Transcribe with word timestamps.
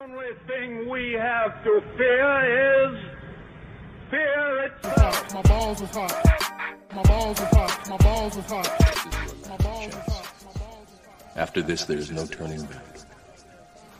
only 0.00 0.28
thing 0.46 0.88
we 0.88 1.12
have 1.12 1.64
to 1.64 1.82
fear 1.96 2.90
is 2.90 2.98
fear 4.08 4.62
itself. 4.66 5.34
My 5.34 5.42
balls 5.42 5.80
was 5.80 5.90
hot. 5.90 6.80
My 6.94 7.02
balls 7.02 7.40
was 7.40 7.48
hot. 7.48 7.88
My 7.88 7.96
balls 7.96 8.36
was 8.36 8.44
hot. 8.46 8.80
My 9.48 9.56
balls 9.56 9.94
was 9.94 10.04
hot. 10.06 10.44
My 10.48 10.56
balls 10.56 10.86
was 10.86 11.02
hot. 11.02 11.36
After 11.36 11.62
this, 11.62 11.84
there 11.86 11.98
is 11.98 12.12
no 12.12 12.26
turning 12.26 12.64
back. 12.66 12.98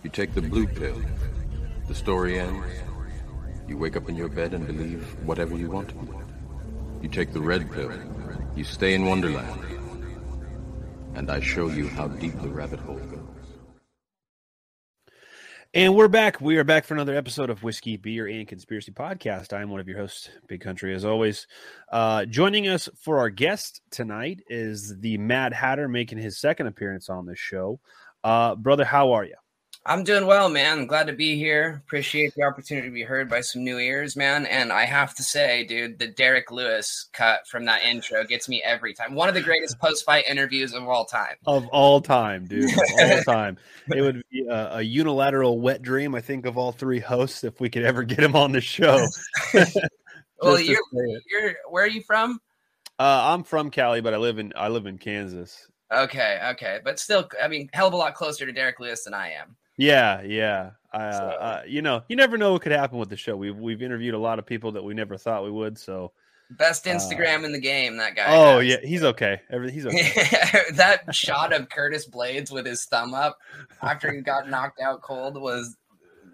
You 0.05 0.11
take 0.11 0.35
the 0.35 0.43
blue 0.43 0.69
pill. 0.69 1.03
The 1.89 1.95
story 1.97 2.39
ends. 2.39 2.65
You 3.67 3.77
wake 3.77 3.97
up 3.97 4.09
in 4.09 4.15
your 4.15 4.29
bed 4.29 4.55
and 4.55 4.69
believe 4.69 5.03
whatever 5.27 5.57
you 5.57 5.69
want 5.69 5.89
to 5.89 5.95
believe. 5.97 6.25
You 7.03 7.09
take 7.09 7.33
the 7.33 7.41
red 7.41 7.73
pill. 7.73 7.93
You 8.55 8.63
stay 8.63 8.95
in 8.95 9.05
Wonderland. 9.05 9.61
And 11.17 11.29
I 11.29 11.41
show 11.41 11.69
you 11.69 11.89
how 11.89 12.07
deep 12.07 12.41
the 12.41 12.49
rabbit 12.49 12.79
hole 12.79 12.99
goes. 12.99 13.38
And 15.75 15.95
we're 15.95 16.09
back. 16.09 16.41
We 16.41 16.57
are 16.57 16.65
back 16.65 16.87
for 16.87 16.95
another 16.95 17.15
episode 17.15 17.51
of 17.51 17.63
Whiskey, 17.63 17.99
Beer, 17.99 18.27
and 18.27 18.49
Conspiracy 18.49 18.91
Podcast. 18.91 19.53
I'm 19.53 19.69
one 19.69 19.81
of 19.81 19.87
your 19.87 19.99
hosts, 19.99 20.31
Big 20.47 20.63
Country, 20.63 20.95
as 20.95 21.05
always. 21.05 21.47
Uh, 21.93 22.25
joining 22.25 22.69
us 22.69 22.89
for 22.99 23.19
our 23.19 23.29
guest 23.29 23.83
tonight 23.91 24.41
is 24.49 24.97
the 25.01 25.19
Mad 25.19 25.53
Hatter 25.53 25.87
making 25.87 26.17
his 26.17 26.41
second 26.41 26.69
appearance 26.69 27.11
on 27.11 27.27
this 27.27 27.39
show. 27.39 27.81
Uh, 28.25 28.55
brother, 28.55 28.87
how 28.87 29.13
are 29.13 29.25
you? 29.25 29.35
I'm 29.87 30.05
doing 30.05 30.27
well, 30.27 30.51
man. 30.51 30.81
I'm 30.81 30.87
glad 30.87 31.07
to 31.07 31.15
be 31.15 31.37
here. 31.37 31.83
Appreciate 31.87 32.35
the 32.35 32.43
opportunity 32.43 32.89
to 32.89 32.93
be 32.93 33.05
heard 33.05 33.29
by 33.31 33.41
some 33.41 33.65
new 33.65 33.79
ears, 33.79 34.17
man. 34.17 34.45
And 34.47 34.71
I 34.71 34.85
have 34.85 35.15
to 35.15 35.23
say, 35.23 35.65
dude, 35.65 35.99
the 35.99 36.09
Derek 36.09 36.51
Lewis 36.51 37.09
cut 37.13 37.47
from 37.47 37.65
that 37.65 37.83
intro 37.85 38.25
gets 38.25 38.49
me 38.49 38.63
every 38.63 38.93
time. 38.93 39.15
One 39.15 39.31
of 39.31 39.35
the 39.35 39.41
greatest 39.41 39.79
post 39.79 40.05
fight 40.05 40.27
interviews 40.29 40.75
of 40.75 40.87
all 40.87 41.07
time. 41.07 41.37
Of 41.47 41.67
all 41.69 42.03
time, 42.03 42.47
dude. 42.47 42.71
Of 42.71 42.81
all 43.01 43.23
time. 43.27 43.57
It 43.95 44.03
would 44.03 44.23
be 44.31 44.47
a, 44.47 44.77
a 44.77 44.83
unilateral 44.83 45.59
wet 45.59 45.81
dream, 45.81 46.15
I 46.15 46.21
think, 46.21 46.45
of 46.45 46.59
all 46.59 46.73
three 46.73 47.01
hosts 47.01 47.43
if 47.43 47.59
we 47.59 47.71
could 47.71 47.85
ever 47.85 48.03
get 48.03 48.19
him 48.19 48.37
on 48.37 48.53
the 48.53 48.61
show. 48.61 49.07
well, 50.43 50.61
you're, 50.61 50.83
you're 50.93 51.55
where 51.71 51.85
are 51.85 51.89
you 51.89 52.03
from? 52.03 52.41
Uh, 52.99 53.33
I'm 53.33 53.45
from 53.45 53.71
Cali, 53.71 54.01
but 54.03 54.13
I 54.13 54.19
live 54.19 54.39
in 54.39 54.53
I 54.55 54.69
live 54.69 54.87
in 54.87 54.99
Kansas. 54.99 55.67
Okay, 55.91 56.39
okay, 56.51 56.81
but 56.85 56.99
still, 56.99 57.27
I 57.43 57.49
mean, 57.49 57.71
hell 57.73 57.87
of 57.87 57.95
a 57.95 57.97
lot 57.97 58.15
closer 58.15 58.45
to 58.45 58.53
Derek 58.53 58.79
Lewis 58.81 59.05
than 59.05 59.15
I 59.15 59.31
am. 59.31 59.57
Yeah, 59.79 60.21
yeah. 60.23 60.71
Uh, 60.93 61.13
So- 61.13 61.25
uh, 61.25 61.63
you 61.67 61.81
know, 61.81 62.03
you 62.09 62.17
never 62.17 62.37
know 62.37 62.53
what 62.53 62.63
could 62.63 62.73
happen 62.73 62.99
with 62.99 63.09
the 63.09 63.17
show. 63.17 63.37
We've 63.37 63.57
we've 63.57 63.83
interviewed 63.83 64.15
a 64.15 64.19
lot 64.19 64.39
of 64.39 64.45
people 64.45 64.73
that 64.73 64.83
we 64.83 64.93
never 64.93 65.17
thought 65.17 65.45
we 65.45 65.51
would. 65.51 65.79
So, 65.79 66.13
Best 66.51 66.87
Instagram 66.87 67.45
in 67.45 67.53
the 67.53 67.61
game, 67.61 67.97
that 67.99 68.17
guy. 68.17 68.25
Uh, 68.25 68.37
oh 68.37 68.59
has. 68.61 68.69
yeah, 68.69 68.77
he's 68.83 69.05
okay. 69.05 69.41
Every, 69.51 69.71
he's 69.71 69.85
okay. 69.87 70.13
that 70.75 71.03
shot 71.15 71.53
of 71.53 71.69
Curtis 71.69 72.09
Blaydes 72.09 72.51
with 72.51 72.65
his 72.67 72.85
thumb 72.87 73.13
up 73.15 73.37
after 73.83 74.11
he 74.13 74.21
got 74.23 74.49
knocked 74.49 74.81
out 74.81 75.03
cold 75.03 75.41
was 75.41 75.77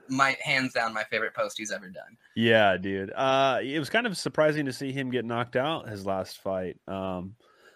my 0.08 0.36
hands 0.42 0.72
down 0.72 0.94
my 0.94 1.02
favorite 1.04 1.34
post 1.34 1.58
he's 1.58 1.72
ever 1.72 1.88
done. 1.88 2.16
yeah, 2.36 2.76
dude. 2.76 3.10
Uh, 3.14 3.58
it 3.62 3.78
was 3.78 3.90
kind 3.90 4.06
of 4.06 4.16
surprising 4.16 4.66
to 4.66 4.72
see 4.72 4.92
him 4.92 5.10
get 5.10 5.24
knocked 5.24 5.56
out 5.56 5.88
his 5.88 6.06
last 6.06 6.38
fight. 6.38 6.76
Um, 6.86 7.34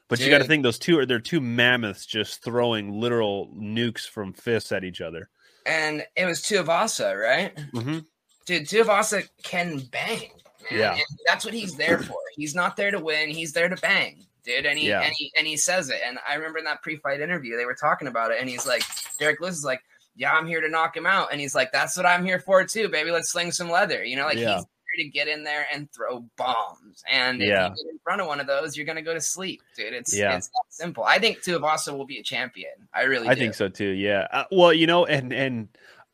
but 0.08 0.20
you 0.20 0.30
got 0.30 0.38
to 0.38 0.44
think 0.44 0.62
those 0.62 0.78
two 0.78 0.98
are 0.98 1.06
they're 1.06 1.20
two 1.20 1.40
mammoths 1.40 2.06
just 2.06 2.42
throwing 2.44 2.92
literal 3.00 3.48
nukes 3.56 4.08
from 4.08 4.32
fists 4.32 4.72
at 4.72 4.84
each 4.84 5.00
other. 5.00 5.28
And 5.66 6.04
it 6.16 6.24
was 6.24 6.40
Tuivasa, 6.40 7.20
right? 7.20 7.54
Mhm. 7.74 8.04
Dude, 8.46 8.64
Tuivasa 8.64 9.28
can 9.42 9.80
bang. 9.80 10.30
man, 10.70 10.80
Yeah. 10.80 10.92
and 10.94 11.02
that's 11.26 11.44
what 11.46 11.54
he's 11.54 11.76
there 11.76 11.98
for. 11.98 12.18
He's 12.36 12.54
not 12.54 12.76
there 12.76 12.90
to 12.90 12.98
win. 12.98 13.30
He's 13.30 13.52
there 13.52 13.68
to 13.70 13.76
bang, 13.76 14.26
dude. 14.44 14.66
And 14.66 14.78
he 14.78 14.88
Yeah. 14.88 15.00
and 15.00 15.14
he 15.16 15.32
and 15.36 15.46
he 15.46 15.56
says 15.56 15.88
it. 15.88 16.00
And 16.04 16.18
I 16.28 16.34
remember 16.34 16.58
in 16.58 16.64
that 16.66 16.82
pre-fight 16.82 17.20
interview, 17.20 17.56
they 17.56 17.64
were 17.64 17.74
talking 17.74 18.06
about 18.08 18.32
it, 18.32 18.38
and 18.40 18.48
he's 18.50 18.66
like, 18.66 18.82
Derek 19.18 19.40
Lewis 19.40 19.56
is 19.56 19.64
like, 19.64 19.80
"Yeah, 20.14 20.32
I'm 20.32 20.46
here 20.46 20.60
to 20.60 20.68
knock 20.68 20.94
him 20.96 21.06
out," 21.06 21.32
and 21.32 21.40
he's 21.40 21.54
like, 21.54 21.72
"That's 21.72 21.96
what 21.96 22.04
I'm 22.06 22.24
here 22.24 22.38
for 22.40 22.64
too, 22.64 22.88
baby. 22.88 23.10
Let's 23.10 23.30
sling 23.30 23.50
some 23.52 23.70
leather." 23.70 24.04
You 24.04 24.16
know, 24.16 24.26
like 24.26 24.36
Yeah. 24.36 24.56
he's 24.56 24.64
to 24.98 25.04
get 25.08 25.28
in 25.28 25.42
there 25.44 25.66
and 25.72 25.90
throw 25.92 26.20
bombs. 26.36 27.02
And 27.10 27.40
if 27.42 27.48
Yeah. 27.48 27.70
you 27.70 27.84
get 27.84 27.92
in 27.92 27.98
front 28.04 28.20
of 28.20 28.26
one 28.26 28.40
of 28.40 28.46
those, 28.46 28.76
you're 28.76 28.86
gonna 28.86 29.02
go 29.02 29.14
to 29.14 29.20
sleep, 29.20 29.62
dude. 29.76 29.92
It's 29.94 30.14
Yeah. 30.16 30.36
it's 30.36 30.48
that 30.48 30.64
simple. 30.68 31.04
I 31.04 31.18
think 31.18 31.42
Tuivasa 31.42 31.96
will 31.96 32.06
be 32.06 32.18
a 32.18 32.22
champion. 32.22 32.72
I 32.92 33.02
really 33.04 33.28
I 33.28 33.34
do. 33.34 33.40
think 33.40 33.54
so 33.54 33.68
too. 33.68 33.90
Yeah. 33.90 34.26
Uh, 34.32 34.44
well, 34.52 34.72
you 34.72 34.86
know, 34.86 35.06
and 35.06 35.32
and 35.32 35.68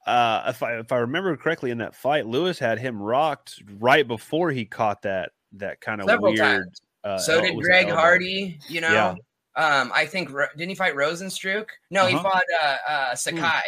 uh, 0.06 0.44
if 0.48 0.62
I 0.62 0.78
if 0.78 0.92
I 0.92 0.98
remember 0.98 1.36
correctly, 1.36 1.70
in 1.70 1.78
that 1.78 1.94
fight, 1.94 2.26
Lewis 2.26 2.58
had 2.58 2.78
him 2.78 3.00
rocked 3.00 3.62
right 3.78 4.06
before 4.06 4.50
he 4.50 4.64
caught 4.64 5.02
that 5.02 5.32
that 5.52 5.80
kind 5.80 6.00
of 6.00 6.06
Several 6.08 6.32
weird. 6.32 6.38
times. 6.40 6.80
Uh, 7.04 7.18
So 7.18 7.40
did 7.40 7.56
Greg? 7.56 7.88
Hardy, 7.88 8.58
you 8.68 8.80
know. 8.80 8.92
Yeah. 8.92 9.14
Um, 9.56 9.92
I 9.94 10.04
think 10.04 10.30
didn't 10.30 10.68
he 10.68 10.74
fight 10.74 10.94
Rozenstruik? 10.94 11.66
No, 11.90 12.06
he 12.06 12.14
Uh-huh. 12.16 12.22
fought 12.24 12.42
uh, 12.62 12.76
uh, 12.90 13.14
Sakai. 13.14 13.62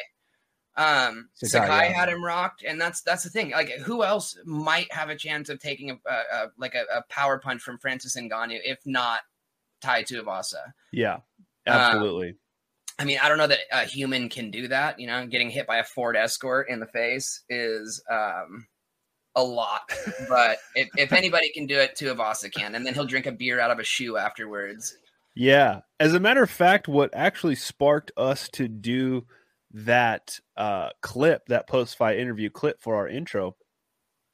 Um, 0.77 1.31
Sakai, 1.35 1.67
Sakai, 1.67 1.89
yeah. 1.89 2.01
had 2.01 2.09
him 2.11 2.23
rocked, 2.23 2.63
and 2.63 2.81
that's 2.81 3.01
that's 3.01 3.25
the 3.25 3.31
thing. 3.31 3.51
Like, 3.51 3.71
who 3.79 4.05
else 4.05 4.37
might 4.45 4.93
have 4.93 5.09
a 5.09 5.17
chance 5.17 5.49
of 5.49 5.59
taking 5.59 5.91
a, 5.91 5.95
a, 6.07 6.15
a 6.15 6.47
like 6.59 6.75
a, 6.75 6.85
a 6.95 7.03
power 7.09 7.39
punch 7.39 7.63
from 7.63 7.79
Francis 7.79 8.17
Ngannou 8.17 8.59
if 8.63 8.79
not 8.85 9.21
Tai 9.81 10.03
Tuivasa? 10.03 10.73
Yeah, 10.93 11.15
Um, 11.15 11.21
absolutely. 11.67 12.37
I 12.99 13.05
mean, 13.05 13.19
I 13.23 13.29
don't 13.29 13.39
know 13.39 13.47
that 13.47 13.61
a 13.73 13.85
human 13.85 14.29
can 14.29 14.51
do 14.51 14.69
that. 14.69 14.99
You 14.99 15.07
know, 15.07 15.27
getting 15.27 15.51
hit 15.51 15.67
by 15.67 15.79
a 15.79 15.85
Ford 15.85 16.17
Escort 16.17 16.69
in 16.69 16.81
the 16.81 16.87
face 16.87 17.43
is 17.49 18.03
um, 18.11 18.67
a 19.35 19.43
lot. 19.43 19.83
but 20.29 20.59
if, 20.75 20.89
if 20.97 21.13
anybody 21.13 21.51
can 21.53 21.67
do 21.67 21.79
it, 21.79 21.97
Tuivasa 21.97 22.53
can, 22.53 22.75
and 22.75 22.85
then 22.85 22.95
he'll 22.95 23.07
drink 23.07 23.27
a 23.27 23.33
beer 23.33 23.61
out 23.61 23.71
of 23.71 23.79
a 23.79 23.85
shoe 23.85 24.17
afterwards. 24.17 24.97
Yeah. 25.35 25.81
As 26.01 26.15
a 26.15 26.21
matter 26.21 26.43
of 26.43 26.51
fact, 26.51 26.89
what 26.89 27.11
actually 27.15 27.55
sparked 27.55 28.11
us 28.17 28.49
to 28.51 28.67
do 28.67 29.27
that 29.85 30.39
uh, 30.57 30.89
clip, 31.03 31.47
that 31.47 31.69
post 31.69 31.99
fight 31.99 32.19
interview 32.19 32.49
clip 32.49 32.81
for 32.81 32.97
our 32.97 33.09
intro, 33.09 33.57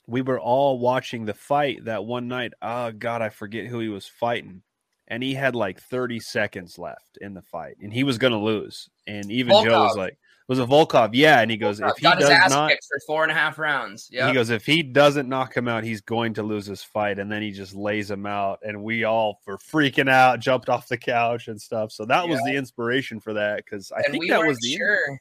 we 0.06 0.22
were 0.22 0.40
all 0.40 0.78
watching 0.78 1.24
the 1.24 1.34
fight 1.34 1.84
that 1.84 2.04
one 2.04 2.28
night. 2.28 2.52
Oh, 2.62 2.92
God, 2.92 3.22
I 3.22 3.28
forget 3.28 3.66
who 3.66 3.80
he 3.80 3.88
was 3.88 4.06
fighting. 4.06 4.62
And 5.08 5.22
he 5.22 5.34
had 5.34 5.56
like 5.56 5.80
30 5.80 6.20
seconds 6.20 6.78
left 6.78 7.18
in 7.20 7.34
the 7.34 7.42
fight, 7.42 7.76
and 7.80 7.92
he 7.92 8.04
was 8.04 8.18
going 8.18 8.32
to 8.32 8.38
lose. 8.38 8.88
And 9.06 9.30
even 9.30 9.52
Joe 9.64 9.82
was 9.82 9.96
like, 9.96 10.16
was 10.48 10.58
a 10.58 10.66
Volkov. 10.66 11.10
Yeah. 11.12 11.40
And 11.40 11.50
he 11.50 11.56
goes, 11.56 11.80
if 11.80 11.96
he 11.96 12.02
got 12.02 12.18
his 12.18 12.28
does 12.28 12.38
ass 12.38 12.50
not, 12.50 12.70
for 12.70 13.00
four 13.06 13.22
and 13.22 13.32
a 13.32 13.34
half 13.34 13.58
rounds. 13.58 14.08
Yeah, 14.10 14.28
he 14.28 14.34
goes, 14.34 14.50
if 14.50 14.64
he 14.64 14.82
doesn't 14.82 15.28
knock 15.28 15.56
him 15.56 15.68
out, 15.68 15.84
he's 15.84 16.00
going 16.00 16.34
to 16.34 16.42
lose 16.42 16.66
this 16.66 16.84
fight. 16.84 17.18
And 17.18 17.30
then 17.30 17.42
he 17.42 17.50
just 17.50 17.74
lays 17.74 18.10
him 18.10 18.26
out. 18.26 18.60
And 18.62 18.82
we 18.82 19.04
all 19.04 19.40
were 19.46 19.58
freaking 19.58 20.10
out, 20.10 20.40
jumped 20.40 20.68
off 20.68 20.88
the 20.88 20.98
couch 20.98 21.48
and 21.48 21.60
stuff. 21.60 21.92
So 21.92 22.04
that 22.06 22.28
was 22.28 22.40
the 22.44 22.54
inspiration 22.54 23.20
for 23.20 23.34
that 23.34 23.64
because 23.64 23.90
I 23.92 23.98
and 23.98 24.06
think 24.12 24.22
we 24.22 24.30
that 24.30 24.46
was 24.46 24.58
the 24.58 24.76
sure. 24.76 25.20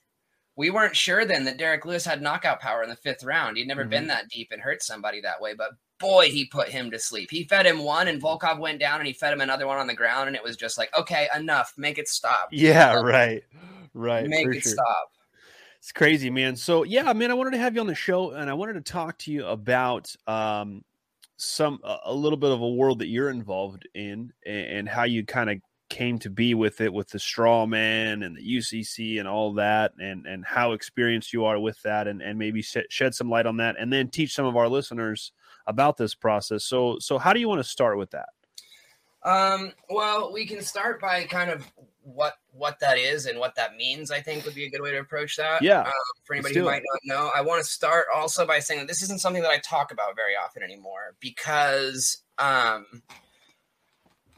We 0.56 0.70
weren't 0.70 0.96
sure 0.96 1.26
then 1.26 1.46
that 1.46 1.58
Derek 1.58 1.86
Lewis 1.86 2.06
had 2.06 2.22
knockout 2.22 2.60
power 2.60 2.84
in 2.84 2.90
the 2.90 2.96
fifth 2.96 3.24
round. 3.24 3.58
He'd 3.58 3.68
never 3.68 3.82
Mm-hmm. 3.82 3.90
been 3.90 4.08
that 4.08 4.30
deep 4.30 4.50
and 4.52 4.62
hurt 4.62 4.84
somebody 4.84 5.22
that 5.22 5.42
way, 5.42 5.54
but 5.54 5.72
boy, 6.00 6.30
he 6.30 6.46
put 6.46 6.70
him 6.70 6.92
to 6.92 7.00
sleep. 7.00 7.30
He 7.32 7.44
fed 7.44 7.66
him 7.66 7.84
one, 7.84 8.08
and 8.08 8.22
Volkov 8.22 8.60
went 8.60 8.80
down, 8.80 9.00
and 9.00 9.08
he 9.08 9.14
fed 9.14 9.34
him 9.34 9.42
another 9.42 9.68
one 9.68 9.78
on 9.78 9.88
the 9.88 9.94
ground, 9.94 10.28
and 10.28 10.36
it 10.36 10.44
was 10.44 10.58
just 10.58 10.78
like, 10.78 10.90
okay, 10.98 11.28
enough, 11.36 11.74
make 11.78 11.98
it 11.98 12.08
stop. 12.08 12.50
Yeah, 12.52 12.96
right. 12.96 13.44
Right. 13.94 14.28
make 14.28 14.48
it 14.48 14.64
sure. 14.64 14.74
stop. 14.74 15.12
It's 15.80 15.92
crazy, 15.92 16.30
man. 16.30 16.56
So 16.56 16.84
yeah, 16.84 17.12
man, 17.14 17.32
I 17.32 17.34
wanted 17.34 17.52
to 17.52 17.58
have 17.58 17.74
you 17.74 17.82
on 17.82 17.88
the 17.88 17.96
show 17.96 18.32
and 18.32 18.50
I 18.50 18.54
wanted 18.54 18.74
to 18.74 18.82
talk 18.82 19.18
to 19.20 19.32
you 19.32 19.46
about 19.48 20.14
um 20.28 20.84
some 21.38 21.80
a, 21.84 21.98
a 22.06 22.14
little 22.14 22.38
bit 22.38 22.52
of 22.52 22.62
a 22.62 22.70
world 22.70 23.00
that 23.00 23.08
you're 23.08 23.32
involved 23.32 23.88
in 23.96 24.32
and, 24.46 24.66
and 24.68 24.90
how 24.90 25.06
you 25.06 25.26
kind 25.26 25.50
of 25.50 25.58
came 25.92 26.18
to 26.18 26.30
be 26.30 26.54
with 26.54 26.80
it 26.80 26.92
with 26.92 27.10
the 27.10 27.20
straw 27.20 27.66
man 27.66 28.24
and 28.24 28.38
the 28.38 28.58
UCC 28.58 29.20
and 29.20 29.28
all 29.28 29.54
that 29.54 29.92
and 30.00 30.26
and 30.26 30.46
how 30.46 30.72
experienced 30.72 31.34
you 31.34 31.44
are 31.44 31.60
with 31.60 31.80
that 31.84 32.08
and 32.08 32.22
and 32.22 32.40
maybe 32.40 32.62
shed, 32.62 32.86
shed 32.90 33.14
some 33.14 33.30
light 33.30 33.46
on 33.46 33.58
that 33.58 33.76
and 33.78 33.92
then 33.92 34.08
teach 34.08 34.34
some 34.34 34.46
of 34.46 34.56
our 34.56 34.70
listeners 34.70 35.34
about 35.68 35.98
this 35.98 36.16
process. 36.16 36.64
So 36.64 36.98
so 37.00 37.18
how 37.18 37.34
do 37.34 37.42
you 37.42 37.50
want 37.50 37.60
to 37.60 37.70
start 37.70 37.98
with 37.98 38.12
that? 38.12 38.30
Um, 39.24 39.74
well, 39.90 40.32
we 40.32 40.48
can 40.48 40.62
start 40.62 41.02
by 41.02 41.26
kind 41.26 41.52
of 41.52 41.70
what 42.04 42.36
what 42.54 42.80
that 42.80 42.98
is 42.98 43.26
and 43.26 43.38
what 43.38 43.54
that 43.56 43.76
means. 43.76 44.12
I 44.12 44.22
think 44.22 44.46
would 44.46 44.56
be 44.56 44.66
a 44.66 44.70
good 44.70 44.82
way 44.82 44.92
to 44.92 45.00
approach 45.00 45.36
that. 45.36 45.62
Yeah, 45.62 45.82
Um, 45.82 45.92
for 46.24 46.36
anybody 46.36 46.56
who 46.56 46.62
it. 46.62 46.66
might 46.72 46.84
not 46.90 47.02
know, 47.04 47.32
I 47.36 47.42
want 47.42 47.62
to 47.62 47.70
start 47.70 48.06
also 48.16 48.48
by 48.48 48.60
saying 48.60 48.80
that 48.80 48.88
this 48.88 49.04
isn't 49.04 49.20
something 49.20 49.42
that 49.44 49.52
I 49.52 49.60
talk 49.60 49.92
about 49.92 50.16
very 50.16 50.36
often 50.42 50.64
anymore 50.64 51.16
because 51.20 52.24
um, 52.40 53.04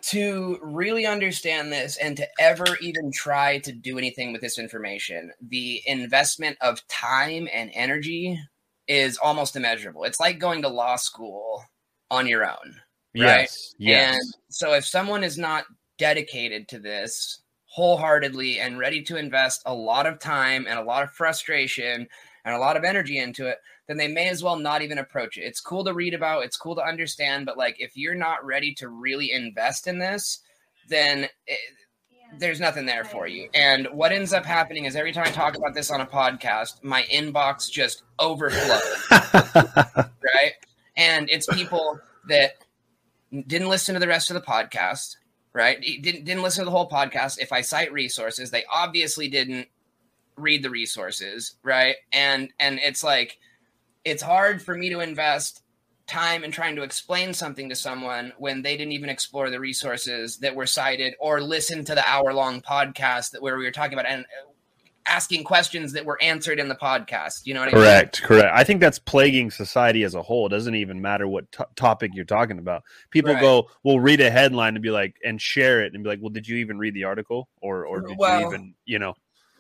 to 0.03 0.59
really 0.61 1.05
understand 1.05 1.71
this 1.71 1.97
and 1.97 2.17
to 2.17 2.27
ever 2.39 2.65
even 2.81 3.11
try 3.11 3.59
to 3.59 3.71
do 3.71 3.97
anything 3.97 4.33
with 4.33 4.41
this 4.41 4.59
information, 4.59 5.31
the 5.49 5.81
investment 5.85 6.57
of 6.59 6.85
time 6.87 7.47
and 7.53 7.71
energy 7.73 8.37
is 8.87 9.17
almost 9.17 9.55
immeasurable. 9.55 10.03
It's 10.03 10.19
like 10.19 10.39
going 10.39 10.61
to 10.63 10.67
law 10.67 10.97
school 10.97 11.63
on 12.11 12.27
your 12.27 12.45
own. 12.45 12.75
Right. 13.15 13.41
Yes. 13.41 13.75
Yes. 13.77 14.13
And 14.15 14.33
so 14.49 14.73
if 14.73 14.85
someone 14.85 15.23
is 15.23 15.37
not 15.37 15.65
dedicated 15.97 16.67
to 16.67 16.79
this 16.79 17.41
wholeheartedly 17.65 18.59
and 18.59 18.77
ready 18.77 19.01
to 19.03 19.17
invest 19.17 19.61
a 19.65 19.73
lot 19.73 20.05
of 20.05 20.19
time 20.19 20.65
and 20.67 20.77
a 20.77 20.83
lot 20.83 21.03
of 21.03 21.11
frustration 21.11 22.07
and 22.43 22.55
a 22.55 22.59
lot 22.59 22.75
of 22.75 22.83
energy 22.83 23.19
into 23.19 23.47
it, 23.47 23.57
then 23.87 23.97
they 23.97 24.07
may 24.07 24.29
as 24.29 24.43
well 24.43 24.55
not 24.55 24.81
even 24.81 24.97
approach 24.97 25.37
it. 25.37 25.41
It's 25.41 25.59
cool 25.59 25.83
to 25.83 25.93
read 25.93 26.13
about, 26.13 26.43
it's 26.43 26.57
cool 26.57 26.75
to 26.75 26.83
understand, 26.83 27.45
but 27.45 27.57
like 27.57 27.75
if 27.79 27.97
you're 27.97 28.15
not 28.15 28.45
ready 28.45 28.73
to 28.75 28.87
really 28.89 29.31
invest 29.31 29.87
in 29.87 29.99
this, 29.99 30.39
then 30.89 31.27
it, 31.47 31.59
there's 32.39 32.59
nothing 32.59 32.85
there 32.85 33.03
for 33.03 33.27
you. 33.27 33.49
And 33.53 33.87
what 33.91 34.11
ends 34.11 34.33
up 34.33 34.45
happening 34.45 34.85
is 34.85 34.95
every 34.95 35.11
time 35.11 35.25
I 35.27 35.31
talk 35.31 35.57
about 35.57 35.73
this 35.73 35.91
on 35.91 36.01
a 36.01 36.05
podcast, 36.05 36.83
my 36.83 37.03
inbox 37.03 37.69
just 37.69 38.03
overflows. 38.19 39.07
right? 39.11 40.53
And 40.95 41.29
it's 41.29 41.47
people 41.53 41.99
that 42.27 42.53
didn't 43.47 43.69
listen 43.69 43.93
to 43.93 43.99
the 43.99 44.07
rest 44.07 44.29
of 44.29 44.35
the 44.35 44.41
podcast, 44.41 45.17
right? 45.53 45.81
Didn't 45.81 46.25
didn't 46.25 46.43
listen 46.43 46.63
to 46.63 46.65
the 46.65 46.75
whole 46.75 46.89
podcast. 46.89 47.39
If 47.39 47.51
I 47.51 47.61
cite 47.61 47.91
resources, 47.91 48.51
they 48.51 48.63
obviously 48.71 49.27
didn't 49.27 49.67
read 50.35 50.63
the 50.63 50.69
resources, 50.69 51.55
right? 51.63 51.95
And 52.11 52.49
and 52.59 52.79
it's 52.79 53.03
like 53.03 53.37
it's 54.05 54.21
hard 54.23 54.61
for 54.61 54.75
me 54.75 54.89
to 54.89 54.99
invest 54.99 55.61
time 56.07 56.43
in 56.43 56.51
trying 56.51 56.75
to 56.75 56.83
explain 56.83 57.33
something 57.33 57.69
to 57.69 57.75
someone 57.75 58.33
when 58.37 58.61
they 58.61 58.75
didn't 58.75 58.91
even 58.91 59.09
explore 59.09 59.49
the 59.49 59.59
resources 59.59 60.37
that 60.39 60.53
were 60.55 60.65
cited 60.65 61.13
or 61.19 61.41
listen 61.41 61.85
to 61.85 61.95
the 61.95 62.07
hour 62.07 62.33
long 62.33 62.61
podcast 62.61 63.31
that 63.31 63.41
where 63.41 63.57
we 63.57 63.63
were 63.63 63.71
talking 63.71 63.93
about 63.93 64.05
and 64.05 64.25
asking 65.05 65.43
questions 65.43 65.91
that 65.93 66.05
were 66.05 66.21
answered 66.21 66.59
in 66.59 66.67
the 66.69 66.75
podcast. 66.75 67.41
You 67.45 67.53
know 67.53 67.61
what 67.61 67.69
I 67.69 67.71
mean? 67.73 67.81
Correct, 67.83 68.21
correct. 68.21 68.49
I 68.53 68.63
think 68.63 68.79
that's 68.79 68.99
plaguing 68.99 69.51
society 69.51 70.03
as 70.03 70.13
a 70.15 70.21
whole. 70.21 70.45
It 70.47 70.49
doesn't 70.49 70.75
even 70.75 71.01
matter 71.01 71.27
what 71.27 71.49
t- 71.51 71.63
topic 71.75 72.11
you're 72.13 72.23
talking 72.25 72.57
about. 72.59 72.83
People 73.09 73.33
Right. 73.33 73.41
go, 73.41 73.69
will 73.83 73.99
read 73.99 74.21
a 74.21 74.31
headline 74.31 74.75
and 74.75 74.83
be 74.83 74.91
like, 74.91 75.15
and 75.23 75.41
share 75.41 75.83
it 75.83 75.93
and 75.93 76.03
be 76.03 76.09
like, 76.09 76.19
well, 76.21 76.29
did 76.29 76.47
you 76.47 76.57
even 76.57 76.77
read 76.77 76.93
the 76.93 77.03
article, 77.05 77.49
or 77.61 77.85
or 77.85 78.01
did 78.01 78.17
Well- 78.17 78.41
you 78.41 78.47
even, 78.47 78.75
you 78.85 78.99
know? 78.99 79.13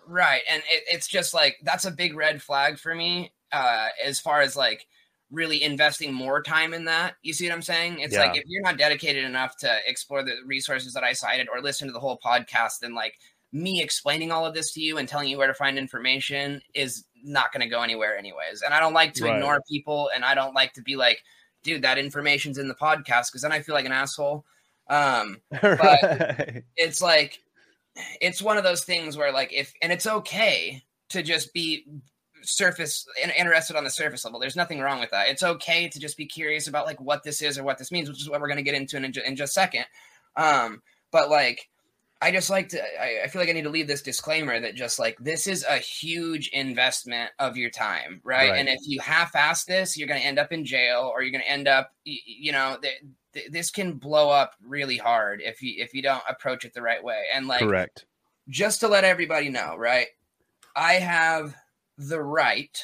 Right. 0.05 0.41
And 0.49 0.61
it, 0.69 0.83
it's 0.87 1.07
just 1.07 1.33
like 1.33 1.57
that's 1.63 1.85
a 1.85 1.91
big 1.91 2.15
red 2.15 2.41
flag 2.41 2.77
for 2.77 2.93
me 2.93 3.31
uh, 3.53 3.87
as 4.03 4.19
far 4.19 4.41
as 4.41 4.55
like 4.55 4.87
really 5.31 5.63
investing 5.63 6.13
more 6.13 6.41
time 6.43 6.73
in 6.73 6.85
that. 6.85 7.15
You 7.23 7.33
see 7.33 7.47
what 7.47 7.55
I'm 7.55 7.61
saying? 7.61 7.99
It's 7.99 8.17
like 8.17 8.35
if 8.35 8.43
you're 8.47 8.61
not 8.61 8.77
dedicated 8.77 9.23
enough 9.23 9.57
to 9.57 9.77
explore 9.87 10.23
the 10.23 10.35
resources 10.45 10.93
that 10.93 11.03
I 11.03 11.13
cited 11.13 11.47
or 11.49 11.61
listen 11.61 11.87
to 11.87 11.93
the 11.93 11.99
whole 11.99 12.19
podcast, 12.23 12.79
then 12.81 12.93
like 12.93 13.15
me 13.51 13.81
explaining 13.81 14.31
all 14.31 14.45
of 14.45 14.53
this 14.53 14.73
to 14.73 14.81
you 14.81 14.97
and 14.97 15.07
telling 15.07 15.29
you 15.29 15.37
where 15.37 15.47
to 15.47 15.53
find 15.53 15.77
information 15.77 16.61
is 16.73 17.05
not 17.23 17.51
going 17.51 17.61
to 17.61 17.67
go 17.69 17.81
anywhere 17.81 18.17
anyways. 18.17 18.61
And 18.63 18.73
I 18.73 18.79
don't 18.79 18.93
like 18.93 19.13
to 19.15 19.23
Right. 19.25 19.35
ignore 19.35 19.61
people 19.69 20.09
and 20.13 20.25
I 20.25 20.35
don't 20.35 20.53
like 20.53 20.73
to 20.73 20.81
be 20.81 20.95
like, 20.95 21.23
dude, 21.63 21.83
that 21.83 21.97
information's 21.97 22.57
in 22.57 22.67
the 22.67 22.75
podcast 22.75 23.27
because 23.31 23.41
then 23.41 23.51
I 23.51 23.61
feel 23.61 23.75
like 23.75 23.85
an 23.85 23.91
asshole. 23.91 24.45
Um, 24.89 25.41
Right. 25.63 26.63
it's 26.75 27.01
like 27.01 27.41
it's 28.21 28.41
one 28.41 28.57
of 28.57 28.63
those 28.63 28.83
things 28.83 29.17
where 29.17 29.31
like 29.31 29.53
if 29.53 29.73
and 29.81 29.91
it's 29.91 30.07
okay 30.07 30.83
to 31.09 31.23
just 31.23 31.53
be 31.53 31.85
surface 32.43 33.05
in- 33.23 33.29
interested 33.31 33.75
on 33.75 33.83
the 33.83 33.89
surface 33.89 34.23
level 34.25 34.39
there's 34.39 34.55
nothing 34.55 34.79
wrong 34.79 34.99
with 34.99 35.09
that 35.11 35.27
it's 35.29 35.43
okay 35.43 35.87
to 35.87 35.99
just 35.99 36.17
be 36.17 36.25
curious 36.25 36.67
about 36.67 36.85
like 36.85 36.99
what 37.01 37.23
this 37.23 37.41
is 37.41 37.57
or 37.57 37.63
what 37.63 37.77
this 37.77 37.91
means 37.91 38.09
which 38.09 38.21
is 38.21 38.29
what 38.29 38.39
we're 38.41 38.47
going 38.47 38.57
to 38.57 38.63
get 38.63 38.75
into 38.75 38.97
in, 38.97 39.11
ju- 39.11 39.21
in 39.25 39.35
just 39.35 39.51
a 39.51 39.53
second 39.53 39.85
um 40.35 40.81
but 41.11 41.29
like 41.29 41.69
i 42.21 42.31
just 42.31 42.49
like 42.49 42.69
to 42.69 42.81
I, 43.01 43.23
I 43.23 43.27
feel 43.27 43.41
like 43.41 43.49
i 43.49 43.53
need 43.53 43.63
to 43.63 43.69
leave 43.69 43.87
this 43.87 44.01
disclaimer 44.01 44.59
that 44.59 44.75
just 44.75 44.97
like 44.99 45.17
this 45.19 45.45
is 45.47 45.63
a 45.69 45.77
huge 45.77 46.49
investment 46.49 47.31
of 47.39 47.57
your 47.57 47.69
time 47.69 48.21
right, 48.23 48.49
Right. 48.51 48.59
and 48.59 48.69
if 48.69 48.79
you 48.85 48.99
half-ass 49.01 49.65
this 49.65 49.97
you're 49.97 50.07
going 50.07 50.19
to 50.21 50.25
end 50.25 50.39
up 50.39 50.51
in 50.51 50.63
jail 50.65 51.11
or 51.13 51.21
you're 51.21 51.31
going 51.31 51.43
to 51.43 51.49
end 51.51 51.67
up 51.67 51.91
you 52.05 52.51
know 52.51 52.77
th- 52.81 53.01
th- 53.33 53.51
this 53.51 53.69
can 53.71 53.93
blow 53.93 54.29
up 54.29 54.53
really 54.65 54.97
hard 54.97 55.41
if 55.41 55.61
you 55.61 55.81
if 55.83 55.93
you 55.93 56.01
don't 56.01 56.23
approach 56.29 56.65
it 56.65 56.73
the 56.73 56.81
right 56.81 57.03
way 57.03 57.23
and 57.33 57.47
like 57.47 57.59
Correct. 57.59 58.05
just 58.49 58.79
to 58.81 58.87
let 58.87 59.03
everybody 59.03 59.49
know, 59.49 59.75
right? 59.77 60.07
I 60.75 60.93
have 60.93 61.55
the 61.97 62.21
right 62.21 62.77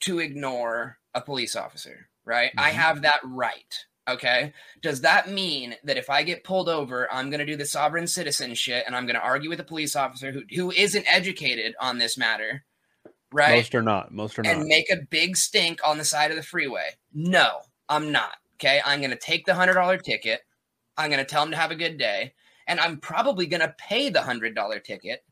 to 0.00 0.18
ignore 0.18 0.98
a 1.14 1.20
police 1.20 1.56
officer, 1.56 2.08
right? 2.24 2.52
I 2.58 2.70
Mhm. 2.70 2.74
have 2.74 3.02
that 3.02 3.20
right. 3.24 3.86
Okay. 4.06 4.52
Does 4.82 5.00
that 5.00 5.30
mean 5.30 5.76
that 5.84 5.96
if 5.96 6.10
I 6.10 6.22
get 6.24 6.44
pulled 6.44 6.68
over, 6.68 7.10
I'm 7.10 7.30
going 7.30 7.38
to 7.40 7.46
do 7.46 7.56
the 7.56 7.64
sovereign 7.64 8.06
citizen 8.06 8.54
shit 8.54 8.84
and 8.86 8.94
I'm 8.94 9.06
going 9.06 9.16
to 9.16 9.22
argue 9.22 9.48
with 9.48 9.60
a 9.60 9.64
police 9.64 9.96
officer 9.96 10.30
who, 10.30 10.42
who 10.54 10.70
isn't 10.70 11.06
educated 11.08 11.74
on 11.80 11.96
this 11.96 12.18
matter, 12.18 12.64
right? 13.32 13.56
Most 13.56 13.74
are 13.74 13.82
not. 13.82 14.12
Most 14.12 14.38
are 14.38 14.42
and 14.42 14.58
not. 14.58 14.60
And 14.60 14.68
make 14.68 14.90
a 14.90 15.06
big 15.08 15.38
stink 15.38 15.80
on 15.82 15.96
the 15.96 16.04
side 16.04 16.30
of 16.30 16.36
the 16.36 16.42
freeway. 16.42 16.90
No, 17.14 17.62
I'm 17.88 18.12
not. 18.12 18.36
Okay. 18.56 18.82
I'm 18.84 19.00
going 19.00 19.10
to 19.10 19.16
take 19.16 19.46
the 19.46 19.52
$100 19.54 20.02
ticket. 20.02 20.42
I'm 20.98 21.10
going 21.10 21.24
to 21.24 21.30
tell 21.30 21.42
him 21.42 21.50
to 21.52 21.56
have 21.56 21.70
a 21.70 21.76
good 21.76 21.96
day. 21.96 22.34
And 22.66 22.80
I'm 22.80 22.98
probably 22.98 23.46
going 23.46 23.60
to 23.60 23.74
pay 23.78 24.10
the 24.10 24.20
$100 24.20 24.84
ticket 24.84 25.24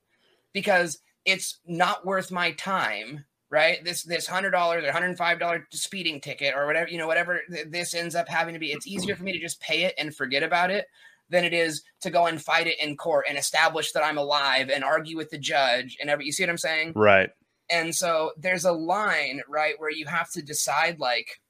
because 0.54 0.98
it's 1.24 1.58
not 1.66 2.04
worth 2.04 2.30
my 2.30 2.52
time. 2.52 3.24
Right, 3.50 3.84
this 3.84 4.02
this 4.02 4.26
hundred 4.26 4.52
dollars 4.52 4.82
or 4.82 4.92
hundred 4.92 5.14
five 5.18 5.38
dollar 5.38 5.68
speeding 5.72 6.22
ticket 6.22 6.54
or 6.56 6.66
whatever 6.66 6.88
you 6.88 6.96
know, 6.96 7.06
whatever 7.06 7.42
th- 7.50 7.66
this 7.68 7.92
ends 7.92 8.14
up 8.14 8.26
having 8.26 8.54
to 8.54 8.58
be. 8.58 8.72
It's 8.72 8.86
easier 8.86 9.14
for 9.14 9.24
me 9.24 9.32
to 9.32 9.38
just 9.38 9.60
pay 9.60 9.82
it 9.82 9.94
and 9.98 10.16
forget 10.16 10.42
about 10.42 10.70
it 10.70 10.86
than 11.28 11.44
it 11.44 11.52
is 11.52 11.82
to 12.00 12.08
go 12.08 12.24
and 12.26 12.40
fight 12.40 12.66
it 12.66 12.80
in 12.80 12.96
court 12.96 13.26
and 13.28 13.36
establish 13.36 13.92
that 13.92 14.04
I'm 14.04 14.16
alive 14.16 14.70
and 14.70 14.82
argue 14.82 15.18
with 15.18 15.28
the 15.28 15.36
judge 15.36 15.98
and 16.00 16.08
every. 16.08 16.24
You 16.24 16.32
see 16.32 16.44
what 16.44 16.48
I'm 16.48 16.56
saying? 16.56 16.94
right. 16.96 17.28
And 17.70 17.94
so 17.94 18.32
there's 18.38 18.64
a 18.64 18.72
line, 18.72 19.42
right, 19.48 19.74
where 19.78 19.90
you 19.90 20.06
have 20.06 20.30
to 20.32 20.42
decide 20.42 20.98
like 20.98 21.41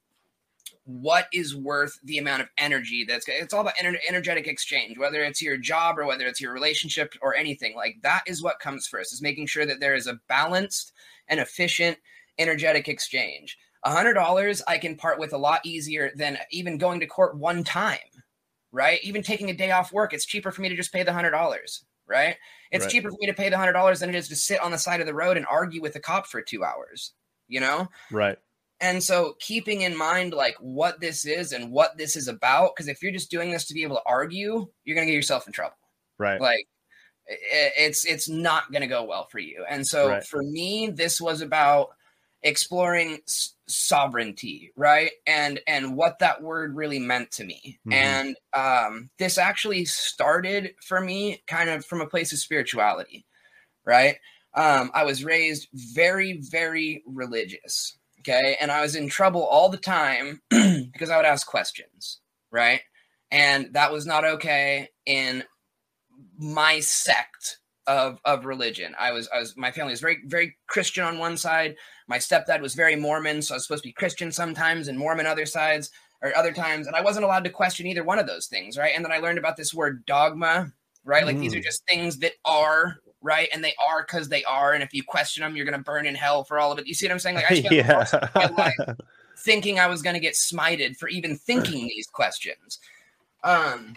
what 0.85 1.27
is 1.31 1.55
worth 1.55 1.97
the 2.03 2.17
amount 2.17 2.41
of 2.41 2.49
energy 2.57 3.05
that's 3.07 3.25
it's 3.27 3.53
all 3.53 3.61
about 3.61 3.75
ener- 3.77 3.97
energetic 4.07 4.47
exchange 4.47 4.97
whether 4.97 5.23
it's 5.23 5.41
your 5.41 5.57
job 5.57 5.97
or 5.97 6.05
whether 6.05 6.25
it's 6.25 6.41
your 6.41 6.53
relationship 6.53 7.13
or 7.21 7.33
anything 7.35 7.73
like 7.75 7.95
that 8.03 8.21
is 8.27 8.43
what 8.43 8.59
comes 8.59 8.85
first 8.85 9.13
is 9.13 9.21
making 9.21 9.45
sure 9.45 9.65
that 9.65 9.79
there 9.79 9.95
is 9.95 10.07
a 10.07 10.19
balanced 10.27 10.91
and 11.29 11.39
efficient 11.39 11.97
energetic 12.37 12.89
exchange 12.89 13.57
a 13.85 13.91
hundred 13.91 14.13
dollars 14.13 14.61
i 14.67 14.77
can 14.77 14.95
part 14.95 15.19
with 15.19 15.31
a 15.31 15.37
lot 15.37 15.65
easier 15.65 16.11
than 16.17 16.37
even 16.51 16.77
going 16.77 16.99
to 16.99 17.07
court 17.07 17.37
one 17.37 17.63
time 17.63 17.97
right 18.73 18.99
even 19.03 19.23
taking 19.23 19.49
a 19.49 19.53
day 19.53 19.71
off 19.71 19.93
work 19.93 20.11
it's 20.13 20.25
cheaper 20.25 20.51
for 20.51 20.61
me 20.61 20.67
to 20.67 20.75
just 20.75 20.91
pay 20.91 21.03
the 21.03 21.13
hundred 21.13 21.31
dollars 21.31 21.85
right 22.07 22.35
it's 22.71 22.83
Right. 22.85 22.91
cheaper 22.91 23.09
for 23.09 23.17
me 23.21 23.27
to 23.27 23.33
pay 23.33 23.47
the 23.49 23.57
hundred 23.57 23.73
dollars 23.73 24.01
than 24.01 24.09
it 24.09 24.15
is 24.15 24.27
to 24.27 24.35
sit 24.35 24.59
on 24.59 24.71
the 24.71 24.77
side 24.77 24.99
of 24.99 25.05
the 25.05 25.13
road 25.13 25.37
and 25.37 25.45
argue 25.45 25.81
with 25.81 25.93
the 25.93 26.01
cop 26.01 26.27
for 26.27 26.41
two 26.41 26.65
hours 26.65 27.13
you 27.47 27.61
know 27.61 27.87
Right. 28.11 28.37
And 28.83 29.01
so 29.01 29.35
keeping 29.39 29.81
in 29.81 29.97
mind 29.97 30.33
like 30.33 30.55
what 30.59 30.99
this 30.99 31.25
is 31.25 31.51
and 31.53 31.71
what 31.71 31.97
this 31.97 32.15
is 32.15 32.27
about 32.27 32.71
because 32.75 32.87
if 32.87 33.01
you're 33.01 33.11
just 33.11 33.31
doing 33.31 33.49
this 33.49 33.65
to 33.65 33.73
be 33.73 33.81
able 33.83 33.95
to 33.95 34.01
argue 34.05 34.67
you're 34.83 34.95
going 34.95 35.07
to 35.07 35.11
get 35.11 35.15
yourself 35.15 35.47
in 35.47 35.53
trouble 35.53 35.75
Right. 36.19 36.39
like 36.39 36.67
it's 37.27 38.05
it's 38.05 38.29
not 38.29 38.71
going 38.71 38.81
to 38.81 38.87
go 38.87 39.03
well 39.03 39.27
for 39.31 39.39
you 39.39 39.65
and 39.69 39.87
so 39.87 40.09
Right. 40.09 40.23
for 40.25 40.43
me 40.43 40.89
this 40.89 41.19
was 41.21 41.41
about 41.41 41.89
exploring 42.43 43.19
s- 43.25 43.55
sovereignty 43.67 44.71
right 44.75 45.11
and 45.25 45.61
and 45.65 45.95
what 45.95 46.19
that 46.19 46.41
word 46.43 46.75
really 46.75 46.99
meant 46.99 47.31
to 47.31 47.45
me 47.45 47.79
Mhm. 47.87 47.93
and 47.93 48.35
um 48.53 49.09
this 49.17 49.37
actually 49.37 49.85
started 49.85 50.75
for 50.85 50.99
me 50.99 51.41
kind 51.47 51.69
of 51.69 51.85
from 51.85 52.01
a 52.01 52.07
place 52.07 52.33
of 52.33 52.39
spirituality 52.39 53.25
right 53.85 54.17
um 54.55 54.91
i 54.93 55.03
was 55.05 55.23
raised 55.23 55.69
very 55.73 56.41
very 56.51 57.01
religious 57.07 57.97
okay 58.27 58.57
and 58.59 58.71
i 58.71 58.81
was 58.81 58.95
in 58.95 59.07
trouble 59.09 59.43
all 59.43 59.69
the 59.69 59.77
time 59.77 60.41
because 60.49 61.09
i 61.09 61.17
would 61.17 61.25
ask 61.25 61.47
questions 61.47 62.19
right 62.51 62.81
and 63.31 63.73
that 63.73 63.91
was 63.91 64.05
not 64.05 64.23
okay 64.25 64.87
in 65.05 65.43
my 66.37 66.79
sect 66.79 67.59
of 67.87 68.19
of 68.25 68.45
religion. 68.45 68.95
I 68.99 69.11
was 69.11 69.27
I 69.33 69.39
was 69.39 69.57
my 69.57 69.71
family 69.71 69.91
was 69.91 70.01
very 70.01 70.19
very 70.25 70.55
Christian 70.67 71.03
on 71.03 71.17
one 71.17 71.37
side. 71.37 71.75
My 72.07 72.17
stepdad 72.17 72.61
was 72.61 72.75
very 72.75 72.95
Mormon, 72.95 73.41
so 73.41 73.53
I 73.53 73.57
was 73.57 73.63
supposed 73.65 73.83
to 73.83 73.89
be 73.89 73.93
Christian 73.93 74.31
sometimes 74.31 74.87
and 74.87 74.97
Mormon 74.97 75.25
other 75.25 75.45
sides 75.45 75.89
or 76.21 76.35
other 76.37 76.53
times, 76.53 76.87
and 76.87 76.95
I 76.95 77.01
wasn't 77.01 77.25
allowed 77.25 77.43
to 77.43 77.49
question 77.49 77.85
either 77.87 78.03
one 78.03 78.19
of 78.19 78.27
those 78.27 78.47
things, 78.47 78.77
right? 78.77 78.93
And 78.95 79.03
then 79.03 79.11
I 79.11 79.17
learned 79.17 79.37
about 79.37 79.57
this 79.57 79.73
word 79.73 80.05
dogma, 80.05 80.71
right? 81.03 81.25
Like 81.25 81.39
these 81.39 81.53
are 81.55 81.59
Mm. 81.59 81.63
just 81.63 81.83
things 81.89 82.19
that 82.19 82.33
are 82.45 82.97
right, 83.23 83.49
and 83.51 83.63
they 83.63 83.73
are 83.79 84.03
because 84.03 84.29
they 84.29 84.43
are, 84.43 84.73
and 84.73 84.83
if 84.83 84.93
you 84.93 85.03
question 85.03 85.41
them, 85.41 85.55
you're 85.55 85.65
gonna 85.65 85.79
burn 85.79 86.05
in 86.05 86.13
hell 86.13 86.43
for 86.43 86.59
all 86.59 86.71
of 86.71 86.77
it. 86.77 86.85
You 86.85 86.93
see 86.93 87.07
what 87.07 87.13
I'm 87.13 87.19
saying? 87.19 87.37
Like 87.37 87.51
I 87.51 87.55
spent 87.61 87.87
most 87.87 88.13
of 88.13 88.35
my 88.35 88.45
life 88.47 88.97
thinking 89.37 89.79
I 89.79 89.87
was 89.87 90.01
going 90.01 90.13
to 90.13 90.19
get 90.19 90.33
smited 90.35 90.97
for 90.97 91.09
even 91.09 91.37
thinking 91.37 91.87
these 91.87 92.07
questions. 92.07 92.79
Um, 93.43 93.95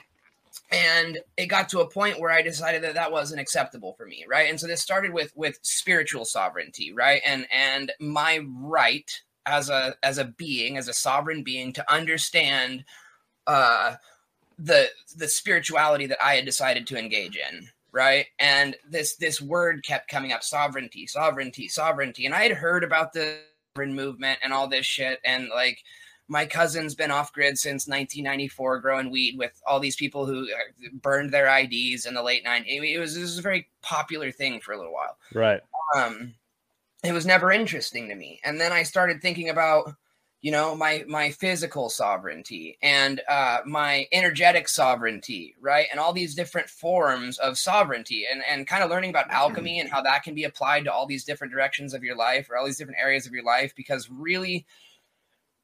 and 0.73 1.18
it 1.37 1.47
got 1.47 1.68
to 1.71 1.80
a 1.80 1.88
point 1.88 2.18
where 2.18 2.30
I 2.30 2.42
decided 2.42 2.83
that 2.83 2.95
that 2.95 3.12
wasn't 3.12 3.40
acceptable 3.40 3.95
for 3.95 4.06
me, 4.06 4.25
right? 4.28 4.50
And 4.50 4.59
so 4.59 4.66
this 4.66 4.80
started 4.80 5.12
with 5.12 5.33
with 5.37 5.59
spiritual 5.62 6.25
sovereignty, 6.25 6.92
right? 6.92 7.23
And 7.25 7.47
and 7.52 7.92
my 8.00 8.45
right 8.59 9.11
as 9.47 9.71
a 9.71 9.95
as 10.02 10.18
a 10.18 10.25
being, 10.25 10.76
as 10.76 10.88
a 10.88 10.92
sovereign 10.92 11.45
being, 11.45 11.73
to 11.75 11.92
understand 11.92 12.85
uh, 13.47 13.95
the 14.59 14.88
the 15.16 15.28
spirituality 15.28 16.06
that 16.06 16.25
I 16.25 16.35
had 16.35 16.45
decided 16.45 16.87
to 16.88 16.99
engage 16.99 17.37
in, 17.37 17.68
right? 17.93 18.26
And 18.38 18.76
this 18.88 19.16
this 19.16 19.40
word 19.40 19.85
kept 19.85 20.11
coming 20.11 20.33
up: 20.33 20.43
sovereignty, 20.43 21.07
sovereignty, 21.07 21.69
sovereignty. 21.69 22.26
And 22.26 22.35
I 22.35 22.43
had 22.43 22.52
heard 22.52 22.85
about 22.85 23.12
the 23.12 23.38
movement 23.78 24.38
and 24.43 24.52
all 24.52 24.69
this 24.69 24.87
shit, 24.87 25.21
and 25.25 25.49
like 25.55 25.78
my 26.28 26.47
cousin's 26.47 26.95
been 26.95 27.11
off 27.11 27.33
grid 27.33 27.59
since 27.59 27.87
1994 27.87 28.81
growing 28.81 29.11
weed 29.11 29.38
with 29.38 29.61
all 29.66 29.78
these 29.78 29.97
people 29.97 30.26
who 30.26 30.45
uh, 30.45 30.88
burned 31.02 31.31
their 31.31 31.47
IDs 31.47 32.07
in 32.07 32.14
the 32.14 32.23
late 32.23 32.45
90s. 32.45 32.66
It 32.66 32.99
was, 32.99 33.16
it 33.16 33.21
was 33.21 33.38
a 33.38 33.43
very 33.43 33.69
popular 33.83 34.33
thing 34.33 34.61
for 34.61 34.73
a 34.73 34.76
little 34.76 34.93
while. 34.93 35.16
Right. 35.35 35.61
Um, 35.97 36.35
it 37.05 37.12
was 37.12 37.26
never 37.26 37.52
interesting 37.52 38.09
to 38.09 38.16
me. 38.16 38.40
And 38.45 38.61
then 38.61 38.73
I 38.73 38.83
started 38.83 39.23
thinking 39.23 39.50
about 39.50 39.93
you 40.43 40.50
know 40.50 40.75
my 40.75 41.05
my 41.09 41.31
physical 41.31 41.88
sovereignty 41.88 42.78
and 42.83 43.21
uh, 43.28 43.59
my 43.66 44.07
energetic 44.12 44.69
sovereignty 44.69 45.55
right? 45.61 45.87
And 45.90 45.99
all 45.99 46.12
these 46.12 46.35
different 46.35 46.69
forms 46.69 47.38
of 47.38 47.59
sovereignty 47.59 48.26
and 48.31 48.43
and 48.49 48.66
kind 48.66 48.83
of 48.85 48.90
learning 48.90 49.11
about 49.11 49.31
alchemy 49.31 49.81
and 49.81 49.90
how 49.90 50.02
that 50.02 50.23
can 50.23 50.35
be 50.35 50.45
applied 50.45 50.85
to 50.85 50.93
all 50.93 51.07
these 51.07 51.25
different 51.25 51.52
directions 51.52 51.95
of 51.95 52.05
your 52.05 52.16
life 52.16 52.49
or 52.50 52.57
all 52.57 52.66
these 52.66 52.78
different 52.78 53.00
areas 53.00 53.26
of 53.26 53.33
your 53.33 53.45
life 53.45 53.75
because 53.76 54.11
really 54.11 54.66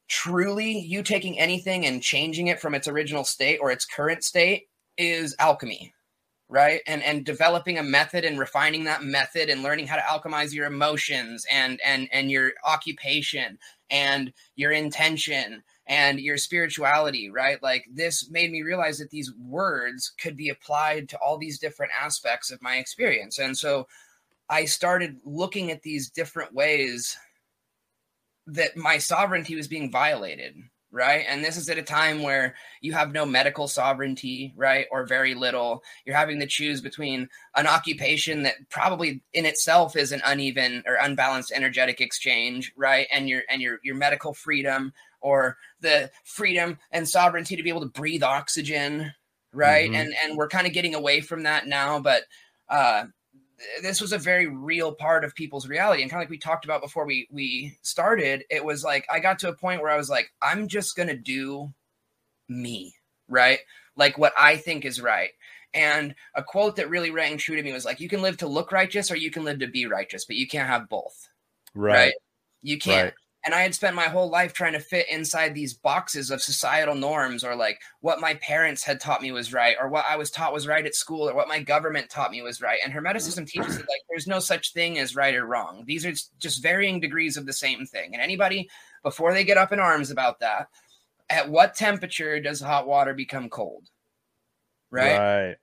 truly 0.08 0.78
you 0.78 1.02
taking 1.02 1.38
anything 1.38 1.86
and 1.86 2.02
changing 2.02 2.48
it 2.48 2.60
from 2.60 2.74
its 2.74 2.88
original 2.88 3.24
state 3.24 3.58
or 3.62 3.70
its 3.70 3.84
current 3.84 4.24
state 4.24 4.68
is 4.98 5.34
alchemy 5.38 5.92
right? 6.52 6.82
And 6.86 7.02
and 7.02 7.24
developing 7.24 7.78
a 7.78 7.82
method 7.82 8.26
and 8.26 8.38
refining 8.38 8.84
that 8.84 9.02
method 9.02 9.48
and 9.48 9.62
learning 9.62 9.86
how 9.86 9.96
to 9.96 10.02
alchemize 10.02 10.52
your 10.52 10.66
emotions 10.66 11.46
and 11.50 11.80
and 11.82 12.08
and 12.12 12.30
your 12.30 12.52
occupation 12.64 13.58
and 13.92 14.32
your 14.56 14.72
intention 14.72 15.62
and 15.86 16.18
your 16.18 16.38
spirituality 16.38 17.30
right? 17.30 17.62
Like 17.62 17.84
this 17.92 18.28
made 18.30 18.50
me 18.50 18.62
realize 18.62 18.98
that 18.98 19.10
these 19.10 19.32
words 19.38 20.12
could 20.20 20.36
be 20.36 20.48
applied 20.48 21.08
to 21.10 21.18
all 21.18 21.38
these 21.38 21.60
different 21.60 21.92
aspects 22.00 22.50
of 22.50 22.62
my 22.62 22.76
experience. 22.76 23.38
And 23.38 23.56
so 23.56 23.86
i 24.48 24.64
started 24.64 25.18
looking 25.24 25.70
at 25.70 25.82
these 25.82 26.10
different 26.10 26.52
ways 26.52 27.16
that 28.46 28.76
my 28.76 28.98
sovereignty 28.98 29.54
was 29.54 29.68
being 29.68 29.90
violated 29.90 30.56
right? 30.92 31.24
And 31.26 31.42
this 31.42 31.56
is 31.56 31.68
at 31.70 31.78
a 31.78 31.82
time 31.82 32.22
where 32.22 32.54
you 32.82 32.92
have 32.92 33.12
no 33.12 33.24
medical 33.24 33.66
sovereignty, 33.66 34.52
right? 34.56 34.86
Or 34.92 35.06
very 35.06 35.34
little. 35.34 35.82
You're 36.04 36.16
having 36.16 36.38
to 36.40 36.46
choose 36.46 36.80
between 36.80 37.28
an 37.56 37.66
occupation 37.66 38.42
that 38.42 38.68
probably 38.68 39.22
in 39.32 39.46
itself 39.46 39.96
is 39.96 40.12
an 40.12 40.20
uneven 40.24 40.84
or 40.86 40.94
unbalanced 40.94 41.52
energetic 41.52 42.00
exchange, 42.00 42.72
right? 42.76 43.08
And 43.12 43.28
your 43.28 43.42
and 43.48 43.62
your 43.62 43.80
your 43.82 43.96
medical 43.96 44.34
freedom 44.34 44.92
or 45.22 45.56
the 45.80 46.10
freedom 46.24 46.78
and 46.92 47.08
sovereignty 47.08 47.56
to 47.56 47.62
be 47.62 47.70
able 47.70 47.80
to 47.80 47.86
breathe 47.86 48.22
oxygen, 48.22 49.12
right? 49.52 49.90
Mm-hmm. 49.90 50.00
And 50.00 50.14
and 50.22 50.36
we're 50.36 50.48
kind 50.48 50.66
of 50.66 50.74
getting 50.74 50.94
away 50.94 51.22
from 51.22 51.44
that 51.44 51.66
now, 51.66 51.98
but 51.98 52.24
uh 52.68 53.04
this 53.82 54.00
was 54.00 54.12
a 54.12 54.18
very 54.18 54.46
real 54.46 54.92
part 54.92 55.24
of 55.24 55.34
people's 55.34 55.68
reality 55.68 56.02
and 56.02 56.10
kind 56.10 56.20
of 56.20 56.26
like 56.26 56.30
we 56.30 56.38
talked 56.38 56.64
about 56.64 56.82
before 56.82 57.06
we 57.06 57.28
we 57.30 57.76
started 57.82 58.44
it 58.50 58.64
was 58.64 58.82
like 58.82 59.06
i 59.10 59.20
got 59.20 59.38
to 59.38 59.48
a 59.48 59.54
point 59.54 59.80
where 59.80 59.90
i 59.90 59.96
was 59.96 60.10
like 60.10 60.32
i'm 60.42 60.68
just 60.68 60.96
gonna 60.96 61.16
do 61.16 61.72
me 62.48 62.94
right? 63.32 63.58
Like 63.96 64.18
what 64.18 64.32
i 64.38 64.56
think 64.56 64.84
is 64.84 65.00
right. 65.00 65.30
And 65.74 66.14
a 66.34 66.42
quote 66.42 66.76
that 66.76 66.90
really 66.90 67.10
rang 67.10 67.38
true 67.38 67.56
to 67.56 67.62
me 67.62 67.72
was 67.72 67.84
like 67.84 67.98
you 67.98 68.08
can 68.08 68.22
live 68.22 68.36
to 68.38 68.46
look 68.46 68.70
righteous 68.72 69.10
or 69.10 69.16
you 69.16 69.30
can 69.30 69.42
live 69.42 69.60
to 69.60 69.66
be 69.66 69.86
righteous 69.86 70.26
but 70.26 70.36
you 70.36 70.46
can't 70.46 70.68
have 70.68 70.88
both. 70.88 71.28
Right, 71.74 71.92
right? 71.92 72.12
you 72.62 72.78
can't. 72.78 73.06
Right 73.06 73.14
and 73.44 73.54
I 73.54 73.62
had 73.62 73.74
spent 73.74 73.96
my 73.96 74.04
whole 74.04 74.30
life 74.30 74.52
trying 74.52 74.74
to 74.74 74.80
fit 74.80 75.06
inside 75.10 75.54
these 75.54 75.74
boxes 75.74 76.30
of 76.30 76.40
societal 76.40 76.94
norms 76.94 77.42
or 77.42 77.56
like 77.56 77.80
what 78.00 78.20
my 78.20 78.34
parents 78.34 78.84
had 78.84 79.00
taught 79.00 79.20
me 79.20 79.32
was 79.32 79.52
right 79.52 79.76
or 79.80 79.88
what 79.88 80.04
I 80.08 80.16
was 80.16 80.30
taught 80.30 80.52
was 80.52 80.68
right 80.68 80.86
at 80.86 80.94
school 80.94 81.28
or 81.28 81.34
what 81.34 81.48
my 81.48 81.60
government 81.60 82.08
taught 82.08 82.30
me 82.30 82.40
was 82.40 82.60
right. 82.60 82.78
And 82.84 82.92
Hermeticism 82.92 83.48
teaches 83.48 83.76
that 83.76 83.88
like 83.88 84.02
there's 84.08 84.28
no 84.28 84.38
such 84.38 84.72
thing 84.72 84.98
as 84.98 85.16
right 85.16 85.34
or 85.34 85.44
wrong. 85.44 85.82
These 85.86 86.06
are 86.06 86.12
just 86.38 86.62
varying 86.62 87.00
degrees 87.00 87.36
of 87.36 87.46
the 87.46 87.52
same 87.52 87.84
thing. 87.84 88.12
And 88.12 88.22
anybody 88.22 88.70
before 89.02 89.32
they 89.32 89.44
get 89.44 89.58
up 89.58 89.72
in 89.72 89.80
arms 89.80 90.12
about 90.12 90.38
that, 90.38 90.68
at 91.28 91.48
what 91.48 91.74
temperature 91.74 92.38
does 92.38 92.60
hot 92.60 92.86
water 92.86 93.12
become 93.12 93.48
cold? 93.48 93.88
Right? 94.90 95.18
Right. 95.18 95.56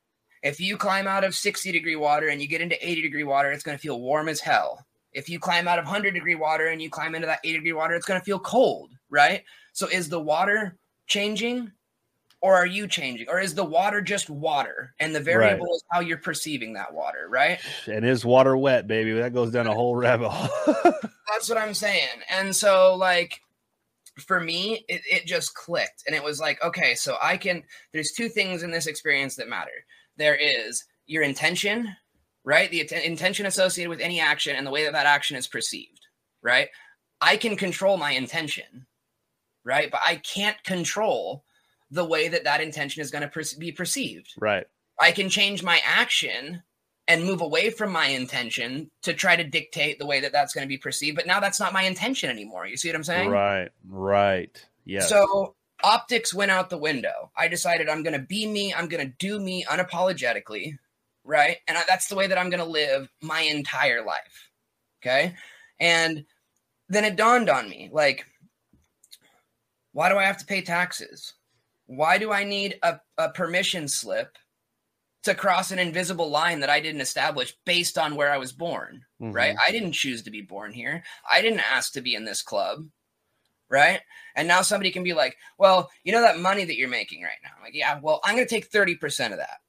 If 0.43 0.59
you 0.59 0.75
climb 0.75 1.07
out 1.07 1.23
of 1.23 1.35
60 1.35 1.71
degree 1.71 1.95
water 1.95 2.27
and 2.27 2.41
you 2.41 2.47
get 2.47 2.61
into 2.61 2.85
80 2.85 3.03
degree 3.03 3.23
water, 3.23 3.51
it's 3.51 3.63
going 3.63 3.77
to 3.77 3.81
feel 3.81 4.01
warm 4.01 4.27
as 4.27 4.41
hell 4.41 4.85
if 5.13 5.29
you 5.29 5.39
climb 5.39 5.67
out 5.67 5.79
of 5.79 5.85
100 5.85 6.13
degree 6.13 6.35
water 6.35 6.67
and 6.67 6.81
you 6.81 6.89
climb 6.89 7.15
into 7.15 7.27
that 7.27 7.39
80 7.43 7.57
degree 7.57 7.73
water, 7.73 7.95
it's 7.95 8.05
going 8.05 8.19
to 8.19 8.25
feel 8.25 8.39
cold, 8.39 8.91
right? 9.09 9.43
So 9.73 9.87
is 9.87 10.09
the 10.09 10.19
water 10.19 10.77
changing 11.07 11.71
or 12.41 12.55
are 12.55 12.65
you 12.65 12.87
changing? 12.87 13.27
Or 13.29 13.39
is 13.39 13.53
the 13.53 13.65
water 13.65 14.01
just 14.01 14.29
water 14.29 14.93
and 14.99 15.13
the 15.13 15.19
variable 15.19 15.65
right. 15.65 15.75
is 15.75 15.83
how 15.91 15.99
you're 15.99 16.17
perceiving 16.17 16.73
that 16.73 16.93
water, 16.93 17.27
right? 17.29 17.59
And 17.85 18.05
is 18.05 18.23
water 18.23 18.55
wet, 18.55 18.87
baby? 18.87 19.13
That 19.13 19.33
goes 19.33 19.51
down 19.51 19.67
a 19.67 19.73
whole 19.73 19.95
rabbit 19.95 20.29
hole. 20.29 20.93
That's 21.31 21.49
what 21.49 21.57
I'm 21.57 21.73
saying. 21.73 22.07
And 22.29 22.55
so, 22.55 22.95
like, 22.95 23.41
for 24.25 24.39
me, 24.39 24.85
it, 24.87 25.01
it 25.09 25.25
just 25.25 25.53
clicked. 25.53 26.03
And 26.07 26.15
it 26.15 26.23
was 26.23 26.39
like, 26.39 26.63
okay, 26.63 26.95
so 26.95 27.17
I 27.21 27.37
can, 27.37 27.63
there's 27.91 28.11
two 28.11 28.29
things 28.29 28.63
in 28.63 28.71
this 28.71 28.87
experience 28.87 29.35
that 29.35 29.49
matter. 29.49 29.85
There 30.17 30.35
is 30.35 30.83
your 31.07 31.23
intention 31.23 31.95
right? 32.43 32.69
The 32.69 32.81
att- 32.81 33.05
intention 33.05 33.45
associated 33.45 33.89
with 33.89 33.99
any 33.99 34.19
action 34.19 34.55
and 34.55 34.65
the 34.65 34.71
way 34.71 34.85
that 34.85 34.93
that 34.93 35.05
action 35.05 35.37
is 35.37 35.47
perceived, 35.47 36.07
right? 36.41 36.69
I 37.21 37.37
can 37.37 37.55
control 37.55 37.97
my 37.97 38.11
intention, 38.11 38.85
right? 39.63 39.91
But 39.91 40.01
I 40.05 40.15
can't 40.15 40.61
control 40.63 41.43
the 41.91 42.05
way 42.05 42.27
that 42.27 42.43
that 42.43 42.61
intention 42.61 43.01
is 43.01 43.11
going 43.11 43.23
to 43.23 43.27
per- 43.27 43.43
be 43.57 43.71
perceived. 43.71 44.33
Right. 44.39 44.65
I 44.99 45.11
can 45.11 45.29
change 45.29 45.63
my 45.63 45.79
action 45.85 46.63
and 47.07 47.25
move 47.25 47.41
away 47.41 47.71
from 47.71 47.91
my 47.91 48.07
intention 48.07 48.91
to 49.01 49.13
try 49.13 49.35
to 49.35 49.43
dictate 49.43 49.97
the 49.97 50.05
way 50.05 50.19
that 50.19 50.31
that's 50.31 50.53
going 50.53 50.63
to 50.63 50.69
be 50.69 50.77
perceived. 50.77 51.15
But 51.15 51.25
now 51.25 51.39
that's 51.39 51.59
not 51.59 51.73
my 51.73 51.83
intention 51.83 52.29
anymore. 52.29 52.67
You 52.67 52.77
see 52.77 52.89
what 52.89 52.95
I'm 52.95 53.03
saying? 53.03 53.29
Right. 53.29 53.69
Right. 53.87 54.67
Yeah. 54.85 55.01
So 55.01 55.55
optics 55.83 56.33
went 56.33 56.51
out 56.51 56.69
the 56.69 56.77
window. 56.77 57.31
I 57.35 57.47
decided 57.47 57.89
I'm 57.89 58.03
going 58.03 58.13
to 58.13 58.25
be 58.25 58.45
me. 58.45 58.73
I'm 58.73 58.87
going 58.87 59.05
to 59.05 59.13
do 59.17 59.39
me 59.39 59.65
unapologetically 59.65 60.77
right? 61.23 61.57
And 61.67 61.77
I, 61.77 61.83
that's 61.87 62.07
the 62.07 62.15
way 62.15 62.27
that 62.27 62.37
I'm 62.37 62.49
going 62.49 62.63
to 62.63 62.69
live 62.69 63.09
my 63.21 63.41
entire 63.41 64.03
life. 64.03 64.49
Okay. 65.01 65.35
And 65.79 66.25
then 66.89 67.05
it 67.05 67.15
dawned 67.15 67.49
on 67.49 67.69
me 67.69 67.89
like, 67.91 68.25
why 69.93 70.09
do 70.09 70.17
I 70.17 70.25
have 70.25 70.37
to 70.37 70.45
pay 70.45 70.61
taxes? 70.61 71.33
Why 71.85 72.17
do 72.17 72.31
I 72.31 72.43
need 72.43 72.77
a, 72.83 72.99
a 73.17 73.29
permission 73.29 73.87
slip 73.87 74.37
to 75.23 75.35
cross 75.35 75.71
an 75.71 75.79
invisible 75.79 76.29
line 76.29 76.59
that 76.61 76.69
I 76.69 76.79
didn't 76.79 77.01
establish 77.01 77.55
based 77.65 77.97
on 77.97 78.15
where 78.15 78.31
I 78.31 78.37
was 78.37 78.51
born? 78.51 79.03
Mm-hmm. 79.21 79.33
Right. 79.33 79.55
I 79.65 79.71
didn't 79.71 79.93
choose 79.93 80.23
to 80.23 80.31
be 80.31 80.41
born 80.41 80.73
here. 80.73 81.03
I 81.29 81.41
didn't 81.41 81.63
ask 81.71 81.93
to 81.93 82.01
be 82.01 82.15
in 82.15 82.25
this 82.25 82.41
club. 82.41 82.87
Right. 83.69 83.99
And 84.35 84.47
now 84.47 84.63
somebody 84.63 84.89
can 84.89 85.03
be 85.03 85.13
like, 85.13 85.37
well, 85.59 85.91
you 86.03 86.11
know 86.11 86.21
that 86.21 86.39
money 86.39 86.65
that 86.65 86.75
you're 86.75 86.89
making 86.89 87.21
right 87.21 87.37
now? 87.43 87.51
I'm 87.55 87.63
like, 87.63 87.75
yeah, 87.75 87.99
well, 88.01 88.19
I'm 88.23 88.35
going 88.35 88.47
to 88.47 88.49
take 88.49 88.71
30% 88.71 89.31
of 89.31 89.37
that 89.37 89.59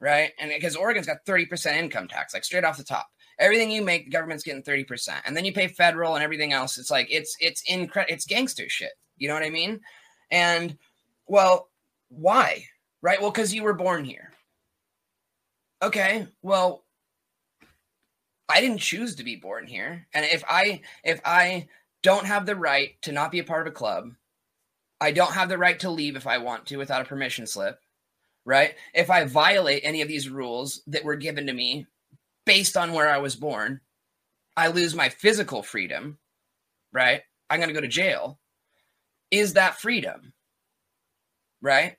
right? 0.00 0.32
And 0.38 0.50
because 0.54 0.76
Oregon's 0.76 1.06
got 1.06 1.24
30% 1.26 1.74
income 1.74 2.08
tax, 2.08 2.34
like 2.34 2.44
straight 2.44 2.64
off 2.64 2.76
the 2.76 2.84
top. 2.84 3.06
Everything 3.38 3.70
you 3.70 3.82
make, 3.82 4.06
the 4.06 4.10
government's 4.10 4.44
getting 4.44 4.62
30%. 4.62 5.10
And 5.24 5.36
then 5.36 5.44
you 5.44 5.52
pay 5.52 5.68
federal 5.68 6.14
and 6.14 6.24
everything 6.24 6.52
else. 6.52 6.78
It's 6.78 6.90
like 6.90 7.08
it's 7.10 7.36
it's 7.38 7.62
incredible 7.66 8.14
it's 8.14 8.24
gangster 8.24 8.68
shit. 8.68 8.92
You 9.18 9.28
know 9.28 9.34
what 9.34 9.42
I 9.42 9.50
mean? 9.50 9.80
And 10.30 10.76
well, 11.26 11.68
why? 12.08 12.64
Right? 13.02 13.20
Well, 13.20 13.30
because 13.30 13.54
you 13.54 13.62
were 13.62 13.74
born 13.74 14.04
here. 14.04 14.32
Okay, 15.82 16.26
well, 16.40 16.84
I 18.48 18.62
didn't 18.62 18.78
choose 18.78 19.16
to 19.16 19.24
be 19.24 19.36
born 19.36 19.66
here. 19.66 20.06
And 20.14 20.24
if 20.24 20.42
I 20.48 20.80
if 21.04 21.20
I 21.24 21.68
don't 22.02 22.26
have 22.26 22.46
the 22.46 22.56
right 22.56 22.90
to 23.02 23.12
not 23.12 23.30
be 23.30 23.40
a 23.40 23.44
part 23.44 23.66
of 23.66 23.72
a 23.72 23.76
club, 23.76 24.12
I 25.00 25.10
don't 25.12 25.32
have 25.32 25.50
the 25.50 25.58
right 25.58 25.78
to 25.80 25.90
leave 25.90 26.16
if 26.16 26.26
I 26.26 26.38
want 26.38 26.66
to 26.66 26.76
without 26.78 27.02
a 27.02 27.06
permission 27.06 27.46
slip 27.46 27.78
right? 28.46 28.74
If 28.94 29.10
I 29.10 29.24
violate 29.24 29.82
any 29.84 30.00
of 30.00 30.08
these 30.08 30.30
rules 30.30 30.80
that 30.86 31.04
were 31.04 31.16
given 31.16 31.46
to 31.48 31.52
me 31.52 31.86
based 32.46 32.76
on 32.76 32.92
where 32.92 33.10
I 33.10 33.18
was 33.18 33.36
born, 33.36 33.80
I 34.56 34.68
lose 34.68 34.94
my 34.94 35.10
physical 35.10 35.62
freedom, 35.62 36.18
right? 36.92 37.22
I'm 37.50 37.58
going 37.58 37.68
to 37.68 37.74
go 37.74 37.80
to 37.82 37.88
jail. 37.88 38.38
Is 39.30 39.52
that 39.54 39.78
freedom? 39.78 40.32
Right? 41.60 41.96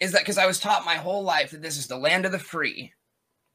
Is 0.00 0.12
that 0.12 0.22
because 0.22 0.38
I 0.38 0.46
was 0.46 0.60
taught 0.60 0.84
my 0.84 0.96
whole 0.96 1.22
life 1.22 1.52
that 1.52 1.62
this 1.62 1.78
is 1.78 1.86
the 1.86 1.96
land 1.96 2.26
of 2.26 2.32
the 2.32 2.38
free, 2.38 2.92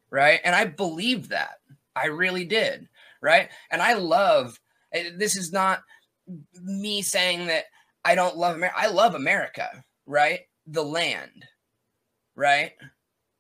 right? 0.09 0.39
And 0.43 0.55
I 0.55 0.65
believed 0.65 1.29
that. 1.29 1.55
I 1.95 2.07
really 2.07 2.45
did, 2.45 2.87
right? 3.21 3.49
And 3.69 3.81
I 3.81 3.93
love 3.93 4.59
this 4.91 5.35
is 5.35 5.51
not 5.51 5.81
me 6.61 7.01
saying 7.01 7.47
that 7.47 7.65
I 8.05 8.15
don't 8.15 8.37
love 8.37 8.55
America. 8.55 8.79
I 8.79 8.87
love 8.87 9.15
America, 9.15 9.83
right? 10.05 10.41
The 10.67 10.83
land, 10.83 11.45
right? 12.35 12.73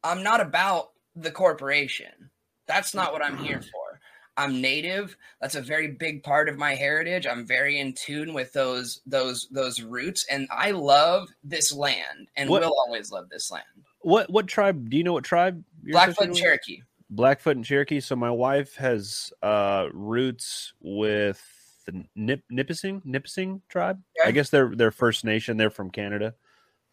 I'm 0.03 0.23
not 0.23 0.41
about 0.41 0.91
the 1.15 1.31
corporation. 1.31 2.29
That's 2.67 2.93
not 2.93 3.13
what 3.13 3.23
I'm 3.23 3.37
here 3.37 3.61
for. 3.61 3.99
I'm 4.35 4.61
native. 4.61 5.15
That's 5.41 5.55
a 5.55 5.61
very 5.61 5.89
big 5.89 6.23
part 6.23 6.49
of 6.49 6.57
my 6.57 6.73
heritage. 6.73 7.27
I'm 7.27 7.45
very 7.45 7.79
in 7.79 7.93
tune 7.93 8.33
with 8.33 8.51
those 8.53 9.01
those 9.05 9.47
those 9.51 9.81
roots 9.81 10.25
and 10.29 10.47
I 10.51 10.71
love 10.71 11.29
this 11.43 11.71
land 11.71 12.29
and 12.35 12.49
what, 12.49 12.63
will 12.63 12.75
always 12.85 13.11
love 13.11 13.29
this 13.29 13.51
land. 13.51 13.65
What 14.01 14.31
what 14.31 14.47
tribe 14.47 14.89
do 14.89 14.97
you 14.97 15.03
know 15.03 15.13
what 15.13 15.23
tribe 15.23 15.63
Blackfoot 15.83 16.27
and 16.27 16.35
Cherokee. 16.35 16.81
Blackfoot 17.09 17.57
and 17.57 17.65
Cherokee. 17.65 17.99
So 17.99 18.15
my 18.15 18.31
wife 18.31 18.75
has 18.75 19.31
uh 19.43 19.89
roots 19.93 20.73
with 20.81 21.41
the 21.85 22.03
Nip 22.15 22.43
Nipissing 22.49 23.03
Nipissing 23.05 23.61
tribe. 23.69 24.01
I 24.25 24.31
guess 24.31 24.49
they're 24.49 24.73
they're 24.73 24.91
First 24.91 25.25
Nation. 25.25 25.57
They're 25.57 25.69
from 25.69 25.91
Canada. 25.91 26.33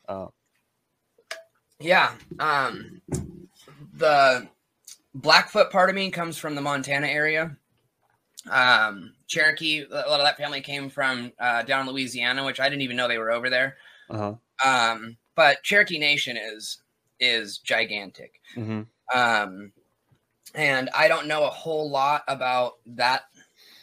Uh, 0.06 0.26
yeah. 1.80 2.12
Um, 2.38 3.00
the 3.94 4.48
Blackfoot 5.14 5.70
part 5.70 5.90
of 5.90 5.96
me 5.96 6.10
comes 6.10 6.36
from 6.38 6.54
the 6.54 6.60
Montana 6.60 7.06
area. 7.06 7.56
Um, 8.48 9.14
Cherokee, 9.26 9.84
a 9.90 10.08
lot 10.08 10.20
of 10.20 10.24
that 10.26 10.36
family 10.36 10.60
came 10.60 10.88
from 10.88 11.32
uh, 11.38 11.62
down 11.62 11.86
in 11.86 11.92
Louisiana, 11.92 12.44
which 12.44 12.60
I 12.60 12.68
didn't 12.68 12.82
even 12.82 12.96
know 12.96 13.08
they 13.08 13.18
were 13.18 13.30
over 13.30 13.50
there. 13.50 13.76
Uh-huh. 14.08 14.34
Um, 14.64 15.16
but 15.34 15.62
Cherokee 15.62 15.98
Nation 15.98 16.36
is 16.36 16.82
is 17.18 17.58
gigantic. 17.58 18.40
hmm 18.54 18.82
Um, 19.14 19.72
and 20.54 20.90
I 20.96 21.08
don't 21.08 21.26
know 21.26 21.44
a 21.44 21.50
whole 21.50 21.90
lot 21.90 22.24
about 22.26 22.74
that 22.86 23.24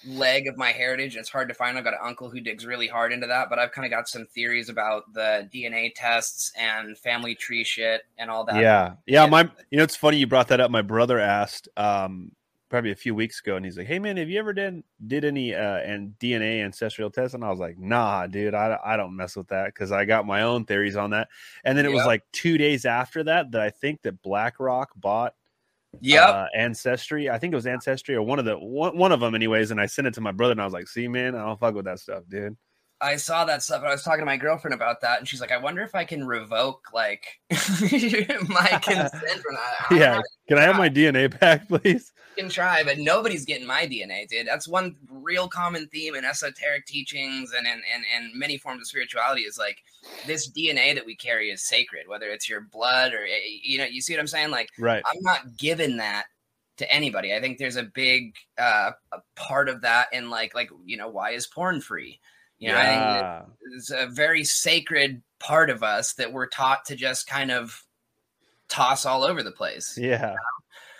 leg 0.07 0.47
of 0.47 0.57
my 0.57 0.71
heritage. 0.71 1.15
It's 1.15 1.29
hard 1.29 1.47
to 1.49 1.53
find. 1.53 1.77
I've 1.77 1.83
got 1.83 1.93
an 1.93 1.99
uncle 2.03 2.29
who 2.29 2.39
digs 2.39 2.65
really 2.65 2.87
hard 2.87 3.11
into 3.11 3.27
that, 3.27 3.49
but 3.49 3.59
I've 3.59 3.71
kind 3.71 3.85
of 3.85 3.91
got 3.91 4.07
some 4.07 4.25
theories 4.25 4.69
about 4.69 5.11
the 5.13 5.49
DNA 5.53 5.91
tests 5.95 6.51
and 6.57 6.97
family 6.97 7.35
tree 7.35 7.63
shit 7.63 8.03
and 8.17 8.29
all 8.29 8.43
that. 8.45 8.55
Yeah. 8.55 8.93
Yeah. 9.05 9.23
Yeah. 9.23 9.29
My, 9.29 9.49
you 9.69 9.77
know, 9.77 9.83
it's 9.83 9.95
funny 9.95 10.17
you 10.17 10.27
brought 10.27 10.47
that 10.49 10.59
up. 10.59 10.71
My 10.71 10.81
brother 10.81 11.19
asked, 11.19 11.67
um, 11.77 12.31
probably 12.69 12.91
a 12.91 12.95
few 12.95 13.15
weeks 13.15 13.39
ago, 13.39 13.55
and 13.55 13.65
he's 13.65 13.77
like, 13.77 13.87
"Hey, 13.87 13.99
man, 13.99 14.17
have 14.17 14.29
you 14.29 14.39
ever 14.39 14.53
done 14.53 14.83
did 15.05 15.23
any 15.23 15.53
uh 15.53 15.77
and 15.77 16.13
DNA 16.19 16.63
ancestral 16.63 17.09
tests?" 17.09 17.33
And 17.33 17.43
I 17.43 17.49
was 17.49 17.59
like, 17.59 17.77
"Nah, 17.77 18.27
dude, 18.27 18.53
I 18.53 18.77
I 18.83 18.97
don't 18.97 19.15
mess 19.15 19.35
with 19.35 19.47
that 19.49 19.67
because 19.67 19.91
I 19.91 20.05
got 20.05 20.25
my 20.25 20.41
own 20.41 20.65
theories 20.65 20.95
on 20.95 21.11
that." 21.11 21.29
And 21.63 21.77
then 21.77 21.85
it 21.85 21.91
was 21.91 22.05
like 22.05 22.23
two 22.31 22.57
days 22.57 22.85
after 22.85 23.23
that 23.23 23.51
that 23.51 23.61
I 23.61 23.69
think 23.69 24.01
that 24.01 24.21
BlackRock 24.21 24.91
bought 24.95 25.35
Yep. 26.01 26.29
uh, 26.29 26.45
Ancestry. 26.55 27.29
I 27.29 27.39
think 27.39 27.53
it 27.53 27.55
was 27.55 27.67
Ancestry 27.67 28.15
or 28.15 28.21
one 28.21 28.39
of 28.39 28.45
the 28.45 28.57
one, 28.57 28.97
one 28.97 29.11
of 29.11 29.19
them, 29.19 29.35
anyways. 29.35 29.71
And 29.71 29.81
I 29.81 29.85
sent 29.85 30.07
it 30.07 30.13
to 30.15 30.21
my 30.21 30.31
brother, 30.31 30.51
and 30.51 30.61
I 30.61 30.65
was 30.65 30.73
like, 30.73 30.87
"See, 30.87 31.07
man, 31.07 31.35
I 31.35 31.45
don't 31.45 31.59
fuck 31.59 31.75
with 31.75 31.85
that 31.85 31.99
stuff, 31.99 32.23
dude." 32.29 32.57
I 32.99 33.15
saw 33.17 33.45
that 33.45 33.61
stuff. 33.61 33.81
and 33.81 33.89
I 33.89 33.91
was 33.91 34.03
talking 34.03 34.21
to 34.21 34.25
my 34.25 34.37
girlfriend 34.37 34.73
about 34.73 35.01
that, 35.01 35.19
and 35.19 35.27
she's 35.27 35.41
like, 35.41 35.51
"I 35.51 35.57
wonder 35.57 35.81
if 35.83 35.93
I 35.93 36.03
can 36.03 36.25
revoke 36.25 36.87
like 36.93 37.25
my 37.49 37.57
consent 38.81 39.41
from 39.41 39.55
that." 39.55 39.85
I 39.89 39.95
Yeah. 39.97 40.21
Can 40.47 40.57
I 40.57 40.61
have 40.61 40.77
my 40.77 40.89
DNA 40.89 41.39
back, 41.39 41.67
please? 41.67 42.11
You 42.35 42.43
can 42.43 42.49
try, 42.49 42.83
but 42.83 42.97
nobody's 42.97 43.45
getting 43.45 43.67
my 43.67 43.85
DNA, 43.85 44.27
dude. 44.27 44.47
That's 44.47 44.67
one 44.67 44.95
real 45.11 45.47
common 45.47 45.87
theme 45.87 46.15
in 46.15 46.25
esoteric 46.25 46.85
teachings 46.85 47.51
and 47.55 47.67
in 47.67 47.81
and, 47.93 48.03
and 48.15 48.33
many 48.33 48.57
forms 48.57 48.81
of 48.81 48.87
spirituality 48.87 49.41
is 49.41 49.57
like 49.57 49.77
this 50.25 50.49
DNA 50.49 50.95
that 50.95 51.05
we 51.05 51.15
carry 51.15 51.49
is 51.49 51.63
sacred, 51.63 52.07
whether 52.07 52.27
it's 52.29 52.49
your 52.49 52.61
blood 52.61 53.13
or 53.13 53.25
eh, 53.25 53.59
you 53.61 53.77
know, 53.77 53.85
you 53.85 54.01
see 54.01 54.13
what 54.13 54.19
I'm 54.19 54.27
saying? 54.27 54.51
Like 54.51 54.69
Right. 54.79 55.03
I'm 55.05 55.21
not 55.21 55.57
giving 55.57 55.97
that 55.97 56.25
to 56.77 56.91
anybody. 56.91 57.35
I 57.35 57.41
think 57.41 57.57
there's 57.57 57.75
a 57.75 57.83
big 57.83 58.35
uh 58.57 58.91
a 59.11 59.19
part 59.35 59.69
of 59.69 59.81
that 59.81 60.07
in 60.13 60.29
like 60.29 60.55
like 60.55 60.69
you 60.85 60.97
know, 60.97 61.09
why 61.09 61.31
is 61.31 61.47
porn 61.47 61.81
free? 61.81 62.19
You 62.59 62.69
know, 62.69 62.77
I 62.77 62.85
think 62.85 63.01
yeah. 63.01 63.41
it's 63.75 63.91
a 63.91 64.07
very 64.07 64.43
sacred 64.43 65.21
part 65.39 65.69
of 65.69 65.83
us 65.83 66.13
that 66.13 66.33
we're 66.33 66.47
taught 66.47 66.85
to 66.85 66.95
just 66.95 67.27
kind 67.27 67.51
of 67.51 67.83
toss 68.67 69.05
all 69.05 69.23
over 69.23 69.43
the 69.43 69.51
place. 69.51 69.97
Yeah. 69.97 70.35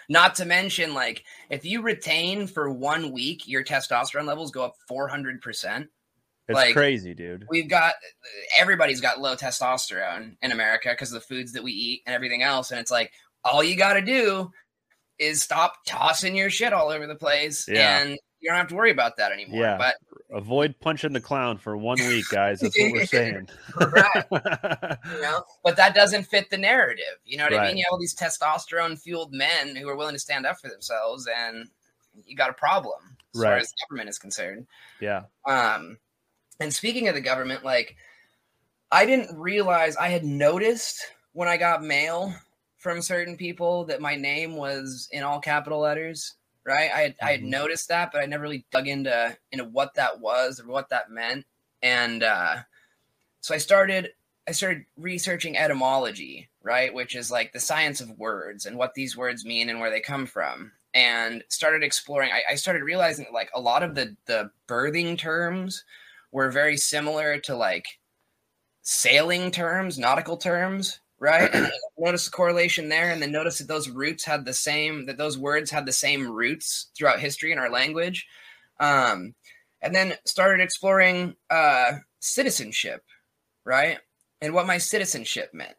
Not 0.09 0.35
to 0.35 0.45
mention, 0.45 0.93
like, 0.93 1.23
if 1.49 1.65
you 1.65 1.81
retain 1.81 2.47
for 2.47 2.69
one 2.69 3.11
week, 3.11 3.47
your 3.47 3.63
testosterone 3.63 4.25
levels 4.25 4.51
go 4.51 4.63
up 4.63 4.75
400%. 4.89 5.87
It's 6.47 6.55
Like- 6.55 6.75
crazy, 6.75 7.13
dude. 7.13 7.45
We've 7.49 7.67
got 7.67 7.95
everybody's 8.57 9.01
got 9.01 9.19
low 9.19 9.35
testosterone 9.35 10.37
in 10.41 10.51
America 10.53 10.89
because 10.91 11.11
of 11.11 11.21
the 11.21 11.27
foods 11.27 11.51
that 11.53 11.63
we 11.63 11.73
eat 11.73 12.03
and 12.05 12.15
everything 12.15 12.41
else. 12.41 12.71
And 12.71 12.79
it's 12.79 12.91
like, 12.91 13.11
all 13.43 13.63
you 13.63 13.75
got 13.75 13.93
to 13.93 14.01
do 14.01 14.51
is 15.19 15.41
stop 15.41 15.73
tossing 15.85 16.35
your 16.35 16.49
shit 16.49 16.71
all 16.71 16.89
over 16.89 17.05
the 17.05 17.15
place. 17.15 17.67
Yeah. 17.67 17.99
And 17.99 18.17
you 18.39 18.50
don't 18.50 18.58
have 18.58 18.67
to 18.67 18.75
worry 18.75 18.91
about 18.91 19.17
that 19.17 19.32
anymore. 19.32 19.62
Yeah. 19.62 19.77
But 19.77 19.96
Avoid 20.29 20.75
punching 20.82 21.13
the 21.13 21.22
clown 21.22 21.58
for 21.58 21.77
one 21.77 21.98
week, 22.00 22.25
guys. 22.29 22.60
That's 22.60 22.77
what 22.77 22.91
we're 22.91 23.06
saying. 23.08 23.48
Right. 23.75 24.25
you 24.32 25.22
know 25.22 25.44
but 25.63 25.77
that 25.77 25.96
doesn't 25.96 26.24
fit 26.24 26.50
the 26.50 26.58
narrative 26.58 27.06
you 27.25 27.38
know 27.38 27.46
what 27.46 27.53
i 27.53 27.67
mean 27.67 27.77
you 27.77 27.84
have 27.86 27.94
all 27.94 28.00
these 28.00 28.15
testosterone 28.15 29.00
fueled 29.00 29.32
men 29.34 29.75
who 29.75 29.88
are 29.88 29.96
willing 29.96 30.15
to 30.15 30.20
stand 30.20 30.46
up 30.46 30.60
for 30.60 30.67
themselves 30.70 31.27
and 31.34 31.70
you 32.25 32.36
got 32.36 32.50
a 32.50 32.53
problem 32.53 33.00
as 33.36 33.41
far 33.41 33.51
Right. 33.53 33.62
as 33.62 33.74
government 33.88 34.10
is 34.10 34.17
concerned 34.20 34.67
yeah. 35.00 35.24
um 35.46 35.98
and 36.60 36.74
speaking 36.74 37.08
of 37.08 37.15
the 37.15 37.22
government 37.22 37.63
like 37.63 37.96
i 38.91 39.06
didn't 39.06 39.38
realize 39.38 39.96
i 39.98 40.08
had 40.10 40.25
noticed 40.25 41.06
when 41.34 41.48
i 41.48 41.56
got 41.58 41.84
mail 41.84 42.34
from 42.77 43.01
certain 43.01 43.38
people 43.38 43.86
that 43.86 44.01
my 44.01 44.15
name 44.15 44.56
was 44.56 45.08
in 45.12 45.24
all 45.24 45.39
capital 45.39 45.79
letters 45.79 46.36
right? 46.67 46.91
I 46.93 47.01
had, 47.01 47.15
I 47.21 47.31
had 47.31 47.41
Mhm. 47.41 47.50
noticed 47.50 47.88
that 47.88 48.12
but 48.12 48.21
i 48.21 48.25
never 48.25 48.43
really 48.43 48.65
dug 48.71 48.88
into 48.88 49.38
into 49.51 49.65
what 49.65 49.95
that 49.95 50.19
was 50.19 50.59
or 50.59 50.67
what 50.67 50.89
that 50.89 51.09
meant. 51.09 51.45
And 51.81 52.21
uh 52.24 52.57
so 53.41 53.55
i 53.55 53.57
started 53.57 54.13
i 54.47 54.51
started 54.51 54.86
researching 54.97 55.58
etymology 55.58 56.49
right? 56.63 56.93
Which 56.93 57.15
is 57.15 57.32
like 57.32 57.53
the 57.53 57.62
science 57.62 58.01
of 58.01 58.19
words 58.19 58.65
and 58.65 58.77
what 58.77 58.93
these 58.93 59.15
words 59.15 59.45
mean 59.45 59.69
and 59.69 59.80
where 59.80 59.89
they 59.89 60.01
come 60.01 60.25
from. 60.25 60.73
And 60.93 61.43
started 61.49 61.82
exploring 61.84 62.32
i, 62.32 62.41
I 62.51 62.56
started 62.56 62.84
realizing 62.84 63.25
that 63.25 63.34
like 63.34 63.49
a 63.56 63.62
lot 63.62 63.84
of 63.84 63.95
the 63.95 64.15
the 64.25 64.51
birthing 64.67 65.17
terms 65.17 65.86
were 66.32 66.51
very 66.51 66.75
similar 66.77 67.39
to 67.41 67.56
like 67.56 67.99
sailing 68.82 69.51
terms 69.51 69.97
nautical 69.97 70.38
terms 70.38 70.99
right? 71.19 71.51
Notice 71.97 72.25
the 72.25 72.32
correlation 72.32 72.89
there 72.89 73.10
and 73.12 73.21
then 73.21 73.32
notice 73.32 73.58
that 73.58 73.67
those 73.67 73.89
roots 73.89 74.23
had 74.23 74.45
the 74.45 74.53
same 74.53 75.06
that 75.08 75.17
those 75.17 75.38
words 75.38 75.71
had 75.71 75.86
the 75.86 75.91
same 75.91 76.30
roots 76.30 76.91
throughout 76.95 77.19
history 77.19 77.51
in 77.51 77.58
our 77.58 77.71
language. 77.71 78.27
Um 78.80 79.34
and 79.82 79.93
then 79.95 80.13
started 80.25 80.63
exploring 80.63 81.36
uh 81.49 81.93
citizenship 82.19 83.03
right? 83.65 83.97
And 84.41 84.53
what 84.53 84.67
my 84.67 84.77
citizenship 84.77 85.53
meant. 85.53 85.75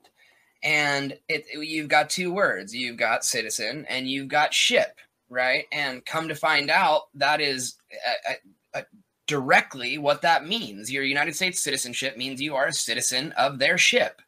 And 0.62 1.16
it 1.28 1.46
you've 1.54 1.88
got 1.88 2.10
two 2.10 2.32
words. 2.32 2.74
You've 2.74 2.98
got 2.98 3.24
citizen 3.24 3.86
and 3.88 4.10
you've 4.10 4.28
got 4.28 4.52
ship 4.52 4.98
right? 5.30 5.66
And 5.72 6.04
come 6.04 6.28
to 6.28 6.34
find 6.34 6.70
out 6.70 7.02
that 7.14 7.40
is 7.40 7.76
uh, 8.06 8.30
uh, 8.30 8.78
uh, 8.78 8.82
directly 9.26 9.98
what 9.98 10.22
that 10.22 10.46
means. 10.46 10.90
Your 10.90 11.04
united 11.04 11.36
states 11.36 11.62
citizenship 11.62 12.16
means 12.16 12.40
you 12.40 12.56
are 12.56 12.66
a 12.66 12.72
citizen 12.72 13.32
of 13.32 13.58
their 13.58 13.78
ship 13.78 14.20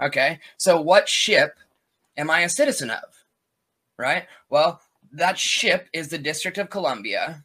okay 0.00 0.38
so 0.56 0.80
what 0.80 1.08
ship 1.08 1.56
am 2.16 2.30
i 2.30 2.40
a 2.40 2.48
citizen 2.48 2.90
of 2.90 3.24
right 3.98 4.26
well 4.48 4.80
that 5.12 5.38
ship 5.38 5.88
is 5.92 6.08
the 6.08 6.18
district 6.18 6.58
of 6.58 6.70
columbia 6.70 7.44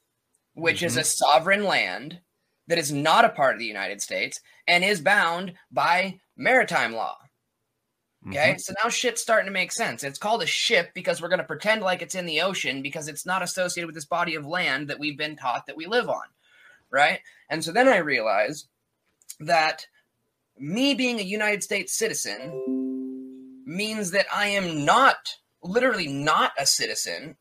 which 0.54 0.84
is 0.84 0.98
a 0.98 1.02
mm-hmm. 1.02 1.06
sovereign 1.06 1.64
land 1.64 2.20
that 2.68 2.78
is 2.78 2.92
not 2.92 3.26
a 3.26 3.30
part 3.30 3.54
of 3.54 3.60
the 3.60 3.66
united 3.66 4.02
states 4.02 4.40
and 4.68 4.84
is 4.84 5.02
bound 5.02 5.54
by 5.72 6.20
maritime 6.38 6.94
law 6.94 7.18
Okay, 8.28 8.52
mm-hmm. 8.52 8.58
so 8.58 8.74
now 8.82 8.90
shit's 8.90 9.22
starting 9.22 9.48
to 9.48 9.52
make 9.52 9.72
sense. 9.72 10.04
It's 10.04 10.20
called 10.20 10.44
a 10.44 10.48
ship 10.48 10.92
because 10.94 11.22
we're 11.22 11.28
going 11.28 11.40
to 11.40 11.46
pretend 11.46 11.82
like 11.82 12.02
it's 12.02 12.16
in 12.16 12.26
the 12.26 12.42
ocean 12.42 12.82
because 12.82 13.10
it's 13.10 13.26
not 13.26 13.44
associated 13.44 13.88
with 13.88 13.96
this 13.96 14.06
body 14.06 14.36
of 14.36 14.46
land 14.46 14.88
that 14.88 15.00
we've 15.00 15.18
been 15.18 15.36
taught 15.36 15.66
that 15.68 15.76
we 15.76 15.88
live 15.88 16.08
on. 16.08 16.24
Right. 16.90 17.20
And 17.50 17.64
so 17.64 17.72
then 17.72 17.88
I 17.88 17.98
realized 17.98 18.68
that 19.42 19.88
me 20.58 20.94
being 20.94 21.20
a 21.20 21.24
United 21.24 21.64
States 21.64 21.94
citizen 21.94 22.52
means 23.66 24.12
that 24.12 24.26
I 24.34 24.48
am 24.48 24.86
not, 24.86 25.18
literally 25.64 26.08
not 26.08 26.52
a 26.58 26.66
citizen 26.66 27.38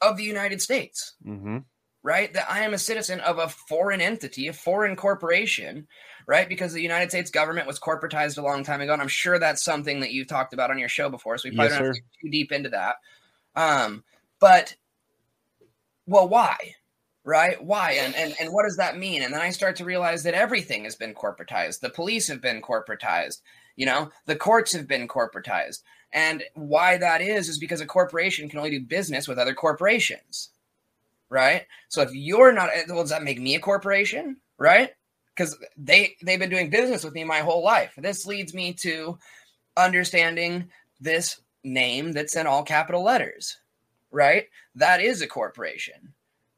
of 0.00 0.16
the 0.16 0.24
United 0.24 0.60
States 0.60 1.14
Mm-hmm. 1.26 1.58
right? 2.02 2.32
That 2.34 2.50
I 2.50 2.60
am 2.60 2.74
a 2.74 2.78
citizen 2.78 3.20
of 3.20 3.38
a 3.38 3.48
foreign 3.48 4.00
entity, 4.00 4.48
a 4.48 4.52
foreign 4.52 4.96
corporation, 4.96 5.86
right? 6.26 6.48
Because 6.48 6.72
the 6.72 6.82
United 6.82 7.10
States 7.10 7.30
government 7.30 7.66
was 7.66 7.80
corporatized 7.80 8.36
a 8.38 8.42
long 8.42 8.62
time 8.64 8.80
ago, 8.80 8.92
and 8.92 9.00
I'm 9.00 9.08
sure 9.08 9.38
that's 9.38 9.64
something 9.64 10.00
that 10.00 10.12
you've 10.12 10.28
talked 10.28 10.52
about 10.52 10.70
on 10.70 10.78
your 10.78 10.88
show 10.88 11.08
before. 11.08 11.38
So 11.38 11.48
we 11.48 11.54
probably 11.54 11.70
Yes, 11.70 11.78
don't 11.78 11.86
have 11.86 11.94
to 11.94 12.00
get 12.00 12.20
too 12.20 12.30
deep 12.30 12.52
into 12.52 12.68
that. 12.70 12.96
Um, 13.56 14.04
but 14.40 14.76
well, 16.06 16.28
why? 16.28 16.56
Right? 17.24 17.62
Why? 17.62 17.92
And, 17.92 18.14
and 18.16 18.34
and 18.38 18.52
what 18.52 18.64
does 18.64 18.76
that 18.76 18.98
mean? 18.98 19.22
And 19.22 19.32
then 19.32 19.40
I 19.40 19.50
start 19.50 19.76
to 19.76 19.84
realize 19.84 20.22
that 20.24 20.34
everything 20.34 20.84
has 20.84 20.94
been 20.94 21.14
corporatized. 21.14 21.80
The 21.80 21.88
police 21.90 22.28
have 22.28 22.42
been 22.42 22.60
corporatized. 22.60 23.40
You 23.76 23.86
know, 23.86 24.10
the 24.26 24.36
courts 24.36 24.72
have 24.72 24.86
been 24.86 25.08
corporatized. 25.08 25.82
And 26.12 26.44
why 26.54 26.98
that 26.98 27.22
is 27.22 27.48
is 27.48 27.58
because 27.58 27.80
a 27.80 27.86
corporation 27.86 28.48
can 28.48 28.58
only 28.58 28.70
do 28.70 28.80
business 28.84 29.26
with 29.26 29.38
other 29.38 29.54
corporations 29.54 30.50
right? 31.34 31.66
So 31.88 32.02
if 32.02 32.14
you're 32.14 32.52
not, 32.52 32.70
eh, 32.72 32.84
well, 32.88 33.02
does 33.02 33.10
that 33.10 33.24
make 33.24 33.40
me 33.40 33.56
a 33.56 33.60
corporation, 33.60 34.36
right? 34.58 34.90
Because 35.34 35.58
they 35.76 36.16
they've 36.22 36.38
been 36.38 36.50
doing 36.50 36.70
business 36.70 37.02
with 37.04 37.14
me 37.14 37.24
my 37.24 37.40
whole 37.40 37.64
life. 37.64 37.92
This 37.98 38.24
leads 38.26 38.54
me 38.54 38.72
to 38.74 39.18
understanding 39.76 40.70
this 41.00 41.40
name 41.64 42.12
that's 42.12 42.36
in 42.36 42.46
all 42.46 42.62
capital 42.62 43.02
letters, 43.02 43.58
right? 44.12 44.46
That 44.76 45.00
is 45.00 45.22
a 45.22 45.26
corporation. 45.26 46.14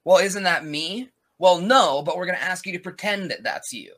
Well, 0.07 0.19
isn't 0.19 0.45
that 0.45 0.65
me? 0.65 1.11
Well, 1.39 1.61
no, 1.61 2.01
but 2.01 2.17
we're 2.17 2.27
going 2.27 2.39
to 2.39 2.45
ask 2.45 2.65
you 2.65 2.73
to 2.75 2.79
pretend 2.79 3.29
that 3.33 3.43
that's 3.43 3.73
you, 3.73 3.93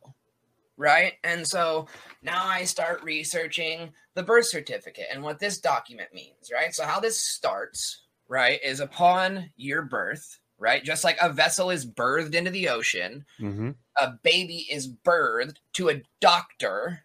right? 0.78 1.12
And 1.22 1.46
so 1.46 1.86
now 2.22 2.46
I 2.46 2.64
start 2.64 3.04
researching 3.04 3.90
the 4.14 4.22
birth 4.22 4.46
certificate 4.46 5.04
and 5.12 5.22
what 5.22 5.38
this 5.38 5.58
document 5.58 6.08
means, 6.14 6.50
right? 6.50 6.74
So 6.74 6.84
how 6.84 6.98
this 6.98 7.20
starts, 7.20 8.04
right, 8.26 8.58
is 8.64 8.80
upon 8.80 9.50
your 9.56 9.82
birth, 9.82 10.38
right? 10.58 10.82
Just 10.82 11.04
like 11.04 11.18
a 11.20 11.30
vessel 11.30 11.68
is 11.68 11.84
birthed 11.84 12.34
into 12.34 12.50
the 12.50 12.70
ocean, 12.70 13.26
Mm-hmm. 13.38 13.72
a 14.00 14.12
baby 14.22 14.66
is 14.70 14.88
birthed 14.88 15.58
to 15.74 15.90
a 15.90 16.02
doctor, 16.22 17.04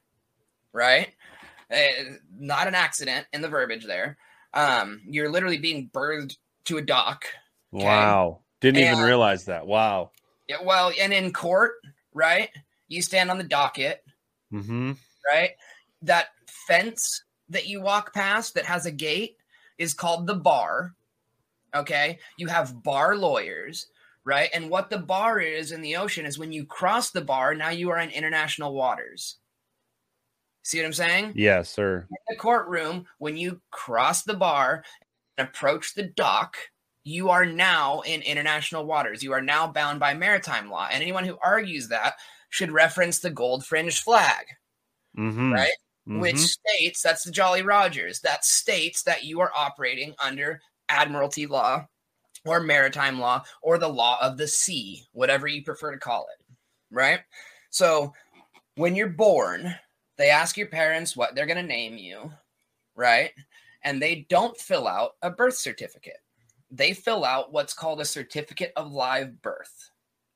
right? 0.71 1.09
Uh, 1.69 2.13
not 2.39 2.69
an 2.69 2.75
accident 2.75 3.27
in 3.33 3.41
the 3.41 3.49
verbiage 3.49 3.85
there. 3.85 4.17
Um, 4.53 5.01
you're 5.05 5.29
literally 5.29 5.57
being 5.57 5.89
birthed 5.93 6.37
to 6.65 6.77
a 6.77 6.81
dock. 6.81 7.25
Okay. 7.73 7.85
Wow. 7.85 8.39
Didn't 8.63 8.81
even 8.81 8.99
realize 9.03 9.45
that. 9.45 9.67
Wow. 9.67 10.11
Yeah, 10.47 10.57
well, 10.63 10.91
and 10.99 11.11
in 11.13 11.33
court, 11.33 11.73
right? 12.13 12.49
You 12.87 13.01
stand 13.01 13.29
on 13.29 13.37
the 13.37 13.43
docket, 13.43 14.03
Mm-hmm. 14.53 14.93
right? 15.31 15.51
That 16.01 16.27
fence 16.47 17.23
that 17.49 17.67
you 17.67 17.81
walk 17.81 18.13
past 18.13 18.53
that 18.55 18.65
has 18.65 18.85
a 18.85 18.91
gate 18.91 19.35
is 19.77 19.93
called 19.93 20.27
the 20.27 20.35
bar. 20.35 20.93
Okay. 21.75 22.19
You 22.37 22.47
have 22.47 22.83
bar 22.83 23.17
lawyers, 23.17 23.87
right? 24.23 24.49
And 24.53 24.69
what 24.69 24.89
the 24.89 24.99
bar 24.99 25.39
is 25.39 25.71
in 25.71 25.81
the 25.81 25.95
ocean 25.97 26.25
is 26.25 26.37
when 26.39 26.51
you 26.51 26.65
cross 26.65 27.11
the 27.11 27.21
bar, 27.21 27.53
now 27.55 27.69
you 27.69 27.89
are 27.89 27.99
in 27.99 28.11
international 28.11 28.73
waters. 28.73 29.37
See 30.61 30.77
what 30.79 30.85
I'm 30.85 30.93
saying? 30.93 31.33
Yes, 31.35 31.69
sir. 31.69 32.05
in 32.09 32.17
the 32.29 32.35
courtroom, 32.37 33.05
when 33.17 33.35
you 33.35 33.59
cross 33.71 34.23
the 34.23 34.35
bar 34.35 34.83
and 35.37 35.47
approach 35.47 35.93
the 35.95 36.03
dock, 36.03 36.55
you 37.03 37.29
are 37.29 37.45
now 37.45 38.01
in 38.01 38.21
international 38.21 38.85
waters. 38.85 39.21
You 39.23 39.33
are 39.33 39.41
now 39.41 39.67
bound 39.67 39.99
by 39.99 40.13
maritime 40.13 40.69
law. 40.69 40.87
And 40.91 41.01
anyone 41.01 41.25
who 41.25 41.37
argues 41.43 41.87
that 41.89 42.15
should 42.49 42.71
reference 42.71 43.19
the 43.19 43.29
gold 43.29 43.65
fringed 43.65 43.99
flag, 43.99 44.45
Mm-hmm. 45.17 45.53
right? 45.53 45.73
Mhm. 46.07 46.19
Which 46.19 46.39
states 46.39 47.01
that's 47.01 47.23
the 47.23 47.31
Jolly 47.31 47.61
Rogers. 47.61 48.19
That 48.21 48.43
states 48.45 49.03
that 49.03 49.23
you 49.23 49.39
are 49.41 49.51
operating 49.55 50.15
under 50.21 50.59
admiralty 50.89 51.45
law 51.45 51.87
or 52.45 52.59
maritime 52.59 53.19
law 53.19 53.43
or 53.61 53.77
the 53.77 53.87
law 53.87 54.17
of 54.21 54.37
the 54.37 54.47
sea, 54.47 55.05
whatever 55.13 55.47
you 55.47 55.63
prefer 55.63 55.91
to 55.91 55.97
call 55.99 56.27
it, 56.37 56.45
right? 56.91 57.21
So 57.69 58.13
when 58.75 58.95
you're 58.95 59.07
born, 59.07 59.75
they 60.17 60.29
ask 60.29 60.57
your 60.57 60.67
parents 60.67 61.15
what 61.15 61.35
they're 61.35 61.45
going 61.45 61.57
to 61.57 61.63
name 61.63 61.97
you, 61.97 62.31
right? 62.95 63.31
And 63.83 64.01
they 64.01 64.25
don't 64.29 64.57
fill 64.57 64.87
out 64.87 65.15
a 65.21 65.29
birth 65.29 65.55
certificate. 65.57 66.22
They 66.75 66.93
fill 66.93 67.23
out 67.23 67.53
what's 67.53 67.75
called 67.75 68.01
a 68.01 68.05
certificate 68.05 68.73
of 68.75 68.91
live 68.91 69.43
birth, 69.43 69.91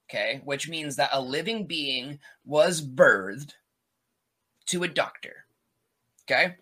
okay? 0.07 0.39
Which 0.45 0.69
means 0.69 0.95
that 0.95 1.09
a 1.11 1.19
living 1.19 1.65
being 1.65 2.19
was 2.45 2.79
birthed 2.79 3.53
to 4.67 4.83
a 4.83 4.87
doctor. 4.87 5.45
Okay. 6.29 6.55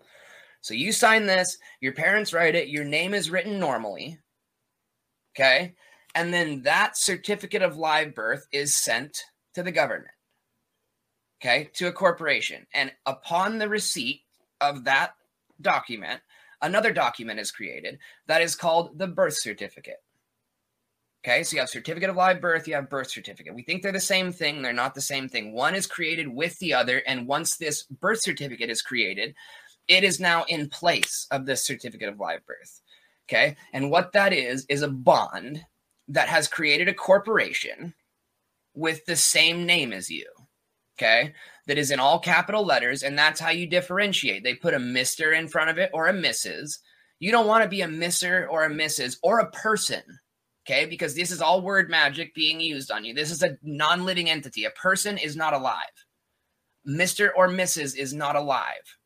So 0.61 0.73
you 0.73 0.93
sign 0.93 1.25
this, 1.25 1.57
your 1.81 1.91
parents 1.91 2.31
write 2.31 2.55
it, 2.55 2.69
your 2.69 2.85
name 2.85 3.13
is 3.13 3.29
written 3.29 3.59
normally. 3.59 4.17
Okay. 5.35 5.75
And 6.13 6.33
then 6.33 6.61
that 6.61 6.97
certificate 6.97 7.61
of 7.61 7.75
live 7.75 8.15
birth 8.15 8.47
is 8.53 8.73
sent 8.73 9.23
to 9.55 9.63
the 9.63 9.73
government. 9.73 10.07
Okay. 11.41 11.69
To 11.73 11.87
a 11.87 11.91
corporation. 11.91 12.65
And 12.73 12.93
upon 13.05 13.57
the 13.57 13.67
receipt 13.67 14.21
of 14.61 14.85
that 14.85 15.15
document, 15.59 16.21
another 16.61 16.91
document 16.91 17.39
is 17.39 17.51
created 17.51 17.99
that 18.27 18.41
is 18.41 18.55
called 18.55 18.97
the 18.97 19.07
birth 19.07 19.37
certificate. 19.37 20.01
Okay, 21.25 21.41
so 21.41 21.55
you 21.55 21.59
have 21.59 21.69
certificate 21.69 22.11
of 22.11 22.15
live 22.15 22.39
birth, 22.39 22.67
you 22.67 22.75
have 22.75 22.89
birth 22.89 23.09
certificate. 23.09 23.55
We 23.55 23.63
think 23.63 23.81
they're 23.81 23.91
the 23.91 23.99
same 23.99 24.31
thing, 24.31 24.61
they're 24.61 24.73
not 24.73 24.93
the 24.93 25.01
same 25.01 25.27
thing. 25.27 25.53
One 25.53 25.73
is 25.73 25.87
created 25.87 26.27
with 26.27 26.57
the 26.59 26.75
other, 26.75 27.01
and 27.07 27.27
once 27.27 27.57
this 27.57 27.83
birth 27.83 28.21
certificate 28.21 28.69
is 28.69 28.83
created, 28.83 29.33
it 29.87 30.03
is 30.03 30.19
now 30.19 30.45
in 30.49 30.69
place 30.69 31.25
of 31.31 31.45
this 31.45 31.65
certificate 31.65 32.09
of 32.09 32.19
live 32.19 32.45
birth. 32.45 32.81
Okay, 33.27 33.55
and 33.73 33.89
what 33.89 34.11
that 34.11 34.33
is 34.33 34.67
is 34.69 34.83
a 34.83 34.87
bond 34.87 35.65
that 36.07 36.29
has 36.29 36.47
created 36.47 36.87
a 36.87 36.93
corporation 36.93 37.95
with 38.75 39.03
the 39.05 39.15
same 39.15 39.65
name 39.65 39.93
as 39.93 40.11
you. 40.11 40.27
Okay, 40.97 41.33
that 41.67 41.77
is 41.77 41.91
in 41.91 41.99
all 41.99 42.19
capital 42.19 42.65
letters, 42.65 43.03
and 43.03 43.17
that's 43.17 43.39
how 43.39 43.49
you 43.49 43.67
differentiate. 43.67 44.43
They 44.43 44.55
put 44.55 44.73
a 44.73 44.79
Mr. 44.79 45.37
in 45.37 45.47
front 45.47 45.69
of 45.69 45.77
it 45.77 45.89
or 45.93 46.07
a 46.07 46.13
Mrs. 46.13 46.79
You 47.19 47.31
don't 47.31 47.47
want 47.47 47.63
to 47.63 47.69
be 47.69 47.81
a 47.81 47.87
Mr. 47.87 48.47
or 48.49 48.65
a 48.65 48.69
Mrs. 48.69 49.17
or 49.23 49.39
a 49.39 49.51
person 49.51 50.03
okay? 50.65 50.85
Because 50.85 51.15
this 51.15 51.31
is 51.31 51.41
all 51.41 51.61
word 51.61 51.89
magic 51.89 52.33
being 52.33 52.59
used 52.59 52.91
on 52.91 53.05
you. 53.05 53.13
This 53.13 53.31
is 53.31 53.43
a 53.43 53.57
non 53.63 54.05
living 54.05 54.29
entity. 54.29 54.65
A 54.65 54.71
person 54.71 55.17
is 55.17 55.35
not 55.35 55.53
alive. 55.53 55.77
Mr. 56.87 57.29
or 57.35 57.47
Mrs. 57.47 57.95
is 57.97 58.13
not 58.13 58.35
alive, 58.35 58.97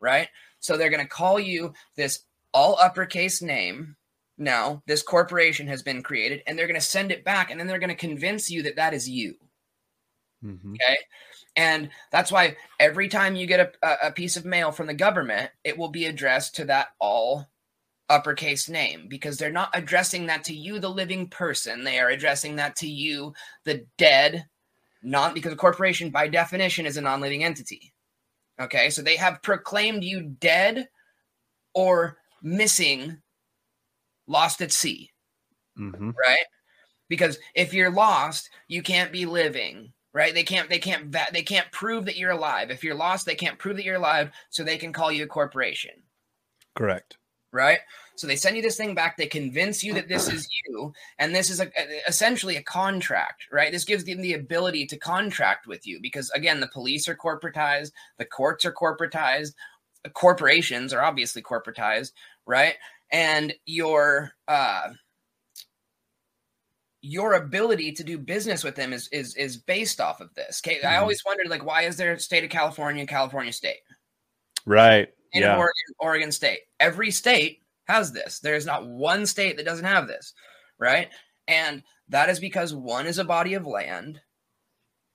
right? 0.00 0.28
So 0.58 0.76
they're 0.76 0.90
going 0.90 1.02
to 1.02 1.08
call 1.08 1.38
you 1.38 1.72
this 1.96 2.24
all 2.52 2.76
uppercase 2.80 3.40
name. 3.40 3.96
Now, 4.36 4.82
this 4.86 5.02
corporation 5.02 5.66
has 5.68 5.82
been 5.82 6.02
created, 6.02 6.42
and 6.46 6.58
they're 6.58 6.66
going 6.66 6.80
to 6.80 6.86
send 6.86 7.12
it 7.12 7.24
back, 7.24 7.50
and 7.50 7.60
then 7.60 7.66
they're 7.66 7.78
going 7.78 7.90
to 7.90 7.94
convince 7.94 8.50
you 8.50 8.62
that 8.62 8.76
that 8.76 8.94
is 8.94 9.08
you. 9.08 9.34
Mhm. 10.42 10.74
Okay. 10.74 10.96
And 11.56 11.90
that's 12.12 12.30
why 12.32 12.56
every 12.78 13.08
time 13.08 13.36
you 13.36 13.46
get 13.46 13.74
a, 13.82 14.08
a- 14.08 14.12
piece 14.12 14.36
of 14.36 14.44
mail 14.44 14.72
from 14.72 14.86
the 14.86 14.94
government, 14.94 15.50
it 15.64 15.76
will 15.76 15.88
be 15.90 16.06
addressed 16.06 16.54
to 16.56 16.64
that 16.66 16.88
all 17.00 17.46
uppercase 18.08 18.68
name 18.68 19.06
because 19.08 19.36
they're 19.36 19.52
not 19.52 19.70
addressing 19.74 20.26
that 20.26 20.44
to 20.44 20.54
you, 20.54 20.78
the 20.78 20.88
living 20.88 21.28
person. 21.28 21.84
They 21.84 21.98
are 21.98 22.08
addressing 22.08 22.56
that 22.56 22.76
to 22.76 22.88
you, 22.88 23.34
the 23.64 23.86
dead, 23.98 24.46
not 25.02 25.34
because 25.34 25.52
a 25.52 25.56
corporation, 25.56 26.10
by 26.10 26.28
definition, 26.28 26.86
is 26.86 26.96
a 26.96 27.00
non 27.00 27.20
living 27.20 27.44
entity. 27.44 27.92
Okay. 28.60 28.90
So 28.90 29.02
they 29.02 29.16
have 29.16 29.42
proclaimed 29.42 30.04
you 30.04 30.22
dead 30.22 30.88
or 31.74 32.18
missing, 32.42 33.18
lost 34.26 34.60
at 34.62 34.72
sea 34.72 35.10
Mhm. 35.78 36.14
right 36.16 36.46
because 37.08 37.38
if 37.54 37.72
you're 37.74 37.90
lost 37.90 38.50
you 38.68 38.82
can't 38.82 39.12
be 39.12 39.26
living 39.26 39.92
right? 40.12 40.34
They 40.34 40.42
can't 40.42 40.68
they 40.68 40.78
can't 40.78 41.14
they 41.32 41.42
can't 41.42 41.70
prove 41.72 42.04
that 42.06 42.16
you're 42.16 42.30
alive. 42.32 42.70
If 42.70 42.82
you're 42.84 42.94
lost 42.94 43.26
they 43.26 43.34
can't 43.34 43.58
prove 43.58 43.76
that 43.76 43.84
you're 43.84 43.96
alive 43.96 44.30
so 44.50 44.62
they 44.64 44.78
can 44.78 44.92
call 44.92 45.12
you 45.12 45.24
a 45.24 45.28
corporation. 45.28 45.92
Correct. 46.74 47.16
right? 47.52 47.78
So 48.16 48.26
they 48.26 48.36
send 48.36 48.54
you 48.56 48.62
this 48.62 48.76
thing 48.76 48.94
back 48.94 49.16
they 49.16 49.26
convince 49.26 49.82
you 49.82 49.94
that 49.94 50.08
this 50.08 50.28
is 50.28 50.46
you 50.66 50.92
and 51.18 51.34
this 51.34 51.48
is 51.50 51.58
a, 51.60 51.66
a- 51.76 52.02
essentially 52.08 52.56
a 52.56 52.62
contract 52.62 53.44
right? 53.50 53.72
This 53.72 53.84
gives 53.84 54.04
them 54.04 54.20
the 54.20 54.34
ability 54.34 54.86
to 54.86 54.96
contract 54.98 55.66
with 55.66 55.86
you 55.86 56.00
because 56.00 56.30
again 56.30 56.60
the 56.60 56.68
police 56.68 57.08
are 57.08 57.16
corporatized 57.16 57.92
the 58.18 58.24
courts 58.26 58.64
are 58.64 58.72
corporatized 58.72 59.54
corporations 60.12 60.92
are 60.92 61.02
obviously 61.02 61.42
corporatized 61.42 62.12
right? 62.46 62.74
And 63.12 63.54
your 63.66 64.32
uh 64.48 64.90
your 67.02 67.34
ability 67.34 67.92
to 67.92 68.04
do 68.04 68.18
business 68.18 68.62
with 68.62 68.76
them 68.76 68.92
is 68.92 69.08
is 69.08 69.34
is 69.36 69.56
based 69.56 70.00
off 70.00 70.20
of 70.20 70.32
this. 70.34 70.60
Okay, 70.64 70.80
I 70.82 70.94
Mhm. 70.94 71.00
always 71.00 71.24
wondered 71.24 71.48
like 71.48 71.64
why 71.64 71.82
is 71.82 71.96
there 71.96 72.18
state 72.18 72.44
of 72.44 72.50
California, 72.50 73.06
California 73.06 73.52
state, 73.52 73.80
Right. 74.66 75.12
and 75.32 75.42
yeah. 75.42 75.56
Oregon, 75.56 75.94
Oregon 75.98 76.32
state? 76.32 76.60
Every 76.78 77.10
state 77.10 77.62
has 77.84 78.12
this. 78.12 78.38
There 78.40 78.54
is 78.54 78.66
not 78.66 78.86
one 78.86 79.26
state 79.26 79.56
that 79.56 79.64
doesn't 79.64 79.84
have 79.84 80.08
this, 80.08 80.34
right? 80.78 81.10
And 81.48 81.82
that 82.08 82.28
is 82.28 82.38
because 82.38 82.74
one 82.74 83.06
is 83.06 83.18
a 83.18 83.24
body 83.24 83.54
of 83.54 83.66
land, 83.66 84.20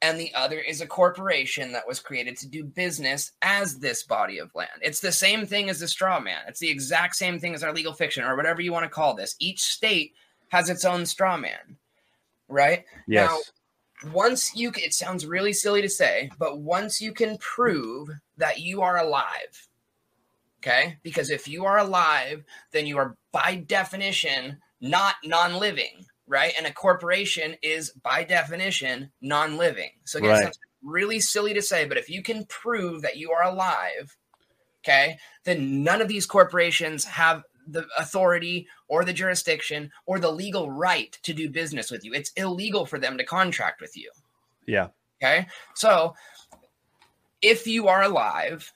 and 0.02 0.20
the 0.20 0.34
other 0.34 0.60
is 0.60 0.82
a 0.82 0.88
corporation 0.88 1.72
that 1.72 1.88
was 1.88 2.00
created 2.00 2.36
to 2.38 2.48
do 2.48 2.64
business 2.64 3.32
as 3.44 3.78
this 3.80 4.04
body 4.04 4.40
of 4.40 4.54
land. 4.56 4.72
It's 4.82 5.00
the 5.00 5.12
same 5.12 5.46
thing 5.46 5.70
as 5.70 5.80
the 5.80 5.88
straw 5.88 6.20
man. 6.20 6.42
It's 6.48 6.60
the 6.60 6.70
exact 6.70 7.16
same 7.16 7.40
thing 7.40 7.54
as 7.54 7.64
our 7.64 7.74
legal 7.74 7.94
fiction 7.94 8.24
or 8.24 8.36
whatever 8.36 8.62
you 8.62 8.74
want 8.74 8.84
to 8.86 8.90
call 8.90 9.14
this. 9.14 9.36
Each 9.40 9.62
state 9.62 10.14
has 10.50 10.70
its 10.70 10.86
own 10.86 11.06
straw 11.06 11.38
man, 11.38 11.78
right? 12.48 12.86
yes. 13.08 13.52
once 14.14 14.56
you 14.56 14.72
it 14.76 14.94
sounds 14.94 15.26
really 15.26 15.54
silly 15.54 15.82
to 15.82 15.90
say 15.90 16.30
but 16.38 16.60
once 16.60 17.00
you 17.00 17.12
can 17.14 17.38
prove 17.38 18.10
that 18.38 18.60
you 18.60 18.82
are 18.82 18.98
alive 18.98 19.68
okay 20.60 20.98
because 21.02 21.30
if 21.30 21.48
you 21.48 21.66
are 21.66 21.78
alive 21.78 22.44
then 22.72 22.86
you 22.86 22.98
are 22.98 23.16
by 23.32 23.56
definition 23.56 24.58
not 24.82 25.16
non-living 25.24 26.06
right 26.28 26.54
and 26.58 26.68
a 26.68 26.74
corporation 26.74 27.56
is 27.62 27.92
by 28.04 28.24
definition 28.24 29.10
non-living 29.22 29.92
so 30.04 30.20
again, 30.20 30.32
Right. 30.32 30.44
sounds 30.44 30.60
really 30.84 31.20
silly 31.20 31.54
to 31.54 31.62
say 31.62 31.86
but 31.88 31.98
if 31.98 32.10
you 32.10 32.22
can 32.22 32.46
prove 32.46 33.02
that 33.02 33.18
you 33.18 33.32
are 33.32 33.44
alive 33.44 34.16
okay 34.84 35.18
then 35.46 35.84
none 35.84 36.02
of 36.02 36.10
these 36.10 36.26
corporations 36.26 37.06
have 37.06 37.44
the 37.68 37.86
authority 37.98 38.68
or 38.88 39.04
the 39.06 39.14
jurisdiction 39.14 39.92
or 40.06 40.20
the 40.20 40.32
legal 40.32 40.72
right 40.72 41.18
to 41.24 41.34
do 41.34 41.50
business 41.50 41.92
with 41.92 42.06
you. 42.06 42.14
It's 42.14 42.32
illegal 42.32 42.86
for 42.86 43.00
them 43.00 43.18
to 43.18 43.24
contract 43.24 43.82
with 43.82 43.98
you. 43.98 44.12
yeah. 44.68 44.88
Okay. 45.24 45.48
So 45.76 46.16
if 47.42 47.68
you 47.68 47.88
are 47.88 48.04
alive, 48.04 48.74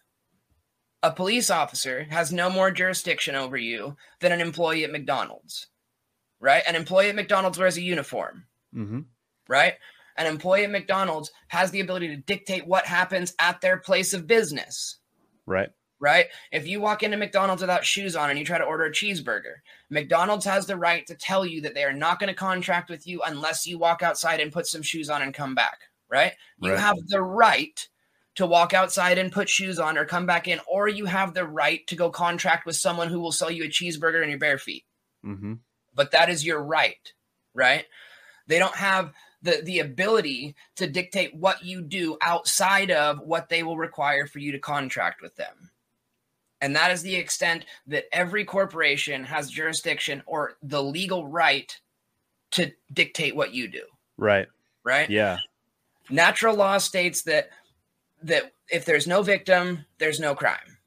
a 1.03 1.11
police 1.11 1.49
officer 1.49 2.03
has 2.09 2.31
no 2.31 2.49
more 2.49 2.71
jurisdiction 2.71 3.35
over 3.35 3.57
you 3.57 3.95
than 4.19 4.31
an 4.31 4.41
employee 4.41 4.83
at 4.83 4.91
McDonald's, 4.91 5.67
right? 6.39 6.63
An 6.67 6.75
employee 6.75 7.09
at 7.09 7.15
McDonald's 7.15 7.57
wears 7.57 7.77
a 7.77 7.81
uniform, 7.81 8.45
hmm 8.73 9.01
right? 9.47 9.73
An 10.17 10.27
employee 10.27 10.65
at 10.65 10.71
McDonald's 10.71 11.31
has 11.47 11.71
the 11.71 11.79
ability 11.79 12.09
to 12.09 12.17
dictate 12.17 12.67
what 12.67 12.85
happens 12.85 13.33
at 13.39 13.61
their 13.61 13.77
place 13.77 14.13
of 14.13 14.27
business 14.27 14.97
Right. 15.45 15.69
Right? 15.99 16.27
If 16.51 16.67
you 16.67 16.79
walk 16.79 17.03
into 17.03 17.17
McDonald's 17.17 17.61
without 17.61 17.85
shoes 17.85 18.15
on 18.15 18.29
and 18.29 18.39
you 18.39 18.45
try 18.45 18.57
to 18.57 18.63
order 18.63 18.85
a 18.85 18.91
cheeseburger, 18.91 19.55
McDonald's 19.89 20.45
has 20.45 20.65
the 20.65 20.77
right 20.77 21.05
to 21.07 21.15
tell 21.15 21.45
you 21.45 21.61
that 21.61 21.73
they 21.73 21.83
are 21.83 21.93
not 21.93 22.19
going 22.19 22.29
to 22.29 22.33
contract 22.33 22.89
with 22.89 23.05
you 23.07 23.21
unless 23.25 23.65
you 23.67 23.77
walk 23.77 24.01
outside 24.01 24.39
and 24.39 24.51
put 24.53 24.67
some 24.67 24.81
shoes 24.81 25.09
on 25.09 25.21
and 25.21 25.33
come 25.33 25.55
back, 25.55 25.79
right? 26.09 26.33
You 26.59 26.71
Right. 26.71 26.79
have 26.79 26.95
the 27.07 27.21
right 27.21 27.87
to 28.35 28.45
walk 28.45 28.73
outside 28.73 29.17
and 29.17 29.31
put 29.31 29.49
shoes 29.49 29.79
on 29.79 29.97
or 29.97 30.05
come 30.05 30.25
back 30.25 30.47
in, 30.47 30.59
or 30.67 30.87
you 30.87 31.05
have 31.05 31.33
the 31.33 31.45
right 31.47 31.85
to 31.87 31.95
go 31.95 32.09
contract 32.09 32.65
with 32.65 32.75
someone 32.75 33.09
who 33.09 33.19
will 33.19 33.31
sell 33.33 33.51
you 33.51 33.65
a 33.65 33.67
cheeseburger 33.67 34.23
in 34.23 34.29
your 34.29 34.39
bare 34.39 34.57
feet 34.57 34.85
hmm 35.23 35.53
but 35.93 36.11
that 36.11 36.29
is 36.29 36.45
your 36.45 36.61
right, 36.63 37.13
right? 37.53 37.85
They 38.47 38.59
don't 38.59 38.75
have 38.75 39.13
the 39.41 39.61
the 39.63 39.79
ability 39.79 40.55
to 40.77 40.87
dictate 40.87 41.35
what 41.35 41.63
you 41.63 41.81
do 41.81 42.17
outside 42.21 42.91
of 42.91 43.19
what 43.21 43.49
they 43.49 43.63
will 43.63 43.77
require 43.77 44.27
for 44.27 44.39
you 44.39 44.51
to 44.53 44.59
contract 44.59 45.21
with 45.21 45.35
them. 45.35 45.71
And 46.61 46.75
that 46.75 46.91
is 46.91 47.01
the 47.01 47.15
extent 47.15 47.65
that 47.87 48.05
every 48.11 48.43
corporation 48.43 49.23
has 49.23 49.49
jurisdiction 49.49 50.21
or 50.25 50.57
the 50.61 50.83
legal 50.83 51.27
right 51.27 51.75
to 52.51 52.71
dictate 52.91 53.35
what 53.35 53.53
you 53.53 53.67
do, 53.67 53.83
Right. 54.17 54.47
right? 54.83 55.09
Yeah. 55.09 55.37
Natural 56.09 56.55
law 56.55 56.77
states 56.77 57.23
that 57.23 57.49
that 58.23 58.51
if 58.69 58.83
there's 58.83 59.07
no 59.07 59.21
victim, 59.21 59.85
there's 59.97 60.19
no 60.19 60.35
crime. 60.35 60.77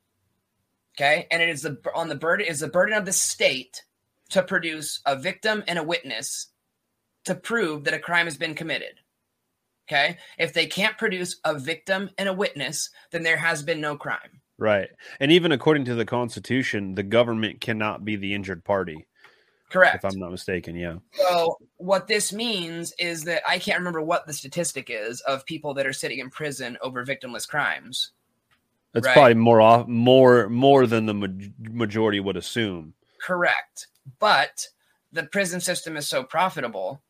Okay? 0.94 1.26
And 1.30 1.40
it 1.40 1.48
is 1.48 1.62
the 1.62 1.78
on 1.94 2.08
the 2.08 2.14
burden 2.14 2.46
is 2.46 2.60
the 2.60 2.68
burden 2.68 2.94
of 2.94 3.06
the 3.06 3.12
state 3.12 3.82
to 4.30 4.42
produce 4.42 5.00
a 5.06 5.16
victim 5.16 5.64
and 5.66 5.78
a 5.78 5.82
witness 5.82 6.48
to 7.24 7.34
prove 7.34 7.84
that 7.84 7.94
a 7.94 7.98
crime 7.98 8.26
has 8.26 8.36
been 8.36 8.54
committed. 8.54 9.00
Okay? 9.88 10.18
If 10.38 10.52
they 10.52 10.66
can't 10.66 10.98
produce 10.98 11.36
a 11.44 11.58
victim 11.58 12.10
and 12.18 12.28
a 12.28 12.32
witness, 12.34 12.90
then 13.12 13.22
there 13.22 13.38
has 13.38 13.62
been 13.62 13.80
no 13.80 13.96
crime. 13.96 14.41
Right. 14.62 14.90
And 15.18 15.32
even 15.32 15.50
according 15.50 15.86
to 15.86 15.96
the 15.96 16.04
Constitution, 16.04 16.94
the 16.94 17.02
government 17.02 17.60
cannot 17.60 18.04
be 18.04 18.14
the 18.14 18.32
injured 18.32 18.62
party, 18.64 19.08
Correct. 19.70 19.96
if 19.96 20.04
I'm 20.04 20.20
not 20.20 20.30
mistaken. 20.30 20.76
Yeah. 20.76 20.98
So 21.14 21.58
what 21.78 22.06
this 22.06 22.32
means 22.32 22.92
is 22.96 23.24
that 23.24 23.42
I 23.48 23.58
can't 23.58 23.78
remember 23.78 24.00
what 24.00 24.24
the 24.28 24.32
statistic 24.32 24.86
is 24.88 25.20
of 25.22 25.44
people 25.46 25.74
that 25.74 25.86
are 25.86 25.92
sitting 25.92 26.20
in 26.20 26.30
prison 26.30 26.78
over 26.80 27.04
victimless 27.04 27.48
crimes. 27.48 28.12
That's 28.92 29.04
Right. 29.06 29.14
probably 29.14 29.34
more 29.34 29.60
off, 29.60 29.88
more 29.88 30.48
more 30.48 30.86
than 30.86 31.06
the 31.06 31.14
ma- 31.14 31.26
majority 31.58 32.20
would 32.20 32.36
assume. 32.36 32.94
Correct. 33.20 33.88
But 34.20 34.66
the 35.10 35.24
prison 35.24 35.60
system 35.60 35.96
is 35.96 36.08
so 36.08 36.22
profitable, 36.22 37.02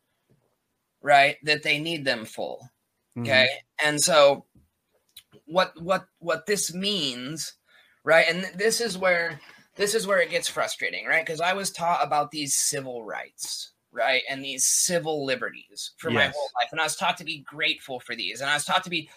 right, 1.01 1.37
that 1.43 1.61
they 1.61 1.77
need 1.79 2.03
them 2.03 2.25
full. 2.25 2.69
Mm-hmm. 3.15 3.27
Okay. 3.27 3.47
And 3.83 4.01
so 4.01 4.45
what 5.45 5.73
what 5.81 6.05
what 6.19 6.45
this 6.45 6.73
means, 6.73 7.53
right? 8.03 8.25
And 8.29 8.45
this 8.57 8.81
is 8.81 8.97
where 8.97 9.39
this 9.75 9.95
is 9.95 10.05
where 10.05 10.21
it 10.21 10.29
gets 10.29 10.47
frustrating, 10.47 11.05
right? 11.05 11.25
Because 11.25 11.41
I 11.41 11.53
was 11.53 11.71
taught 11.71 12.05
about 12.05 12.31
these 12.31 12.55
civil 12.55 13.03
rights, 13.03 13.71
right? 13.91 14.21
And 14.29 14.43
these 14.43 14.65
civil 14.65 15.25
liberties 15.25 15.91
for 15.97 16.11
my 16.11 16.25
whole 16.25 16.49
life. 16.61 16.69
And 16.71 16.79
I 16.79 16.83
was 16.83 16.95
taught 16.95 17.17
to 17.17 17.23
be 17.23 17.43
grateful 17.47 17.99
for 17.99 18.15
these. 18.15 18.41
And 18.41 18.49
I 18.49 18.53
was 18.53 18.65
taught 18.65 18.83
to 18.83 18.89
be 18.89 19.09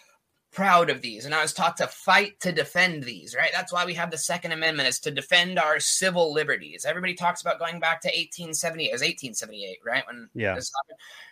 proud 0.56 0.88
of 0.88 1.02
these. 1.02 1.26
And 1.26 1.34
I 1.34 1.42
was 1.42 1.52
taught 1.52 1.76
to 1.76 1.86
fight 1.86 2.40
to 2.40 2.50
defend 2.50 3.02
these, 3.02 3.34
right? 3.36 3.50
That's 3.52 3.74
why 3.74 3.84
we 3.84 3.92
have 3.92 4.10
the 4.10 4.16
Second 4.16 4.52
Amendment 4.52 4.88
is 4.88 4.98
to 5.00 5.10
defend 5.10 5.58
our 5.58 5.78
civil 5.78 6.32
liberties. 6.32 6.86
Everybody 6.86 7.12
talks 7.14 7.42
about 7.42 7.58
going 7.58 7.78
back 7.78 8.00
to 8.00 8.08
1878. 8.08 8.88
It 8.88 8.92
was 8.92 9.02
1878, 9.02 9.78
right? 9.84 10.04
When 10.06 10.30
Yeah. 10.34 10.58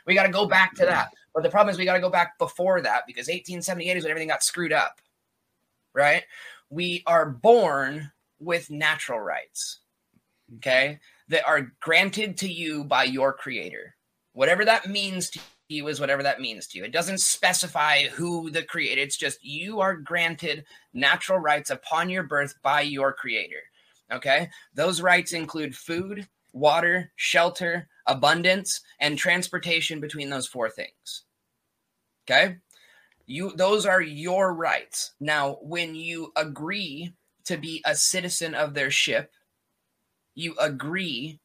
We 0.07 0.15
got 0.15 0.25
to 0.25 0.29
go 0.29 0.47
back 0.47 0.75
to 0.75 0.85
that. 0.85 1.09
But 1.33 1.43
the 1.43 1.49
problem 1.49 1.73
is 1.73 1.79
we 1.79 1.87
got 1.87 1.95
to 1.95 2.01
go 2.01 2.11
back 2.11 2.39
before 2.39 2.83
that 2.83 3.05
because 3.07 3.27
1878 3.27 3.97
is 3.97 4.05
when 4.05 4.11
everything 4.11 4.29
got 4.29 4.43
screwed 4.43 4.75
up, 4.75 5.01
right? 5.95 6.25
We 6.69 7.03
are 7.07 7.25
born 7.25 8.13
with 8.39 8.71
natural 8.71 9.21
rights, 9.21 9.79
okay, 10.57 11.01
that 11.29 11.49
are 11.49 11.73
granted 11.81 12.37
to 12.39 12.49
you 12.49 12.85
by 12.85 13.05
your 13.05 13.33
creator. 13.33 13.97
Whatever 14.35 14.67
that 14.67 14.87
means 14.87 15.31
to 15.31 15.41
you 15.69 15.89
is 15.89 16.01
whatever 16.01 16.23
that 16.23 16.41
means 16.41 16.67
to 16.69 16.79
you. 16.79 16.85
It 16.85 16.93
doesn't 16.93 17.21
specify 17.21 18.05
who 18.05 18.51
the 18.51 18.63
creator, 18.63 19.01
it's 19.01 19.17
just 19.17 19.45
you 19.45 19.81
are 19.81 19.97
granted 19.97 20.65
natural 20.93 21.39
rights 21.39 21.71
upon 21.71 22.11
your 22.11 22.23
birth 22.23 22.55
by 22.63 22.83
your 22.83 23.13
creator, 23.13 23.63
okay? 24.13 24.51
Those 24.75 25.01
rights 25.01 25.33
include 25.33 25.75
food, 25.75 26.29
water, 26.53 27.13
shelter, 27.17 27.89
abundance, 28.07 28.81
and 29.01 29.19
transportation 29.19 30.01
between 30.01 30.31
those 30.31 30.47
four 30.47 30.71
things. 30.71 31.25
Okay? 32.27 32.57
You 33.27 33.53
those 33.57 33.87
are 33.87 34.01
your 34.01 34.55
rights. 34.55 35.15
Now, 35.21 35.59
when 35.63 35.95
you 35.95 36.33
agree 36.37 37.13
to 37.45 37.57
be 37.57 37.83
a 37.85 37.95
citizen 37.95 38.55
of 38.55 38.75
their 38.75 38.91
ship, 38.91 39.33
you 40.35 40.55
agree 40.59 41.41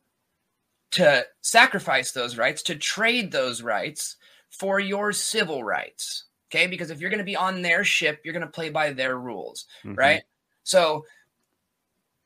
to 0.91 1.25
sacrifice 1.41 2.11
those 2.11 2.37
rights, 2.37 2.61
to 2.63 2.75
trade 2.75 3.31
those 3.31 3.61
rights 3.61 4.15
for 4.49 4.79
your 4.79 5.11
civil 5.13 5.63
rights. 5.63 6.25
Okay? 6.51 6.65
Because 6.67 6.89
if 6.89 6.99
you're 6.99 7.11
going 7.11 7.19
to 7.19 7.23
be 7.23 7.35
on 7.35 7.61
their 7.61 7.83
ship, 7.83 8.21
you're 8.23 8.33
going 8.33 8.45
to 8.45 8.51
play 8.51 8.69
by 8.69 8.91
their 8.91 9.17
rules 9.19 9.65
Mhm. 9.85 9.97
right? 9.97 10.23
So 10.63 11.05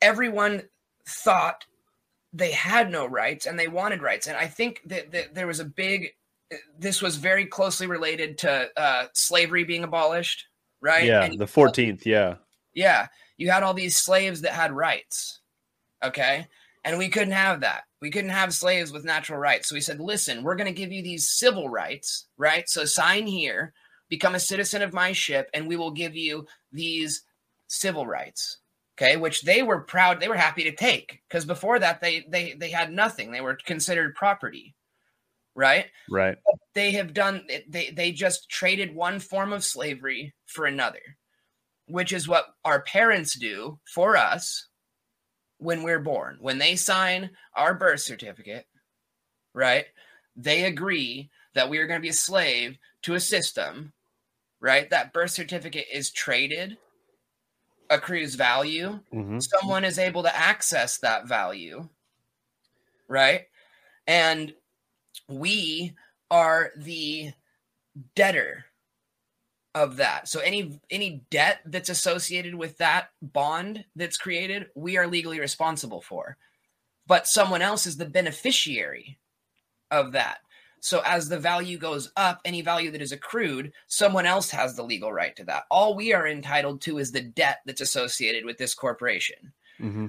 everyone 0.00 0.62
thought 1.06 1.64
they 2.32 2.50
had 2.50 2.90
no 2.90 3.06
rights 3.06 3.46
and 3.46 3.58
they 3.58 3.68
wanted 3.68 4.02
rights. 4.02 4.26
And 4.26 4.36
I 4.36 4.46
think 4.46 4.80
that, 4.86 5.12
that 5.12 5.34
there 5.34 5.46
was 5.46 5.60
a 5.60 5.64
big, 5.64 6.14
this 6.78 7.00
was 7.00 7.16
very 7.16 7.46
closely 7.46 7.86
related 7.86 8.38
to 8.38 8.68
uh, 8.76 9.06
slavery 9.12 9.64
being 9.64 9.84
abolished, 9.84 10.46
right? 10.80 11.04
Yeah. 11.04 11.22
And 11.24 11.38
The 11.38 11.46
14th. 11.46 12.04
Yeah. 12.04 12.36
yeah, 12.74 13.06
you 13.36 13.50
had 13.50 13.62
all 13.62 13.74
these 13.74 13.96
slaves 13.96 14.40
that 14.40 14.52
had 14.52 14.72
rights. 14.72 15.40
Okay. 16.02 16.46
And 16.84 16.98
we 16.98 17.08
couldn't 17.08 17.32
have 17.32 17.60
that. 17.60 17.84
We 18.04 18.10
couldn't 18.10 18.28
have 18.32 18.52
slaves 18.52 18.92
with 18.92 19.06
natural 19.06 19.38
rights. 19.38 19.70
So 19.70 19.74
we 19.74 19.80
said, 19.80 19.98
listen, 19.98 20.42
we're 20.42 20.56
going 20.56 20.66
to 20.66 20.78
give 20.78 20.92
you 20.92 21.02
these 21.02 21.30
civil 21.30 21.70
rights, 21.70 22.26
right? 22.36 22.68
So 22.68 22.84
sign 22.84 23.26
here, 23.26 23.72
become 24.10 24.34
a 24.34 24.40
citizen 24.40 24.82
of 24.82 24.92
my 24.92 25.12
ship, 25.12 25.48
and 25.54 25.66
we 25.66 25.76
will 25.76 25.90
give 25.90 26.14
you 26.14 26.44
these 26.70 27.22
civil 27.66 28.06
rights. 28.06 28.58
Okay, 28.98 29.16
which 29.16 29.40
they 29.40 29.62
were 29.62 29.80
proud, 29.80 30.20
they 30.20 30.28
were 30.28 30.34
happy 30.34 30.64
to 30.64 30.76
take 30.76 31.22
because 31.26 31.46
before 31.46 31.78
that 31.78 32.02
they 32.02 32.26
they 32.28 32.52
they 32.52 32.68
had 32.68 32.92
nothing. 32.92 33.32
They 33.32 33.40
were 33.40 33.58
considered 33.64 34.14
property, 34.14 34.74
right? 35.54 35.86
Right. 36.10 36.36
they 36.74 36.92
have 36.92 37.14
done 37.14 37.46
they 37.66 37.88
they 37.88 38.12
just 38.12 38.50
traded 38.50 38.94
one 38.94 39.18
form 39.18 39.54
of 39.54 39.64
slavery 39.64 40.34
for 40.44 40.66
another 40.66 41.00
which 41.86 42.12
is 42.12 42.28
what 42.28 42.46
our 42.64 42.82
parents 42.82 43.38
do 43.38 43.78
for 43.92 44.16
us 44.16 44.68
when 45.58 45.82
we're 45.82 46.00
born. 46.00 46.36
When 46.40 46.58
they 46.58 46.76
sign 46.76 47.30
our 47.54 47.74
birth 47.74 48.00
certificate 48.00 48.66
right 49.54 49.86
they 50.36 50.64
agree 50.64 51.30
that 51.54 51.70
we 51.70 51.78
are 51.78 51.86
going 51.86 51.98
to 51.98 52.02
be 52.02 52.08
a 52.08 52.12
slave 52.12 52.76
to 53.02 53.14
a 53.14 53.20
system 53.20 53.92
right? 54.60 54.88
That 54.90 55.12
birth 55.12 55.30
certificate 55.30 55.86
is 55.92 56.10
traded 56.10 56.78
accrues 57.90 58.34
value. 58.34 59.00
Hmm 59.12 59.38
someone 59.40 59.84
is 59.84 59.98
able 59.98 60.22
to 60.22 60.36
access 60.36 60.98
that 60.98 61.28
value 61.28 61.88
right? 63.08 63.42
And 64.06 64.54
we 65.28 65.94
are 66.30 66.72
the 66.76 67.32
debtor 68.14 68.64
of 69.74 69.96
that. 69.96 70.28
So 70.28 70.40
any 70.40 70.80
any 70.90 71.22
debt 71.30 71.60
that's 71.66 71.88
associated 71.88 72.54
with 72.54 72.78
that 72.78 73.08
bond 73.22 73.84
that's 73.96 74.16
created 74.16 74.66
we 74.74 74.96
are 74.96 75.06
legally 75.06 75.40
responsible 75.40 76.00
for. 76.00 76.36
But 77.06 77.26
someone 77.26 77.62
else 77.62 77.86
is 77.86 77.96
the 77.96 78.06
beneficiary 78.06 79.18
of 79.90 80.12
that. 80.12 80.38
So 80.80 81.02
as 81.04 81.28
the 81.28 81.38
value 81.38 81.78
goes 81.78 82.12
up 82.16 82.40
any 82.44 82.62
value 82.62 82.90
that 82.90 83.02
is 83.02 83.12
accrued 83.12 83.72
someone 83.86 84.26
else 84.26 84.50
has 84.50 84.76
the 84.76 84.82
legal 84.82 85.12
right 85.12 85.34
to 85.36 85.44
that. 85.44 85.64
All 85.70 85.94
we 85.94 86.12
are 86.12 86.28
entitled 86.28 86.80
to 86.82 86.98
is 86.98 87.10
the 87.10 87.22
debt 87.22 87.58
that's 87.66 87.80
associated 87.80 88.44
with 88.44 88.58
this 88.58 88.74
corporation. 88.74 89.52
Hmm 89.78 90.08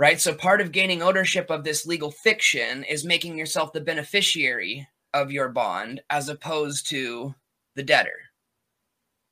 right? 0.00 0.18
So 0.18 0.32
part 0.32 0.62
of 0.62 0.72
gaining 0.72 1.02
ownership 1.02 1.50
of 1.50 1.62
this 1.62 1.84
legal 1.84 2.10
fiction 2.10 2.84
is 2.84 3.04
making 3.04 3.36
yourself 3.36 3.74
the 3.74 3.82
beneficiary 3.82 4.88
of 5.12 5.30
your 5.30 5.50
bond 5.50 6.00
as 6.08 6.30
opposed 6.30 6.88
to 6.88 7.34
the 7.74 7.82
debtor, 7.82 8.16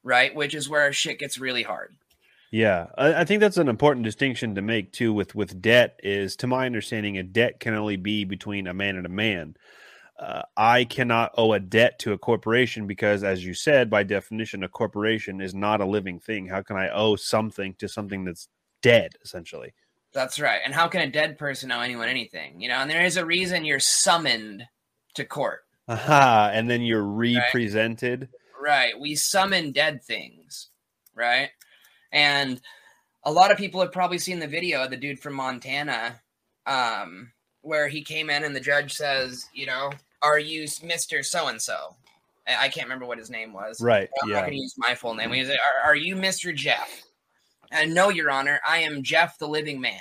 right? 0.03 0.35
Which 0.35 0.55
is 0.55 0.69
where 0.69 0.93
shit 0.93 1.19
gets 1.19 1.39
really 1.39 1.63
hard. 1.63 1.97
Yeah, 2.51 2.87
I, 2.97 3.15
I 3.15 3.25
think 3.25 3.41
that's 3.41 3.59
an 3.59 3.69
important 3.69 4.05
distinction 4.05 4.55
to 4.55 4.63
make 4.63 4.93
too. 4.93 5.13
With 5.13 5.35
with 5.35 5.61
debt, 5.61 6.01
is 6.03 6.37
to 6.37 6.47
my 6.47 6.67
understanding, 6.67 7.19
a 7.19 7.23
debt 7.23 7.61
can 7.61 7.75
only 7.75 7.97
be 7.97 8.25
between 8.25 8.67
a 8.67 8.75
man 8.75 8.97
and 8.97 9.07
a 9.07 9.11
man. 9.11 9.57
Uh, 10.19 10.43
I 10.57 10.85
cannot 10.85 11.33
owe 11.37 11.53
a 11.53 11.61
debt 11.61 12.01
to 12.01 12.13
a 12.13 12.19
corporation 12.19 12.87
because, 12.87 13.23
as 13.23 13.45
you 13.45 13.55
said, 13.55 13.89
by 13.89 14.03
definition, 14.03 14.65
a 14.65 14.69
corporation 14.69 15.41
is 15.41 15.55
not 15.55 15.81
a 15.81 15.87
living 15.87 16.19
thing. 16.19 16.49
How 16.49 16.63
can 16.63 16.77
I 16.77 16.89
owe 16.89 17.15
something 17.15 17.75
to 17.75 17.89
something 17.89 18.25
that's 18.25 18.49
dead, 18.83 19.13
essentially? 19.23 19.75
That's 20.13 20.41
right. 20.41 20.61
And 20.65 20.75
how 20.75 20.89
can 20.89 21.03
a 21.03 21.11
dead 21.11 21.39
person 21.39 21.71
owe 21.71 21.83
anyone 21.83 22.09
anything? 22.09 22.61
You 22.61 22.69
know, 22.69 22.77
and 22.77 22.91
there 22.91 23.05
is 23.05 23.17
a 23.17 23.27
reason 23.27 23.65
you're 23.65 23.79
summoned 23.79 24.65
to 25.15 25.25
court. 25.25 25.61
Aha! 25.87 26.51
And 26.53 26.69
then 26.69 26.83
you're 26.83 27.05
represented. 27.05 28.23
Right. 28.23 28.31
We 28.99 29.15
summon 29.15 29.73
dead 29.73 30.03
things, 30.03 30.69
right? 31.15 31.51
And 32.13 32.61
a 33.25 33.33
lot 33.33 33.51
of 33.51 33.59
people 33.59 33.81
have 33.81 33.93
probably 33.93 34.19
seen 34.19 34.39
the 34.39 34.47
video 34.47 34.83
of 34.85 34.91
the 34.91 34.97
dude 34.97 35.21
from 35.21 35.35
Montana 35.35 36.21
um, 36.67 37.33
where 37.63 37.89
he 37.89 38.03
came 38.03 38.31
in 38.31 38.45
and 38.45 38.55
the 38.55 38.61
judge 38.61 38.95
says, 38.95 39.47
you 39.53 39.67
know, 39.67 39.91
are 40.23 40.39
you 40.39 40.65
Mr. 40.65 41.25
So 41.25 41.49
and 41.49 41.61
so? 41.61 41.97
I 42.47 42.69
can't 42.69 42.87
remember 42.87 43.05
what 43.05 43.19
his 43.19 43.29
name 43.31 43.53
was. 43.53 43.81
Right. 43.81 44.09
I'm 44.23 44.31
not 44.31 44.35
Yeah. 44.35 44.41
going 44.43 44.53
to 44.53 44.63
use 44.63 44.75
my 44.79 44.95
full 44.95 45.15
name. 45.15 45.33
He's 45.33 45.49
like, 45.49 45.59
are, 45.85 45.91
are 45.91 45.97
you 45.97 46.17
Mr. 46.17 46.55
Jeff? 46.55 47.03
And 47.71 47.95
no, 47.95 48.09
Your 48.09 48.31
Honor, 48.31 48.59
I 48.67 48.79
am 48.79 49.03
Jeff 49.03 49.37
the 49.39 49.47
living 49.49 49.81
man. 49.81 50.01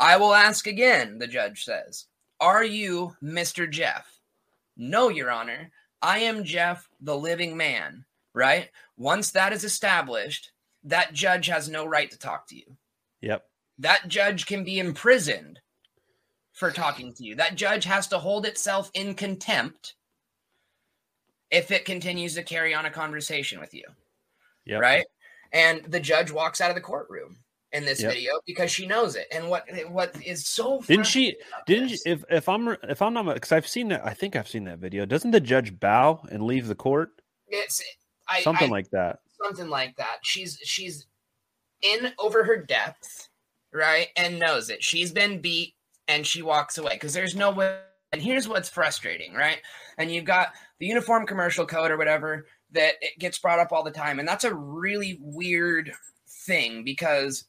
I 0.00 0.16
will 0.16 0.32
ask 0.32 0.66
again, 0.66 1.18
the 1.18 1.26
judge 1.26 1.64
says, 1.64 2.06
Are 2.40 2.64
you 2.64 3.14
Mr. 3.22 3.68
Jeff? 3.68 4.06
No, 4.76 5.10
Your 5.10 5.30
Honor, 5.30 5.70
I 6.00 6.20
am 6.20 6.44
Jeff, 6.44 6.88
the 7.00 7.16
living 7.16 7.56
man, 7.56 8.04
right? 8.34 8.70
Once 8.96 9.32
that 9.32 9.52
is 9.52 9.64
established, 9.64 10.52
that 10.84 11.12
judge 11.12 11.46
has 11.46 11.68
no 11.68 11.84
right 11.84 12.10
to 12.10 12.18
talk 12.18 12.46
to 12.48 12.56
you. 12.56 12.76
Yep. 13.20 13.44
That 13.78 14.08
judge 14.08 14.46
can 14.46 14.64
be 14.64 14.78
imprisoned 14.78 15.60
for 16.52 16.70
talking 16.70 17.12
to 17.14 17.24
you. 17.24 17.36
That 17.36 17.54
judge 17.54 17.84
has 17.84 18.08
to 18.08 18.18
hold 18.18 18.46
itself 18.46 18.90
in 18.94 19.14
contempt 19.14 19.94
if 21.50 21.70
it 21.70 21.84
continues 21.84 22.34
to 22.34 22.42
carry 22.42 22.74
on 22.74 22.86
a 22.86 22.90
conversation 22.90 23.60
with 23.60 23.74
you. 23.74 23.84
Yep. 24.66 24.80
Right? 24.80 25.06
And 25.52 25.84
the 25.84 26.00
judge 26.00 26.30
walks 26.30 26.60
out 26.60 26.70
of 26.70 26.74
the 26.74 26.82
courtroom 26.82 27.38
in 27.72 27.84
this 27.84 28.00
Yep. 28.00 28.12
video 28.12 28.40
because 28.46 28.70
she 28.70 28.86
knows 28.86 29.14
it. 29.16 29.26
And 29.30 29.48
what 29.50 29.64
what 29.90 30.14
is 30.24 30.46
so 30.46 30.80
Didn't 30.86 31.06
she? 31.06 31.36
Didn't 31.66 31.88
she, 31.90 31.98
if 32.06 32.24
if 32.30 32.48
I'm 32.48 32.68
if 32.84 33.02
I'm 33.02 33.14
not 33.14 33.32
because 33.34 33.52
I've 33.52 33.68
seen 33.68 33.88
that 33.88 34.04
I 34.06 34.14
think 34.14 34.36
I've 34.36 34.48
seen 34.48 34.64
that 34.64 34.78
video. 34.78 35.04
Doesn't 35.06 35.30
the 35.32 35.40
judge 35.40 35.78
bow 35.78 36.20
and 36.30 36.42
leave 36.42 36.66
the 36.66 36.74
court? 36.74 37.10
it's 37.48 37.82
I, 38.28 38.42
Something 38.42 38.68
I- 38.68 38.72
like 38.72 38.90
that. 38.90 39.20
something 39.42 39.68
like 39.68 39.96
that. 39.96 40.18
She's 40.22 40.58
she's 40.62 41.06
in 41.82 42.12
over 42.18 42.44
her 42.44 42.56
depth, 42.56 43.28
right? 43.72 44.08
And 44.16 44.38
knows 44.38 44.68
it. 44.70 44.82
She's 44.82 45.12
been 45.12 45.40
beat 45.40 45.74
and 46.08 46.26
she 46.26 46.42
walks 46.42 46.76
away 46.78 46.94
because 46.94 47.12
there's 47.14 47.36
no 47.36 47.50
way. 47.50 47.78
And 48.12 48.22
here's 48.22 48.48
what's 48.48 48.68
frustrating, 48.70 49.34
right? 49.34 49.58
And 49.98 50.10
you've 50.10 50.24
got 50.24 50.52
the 50.78 50.86
uniform 50.86 51.26
commercial 51.26 51.66
code 51.66 51.90
or 51.90 51.98
whatever 51.98 52.46
that 52.72 52.94
it 53.02 53.18
gets 53.18 53.38
brought 53.38 53.58
up 53.58 53.72
all 53.72 53.82
the 53.82 53.90
time. 53.90 54.18
And 54.18 54.26
that's 54.26 54.44
a 54.44 54.54
really 54.54 55.18
weird 55.20 55.92
thing 56.46 56.84
because 56.84 57.44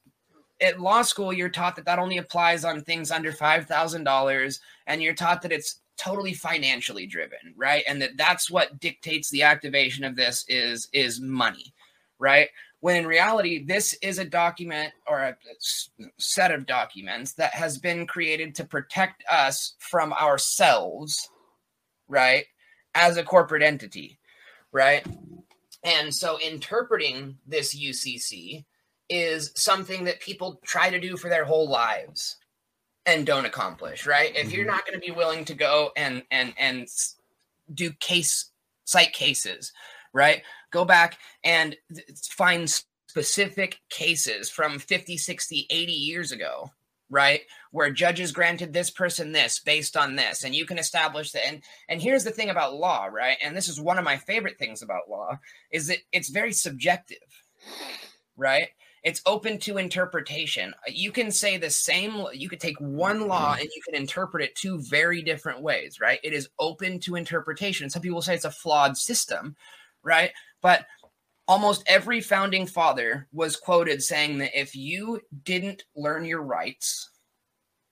at 0.62 0.80
law 0.80 1.02
school, 1.02 1.32
you're 1.32 1.50
taught 1.50 1.76
that 1.76 1.86
that 1.86 2.00
only 2.00 2.18
applies 2.18 2.66
on 2.66 2.82
things 2.82 3.12
under 3.12 3.32
$5,000 3.32 4.60
and 4.88 5.02
you're 5.02 5.14
taught 5.14 5.42
that 5.42 5.52
it's 5.52 5.82
totally 5.98 6.34
financially 6.34 7.06
driven, 7.06 7.54
right? 7.56 7.84
And 7.88 8.02
that 8.02 8.18
that's 8.18 8.50
what 8.50 8.80
dictates 8.80 9.30
the 9.30 9.44
activation 9.44 10.04
of 10.04 10.16
this 10.16 10.46
is 10.48 10.88
is 10.94 11.20
money, 11.20 11.74
right? 12.20 12.50
When 12.80 12.96
in 12.96 13.06
reality, 13.06 13.66
this 13.66 13.94
is 14.02 14.20
a 14.20 14.26
document 14.26 14.94
or 15.06 15.20
a 15.20 15.36
set 16.18 16.52
of 16.52 16.66
documents 16.66 17.34
that 17.34 17.54
has 17.54 17.78
been 17.78 18.08
created 18.08 18.56
to 18.56 18.64
protect 18.64 19.24
us 19.30 19.76
from 19.80 20.14
ourselves, 20.14 21.30
right? 22.08 22.46
As 22.96 23.18
a 23.18 23.24
corporate 23.24 23.64
entity, 23.64 24.18
right? 24.72 25.06
And 25.84 26.14
so 26.14 26.40
interpreting 26.40 27.38
this 27.46 27.76
UCC 27.76 28.64
is 29.10 29.52
something 29.56 30.06
that 30.06 30.20
people 30.20 30.60
try 30.64 30.90
to 30.90 31.00
do 31.00 31.18
for 31.18 31.30
their 31.30 31.46
whole 31.46 31.70
lives 31.70 32.38
and 33.06 33.26
don't 33.26 33.46
accomplish, 33.46 34.06
right? 34.06 34.36
If 34.36 34.52
you're 34.52 34.66
mm-hmm. 34.66 34.76
not 34.76 34.86
going 34.86 35.00
to 35.00 35.06
be 35.06 35.12
willing 35.12 35.46
to 35.46 35.54
go 35.54 35.92
and 35.98 36.24
and 36.32 36.54
and 36.58 36.88
do 37.74 37.92
case 37.94 38.52
cite 38.86 39.14
cases, 39.14 39.72
right? 40.14 40.44
Go 40.72 40.86
back 40.86 41.18
and 41.44 41.76
find 42.30 42.70
specific 43.08 43.80
cases 43.90 44.50
from 44.50 44.78
50, 44.78 45.18
60, 45.18 45.68
80 45.70 45.92
years 45.92 46.32
ago, 46.32 46.72
right? 47.10 47.42
Where 47.72 47.92
judges 47.92 48.32
granted 48.32 48.72
this 48.72 48.92
person 48.92 49.32
this 49.32 49.60
based 49.60 49.98
on 49.98 50.16
this 50.16 50.44
and 50.44 50.54
you 50.54 50.66
can 50.66 50.78
establish 50.78 51.32
that 51.32 51.48
and 51.48 51.64
and 51.88 52.02
here's 52.02 52.24
the 52.24 52.32
thing 52.32 52.50
about 52.50 52.76
law, 52.76 53.06
right? 53.06 53.38
And 53.44 53.56
this 53.56 53.68
is 53.68 53.82
one 53.82 53.98
of 53.98 54.06
my 54.06 54.18
favorite 54.18 54.60
things 54.60 54.82
about 54.82 55.10
law 55.10 55.40
is 55.72 55.88
that 55.88 56.00
it's 56.12 56.30
very 56.30 56.54
subjective, 56.54 57.18
right? 58.38 58.70
It's 59.04 59.22
open 59.26 59.58
to 59.60 59.78
interpretation. 59.78 60.74
Uh, 60.88 60.92
you 60.94 61.12
can 61.12 61.32
say 61.32 61.58
the 61.58 61.70
same, 61.70 62.26
you 62.34 62.50
could 62.50 62.60
take 62.60 62.80
one 62.80 63.28
law 63.28 63.54
mm-hmm. 63.54 63.62
and 63.62 63.70
you 63.76 63.82
can 63.84 63.96
interpret 63.96 64.44
it 64.44 64.56
two 64.56 64.80
very 64.82 65.22
different 65.22 65.62
ways, 65.62 66.00
right? 66.00 66.20
It 66.24 66.34
is 66.34 66.50
open 66.60 67.00
to 67.02 67.16
interpretation. 67.16 67.90
Some 67.90 68.02
people 68.02 68.22
say 68.22 68.36
it's 68.36 68.46
a 68.46 68.52
flawed 68.52 68.98
system, 68.98 69.56
right? 70.04 70.32
But 70.62 70.86
almost 71.48 71.84
every 71.88 72.22
founding 72.22 72.68
father 72.68 73.28
was 73.34 73.56
quoted 73.56 74.04
saying 74.04 74.38
that 74.38 74.60
if 74.60 74.76
you 74.76 75.20
didn't 75.44 75.84
learn 75.96 76.26
your 76.26 76.44
rights, 76.44 77.10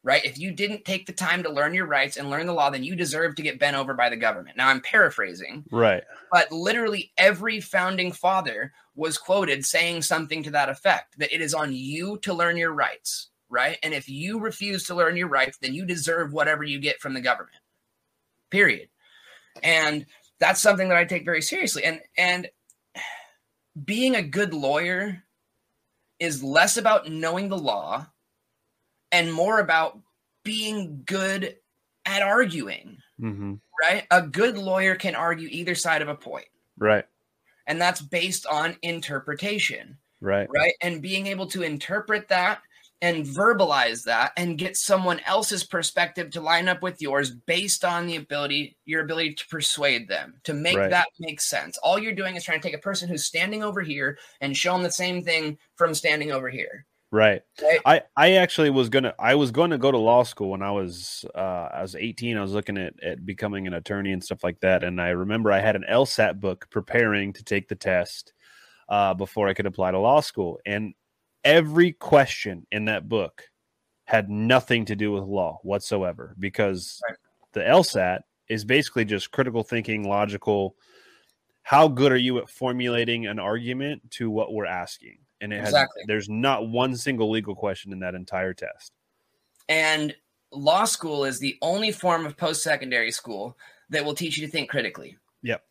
right? 0.08 0.24
If 0.24 0.40
you 0.40 0.52
didn't 0.52 0.86
take 0.86 1.06
the 1.06 1.12
time 1.12 1.44
to 1.44 1.52
learn 1.52 1.74
your 1.74 1.86
rights 1.86 2.16
and 2.16 2.30
learn 2.30 2.48
the 2.48 2.54
law, 2.54 2.70
then 2.70 2.82
you 2.82 2.96
deserve 2.96 3.36
to 3.36 3.42
get 3.42 3.60
bent 3.60 3.76
over 3.76 3.94
by 3.94 4.08
the 4.08 4.16
government. 4.16 4.56
Now 4.56 4.70
I'm 4.70 4.80
paraphrasing, 4.80 5.66
Right. 5.70 6.02
but 6.32 6.50
literally 6.50 7.12
every 7.18 7.60
founding 7.60 8.14
father 8.14 8.72
was 8.96 9.18
quoted 9.18 9.66
saying 9.66 10.04
something 10.04 10.44
to 10.44 10.52
that 10.52 10.70
effect 10.70 11.20
that 11.20 11.36
it 11.36 11.42
is 11.42 11.54
on 11.54 11.74
you 11.74 12.20
to 12.20 12.34
learn 12.34 12.56
your 12.56 12.72
rights, 12.72 13.32
right? 13.50 13.78
And 13.84 13.94
if 13.94 14.08
you 14.08 14.40
refuse 14.40 14.86
to 14.86 14.96
learn 14.96 15.18
your 15.18 15.28
rights, 15.28 15.58
then 15.58 15.74
you 15.74 15.86
deserve 15.86 16.32
whatever 16.32 16.64
you 16.64 16.80
get 16.80 17.02
from 17.02 17.14
the 17.14 17.20
government. 17.20 17.58
Period. 18.50 18.88
And 19.62 20.06
that's 20.40 20.62
something 20.62 20.88
that 20.88 20.98
I 20.98 21.04
take 21.04 21.26
very 21.26 21.42
seriously. 21.42 21.84
And 21.84 22.00
and 22.18 22.48
being 23.84 24.16
a 24.16 24.24
good 24.24 24.54
lawyer 24.54 25.22
is 26.18 26.42
less 26.42 26.78
about 26.78 27.10
knowing 27.12 27.50
the 27.50 27.58
law 27.58 28.08
and 29.12 29.32
more 29.34 29.60
about 29.60 30.00
being 30.44 31.04
good 31.06 31.56
at 32.06 32.22
arguing, 32.22 32.98
hmm 33.20 33.56
right? 33.82 34.08
A 34.10 34.22
good 34.24 34.58
lawyer 34.58 34.96
can 34.96 35.14
argue 35.16 35.48
either 35.52 35.76
side 35.76 36.02
of 36.02 36.08
a 36.08 36.16
point 36.16 36.48
Right. 36.78 37.06
and 37.68 37.80
that's 37.80 38.02
based 38.02 38.48
on 38.48 38.76
interpretation 38.82 39.98
Right. 40.20 40.48
right 40.52 40.74
and 40.82 41.02
being 41.02 41.28
able 41.28 41.46
to 41.48 41.62
interpret 41.62 42.28
that 42.30 42.62
and 43.04 43.24
verbalize 43.24 44.04
that 44.06 44.32
and 44.38 44.58
get 44.58 44.76
someone 44.76 45.20
else's 45.28 45.64
perspective 45.64 46.32
to 46.32 46.42
line 46.42 46.68
up 46.68 46.82
with 46.82 47.00
yours 47.00 47.30
based 47.30 47.86
on 47.86 48.08
the 48.08 48.16
ability 48.16 48.76
your 48.86 49.04
ability 49.04 49.36
to 49.36 49.48
persuade 49.48 50.08
them 50.08 50.40
to 50.44 50.54
make 50.56 50.76
Right. 50.76 50.90
that 50.90 51.08
make 51.20 51.40
sense 51.40 51.78
all 51.80 52.00
you're 52.00 52.14
doing 52.14 52.36
is 52.36 52.44
trying 52.44 52.60
to 52.60 52.68
take 52.68 52.76
a 52.78 52.82
person 52.82 53.08
who's 53.08 53.26
standing 53.26 53.62
over 53.64 53.82
here 53.82 54.18
and 54.42 54.58
show 54.58 54.74
them 54.74 54.82
the 54.82 54.90
same 54.92 55.24
thing 55.24 55.60
from 55.76 55.94
standing 55.94 56.32
over 56.32 56.50
here 56.50 56.86
Right. 57.12 57.42
Right. 57.62 57.80
I 57.86 58.02
I 58.18 58.32
actually 58.34 58.70
was 58.70 58.90
gonna 58.90 59.14
I 59.18 59.36
was 59.36 59.52
going 59.52 59.70
to 59.72 59.78
go 59.78 59.92
to 59.92 59.98
law 59.98 60.24
school 60.24 60.50
when 60.52 60.62
I 60.62 60.72
was 60.72 61.24
uh 61.36 61.70
I 61.74 61.82
was 61.82 61.96
18. 61.96 62.38
I 62.38 62.42
was 62.42 62.52
looking 62.52 62.78
at 62.78 63.02
at 63.02 63.26
becoming 63.26 63.66
an 63.66 63.74
attorney 63.74 64.12
and 64.12 64.22
stuff 64.24 64.44
like 64.44 64.60
that. 64.60 64.84
And 64.84 65.02
I 65.02 65.10
remember 65.10 65.52
I 65.52 65.60
had 65.62 65.78
an 65.78 65.86
LSAT 65.90 66.40
book 66.42 66.68
preparing 66.70 67.32
to 67.34 67.44
take 67.44 67.70
the 67.70 67.76
test 67.76 68.34
uh 68.90 69.14
before 69.14 69.48
I 69.50 69.54
could 69.54 69.68
apply 69.68 69.92
to 69.92 70.00
law 70.00 70.22
school. 70.22 70.60
And 70.66 70.94
every 71.44 71.94
question 71.94 72.68
in 72.72 72.86
that 72.86 73.10
book 73.10 73.44
had 74.06 74.30
nothing 74.30 74.86
to 74.86 74.96
do 74.96 75.12
with 75.14 75.24
law 75.24 75.60
whatsoever 75.64 76.36
because 76.40 77.00
Right. 77.10 77.18
the 77.54 77.62
LSAT 77.62 78.22
is 78.50 78.66
basically 78.66 79.06
just 79.06 79.32
critical 79.32 79.64
thinking, 79.64 80.08
logical. 80.08 80.76
How 81.64 81.88
good 81.90 82.12
are 82.14 82.18
you 82.18 82.40
at 82.40 82.50
formulating 82.50 83.28
an 83.28 83.40
argument 83.40 84.12
to 84.14 84.30
what 84.32 84.54
we're 84.54 84.66
asking? 84.68 85.20
And 85.42 85.54
it 85.54 85.58
has 85.62 85.70
Exactly. 85.70 86.04
there's 86.08 86.30
not 86.30 86.68
one 86.70 86.96
single 86.96 87.30
legal 87.30 87.56
question 87.56 87.92
in 87.94 88.00
that 88.00 88.16
entire 88.16 88.54
test. 88.54 88.94
and 89.70 90.16
law 90.52 90.86
school 90.86 91.26
is 91.26 91.40
the 91.40 91.58
only 91.62 91.92
form 91.92 92.26
of 92.26 92.38
post-secondary 92.38 93.12
school 93.12 93.58
that 93.90 94.06
will 94.06 94.16
teach 94.16 94.38
you 94.38 94.46
to 94.46 94.52
think 94.52 94.70
critically 94.70 95.18
Yep. 95.44 95.66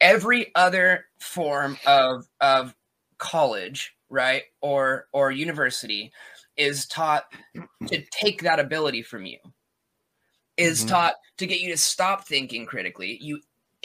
every 0.00 0.54
other 0.54 1.06
form 1.20 1.76
of 1.86 2.26
of 2.40 2.74
college 3.18 3.94
right 4.08 4.44
or 4.62 5.08
or 5.12 5.30
university 5.30 6.12
is 6.56 6.86
taught 6.86 7.24
to 7.86 8.02
take 8.10 8.42
that 8.42 8.58
ability 8.58 9.02
from 9.02 9.26
you 9.26 9.38
is 10.56 10.84
Mhm. 10.84 10.88
taught 10.88 11.14
to 11.38 11.46
get 11.46 11.60
you 11.60 11.70
to 11.70 11.76
stop 11.76 12.26
thinking 12.26 12.64
critically 12.66 13.18
you 13.20 13.40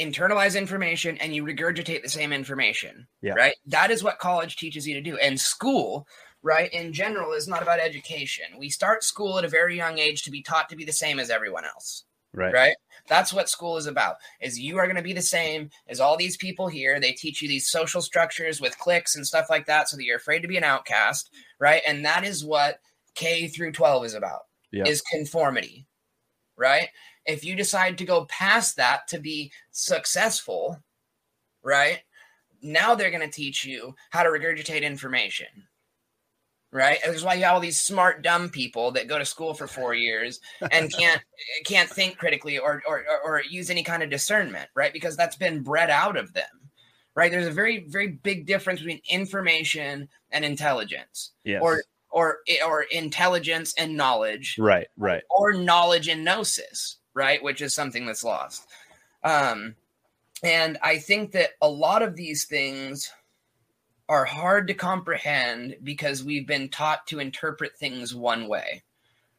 internalize 0.05 0.57
information 0.57 1.17
and 1.17 1.35
you 1.35 1.43
regurgitate 1.43 2.01
the 2.03 2.09
same 2.09 2.33
information 2.33 3.07
Yeah. 3.21 3.33
right? 3.33 3.55
That 3.65 3.91
is 3.91 4.03
what 4.03 4.19
college 4.19 4.55
teaches 4.57 4.87
you 4.87 4.93
to 4.95 5.01
do. 5.01 5.17
And 5.17 5.39
school 5.39 6.07
right 6.43 6.71
in 6.73 6.91
general 6.93 7.33
is 7.33 7.47
not 7.47 7.61
about 7.61 7.79
education. 7.79 8.45
We 8.57 8.69
start 8.69 9.03
school 9.03 9.37
at 9.37 9.45
a 9.45 9.49
very 9.49 9.75
young 9.77 9.99
age 9.99 10.23
to 10.23 10.31
be 10.31 10.41
taught 10.41 10.69
to 10.69 10.75
be 10.75 10.85
the 10.85 10.91
same 10.93 11.19
as 11.19 11.29
everyone 11.29 11.65
else 11.65 12.03
Right. 12.33 12.53
right? 12.53 12.75
That's 13.07 13.33
what 13.33 13.49
school 13.49 13.75
is 13.77 13.87
about 13.87 14.15
is 14.39 14.57
you 14.59 14.77
are 14.77 14.85
going 14.85 14.95
to 14.95 15.01
be 15.01 15.11
the 15.13 15.21
same 15.21 15.69
as 15.87 15.99
all 15.99 16.15
these 16.17 16.37
people 16.37 16.67
here. 16.69 16.99
They 16.99 17.11
teach 17.11 17.41
you 17.41 17.47
these 17.49 17.69
social 17.69 18.01
structures 18.01 18.61
with 18.61 18.77
cliques 18.77 19.15
and 19.15 19.27
stuff 19.27 19.47
like 19.49 19.65
that 19.65 19.89
so 19.89 19.97
that 19.97 20.05
you're 20.05 20.15
afraid 20.17 20.39
to 20.41 20.47
be 20.47 20.57
an 20.57 20.63
outcast 20.63 21.29
right? 21.59 21.81
And 21.87 22.05
that 22.05 22.23
is 22.23 22.43
what 22.45 22.79
k 23.15 23.47
through 23.49 23.73
12 23.73 24.05
is 24.05 24.13
about 24.13 24.41
Yeah. 24.71 24.85
is 24.87 25.01
conformity 25.01 25.85
right 26.57 26.89
if 27.25 27.43
you 27.43 27.55
decide 27.55 27.97
to 27.97 28.05
go 28.05 28.25
past 28.25 28.75
that 28.77 29.07
to 29.07 29.19
be 29.19 29.51
successful 29.71 30.81
right 31.63 31.99
now 32.61 32.95
they're 32.95 33.11
going 33.11 33.27
to 33.27 33.35
teach 33.35 33.65
you 33.65 33.95
how 34.11 34.23
to 34.23 34.29
regurgitate 34.29 34.81
information 34.81 35.47
right 36.71 36.99
that's 37.05 37.23
why 37.23 37.33
you 37.33 37.43
have 37.43 37.55
all 37.55 37.59
these 37.59 37.79
smart 37.79 38.21
dumb 38.23 38.49
people 38.49 38.91
that 38.91 39.07
go 39.07 39.17
to 39.17 39.25
school 39.25 39.53
for 39.53 39.67
four 39.67 39.93
years 39.93 40.39
and 40.71 40.91
can't 40.97 41.21
can't 41.65 41.89
think 41.89 42.17
critically 42.17 42.57
or, 42.57 42.81
or 42.87 43.03
or 43.09 43.19
or 43.37 43.43
use 43.49 43.69
any 43.69 43.83
kind 43.83 44.03
of 44.03 44.09
discernment 44.09 44.69
right 44.75 44.93
because 44.93 45.17
that's 45.17 45.35
been 45.35 45.61
bred 45.61 45.89
out 45.89 46.17
of 46.17 46.33
them 46.33 46.69
right 47.15 47.31
there's 47.31 47.47
a 47.47 47.51
very 47.51 47.85
very 47.89 48.07
big 48.07 48.45
difference 48.45 48.79
between 48.79 49.01
information 49.09 50.07
and 50.31 50.45
intelligence 50.45 51.31
Yes. 51.43 51.61
or 51.61 51.83
or 52.11 52.37
or 52.65 52.83
intelligence 52.83 53.73
and 53.77 53.95
knowledge 53.95 54.55
right. 54.59 54.87
Right. 54.97 55.23
or 55.29 55.53
knowledge 55.53 56.07
and 56.07 56.23
gnosis 56.23 56.97
right 57.13 57.43
which 57.43 57.61
is 57.61 57.73
something 57.73 58.05
that's 58.05 58.23
lost 58.23 58.67
Um, 59.23 59.75
and 60.43 60.77
I 60.83 60.97
think 60.97 61.31
that 61.33 61.51
a 61.61 61.69
lot 61.69 62.01
of 62.01 62.15
these 62.15 62.45
things 62.45 63.11
are 64.09 64.25
hard 64.25 64.67
to 64.67 64.73
comprehend 64.73 65.77
because 65.83 66.23
we've 66.23 66.47
been 66.47 66.69
taught 66.69 67.07
to 67.07 67.19
interpret 67.19 67.77
things 67.77 68.13
one 68.15 68.47
way, 68.47 68.83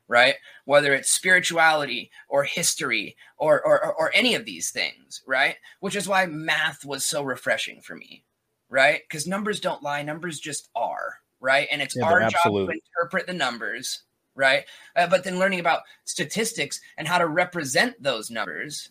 right? 0.08 0.36
Whether 0.64 0.94
it's 0.94 1.10
spirituality 1.12 2.10
or 2.28 2.44
history 2.44 3.16
or, 3.38 3.60
or, 3.66 3.94
or 3.94 4.12
any 4.14 4.34
of 4.34 4.44
these 4.44 4.70
things, 4.70 5.22
right? 5.26 5.56
Which 5.80 5.96
is 5.96 6.08
why 6.08 6.26
math 6.26 6.84
was 6.84 7.04
so 7.04 7.22
refreshing 7.22 7.80
for 7.82 7.96
me, 7.96 8.24
right? 8.70 9.02
Because 9.08 9.26
numbers 9.26 9.60
don't 9.60 9.82
lie, 9.82 10.02
numbers 10.02 10.40
just 10.40 10.70
are, 10.74 11.20
right? 11.40 11.68
And 11.70 11.82
it's 11.82 11.96
Yeah, 11.96 12.04
our 12.04 12.20
job 12.20 12.30
absolute. 12.36 12.66
to 12.68 12.72
interpret 12.74 13.26
the 13.26 13.34
numbers, 13.34 14.02
right? 14.34 14.64
Uh, 14.96 15.06
but 15.06 15.24
then 15.24 15.38
learning 15.38 15.60
about 15.60 15.82
statistics 16.04 16.80
and 16.96 17.06
how 17.06 17.18
to 17.18 17.26
represent 17.26 18.00
those 18.02 18.30
numbers, 18.30 18.90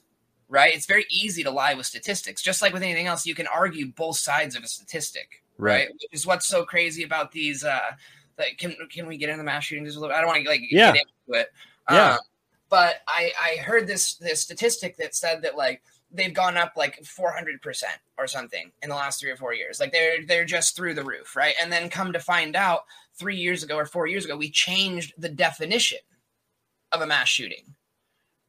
right? 0.50 0.74
It's 0.74 0.86
very 0.86 1.06
easy 1.10 1.44
to 1.44 1.52
lie 1.52 1.74
with 1.74 1.86
statistics. 1.86 2.42
Just 2.42 2.62
like 2.62 2.74
with 2.74 2.84
anything 2.84 3.08
else, 3.08 3.26
you 3.26 3.36
can 3.36 3.48
argue 3.48 3.92
both 3.94 4.18
sides 4.18 4.56
of 4.56 4.64
a 4.64 4.68
statistic, 4.68 5.44
right? 5.58 5.90
Which 5.92 6.06
is 6.12 6.26
what's 6.26 6.46
so 6.48 6.64
crazy 6.66 7.04
about 7.04 7.32
these. 7.32 7.64
Uh, 7.64 7.92
like, 8.38 8.58
can 8.58 8.76
can 8.92 9.08
we 9.08 9.18
get 9.18 9.30
into 9.30 9.38
the 9.40 9.44
mass 9.46 9.64
shootings 9.66 9.90
just 9.90 9.98
a 9.98 10.02
little? 10.02 10.16
I 10.16 10.20
don't 10.20 10.28
want 10.30 10.44
to 10.44 10.50
like 10.50 10.62
Yeah. 10.70 10.92
get 10.94 11.06
into 11.28 11.40
it. 11.42 11.48
Yeah. 11.90 12.14
Um, 12.14 12.20
but 12.70 13.02
I 13.08 13.32
I 13.42 13.56
heard 13.62 13.88
this 13.88 14.16
this 14.16 14.42
statistic 14.42 14.98
that 14.98 15.14
said 15.16 15.42
that 15.44 15.58
like 15.58 15.84
they've 16.14 16.34
gone 16.34 16.58
up 16.58 16.74
like 16.76 17.04
400 17.06 17.62
percent 17.62 17.98
or 18.18 18.28
something 18.28 18.72
in 18.82 18.90
the 18.90 18.96
last 18.96 19.20
three 19.20 19.32
or 19.32 19.38
four 19.38 19.54
years. 19.54 19.80
Like 19.80 19.92
they're 19.92 20.26
they're 20.26 20.46
just 20.46 20.76
through 20.76 20.94
the 20.94 21.04
roof, 21.04 21.36
right? 21.36 21.54
And 21.62 21.72
then 21.72 21.90
come 21.90 22.12
to 22.14 22.20
find 22.20 22.56
out, 22.56 22.86
three 23.22 23.38
years 23.38 23.62
ago 23.62 23.76
or 23.78 23.86
four 23.86 24.08
years 24.08 24.26
ago, 24.26 24.36
we 24.36 24.50
changed 24.50 25.14
the 25.16 25.30
definition 25.30 26.00
of 26.92 27.02
a 27.02 27.06
mass 27.06 27.28
shooting, 27.30 27.76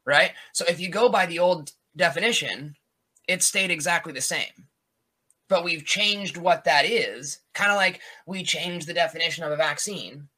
right? 0.07 0.33
So 0.55 0.65
if 0.67 0.81
you 0.81 0.89
go 0.89 1.11
by 1.11 1.27
the 1.27 1.39
old 1.39 1.73
definition, 1.95 2.75
it 3.29 3.43
stayed 3.43 3.71
exactly 3.71 4.15
the 4.15 4.23
same. 4.23 4.69
But 5.51 5.63
we've 5.63 5.85
changed 5.85 6.39
what 6.39 6.65
that 6.65 6.87
is, 6.87 7.41
kind 7.53 7.71
of 7.71 7.77
like 7.77 8.01
we 8.27 8.43
changed 8.43 8.87
the 8.89 8.95
definition 8.95 9.45
of 9.45 9.53
a 9.53 9.57
vaccine, 9.57 10.29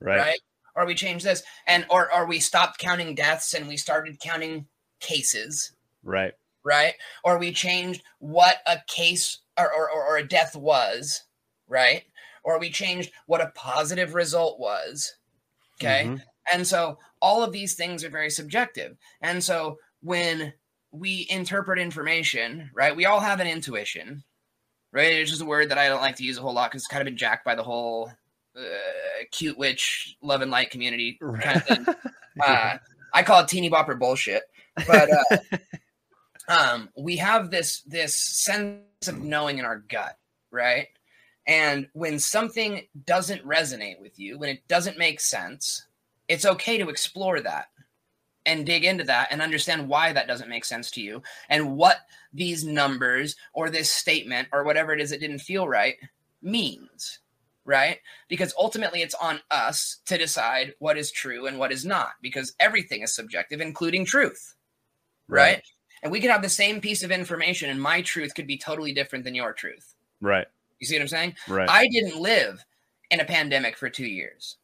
Right. 0.00 0.18
right? 0.18 0.40
Or 0.74 0.84
we 0.86 0.96
changed 0.96 1.24
this, 1.24 1.44
and 1.68 1.86
or 1.88 2.12
or 2.12 2.26
we 2.26 2.40
stopped 2.40 2.78
counting 2.78 3.14
deaths 3.14 3.54
and 3.54 3.68
we 3.68 3.76
started 3.76 4.18
counting 4.18 4.66
cases, 5.00 5.72
Right. 6.02 6.32
right? 6.64 6.94
Or 7.22 7.38
we 7.38 7.52
changed 7.52 8.02
what 8.18 8.56
a 8.66 8.78
case 8.88 9.38
or 9.56 9.72
or, 9.72 9.88
or, 9.88 10.04
or 10.08 10.16
a 10.16 10.26
death 10.26 10.56
was, 10.56 11.22
right? 11.68 12.02
Or 12.48 12.58
we 12.58 12.70
changed 12.70 13.12
what 13.26 13.42
a 13.42 13.52
positive 13.54 14.14
result 14.14 14.58
was. 14.58 15.14
Okay. 15.78 16.04
Mhm. 16.06 16.22
And 16.50 16.66
so 16.66 16.98
all 17.20 17.42
of 17.42 17.52
these 17.52 17.74
things 17.74 18.02
are 18.04 18.08
very 18.08 18.30
subjective. 18.30 18.96
And 19.20 19.44
so 19.44 19.78
when 20.00 20.54
we 20.90 21.26
interpret 21.28 21.78
information, 21.78 22.70
right, 22.74 22.96
we 22.96 23.04
all 23.04 23.20
have 23.20 23.40
an 23.40 23.46
intuition, 23.46 24.24
right? 24.92 25.12
It's 25.12 25.28
just 25.30 25.42
a 25.42 25.44
word 25.44 25.68
that 25.68 25.76
I 25.76 25.88
don't 25.88 26.00
like 26.00 26.16
to 26.16 26.24
use 26.24 26.38
a 26.38 26.40
whole 26.40 26.54
lot 26.54 26.70
because 26.70 26.80
it's 26.84 26.88
kind 26.88 27.02
of 27.02 27.04
been 27.04 27.18
jacked 27.18 27.44
by 27.44 27.54
the 27.54 27.62
whole 27.62 28.10
uh, 28.56 29.24
cute 29.30 29.58
witch 29.58 30.16
love 30.22 30.40
and 30.40 30.50
light 30.50 30.70
community 30.70 31.18
kind 31.42 31.56
of 31.58 31.64
thing. 31.66 31.86
uh, 32.40 32.78
I 33.12 33.22
call 33.24 33.42
it 33.42 33.48
teeny 33.48 33.68
bopper 33.68 33.98
bullshit. 33.98 34.44
But 34.86 35.10
uh, 35.12 35.36
um, 36.48 36.88
we 36.96 37.18
have 37.18 37.50
this 37.50 37.82
this 37.82 38.14
sense 38.14 39.06
of 39.06 39.22
knowing 39.22 39.58
in 39.58 39.66
our 39.66 39.80
gut, 39.80 40.16
right? 40.50 40.86
And 41.48 41.88
when 41.94 42.18
something 42.18 42.82
doesn't 43.06 43.44
resonate 43.44 44.00
with 44.00 44.20
you, 44.20 44.38
when 44.38 44.50
it 44.50 44.68
doesn't 44.68 44.98
make 44.98 45.18
sense, 45.18 45.86
it's 46.28 46.44
okay 46.44 46.76
to 46.76 46.90
explore 46.90 47.40
that 47.40 47.68
and 48.44 48.66
dig 48.66 48.84
into 48.84 49.04
that 49.04 49.28
and 49.30 49.40
understand 49.42 49.88
why 49.88 50.12
that 50.12 50.28
doesn't 50.28 50.50
make 50.50 50.64
sense 50.64 50.90
to 50.90 51.00
you 51.00 51.22
and 51.48 51.76
what 51.76 51.98
these 52.32 52.64
numbers 52.64 53.34
or 53.54 53.70
this 53.70 53.90
statement 53.90 54.48
or 54.52 54.62
whatever 54.62 54.92
it 54.92 55.00
is 55.00 55.10
that 55.10 55.20
didn't 55.20 55.38
feel 55.40 55.66
right 55.66 55.96
means 56.40 57.18
right 57.64 57.98
because 58.28 58.54
ultimately 58.58 59.02
it's 59.02 59.14
on 59.14 59.40
us 59.50 59.98
to 60.06 60.16
decide 60.16 60.74
what 60.78 60.96
is 60.96 61.10
true 61.10 61.46
and 61.46 61.58
what 61.58 61.72
is 61.72 61.84
not 61.84 62.12
because 62.22 62.54
everything 62.60 63.02
is 63.02 63.14
subjective 63.14 63.60
including 63.60 64.04
truth 64.04 64.54
right, 65.28 65.54
Right. 65.56 65.62
and 66.02 66.12
we 66.12 66.20
could 66.20 66.30
have 66.30 66.42
the 66.42 66.48
same 66.48 66.80
piece 66.80 67.02
of 67.02 67.10
information 67.10 67.68
and 67.68 67.82
my 67.82 68.00
truth 68.02 68.34
could 68.34 68.46
be 68.46 68.56
totally 68.56 68.92
different 68.92 69.24
than 69.24 69.34
your 69.34 69.52
truth 69.52 69.94
Right. 70.20 70.46
You 70.80 70.86
see 70.86 70.96
what 70.96 71.02
i'm 71.02 71.08
saying 71.08 71.34
Right. 71.48 71.68
I 71.68 71.88
didn't 71.88 72.20
live 72.20 72.64
in 73.10 73.20
a 73.20 73.24
pandemic 73.24 73.76
for 73.76 73.88
two 73.88 74.06
years, 74.06 74.56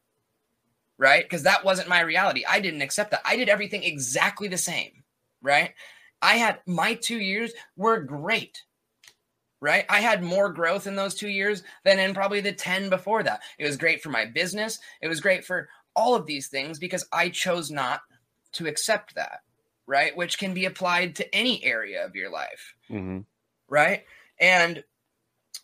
right? 0.97 1.23
Because 1.23 1.43
that 1.43 1.63
wasn't 1.65 1.89
my 1.89 2.01
reality. 2.01 2.43
I 2.47 2.59
didn't 2.59 2.81
accept 2.81 3.11
that. 3.11 3.21
I 3.25 3.35
did 3.35 3.49
everything 3.49 3.83
exactly 3.83 4.47
the 4.47 4.57
same, 4.57 5.03
right? 5.41 5.73
I 6.21 6.35
had 6.35 6.59
my 6.65 6.93
two 6.93 7.17
years 7.19 7.53
were 7.75 7.99
great, 7.99 8.63
right? 9.61 9.85
I 9.89 10.01
had 10.01 10.23
more 10.23 10.51
growth 10.51 10.87
in 10.87 10.95
those 10.95 11.15
two 11.15 11.29
years 11.29 11.63
than 11.83 11.99
in 11.99 12.13
probably 12.13 12.41
the 12.41 12.53
10 12.53 12.89
before 12.89 13.23
that. 13.23 13.41
It 13.57 13.65
was 13.65 13.77
great 13.77 14.01
for 14.01 14.09
my 14.09 14.25
business. 14.25 14.79
It 15.01 15.07
was 15.07 15.21
great 15.21 15.43
for 15.43 15.69
all 15.95 16.15
of 16.15 16.25
these 16.25 16.47
things 16.47 16.77
because 16.79 17.07
I 17.11 17.29
chose 17.29 17.71
not 17.71 18.01
to 18.53 18.67
accept 18.67 19.15
that, 19.15 19.41
right? 19.87 20.15
Which 20.15 20.37
can 20.37 20.53
be 20.53 20.65
applied 20.65 21.15
to 21.15 21.35
any 21.35 21.63
area 21.63 22.05
of 22.05 22.15
your 22.15 22.29
life 22.29 22.75
hmm 22.87 23.19
right 23.67 24.03
and 24.39 24.83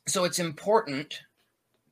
so 0.07 0.23
it's 0.23 0.39
important 0.39 1.21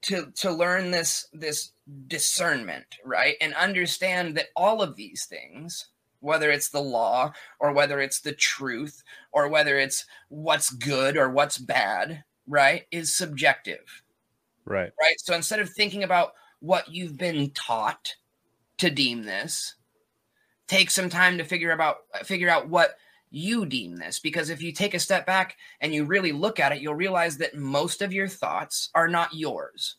to 0.02 0.32
to 0.36 0.52
learn 0.52 0.92
this 0.92 1.28
this 1.34 1.72
discernment 2.08 2.98
right? 3.06 3.36
And 3.42 3.54
understand 3.56 4.38
that 4.38 4.48
all 4.56 4.82
of 4.82 4.96
these 4.96 5.26
things 5.26 5.88
whether 6.22 6.52
it's 6.52 6.70
the 6.70 6.82
law 6.82 7.32
or 7.60 7.72
whether 7.72 8.00
it's 8.00 8.20
the 8.20 8.34
truth 8.34 9.04
or 9.32 9.48
whether 9.48 9.78
it's 9.78 10.06
what's 10.28 10.70
good 10.70 11.16
or 11.16 11.30
what's 11.30 11.58
bad 11.58 12.24
right 12.46 12.84
is 12.92 13.16
subjective. 13.16 14.04
Right. 14.66 14.92
right? 15.02 15.16
So 15.20 15.34
instead 15.34 15.60
of 15.60 15.70
thinking 15.70 16.04
about 16.04 16.34
what 16.60 16.90
you've 16.90 17.18
been 17.18 17.52
taught 17.52 18.16
to 18.80 18.90
deem 18.90 19.24
this 19.24 19.76
take 20.68 20.92
some 20.92 21.10
time 21.10 21.38
to 21.38 21.44
figure 21.44 21.72
about 21.72 21.98
figure 22.24 22.50
out 22.50 22.70
what 22.70 22.96
you 23.32 23.66
deem 23.66 23.96
this? 23.98 24.20
Because 24.20 24.50
if 24.50 24.62
you 24.62 24.72
take 24.72 24.94
a 24.94 25.00
step 25.00 25.26
back 25.26 25.56
and 25.82 25.94
you 25.94 26.06
really 26.06 26.32
look 26.32 26.60
at 26.60 26.72
it 26.72 26.82
you'll 26.82 26.96
realize 26.96 27.38
that 27.38 27.56
most 27.56 28.02
of 28.02 28.12
your 28.14 28.28
thoughts 28.28 28.90
are 28.96 29.08
not 29.08 29.34
yours 29.34 29.96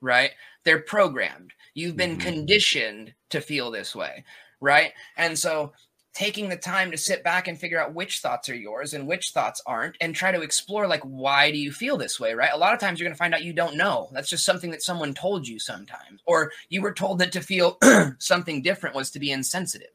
right? 0.00 0.30
They're 0.64 0.82
programmed. 0.82 1.52
You've 1.74 1.96
been 1.96 2.16
Mhm. 2.18 2.20
conditioned 2.20 3.14
to 3.30 3.40
feel 3.40 3.70
this 3.70 3.94
way 3.96 4.24
right? 4.60 4.92
And 5.16 5.38
so 5.38 5.72
taking 6.14 6.48
the 6.48 6.56
time 6.56 6.90
to 6.90 6.96
sit 6.96 7.22
back 7.22 7.46
and 7.46 7.58
figure 7.60 7.80
out 7.80 7.94
which 7.94 8.18
thoughts 8.18 8.48
are 8.48 8.56
yours 8.56 8.92
and 8.94 9.06
which 9.06 9.30
thoughts 9.30 9.62
aren't 9.66 9.96
and 10.00 10.14
try 10.16 10.32
to 10.32 10.40
explore 10.40 10.88
like 10.88 11.02
why 11.02 11.50
do 11.52 11.58
you 11.58 11.70
feel 11.70 11.96
this 11.96 12.18
way 12.18 12.34
right? 12.34 12.50
A 12.52 12.56
lot 12.58 12.74
of 12.74 12.80
times 12.80 12.98
you're 12.98 13.06
going 13.06 13.14
to 13.14 13.18
find 13.18 13.34
out 13.34 13.44
you 13.44 13.52
don't 13.52 13.76
know. 13.76 14.08
That's 14.12 14.28
just 14.28 14.44
something 14.44 14.70
that 14.72 14.82
someone 14.82 15.14
told 15.14 15.46
you 15.46 15.60
sometimes. 15.60 16.20
Or 16.26 16.50
you 16.70 16.82
were 16.82 16.92
told 16.92 17.20
that 17.20 17.30
to 17.32 17.40
feel 17.40 17.78
something 18.18 18.62
different 18.62 18.96
was 18.96 19.12
to 19.12 19.20
be 19.20 19.30
insensitive 19.30 19.90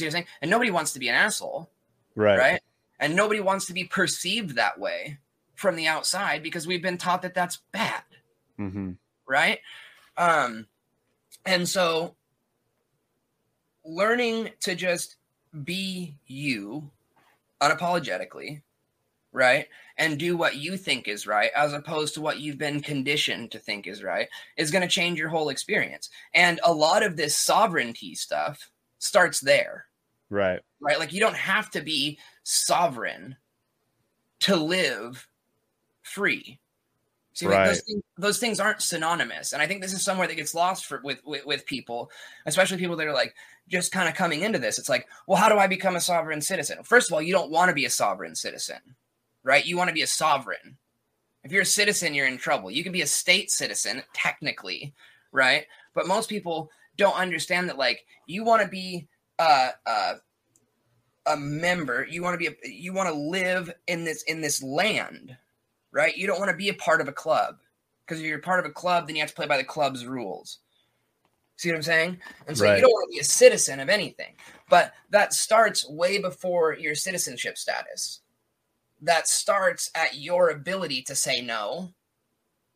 you 0.00 0.10
see 0.10 0.16
what 0.16 0.20
i'm 0.20 0.24
saying? 0.24 0.26
And 0.42 0.50
nobody 0.50 0.70
wants 0.70 0.92
to 0.92 0.98
be 0.98 1.08
an 1.08 1.14
asshole 1.14 1.70
Right. 2.14 2.38
right? 2.38 2.60
And 2.98 3.14
nobody 3.14 3.40
wants 3.40 3.66
to 3.66 3.72
be 3.74 3.84
perceived 3.84 4.56
that 4.56 4.78
way 4.78 5.18
from 5.54 5.76
the 5.76 5.86
outside 5.86 6.42
because 6.42 6.66
we've 6.66 6.82
been 6.82 6.98
taught 6.98 7.22
that 7.22 7.34
that's 7.34 7.58
bad 7.72 8.02
hmm 8.56 8.92
right? 9.28 9.58
Um 10.16 10.66
and 11.44 11.68
so 11.68 12.16
learning 13.84 14.50
to 14.60 14.74
just 14.74 15.16
be 15.64 16.16
you 16.26 16.90
unapologetically 17.60 18.62
right? 19.32 19.68
And 19.98 20.18
do 20.18 20.34
what 20.36 20.56
you 20.56 20.78
think 20.78 21.08
is 21.08 21.26
right 21.26 21.50
as 21.54 21.74
opposed 21.74 22.14
to 22.14 22.22
what 22.22 22.40
you've 22.40 22.56
been 22.56 22.80
conditioned 22.80 23.50
to 23.52 23.58
think 23.58 23.86
is 23.86 24.02
right 24.02 24.28
is 24.56 24.70
going 24.70 24.82
to 24.82 24.88
change 24.88 25.18
your 25.18 25.28
whole 25.28 25.50
experience. 25.50 26.08
And 26.32 26.58
a 26.64 26.72
lot 26.72 27.02
of 27.02 27.16
this 27.16 27.36
sovereignty 27.36 28.14
stuff 28.14 28.70
starts 28.98 29.40
there 29.40 29.85
Right. 30.30 30.60
right? 30.80 30.98
Like 30.98 31.12
you 31.12 31.20
don't 31.20 31.36
have 31.36 31.70
to 31.70 31.80
be 31.80 32.18
sovereign 32.42 33.36
to 34.40 34.56
live 34.56 35.26
free. 36.02 36.58
See, 37.32 37.46
like, 37.46 37.66
those, 37.66 37.76
Right. 37.76 37.84
things, 37.86 38.02
those 38.16 38.38
things 38.38 38.60
aren't 38.60 38.80
synonymous, 38.80 39.52
and 39.52 39.60
I 39.60 39.66
think 39.66 39.82
this 39.82 39.92
is 39.92 40.02
somewhere 40.02 40.26
that 40.26 40.36
gets 40.36 40.54
lost 40.54 40.86
for 40.86 41.02
with, 41.04 41.20
with 41.26 41.44
with 41.44 41.66
people, 41.66 42.10
especially 42.46 42.78
people 42.78 42.96
that 42.96 43.06
are 43.06 43.12
like 43.12 43.34
just 43.68 43.92
kind 43.92 44.08
of 44.08 44.14
coming 44.14 44.40
into 44.40 44.58
this. 44.58 44.78
It's 44.78 44.88
like, 44.88 45.06
well, 45.26 45.36
how 45.36 45.50
do 45.50 45.58
I 45.58 45.66
become 45.66 45.96
a 45.96 46.00
sovereign 46.00 46.40
citizen? 46.40 46.82
First 46.82 47.10
of 47.10 47.12
all, 47.12 47.20
you 47.20 47.34
don't 47.34 47.50
want 47.50 47.68
to 47.68 47.74
be 47.74 47.84
a 47.84 47.90
sovereign 47.90 48.34
citizen, 48.34 48.78
right? 49.42 49.66
You 49.66 49.76
want 49.76 49.88
to 49.88 49.94
be 49.94 50.00
a 50.00 50.06
sovereign. 50.06 50.78
If 51.44 51.52
you're 51.52 51.62
a 51.62 51.66
citizen, 51.66 52.14
you're 52.14 52.26
in 52.26 52.38
trouble. 52.38 52.70
You 52.70 52.82
can 52.82 52.92
be 52.92 53.02
a 53.02 53.06
state 53.06 53.50
citizen 53.50 54.02
technically, 54.14 54.94
right? 55.30 55.66
But 55.94 56.08
most 56.08 56.30
people 56.30 56.70
don't 56.96 57.16
understand 57.16 57.68
that. 57.68 57.76
Like, 57.76 58.06
you 58.26 58.44
want 58.44 58.62
to 58.62 58.68
be 58.68 59.08
uh, 59.38 59.70
uh, 59.86 60.14
a 61.26 61.36
member. 61.36 62.06
You 62.08 62.22
want 62.22 62.34
to 62.34 62.38
be. 62.38 62.46
A, 62.46 62.68
you 62.68 62.92
want 62.92 63.08
to 63.08 63.14
live 63.14 63.72
in 63.86 64.04
this 64.04 64.22
in 64.24 64.40
this 64.40 64.62
land, 64.62 65.36
right? 65.92 66.16
You 66.16 66.26
don't 66.26 66.38
want 66.38 66.50
to 66.50 66.56
be 66.56 66.68
a 66.68 66.74
part 66.74 67.00
of 67.00 67.08
a 67.08 67.12
club 67.12 67.56
because 68.06 68.20
if 68.20 68.26
you're 68.26 68.38
part 68.38 68.60
of 68.60 68.66
a 68.66 68.72
club, 68.72 69.06
then 69.06 69.16
you 69.16 69.22
have 69.22 69.30
to 69.30 69.36
play 69.36 69.46
by 69.46 69.56
the 69.56 69.64
club's 69.64 70.06
rules. 70.06 70.58
See 71.56 71.70
what 71.70 71.76
I'm 71.76 71.82
saying? 71.82 72.18
And 72.46 72.56
so 72.56 72.64
Right. 72.64 72.76
you 72.76 72.82
don't 72.82 72.90
want 72.92 73.10
to 73.10 73.14
be 73.14 73.20
a 73.20 73.24
citizen 73.24 73.80
of 73.80 73.88
anything. 73.88 74.34
But 74.68 74.92
that 75.10 75.32
starts 75.32 75.88
way 75.88 76.18
before 76.20 76.74
your 76.74 76.94
citizenship 76.94 77.56
status. 77.56 78.20
That 79.00 79.26
starts 79.26 79.90
at 79.94 80.16
your 80.16 80.50
ability 80.50 81.02
to 81.02 81.14
say 81.14 81.40
no, 81.40 81.94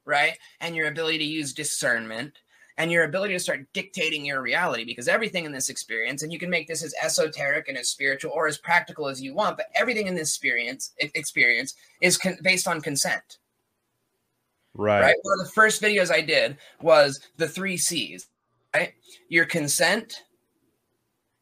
right? 0.06 0.38
And 0.60 0.74
your 0.74 0.88
ability 0.88 1.18
to 1.18 1.24
use 1.24 1.52
discernment 1.52 2.38
and 2.80 2.90
your 2.90 3.04
ability 3.04 3.34
to 3.34 3.38
start 3.38 3.70
dictating 3.74 4.24
your 4.24 4.40
reality 4.40 4.84
because 4.86 5.06
everything 5.06 5.44
in 5.44 5.52
this 5.52 5.68
experience, 5.68 6.22
and 6.22 6.32
you 6.32 6.38
can 6.38 6.48
make 6.48 6.66
this 6.66 6.82
as 6.82 6.94
esoteric 7.02 7.68
and 7.68 7.76
as 7.76 7.90
spiritual 7.90 8.32
or 8.34 8.46
as 8.46 8.56
practical 8.56 9.06
as 9.06 9.20
you 9.20 9.34
want, 9.34 9.58
but 9.58 9.66
everything 9.74 10.06
in 10.06 10.14
this 10.14 10.30
experience 10.30 10.92
experience 10.98 11.74
is 12.00 12.16
con- 12.16 12.38
based 12.42 12.66
on 12.66 12.80
consent 12.80 13.36
Right. 14.72 15.00
right? 15.02 15.16
One 15.22 15.38
of 15.40 15.44
the 15.46 15.52
first 15.52 15.82
videos 15.82 16.10
I 16.10 16.22
did 16.22 16.56
was 16.80 17.20
the 17.36 17.46
three 17.48 17.76
C's, 17.76 18.28
right? 18.74 18.94
Your 19.28 19.44
consent, 19.44 20.22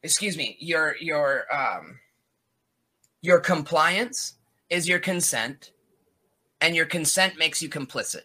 excuse 0.02 0.36
me, 0.36 0.56
your 0.58 0.96
your 1.00 1.44
um 1.54 2.00
your 3.22 3.38
compliance 3.38 4.34
is 4.70 4.88
your 4.88 4.98
consent, 4.98 5.70
and 6.60 6.74
your 6.74 6.86
consent 6.86 7.38
makes 7.38 7.62
you 7.62 7.68
complicit, 7.68 8.22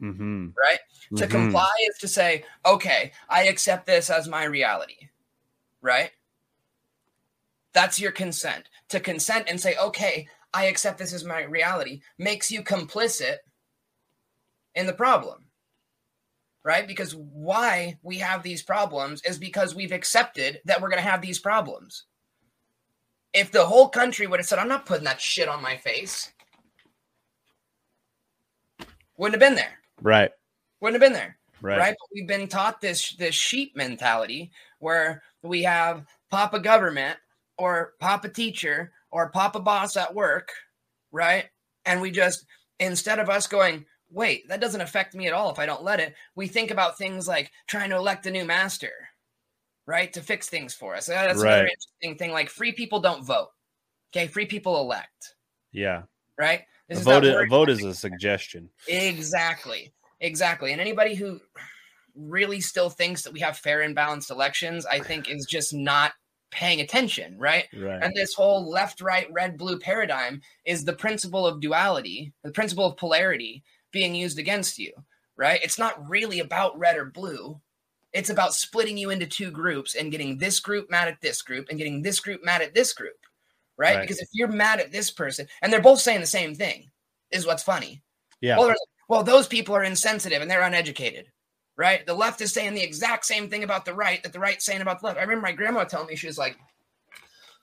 Mm-hmm. 0.00 0.50
right? 0.56 0.78
To 1.16 1.26
Mhm. 1.26 1.30
comply 1.30 1.70
is 1.90 1.98
to 1.98 2.08
say, 2.08 2.44
okay, 2.64 3.12
I 3.28 3.44
accept 3.44 3.86
this 3.86 4.08
as 4.08 4.28
my 4.28 4.44
reality, 4.44 5.10
right? 5.82 6.10
That's 7.72 8.00
your 8.00 8.12
consent. 8.12 8.68
To 8.88 9.00
consent 9.00 9.48
and 9.48 9.60
say, 9.60 9.76
okay, 9.76 10.28
I 10.54 10.66
accept 10.66 10.98
this 10.98 11.12
as 11.12 11.24
my 11.24 11.42
reality 11.42 12.00
makes 12.18 12.50
you 12.50 12.62
complicit 12.62 13.38
in 14.74 14.86
the 14.86 14.94
problem, 14.94 15.50
right? 16.62 16.86
Because 16.86 17.14
why 17.14 17.98
we 18.02 18.18
have 18.18 18.42
these 18.42 18.62
problems 18.62 19.22
is 19.24 19.38
because 19.38 19.74
we've 19.74 19.92
accepted 19.92 20.60
that 20.64 20.80
we're 20.80 20.88
going 20.88 21.02
to 21.02 21.10
have 21.10 21.20
these 21.20 21.38
problems. 21.38 22.04
If 23.34 23.50
the 23.50 23.66
whole 23.66 23.88
country 23.88 24.26
would 24.26 24.40
have 24.40 24.46
said, 24.46 24.58
I'm 24.58 24.68
not 24.68 24.86
putting 24.86 25.04
that 25.04 25.20
shit 25.20 25.48
on 25.48 25.62
my 25.62 25.76
face, 25.76 26.32
wouldn't 29.16 29.40
have 29.40 29.46
been 29.48 29.56
there. 29.56 29.78
Right. 30.00 30.30
Wouldn't 30.82 31.00
have 31.00 31.06
been 31.08 31.18
there 31.18 31.38
Right. 31.62 31.78
right. 31.78 31.96
But 31.98 32.08
we've 32.12 32.26
been 32.26 32.48
taught 32.48 32.80
this 32.80 33.14
this 33.16 33.36
sheep 33.36 33.76
mentality 33.76 34.50
where 34.80 35.22
we 35.42 35.62
have 35.62 36.04
Papa 36.28 36.58
government 36.58 37.18
or 37.56 37.92
Papa 38.00 38.28
teacher 38.28 38.92
or 39.12 39.30
Papa 39.30 39.60
boss 39.60 39.96
at 39.96 40.12
work, 40.12 40.50
right? 41.12 41.48
And 41.84 42.00
we 42.00 42.10
just 42.10 42.44
instead 42.80 43.20
of 43.20 43.30
us 43.30 43.46
going, 43.46 43.86
wait, 44.10 44.48
that 44.48 44.60
doesn't 44.60 44.80
affect 44.80 45.14
me 45.14 45.28
at 45.28 45.32
all 45.32 45.50
if 45.50 45.60
I 45.60 45.66
don't 45.66 45.84
let 45.84 46.00
it, 46.00 46.14
we 46.34 46.48
think 46.48 46.72
about 46.72 46.98
things 46.98 47.28
like 47.28 47.52
trying 47.68 47.90
to 47.90 47.96
elect 47.96 48.26
a 48.26 48.30
new 48.32 48.44
master, 48.44 48.92
right, 49.86 50.12
to 50.14 50.20
fix 50.20 50.48
things 50.48 50.74
for 50.74 50.96
us. 50.96 51.06
That's 51.06 51.40
another 51.40 51.44
Right. 51.62 51.70
interesting 51.70 52.18
thing. 52.18 52.32
Like 52.32 52.48
free 52.50 52.72
people 52.72 52.98
don't 52.98 53.24
vote. 53.24 53.50
Okay, 54.10 54.26
free 54.26 54.46
people 54.46 54.80
elect, 54.80 55.36
Yeah. 55.70 56.02
right? 56.36 56.62
A 56.90 56.94
is 56.94 57.02
vote, 57.02 57.24
a 57.24 57.46
vote 57.46 57.70
is 57.70 57.84
a 57.84 57.94
suggestion. 57.94 58.68
Exactly. 58.88 59.94
Exactly. 60.22 60.72
And 60.72 60.80
anybody 60.80 61.14
who 61.14 61.40
really 62.14 62.60
still 62.60 62.88
thinks 62.90 63.22
that 63.22 63.32
we 63.32 63.40
have 63.40 63.58
fair 63.58 63.82
and 63.82 63.94
balanced 63.94 64.30
elections, 64.30 64.86
I 64.86 65.00
think 65.00 65.28
is 65.28 65.46
just 65.46 65.74
not 65.74 66.12
paying 66.50 66.80
attention, 66.80 67.36
right? 67.38 67.64
Right. 67.74 68.02
And 68.02 68.14
this 68.14 68.34
whole 68.34 68.68
left, 68.70 69.00
right, 69.00 69.26
red, 69.32 69.56
blue 69.58 69.78
paradigm 69.78 70.40
is 70.64 70.84
the 70.84 70.92
principle 70.92 71.46
of 71.46 71.60
duality, 71.60 72.32
the 72.44 72.50
principle 72.50 72.86
of 72.86 72.96
polarity 72.96 73.62
being 73.90 74.14
used 74.14 74.38
against 74.38 74.78
you, 74.78 74.92
right? 75.36 75.60
It's 75.62 75.78
not 75.78 76.08
really 76.08 76.40
about 76.40 76.78
red 76.78 76.96
or 76.96 77.06
blue. 77.06 77.60
It's 78.12 78.30
about 78.30 78.54
splitting 78.54 78.98
you 78.98 79.08
into 79.10 79.26
two 79.26 79.50
groups 79.50 79.94
and 79.94 80.12
getting 80.12 80.36
this 80.36 80.60
group 80.60 80.90
mad 80.90 81.08
at 81.08 81.20
this 81.22 81.40
group 81.40 81.68
and 81.70 81.78
getting 81.78 82.02
this 82.02 82.20
group 82.20 82.44
mad 82.44 82.60
at 82.60 82.74
this 82.74 82.92
group, 82.92 83.16
right? 83.78 83.96
Right. 83.96 84.02
Because 84.02 84.20
if 84.20 84.28
you're 84.32 84.48
mad 84.48 84.78
at 84.80 84.92
this 84.92 85.10
person 85.10 85.46
and 85.62 85.72
they're 85.72 85.80
both 85.80 86.00
saying 86.00 86.20
the 86.20 86.26
same 86.26 86.54
thing, 86.54 86.90
is 87.30 87.46
what's 87.46 87.62
funny. 87.62 88.02
yeah. 88.42 88.58
Well, 88.58 88.66
there's- 88.66 88.78
well, 89.12 89.22
those 89.22 89.46
people 89.46 89.76
are 89.76 89.84
insensitive 89.84 90.40
and 90.40 90.50
they're 90.50 90.62
uneducated, 90.62 91.26
right? 91.76 92.06
The 92.06 92.14
left 92.14 92.40
is 92.40 92.50
saying 92.50 92.72
the 92.72 92.82
exact 92.82 93.26
same 93.26 93.46
thing 93.50 93.62
about 93.62 93.84
the 93.84 93.92
right 93.92 94.22
that 94.22 94.32
the 94.32 94.40
right's 94.40 94.64
saying 94.64 94.80
about 94.80 95.00
the 95.00 95.06
left. 95.06 95.18
I 95.18 95.20
remember 95.20 95.42
my 95.42 95.52
grandma 95.52 95.84
telling 95.84 96.06
me 96.06 96.16
she 96.16 96.28
was 96.28 96.38
like, 96.38 96.56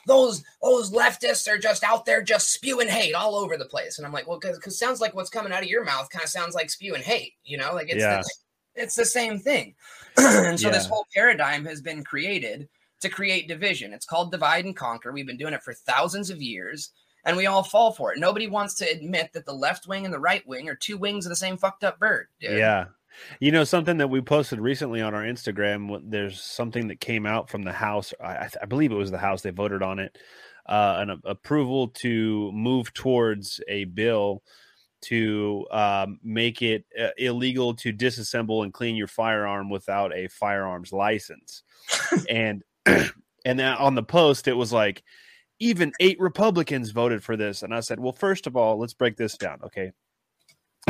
"Those 0.06 0.44
those 0.62 0.92
leftists 0.92 1.52
are 1.52 1.58
just 1.58 1.84
out 1.84 2.06
there 2.06 2.22
just 2.22 2.54
spewing 2.54 2.88
hate 2.88 3.16
all 3.16 3.34
over 3.34 3.58
the 3.58 3.66
place," 3.66 3.98
and 3.98 4.06
I'm 4.06 4.14
like, 4.14 4.28
"Well, 4.28 4.38
because 4.40 4.78
sounds 4.78 5.02
like 5.02 5.16
what's 5.16 5.32
coming 5.32 5.52
out 5.52 5.64
of 5.64 5.70
your 5.70 5.84
mouth 5.84 6.08
kind 6.12 6.22
of 6.22 6.30
sounds 6.30 6.54
like 6.54 6.70
spewing 6.70 7.02
hate, 7.02 7.34
you 7.44 7.58
know? 7.58 7.74
Like 7.74 7.90
it's 7.90 8.04
Yeah. 8.04 8.22
the, 8.22 8.84
it's 8.84 8.96
the 8.96 9.04
same 9.04 9.40
thing." 9.40 9.74
and 10.18 10.60
so 10.60 10.70
this 10.70 10.86
whole 10.86 11.08
paradigm 11.16 11.66
has 11.66 11.82
been 11.82 12.04
created 12.04 12.70
to 13.02 13.10
create 13.10 13.48
division. 13.48 13.92
It's 13.92 14.06
called 14.06 14.32
divide 14.32 14.66
and 14.66 14.76
conquer. 14.76 15.12
We've 15.12 15.26
been 15.26 15.36
doing 15.36 15.56
it 15.56 15.64
for 15.64 15.74
thousands 15.74 16.30
of 16.30 16.44
years 16.44 16.92
and 17.30 17.38
we 17.38 17.46
all 17.46 17.62
fall 17.62 17.92
for 17.92 18.12
it. 18.12 18.18
Nobody 18.18 18.48
wants 18.48 18.74
to 18.76 18.90
admit 18.90 19.34
that 19.34 19.46
the 19.46 19.54
left 19.54 19.88
wing 19.88 20.04
and 20.04 20.14
the 20.14 20.20
right 20.20 20.46
wing 20.48 20.68
are 20.68 20.76
two 20.76 20.98
wings 20.98 21.28
of 21.28 21.30
the 21.30 21.36
same 21.36 21.58
fucked 21.58 21.84
up 21.84 22.00
bird. 22.00 22.28
Dude. 22.40 22.58
Yeah. 22.58 22.86
You 23.40 23.52
know, 23.52 23.64
something 23.64 23.98
that 23.98 24.10
we 24.10 24.20
posted 24.22 24.60
recently 24.60 25.02
on 25.02 25.14
our 25.14 25.22
Instagram, 25.22 26.02
there's 26.10 26.42
something 26.42 26.88
that 26.88 27.00
came 27.00 27.28
out 27.28 27.50
from 27.50 27.62
the 27.62 27.72
House. 27.72 28.14
I, 28.20 28.50
I 28.60 28.66
believe 28.66 28.92
it 28.92 28.96
was 28.96 29.12
the 29.12 29.20
House. 29.20 29.44
They 29.44 29.52
voted 29.52 29.84
on 29.84 30.00
it. 30.00 30.18
Uh, 30.66 30.98
an 31.00 31.10
a- 31.12 31.30
approval 31.30 31.90
to 31.90 32.52
move 32.52 32.94
towards 32.94 33.62
a 33.68 33.86
bill 33.86 34.42
to 35.02 35.68
um, 35.72 36.20
make 36.24 36.62
it 36.64 36.86
uh, 37.00 37.10
illegal 37.18 37.76
to 37.76 37.94
disassemble 37.94 38.64
and 38.64 38.74
clean 38.74 38.96
your 38.96 39.08
firearm 39.08 39.70
without 39.70 40.16
a 40.16 40.28
firearms 40.30 40.92
license. 40.92 41.62
and 42.30 42.64
and 43.46 43.62
on 43.62 43.94
the 43.94 44.04
post, 44.04 44.48
it 44.48 44.54
was 44.54 44.74
like, 44.74 45.04
even 45.60 45.92
eight 46.00 46.20
Republicans 46.20 46.92
voted 46.92 47.24
for 47.24 47.36
this. 47.36 47.64
And 47.64 47.74
I 47.74 47.82
said, 47.82 48.00
well, 48.00 48.14
first 48.14 48.48
of 48.48 48.56
all, 48.56 48.80
let's 48.80 48.94
break 48.94 49.18
this 49.18 49.38
down. 49.38 49.60
Okay. 49.64 49.92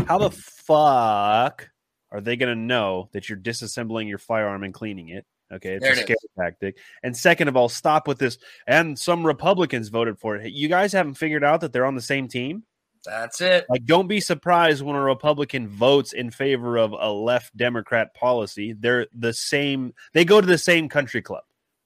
How 0.05 0.17
the 0.17 0.31
fuck 0.31 1.69
are 2.11 2.21
they 2.21 2.35
going 2.35 2.55
to 2.55 2.59
know 2.59 3.09
that 3.11 3.29
you're 3.29 3.37
disassembling 3.37 4.07
your 4.07 4.17
firearm 4.17 4.63
and 4.63 4.73
cleaning 4.73 5.09
it? 5.09 5.25
Okay. 5.51 5.73
It's 5.73 5.83
There 5.83 5.93
a 5.93 5.97
it 5.97 6.01
scare 6.01 6.15
tactic. 6.37 6.77
And 7.03 7.17
second 7.17 7.47
of 7.47 7.57
all, 7.57 7.69
stop 7.69 8.07
with 8.07 8.19
this. 8.19 8.37
And 8.67 8.97
some 8.97 9.25
Republicans 9.25 9.89
voted 9.89 10.19
for 10.19 10.35
it. 10.35 10.53
You 10.53 10.67
guys 10.67 10.93
haven't 10.93 11.15
figured 11.15 11.43
out 11.43 11.61
that 11.61 11.73
they're 11.73 11.85
on 11.85 11.95
the 11.95 12.01
same 12.01 12.27
team? 12.27 12.63
That's 13.05 13.39
it. 13.41 13.65
Like, 13.69 13.85
don't 13.85 14.07
be 14.07 14.19
surprised 14.19 14.83
when 14.83 14.95
a 14.95 15.01
Republican 15.01 15.69
votes 15.69 16.11
in 16.13 16.31
favor 16.31 16.77
of 16.77 16.91
a 16.91 17.09
left 17.09 17.55
Democrat 17.55 18.13
policy. 18.13 18.73
They're 18.73 19.07
the 19.13 19.33
same, 19.33 19.93
they 20.13 20.25
go 20.25 20.41
to 20.41 20.45
the 20.45 20.57
same 20.57 20.89
country 20.89 21.21
club. 21.21 21.43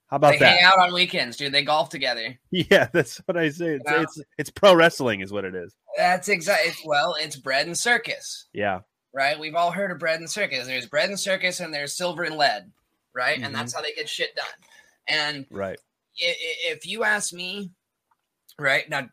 How 0.08 0.16
about 0.16 0.32
They 0.32 0.38
that? 0.38 0.58
hang 0.58 0.64
out 0.64 0.78
on 0.78 0.92
weekends, 0.92 1.36
dude. 1.36 1.52
They 1.52 1.64
golf 1.64 1.88
together. 1.88 2.38
Yeah, 2.50 2.88
that's 2.92 3.18
what 3.26 3.36
I 3.36 3.48
say. 3.50 3.74
It's, 3.76 3.84
Yeah. 3.90 4.02
it's 4.02 4.20
it's 4.38 4.50
pro 4.50 4.74
wrestling, 4.74 5.20
is 5.20 5.32
what 5.32 5.44
it 5.44 5.54
is. 5.54 5.74
That's 5.96 6.28
exactly 6.28 6.72
well, 6.84 7.16
it's 7.18 7.36
bread 7.36 7.66
and 7.66 7.76
circus, 7.76 8.46
Yeah, 8.52 8.80
right? 9.12 9.38
We've 9.38 9.54
all 9.54 9.70
heard 9.72 9.90
of 9.90 9.98
bread 9.98 10.20
and 10.20 10.30
circus. 10.30 10.66
There's 10.66 10.86
bread 10.86 11.08
and 11.08 11.18
circus 11.18 11.60
and 11.60 11.72
there's 11.74 11.92
silver 11.96 12.22
and 12.22 12.36
lead, 12.36 12.70
right? 13.14 13.38
Mhm. 13.40 13.46
And 13.46 13.54
that's 13.54 13.74
how 13.74 13.80
they 13.80 13.92
get 13.92 14.08
shit 14.08 14.36
done. 14.36 14.46
And 15.08 15.46
right. 15.50 15.78
if 16.16 16.86
you 16.86 17.02
ask 17.04 17.32
me, 17.32 17.70
right 18.58 18.88
now, 18.88 19.08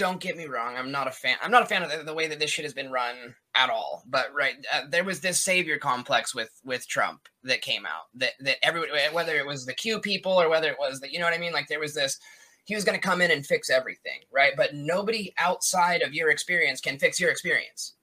don't 0.00 0.20
get 0.20 0.36
me 0.36 0.46
wrong. 0.46 0.74
I'm 0.76 0.90
not 0.90 1.06
a 1.06 1.12
fan. 1.12 1.36
I'm 1.42 1.50
not 1.50 1.62
a 1.62 1.66
fan 1.66 1.82
of 1.82 1.90
the, 1.90 2.02
the 2.02 2.14
way 2.14 2.26
that 2.26 2.38
this 2.40 2.50
shit 2.50 2.64
has 2.64 2.74
been 2.74 2.90
run 2.90 3.14
at 3.54 3.70
all. 3.70 4.02
But 4.08 4.34
right, 4.34 4.54
uh, 4.74 4.82
there 4.88 5.04
was 5.04 5.20
this 5.20 5.38
savior 5.38 5.78
complex 5.78 6.34
with 6.34 6.50
with 6.64 6.88
Trump 6.88 7.28
that 7.44 7.60
came 7.62 7.86
out. 7.86 8.06
That 8.14 8.32
that 8.40 8.56
everybody, 8.62 8.92
whether 9.12 9.36
it 9.36 9.46
was 9.46 9.64
the 9.66 9.74
Q 9.74 10.00
people 10.00 10.32
or 10.32 10.48
whether 10.48 10.68
it 10.68 10.78
was 10.78 11.00
the, 11.00 11.12
you 11.12 11.18
know 11.18 11.26
what 11.26 11.34
I 11.34 11.38
mean. 11.38 11.52
Like 11.52 11.68
there 11.68 11.80
was 11.80 11.94
this. 11.94 12.18
He 12.64 12.74
was 12.74 12.84
going 12.84 12.98
to 13.00 13.06
come 13.08 13.20
in 13.20 13.30
and 13.30 13.44
fix 13.44 13.70
everything, 13.70 14.20
right? 14.32 14.52
But 14.56 14.74
nobody 14.74 15.32
outside 15.38 16.02
of 16.02 16.14
your 16.14 16.30
experience 16.30 16.80
can 16.80 16.98
fix 16.98 17.18
your 17.20 17.30
experience 17.30 17.94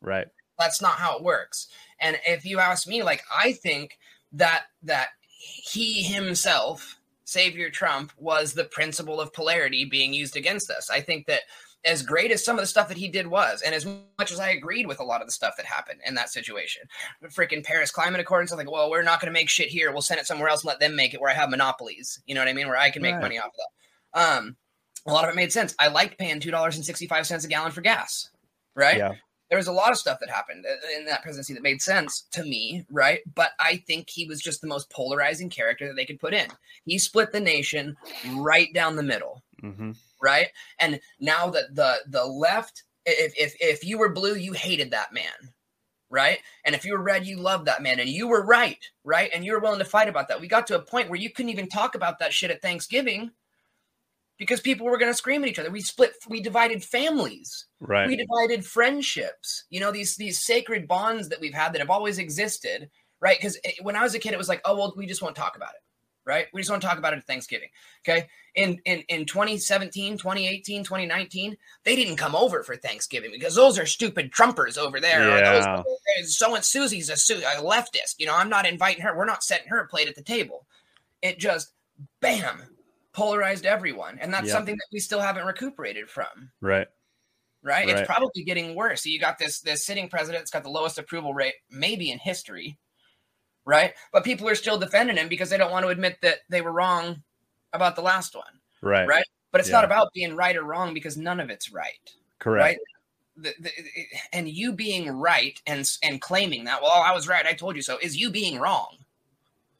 Right. 0.00 0.26
that's 0.58 0.82
not 0.82 0.94
how 0.94 1.16
it 1.16 1.22
works 1.22 1.68
and 2.00 2.18
if 2.26 2.44
you 2.44 2.58
ask 2.58 2.86
me 2.88 3.02
like 3.04 3.22
i 3.34 3.52
think 3.52 3.98
that 4.32 4.64
that 4.82 5.08
he 5.38 6.02
himself 6.02 6.98
savior 7.32 7.70
trump 7.70 8.12
was 8.16 8.52
the 8.52 8.64
principle 8.64 9.20
of 9.20 9.32
polarity 9.32 9.84
being 9.84 10.12
used 10.12 10.36
against 10.36 10.70
us. 10.70 10.90
I 10.90 11.00
think 11.00 11.26
that 11.26 11.40
as 11.84 12.02
great 12.02 12.30
as 12.30 12.44
some 12.44 12.56
of 12.56 12.62
the 12.62 12.66
stuff 12.66 12.86
that 12.88 12.96
he 12.96 13.08
did 13.08 13.26
was 13.26 13.60
and 13.62 13.74
as 13.74 13.84
much 14.18 14.30
as 14.30 14.38
i 14.38 14.50
agreed 14.50 14.86
with 14.86 15.00
a 15.00 15.04
lot 15.04 15.20
of 15.20 15.26
the 15.26 15.32
stuff 15.32 15.54
that 15.56 15.66
happened 15.66 15.98
in 16.06 16.14
that 16.14 16.30
situation 16.30 16.82
the 17.22 17.26
freaking 17.26 17.64
paris 17.64 17.90
climate 17.90 18.20
accord 18.20 18.40
and 18.40 18.48
stuff 18.48 18.58
like 18.58 18.70
well 18.70 18.88
we're 18.88 19.02
not 19.02 19.20
going 19.20 19.32
to 19.32 19.38
make 19.40 19.48
shit 19.48 19.66
here. 19.68 19.90
We'll 19.90 20.00
send 20.00 20.20
it 20.20 20.26
somewhere 20.26 20.48
else 20.48 20.62
and 20.62 20.68
let 20.68 20.78
them 20.78 20.94
make 20.94 21.12
it 21.12 21.20
where 21.20 21.30
i 21.30 21.34
have 21.34 21.50
monopolies 21.50 22.20
you 22.26 22.34
know 22.36 22.40
what 22.40 22.48
i 22.48 22.52
mean? 22.52 22.68
Where 22.68 22.76
i 22.76 22.90
can 22.90 23.02
make 23.02 23.14
Right. 23.14 23.22
money 23.22 23.38
off 23.38 23.46
of 23.46 23.52
that. 23.58 24.36
Um 24.38 24.56
a 25.04 25.12
lot 25.12 25.24
of 25.24 25.30
it 25.30 25.34
made 25.36 25.52
sense. 25.52 25.74
I 25.80 25.88
liked 25.88 26.16
paying 26.16 26.38
$2.65 26.38 27.44
a 27.44 27.48
gallon 27.48 27.72
for 27.72 27.80
gas 27.80 28.30
right? 28.76 28.98
Yeah. 28.98 29.14
There 29.52 29.58
was 29.58 29.66
a 29.66 29.72
lot 29.72 29.90
of 29.90 29.98
stuff 29.98 30.18
that 30.18 30.30
happened 30.30 30.64
in 30.96 31.04
that 31.04 31.22
presidency 31.22 31.52
that 31.52 31.62
made 31.62 31.82
sense 31.82 32.26
to 32.30 32.42
me, 32.42 32.86
right? 32.90 33.20
But 33.34 33.50
I 33.60 33.84
think 33.86 34.08
he 34.08 34.24
was 34.26 34.40
just 34.40 34.62
the 34.62 34.66
most 34.66 34.88
polarizing 34.88 35.50
character 35.50 35.86
that 35.86 35.94
they 35.94 36.06
could 36.06 36.18
put 36.18 36.32
in. 36.32 36.46
He 36.86 36.98
split 36.98 37.32
the 37.32 37.40
nation 37.40 37.94
right 38.24 38.72
down 38.72 38.96
the 38.96 39.02
middle, 39.02 39.42
hmm 39.60 39.90
right? 40.22 40.46
And 40.78 40.98
now 41.20 41.50
that 41.50 41.74
the 41.74 41.96
the 42.08 42.24
left, 42.24 42.84
if 43.04 43.34
if 43.36 43.54
if 43.60 43.84
you 43.84 43.98
were 43.98 44.14
blue, 44.14 44.36
you 44.36 44.54
hated 44.54 44.92
that 44.92 45.12
man, 45.12 45.52
right? 46.08 46.38
And 46.64 46.74
if 46.74 46.86
you 46.86 46.94
were 46.94 47.02
red, 47.02 47.26
you 47.26 47.36
loved 47.36 47.66
that 47.66 47.82
man 47.82 48.00
and 48.00 48.08
you 48.08 48.28
were 48.28 48.46
right, 48.46 48.82
right? 49.04 49.30
And 49.34 49.44
you 49.44 49.52
were 49.52 49.60
willing 49.60 49.80
to 49.80 49.84
fight 49.84 50.08
about 50.08 50.28
that. 50.28 50.40
We 50.40 50.48
got 50.48 50.66
to 50.68 50.76
a 50.76 50.82
point 50.82 51.10
where 51.10 51.20
you 51.20 51.28
couldn't 51.28 51.50
even 51.50 51.68
talk 51.68 51.94
about 51.94 52.18
that 52.20 52.32
shit 52.32 52.50
at 52.50 52.62
Thanksgiving 52.62 53.32
because 54.42 54.60
people 54.60 54.86
were 54.86 54.98
going 54.98 55.12
to 55.12 55.16
scream 55.16 55.44
at 55.44 55.48
each 55.48 55.60
other. 55.60 55.70
We 55.70 55.82
split, 55.82 56.14
we 56.28 56.40
divided 56.40 56.82
families. 56.82 57.66
Right. 57.78 58.08
We 58.08 58.16
divided 58.16 58.66
friendships. 58.66 59.66
You 59.70 59.78
know, 59.78 59.92
these 59.92 60.16
these 60.16 60.44
sacred 60.44 60.88
bonds 60.88 61.28
that 61.28 61.40
we've 61.40 61.54
had 61.54 61.72
that 61.72 61.78
have 61.78 61.90
always 61.90 62.18
existed, 62.18 62.90
right? 63.20 63.38
Because 63.38 63.56
eh, 63.64 63.74
when 63.82 63.94
I 63.94 64.02
was 64.02 64.16
a 64.16 64.18
kid, 64.18 64.32
it 64.32 64.38
was 64.38 64.48
like, 64.48 64.60
oh 64.64 64.74
well, 64.74 64.94
we 64.96 65.06
just 65.06 65.22
won't 65.22 65.36
talk 65.36 65.54
about 65.54 65.74
it, 65.74 65.82
right? 66.24 66.46
We 66.52 66.60
just 66.60 66.70
want 66.70 66.82
to 66.82 66.88
talk 66.88 66.98
about 66.98 67.12
it 67.12 67.18
at 67.18 67.24
Thanksgiving. 67.24 67.68
Okay. 68.04 68.26
In 68.56 68.80
in 68.84 69.04
in 69.08 69.26
2017, 69.26 70.18
2018, 70.18 70.82
2019, 70.82 71.56
they 71.84 71.94
didn't 71.94 72.16
come 72.16 72.34
over 72.34 72.64
for 72.64 72.74
Thanksgiving 72.74 73.30
because 73.30 73.54
those 73.54 73.78
are 73.78 73.86
stupid 73.86 74.32
Trumpers 74.32 74.76
over 74.76 74.98
there. 74.98 75.38
Yeah. 75.38 75.84
so 76.24 76.56
and 76.56 76.64
Susie's 76.64 77.10
a, 77.10 77.16
Su- 77.16 77.36
a 77.36 77.62
leftist. 77.62 78.16
You 78.18 78.26
know, 78.26 78.34
I'm 78.34 78.48
not 78.48 78.66
inviting 78.66 79.02
her. 79.02 79.16
We're 79.16 79.24
not 79.24 79.44
setting 79.44 79.68
her 79.68 79.78
a 79.78 79.86
plate 79.86 80.08
at 80.08 80.16
the 80.16 80.22
table. 80.22 80.66
It 81.22 81.38
just 81.38 81.74
bam 82.20 82.71
polarized 83.12 83.66
everyone, 83.66 84.18
and 84.20 84.32
that's 84.32 84.50
something 84.50 84.74
that 84.74 84.86
we 84.92 84.98
still 84.98 85.20
haven't 85.20 85.46
recuperated 85.46 86.08
from 86.08 86.50
Right. 86.60 86.86
right? 87.62 87.86
Right. 87.86 87.88
It's 87.88 88.06
probably 88.06 88.42
getting 88.44 88.74
worse. 88.74 89.02
So 89.02 89.08
you 89.10 89.20
got 89.20 89.38
this 89.38 89.60
this 89.60 89.84
sitting 89.84 90.08
president 90.08 90.40
that's 90.40 90.50
got 90.50 90.62
the 90.62 90.70
lowest 90.70 90.98
approval 90.98 91.34
rate 91.34 91.54
maybe 91.70 92.10
in 92.10 92.18
history, 92.18 92.78
right? 93.64 93.94
But 94.12 94.24
people 94.24 94.48
are 94.48 94.54
still 94.54 94.78
defending 94.78 95.16
him 95.16 95.28
because 95.28 95.50
they 95.50 95.58
don't 95.58 95.70
want 95.72 95.84
to 95.84 95.90
admit 95.90 96.18
that 96.22 96.38
they 96.48 96.62
were 96.62 96.72
wrong 96.72 97.22
about 97.72 97.96
the 97.96 98.02
last 98.02 98.34
one, 98.34 98.60
Right. 98.80 99.06
right? 99.06 99.26
But 99.50 99.60
it's 99.60 99.68
Yeah. 99.68 99.76
not 99.76 99.84
about 99.84 100.12
being 100.14 100.34
right 100.34 100.56
or 100.56 100.64
wrong 100.64 100.94
because 100.94 101.16
none 101.16 101.40
of 101.40 101.50
it's 101.50 101.70
right, 101.70 102.10
Correct. 102.38 102.62
right? 102.64 102.78
The, 103.36 103.54
the, 103.60 103.70
and 104.32 104.48
you 104.48 104.72
being 104.72 105.08
right 105.10 105.60
and 105.66 105.88
and 106.02 106.20
claiming 106.20 106.64
that, 106.64 106.82
well, 106.82 106.90
I 106.90 107.12
was 107.12 107.28
right, 107.28 107.46
I 107.46 107.54
told 107.54 107.76
you 107.76 107.82
so, 107.82 107.98
is 107.98 108.16
you 108.16 108.30
being 108.30 108.58
wrong. 108.58 108.98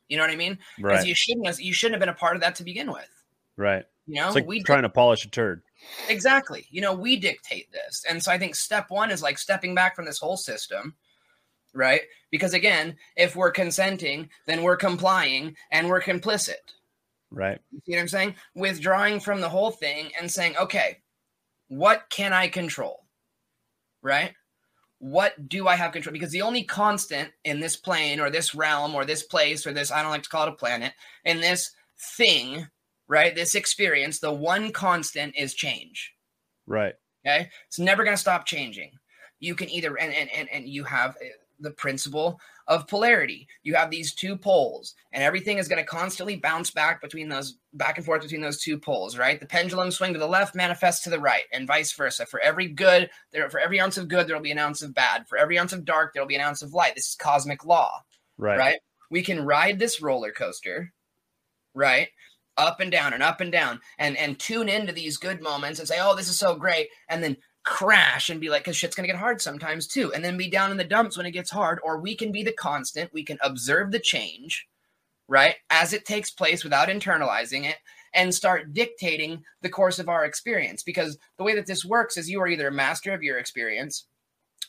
You 0.08 0.16
know 0.18 0.24
what 0.24 0.30
I 0.30 0.36
mean? 0.36 0.58
Because 0.76 0.98
Right. 1.00 1.06
you 1.06 1.14
shouldn't 1.14 1.46
have, 1.46 1.60
you 1.60 1.72
shouldn't 1.72 1.94
have 1.94 2.00
been 2.00 2.14
a 2.14 2.18
part 2.18 2.34
of 2.36 2.42
that 2.42 2.54
to 2.56 2.64
begin 2.64 2.92
with. 2.92 3.21
Right. 3.56 3.84
You 4.06 4.16
know, 4.16 4.26
It's 4.26 4.34
like 4.34 4.46
we 4.46 4.62
trying 4.62 4.82
to 4.82 4.88
polish 4.88 5.24
a 5.24 5.30
turd. 5.30 5.62
Exactly. 6.08 6.66
You 6.70 6.80
know, 6.80 6.94
we 6.94 7.16
dictate 7.16 7.70
this. 7.72 8.04
And 8.08 8.22
so 8.22 8.32
I 8.32 8.38
think 8.38 8.54
step 8.54 8.86
one 8.90 9.10
is 9.10 9.22
like 9.22 9.38
stepping 9.38 9.74
back 9.74 9.94
from 9.94 10.04
this 10.04 10.18
whole 10.18 10.36
system, 10.36 10.96
right? 11.72 12.02
Because 12.30 12.54
again, 12.54 12.96
if 13.16 13.36
we're 13.36 13.50
consenting, 13.50 14.28
then 14.46 14.62
we're 14.62 14.76
complying 14.76 15.56
and 15.70 15.88
we're 15.88 16.02
complicit. 16.02 16.54
Right. 17.30 17.58
You 17.70 17.80
see 17.86 17.92
what 17.92 18.00
I'm 18.00 18.08
saying? 18.08 18.34
Withdrawing 18.54 19.20
from 19.20 19.40
the 19.40 19.48
whole 19.48 19.70
thing 19.70 20.10
and 20.20 20.30
saying, 20.30 20.56
okay, 20.56 20.98
what 21.68 22.04
can 22.10 22.32
I 22.32 22.48
control? 22.48 23.06
Right? 24.02 24.34
What 24.98 25.48
do 25.48 25.66
I 25.66 25.76
have 25.76 25.92
control? 25.92 26.12
Because 26.12 26.30
the 26.30 26.42
only 26.42 26.62
constant 26.62 27.30
in 27.44 27.60
this 27.60 27.76
plane 27.76 28.20
or 28.20 28.30
this 28.30 28.54
realm 28.54 28.94
or 28.94 29.04
this 29.04 29.22
place 29.22 29.66
or 29.66 29.72
this, 29.72 29.90
I 29.90 30.02
don't 30.02 30.10
like 30.10 30.22
to 30.24 30.28
call 30.28 30.46
it 30.46 30.52
a 30.52 30.56
planet, 30.56 30.92
in 31.24 31.40
this 31.40 31.72
thing, 32.16 32.68
right? 33.12 33.34
This 33.34 33.54
experience, 33.54 34.18
the 34.18 34.32
one 34.32 34.72
constant 34.72 35.34
is 35.36 35.52
change. 35.52 36.14
Right. 36.66 36.94
Okay. 37.26 37.50
It's 37.68 37.78
never 37.78 38.04
going 38.04 38.16
to 38.16 38.20
stop 38.20 38.46
changing. 38.46 38.92
You 39.38 39.54
can 39.54 39.68
either, 39.68 39.98
and, 39.98 40.14
and, 40.14 40.30
and, 40.34 40.48
and 40.50 40.66
you 40.66 40.82
have 40.84 41.10
uh, 41.16 41.26
the 41.60 41.72
principle 41.72 42.40
of 42.68 42.88
polarity. 42.88 43.46
You 43.64 43.74
have 43.74 43.90
these 43.90 44.14
two 44.14 44.34
poles, 44.34 44.94
and 45.12 45.22
everything 45.22 45.58
is 45.58 45.68
going 45.68 45.82
to 45.82 45.86
constantly 45.86 46.36
bounce 46.36 46.70
back 46.70 47.02
between 47.02 47.28
those, 47.28 47.58
back 47.74 47.98
and 47.98 48.06
forth 48.06 48.22
between 48.22 48.40
those 48.40 48.62
two 48.62 48.78
poles, 48.78 49.18
right? 49.18 49.38
The 49.38 49.46
pendulum 49.46 49.90
swing 49.90 50.14
to 50.14 50.18
the 50.18 50.26
left 50.26 50.54
manifests 50.54 51.04
to 51.04 51.10
the 51.10 51.20
right, 51.20 51.44
and 51.52 51.66
vice 51.66 51.92
versa. 51.92 52.24
For 52.24 52.40
every 52.40 52.68
good, 52.68 53.10
there, 53.32 53.50
for 53.50 53.60
every 53.60 53.78
ounce 53.78 53.98
of 53.98 54.08
good, 54.08 54.26
there 54.26 54.36
will 54.36 54.42
be 54.42 54.52
an 54.52 54.58
ounce 54.58 54.80
of 54.80 54.94
bad. 54.94 55.28
For 55.28 55.36
every 55.36 55.58
ounce 55.58 55.74
of 55.74 55.84
dark, 55.84 56.14
there 56.14 56.22
will 56.22 56.28
be 56.28 56.36
an 56.36 56.40
ounce 56.40 56.62
of 56.62 56.72
light. 56.72 56.94
This 56.94 57.08
is 57.08 57.14
cosmic 57.16 57.66
law 57.66 58.00
Right. 58.38 58.58
right? 58.58 58.78
We 59.10 59.20
can 59.22 59.44
ride 59.44 59.78
this 59.78 60.00
roller 60.00 60.32
coaster, 60.32 60.94
right? 61.74 62.08
Up 62.56 62.80
and 62.80 62.90
down 62.90 63.14
and 63.14 63.22
up 63.22 63.40
and 63.40 63.50
down 63.50 63.80
and 63.98 64.16
and 64.16 64.38
tune 64.38 64.68
into 64.68 64.92
these 64.92 65.16
good 65.16 65.40
moments 65.40 65.78
and 65.78 65.88
say, 65.88 65.98
"Oh, 66.00 66.14
this 66.14 66.28
is 66.28 66.38
so 66.38 66.54
great." 66.54 66.88
And 67.08 67.22
then 67.22 67.36
crash 67.64 68.28
and 68.28 68.40
be 68.40 68.50
like, 68.50 68.64
"Cuz 68.64 68.76
shit's 68.76 68.96
to 68.96 69.02
get 69.02 69.16
hard 69.16 69.40
sometimes 69.40 69.86
too." 69.86 70.12
And 70.12 70.24
then 70.24 70.36
be 70.36 70.50
down 70.50 70.70
in 70.70 70.76
the 70.76 70.84
dumps 70.84 71.16
when 71.16 71.26
it 71.26 71.30
gets 71.30 71.50
hard 71.50 71.80
or 71.82 71.98
we 71.98 72.14
can 72.14 72.30
be 72.32 72.42
the 72.42 72.52
constant. 72.52 73.12
We 73.12 73.24
can 73.24 73.38
observe 73.40 73.90
the 73.90 74.00
change, 74.00 74.66
right? 75.28 75.56
As 75.70 75.92
it 75.92 76.04
takes 76.04 76.30
place 76.30 76.62
without 76.64 76.88
internalizing 76.88 77.64
it 77.64 77.78
and 78.14 78.34
start 78.34 78.74
dictating 78.74 79.42
the 79.62 79.70
course 79.70 79.98
of 79.98 80.08
our 80.08 80.24
experience 80.24 80.82
because 80.82 81.18
the 81.38 81.44
way 81.44 81.54
that 81.54 81.66
this 81.66 81.84
works 81.84 82.16
is 82.16 82.28
you 82.28 82.40
are 82.40 82.48
either 82.48 82.68
a 82.68 82.72
master 82.72 83.14
of 83.14 83.22
your 83.22 83.38
experience 83.38 84.06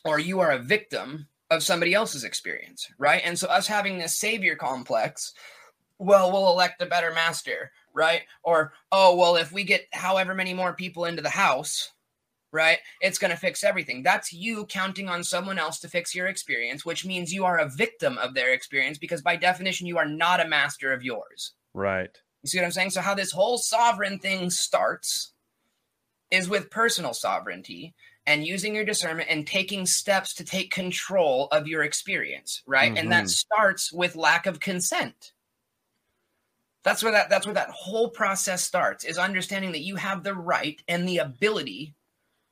or 0.04 0.18
you 0.18 0.40
are 0.40 0.52
a 0.52 0.58
victim 0.58 1.28
of 1.50 1.62
somebody 1.62 1.94
else's 1.94 2.24
experience, 2.24 2.88
right? 2.98 3.22
And 3.24 3.38
so 3.38 3.48
us 3.48 3.66
having 3.66 3.98
this 3.98 4.18
savior 4.18 4.56
complex, 4.56 5.32
well, 5.98 6.32
we'll 6.32 6.50
elect 6.50 6.82
a 6.82 6.86
better 6.86 7.12
master, 7.12 7.70
right? 7.92 8.22
Or 8.42 8.72
oh, 8.92 9.16
well, 9.16 9.36
if 9.36 9.52
we 9.52 9.64
get 9.64 9.86
however 9.92 10.34
many 10.34 10.54
more 10.54 10.74
people 10.74 11.04
into 11.04 11.22
the 11.22 11.30
house, 11.30 11.92
right, 12.52 12.78
it's 13.00 13.18
going 13.18 13.30
to 13.30 13.36
fix 13.36 13.64
everything. 13.64 14.02
That's 14.02 14.32
you 14.32 14.66
counting 14.66 15.08
on 15.08 15.24
someone 15.24 15.58
else 15.58 15.80
to 15.80 15.88
fix 15.88 16.14
your 16.14 16.26
experience, 16.26 16.84
which 16.84 17.04
means 17.04 17.32
you 17.32 17.44
are 17.44 17.58
a 17.58 17.68
victim 17.68 18.18
of 18.18 18.34
their 18.34 18.52
experience 18.52 18.98
because 18.98 19.22
by 19.22 19.36
definition 19.36 19.86
you 19.86 19.98
are 19.98 20.06
not 20.06 20.40
a 20.44 20.48
master 20.48 20.92
of 20.92 21.02
yours. 21.02 21.52
Right. 21.74 22.16
You 22.42 22.48
see 22.48 22.58
what 22.58 22.66
I'm 22.66 22.72
saying? 22.72 22.90
So, 22.90 23.00
how 23.00 23.14
this 23.14 23.32
whole 23.32 23.58
sovereign 23.58 24.18
thing 24.18 24.50
starts 24.50 25.32
is 26.30 26.48
with 26.48 26.70
personal 26.70 27.14
sovereignty 27.14 27.94
and 28.26 28.46
using 28.46 28.74
your 28.74 28.84
discernment 28.84 29.28
and 29.30 29.46
taking 29.46 29.86
steps 29.86 30.34
to 30.34 30.44
take 30.44 30.72
control 30.72 31.48
of 31.52 31.66
your 31.68 31.82
experience, 31.82 32.62
right? 32.66 32.92
And 32.96 33.12
that 33.12 33.24
Mhm. 33.24 33.30
starts 33.30 33.92
with 33.92 34.16
lack 34.16 34.46
of 34.46 34.60
consent. 34.60 35.32
That's 36.84 37.02
where 37.02 37.12
that 37.12 37.30
that's 37.30 37.46
where 37.46 37.54
that 37.54 37.70
whole 37.70 38.10
process 38.10 38.62
starts 38.62 39.04
is 39.04 39.18
understanding 39.18 39.72
that 39.72 39.82
you 39.82 39.96
have 39.96 40.22
the 40.22 40.34
right 40.34 40.80
and 40.86 41.08
the 41.08 41.18
ability 41.18 41.94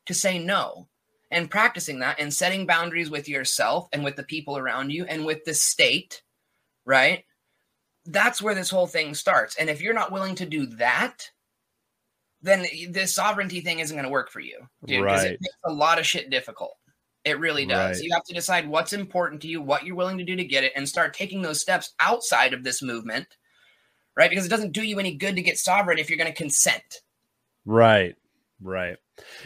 to 0.06 0.14
say 0.14 0.38
no 0.38 0.88
and 1.30 1.50
practicing 1.50 2.00
that 2.00 2.18
and 2.18 2.32
setting 2.32 2.66
boundaries 2.66 3.10
with 3.10 3.28
yourself 3.28 3.88
and 3.92 4.02
with 4.02 4.16
the 4.16 4.22
people 4.24 4.56
around 4.58 4.90
you 4.90 5.04
and 5.04 5.24
with 5.24 5.44
the 5.44 5.54
state, 5.54 6.22
right? 6.84 7.24
that's 8.06 8.42
where 8.42 8.54
this 8.54 8.70
whole 8.70 8.86
thing 8.86 9.14
starts. 9.14 9.56
And 9.56 9.70
if 9.70 9.80
you're 9.80 9.94
not 9.94 10.12
willing 10.12 10.34
to 10.36 10.46
do 10.46 10.66
that, 10.76 11.30
then 12.40 12.66
this 12.90 13.14
sovereignty 13.14 13.60
thing 13.60 13.78
isn't 13.78 13.94
going 13.96 14.04
to 14.04 14.10
work 14.10 14.30
for 14.30 14.40
you, 14.40 14.58
dude. 14.84 15.04
Because 15.04 15.22
Right. 15.22 15.32
it 15.34 15.40
makes 15.40 15.54
a 15.64 15.72
lot 15.72 15.98
of 15.98 16.06
shit 16.06 16.28
difficult. 16.28 16.76
It 17.24 17.38
really 17.38 17.64
does. 17.64 17.98
Right. 17.98 18.04
You 18.04 18.12
have 18.14 18.24
to 18.24 18.34
decide 18.34 18.66
what's 18.66 18.92
important 18.92 19.40
to 19.42 19.48
you, 19.48 19.62
what 19.62 19.86
you're 19.86 19.94
willing 19.94 20.18
to 20.18 20.24
do 20.24 20.34
to 20.34 20.44
get 20.44 20.64
it, 20.64 20.72
and 20.74 20.88
start 20.88 21.14
taking 21.14 21.40
those 21.42 21.60
steps 21.60 21.94
outside 22.00 22.52
of 22.52 22.64
this 22.64 22.82
movement, 22.82 23.28
right? 24.16 24.30
Because 24.30 24.46
it 24.46 24.50
doesn't 24.50 24.72
do 24.72 24.82
you 24.82 24.98
any 24.98 25.14
good 25.14 25.36
to 25.36 25.42
get 25.42 25.58
sovereign 25.58 25.98
if 25.98 26.08
you're 26.10 26.18
going 26.18 26.32
to 26.32 26.36
consent. 26.36 27.00
Right. 27.64 28.14
Right. 28.60 28.96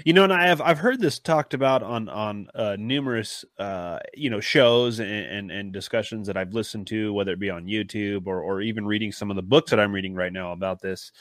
You 0.05 0.13
know, 0.13 0.25
and 0.25 0.33
I 0.33 0.47
have 0.47 0.61
I've 0.61 0.79
heard 0.79 1.01
this 1.01 1.19
talked 1.19 1.55
about 1.55 1.83
on 1.83 2.09
on 2.09 2.49
uh, 2.55 2.77
numerous 2.79 3.45
uh, 3.59 3.99
you 4.15 4.29
know 4.31 4.41
shows 4.41 5.01
and, 5.01 5.11
and 5.11 5.51
and 5.51 5.73
discussions 5.73 6.27
that 6.27 6.37
I've 6.37 6.53
listened 6.53 6.87
to, 6.89 7.13
whether 7.13 7.33
it 7.33 7.41
be 7.41 7.51
on 7.51 7.65
YouTube 7.65 8.27
or 8.27 8.43
or 8.43 8.61
even 8.61 8.87
reading 8.87 9.13
some 9.13 9.31
of 9.31 9.37
the 9.37 9.43
books 9.43 9.71
that 9.71 9.81
I'm 9.81 9.93
reading 9.93 10.15
right 10.15 10.33
now 10.33 10.53
about 10.53 10.83
this. 10.83 11.13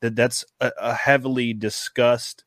That 0.00 0.14
that's 0.14 0.44
a, 0.60 0.70
a 0.78 0.94
heavily 0.94 1.54
discussed 1.54 2.44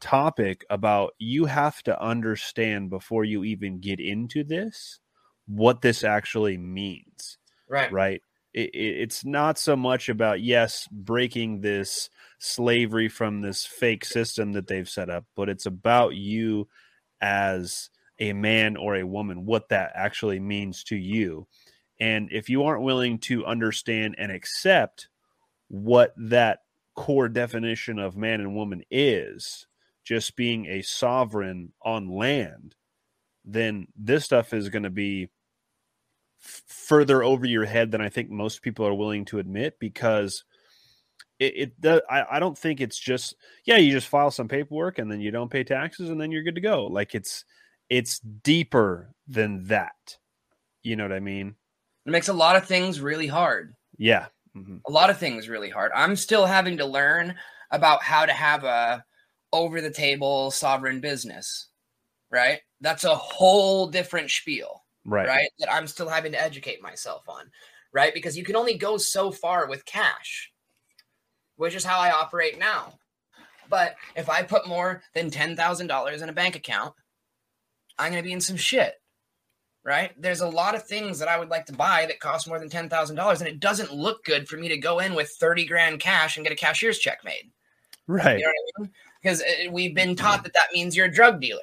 topic 0.00 0.64
about 0.70 1.14
you 1.18 1.44
have 1.46 1.82
to 1.84 2.00
understand 2.00 2.90
before 2.90 3.24
you 3.24 3.44
even 3.44 3.80
get 3.80 4.00
into 4.00 4.44
this 4.44 5.00
what 5.46 5.80
this 5.80 6.04
actually 6.04 6.56
means 6.56 7.38
Right. 7.68 7.90
right 7.90 8.22
it, 8.56 8.70
it, 8.74 9.00
it's 9.02 9.24
not 9.24 9.58
so 9.58 9.76
much 9.76 10.08
about 10.08 10.40
yes 10.40 10.88
breaking 10.90 11.60
this 11.60 12.10
slavery 12.38 13.08
from 13.08 13.40
this 13.40 13.64
fake 13.64 14.04
system 14.04 14.52
that 14.52 14.66
they've 14.66 14.88
set 14.88 15.08
up 15.08 15.24
but 15.36 15.48
it's 15.48 15.66
about 15.66 16.16
you 16.16 16.66
as 17.20 17.90
a 18.18 18.32
man 18.32 18.76
or 18.76 18.96
a 18.96 19.06
woman 19.06 19.46
what 19.46 19.68
that 19.68 19.92
actually 19.94 20.40
means 20.40 20.82
to 20.84 20.96
you. 20.96 21.46
And 22.00 22.28
if 22.30 22.48
you 22.48 22.64
aren't 22.64 22.82
willing 22.82 23.18
to 23.20 23.46
understand 23.46 24.16
and 24.18 24.30
accept 24.30 25.08
what 25.68 26.14
that 26.16 26.60
core 26.94 27.28
definition 27.28 27.98
of 27.98 28.16
man 28.16 28.40
and 28.40 28.54
woman 28.54 28.82
is 28.90 29.66
just 30.04 30.36
being 30.36 30.66
a 30.66 30.82
sovereign 30.82 31.72
on 31.82 32.08
land 32.08 32.74
then 33.44 33.86
this 33.96 34.24
stuff 34.24 34.52
is 34.52 34.70
going 34.70 34.82
to 34.82 34.90
be 34.90 35.28
further 36.46 37.22
over 37.22 37.46
your 37.46 37.64
head 37.64 37.90
than 37.90 38.00
I 38.00 38.08
think 38.08 38.30
most 38.30 38.62
people 38.62 38.86
are 38.86 38.94
willing 38.94 39.24
to 39.26 39.38
admit 39.38 39.78
because 39.78 40.44
it, 41.38 41.54
it 41.56 41.80
does, 41.80 42.00
I, 42.08 42.24
I 42.32 42.38
don't 42.38 42.56
think 42.56 42.80
it's 42.80 42.98
just 42.98 43.34
yeah 43.66 43.76
you 43.76 43.92
just 43.92 44.08
file 44.08 44.30
some 44.30 44.48
paperwork 44.48 44.98
and 44.98 45.10
then 45.10 45.20
you 45.20 45.30
don't 45.30 45.50
pay 45.50 45.64
taxes 45.64 46.10
and 46.10 46.20
then 46.20 46.30
you're 46.32 46.42
good 46.42 46.54
to 46.54 46.60
go 46.60 46.86
like 46.86 47.14
it's 47.14 47.44
it's 47.90 48.18
deeper 48.20 49.12
than 49.28 49.64
that 49.64 50.16
you 50.82 50.96
know 50.96 51.04
what 51.04 51.12
I 51.12 51.20
mean 51.20 51.54
It 52.06 52.10
makes 52.10 52.28
a 52.28 52.32
lot 52.32 52.56
of 52.56 52.66
things 52.66 53.00
really 53.00 53.26
hard. 53.26 53.74
yeah 53.98 54.26
Mhm. 54.56 54.80
a 54.88 54.90
lot 54.90 55.10
of 55.10 55.18
things 55.18 55.50
really 55.50 55.68
hard. 55.68 55.92
I'm 55.94 56.16
still 56.16 56.46
having 56.46 56.78
to 56.78 56.86
learn 56.86 57.34
about 57.70 58.02
how 58.02 58.24
to 58.24 58.32
have 58.32 58.64
a 58.64 59.04
over 59.52 59.82
the 59.82 59.90
table 59.90 60.50
sovereign 60.50 61.00
business, 61.00 61.68
right? 62.30 62.60
That's 62.80 63.04
a 63.04 63.14
whole 63.14 63.88
different 63.88 64.30
spiel. 64.30 64.85
Right. 65.06 65.28
right? 65.28 65.48
That 65.60 65.72
I'm 65.72 65.86
still 65.86 66.08
having 66.08 66.32
to 66.32 66.42
educate 66.42 66.82
myself 66.82 67.28
on, 67.28 67.50
right? 67.92 68.12
Because 68.12 68.36
you 68.36 68.44
can 68.44 68.56
only 68.56 68.76
go 68.76 68.96
so 68.96 69.30
far 69.30 69.68
with 69.68 69.86
cash, 69.86 70.52
which 71.56 71.74
is 71.74 71.84
how 71.84 71.98
I 71.98 72.10
operate 72.10 72.58
now. 72.58 72.98
But 73.68 73.94
if 74.16 74.28
I 74.28 74.42
put 74.42 74.68
more 74.68 75.02
than 75.14 75.30
$10,000 75.30 76.22
in 76.22 76.28
a 76.28 76.32
bank 76.32 76.56
account, 76.56 76.94
I'm 77.98 78.12
going 78.12 78.22
to 78.22 78.26
be 78.26 78.32
in 78.32 78.40
some 78.40 78.56
shit, 78.56 78.94
right? 79.84 80.10
There's 80.20 80.40
a 80.40 80.48
lot 80.48 80.74
of 80.74 80.84
things 80.84 81.18
that 81.18 81.28
I 81.28 81.38
would 81.38 81.48
like 81.48 81.66
to 81.66 81.72
buy 81.72 82.06
that 82.06 82.20
cost 82.20 82.48
more 82.48 82.58
than 82.58 82.68
$10,000, 82.68 83.38
and 83.38 83.48
it 83.48 83.60
doesn't 83.60 83.94
look 83.94 84.24
good 84.24 84.48
for 84.48 84.56
me 84.56 84.68
to 84.68 84.76
go 84.76 84.98
in 84.98 85.14
with 85.14 85.30
30 85.40 85.66
grand 85.66 86.00
cash 86.00 86.36
and 86.36 86.44
get 86.44 86.52
a 86.52 86.56
cashier's 86.56 86.98
check 86.98 87.18
made. 87.24 87.50
Right. 88.06 88.38
You 88.38 88.44
know 88.44 88.50
what 88.50 88.74
I 88.78 88.82
mean? 88.82 88.92
Because 89.22 89.42
uh, 89.42 89.70
we've 89.70 89.94
been 89.94 90.14
taught 90.14 90.44
that 90.44 90.54
that 90.54 90.72
means 90.72 90.96
you're 90.96 91.06
a 91.06 91.12
drug 91.12 91.40
dealer. 91.40 91.60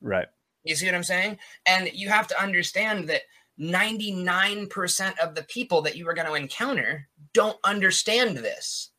Right. 0.00 0.26
You 0.64 0.74
see 0.74 0.86
what 0.86 0.94
I'm 0.94 1.04
saying? 1.04 1.38
And 1.66 1.90
you 1.92 2.08
have 2.08 2.26
to 2.28 2.42
understand 2.42 3.08
that 3.08 3.22
99% 3.60 5.18
of 5.18 5.34
the 5.34 5.44
people 5.44 5.82
that 5.82 5.96
you 5.96 6.08
are 6.08 6.14
going 6.14 6.26
to 6.26 6.34
encounter 6.34 7.08
don't 7.32 7.58
understand 7.64 8.36
this, 8.36 8.90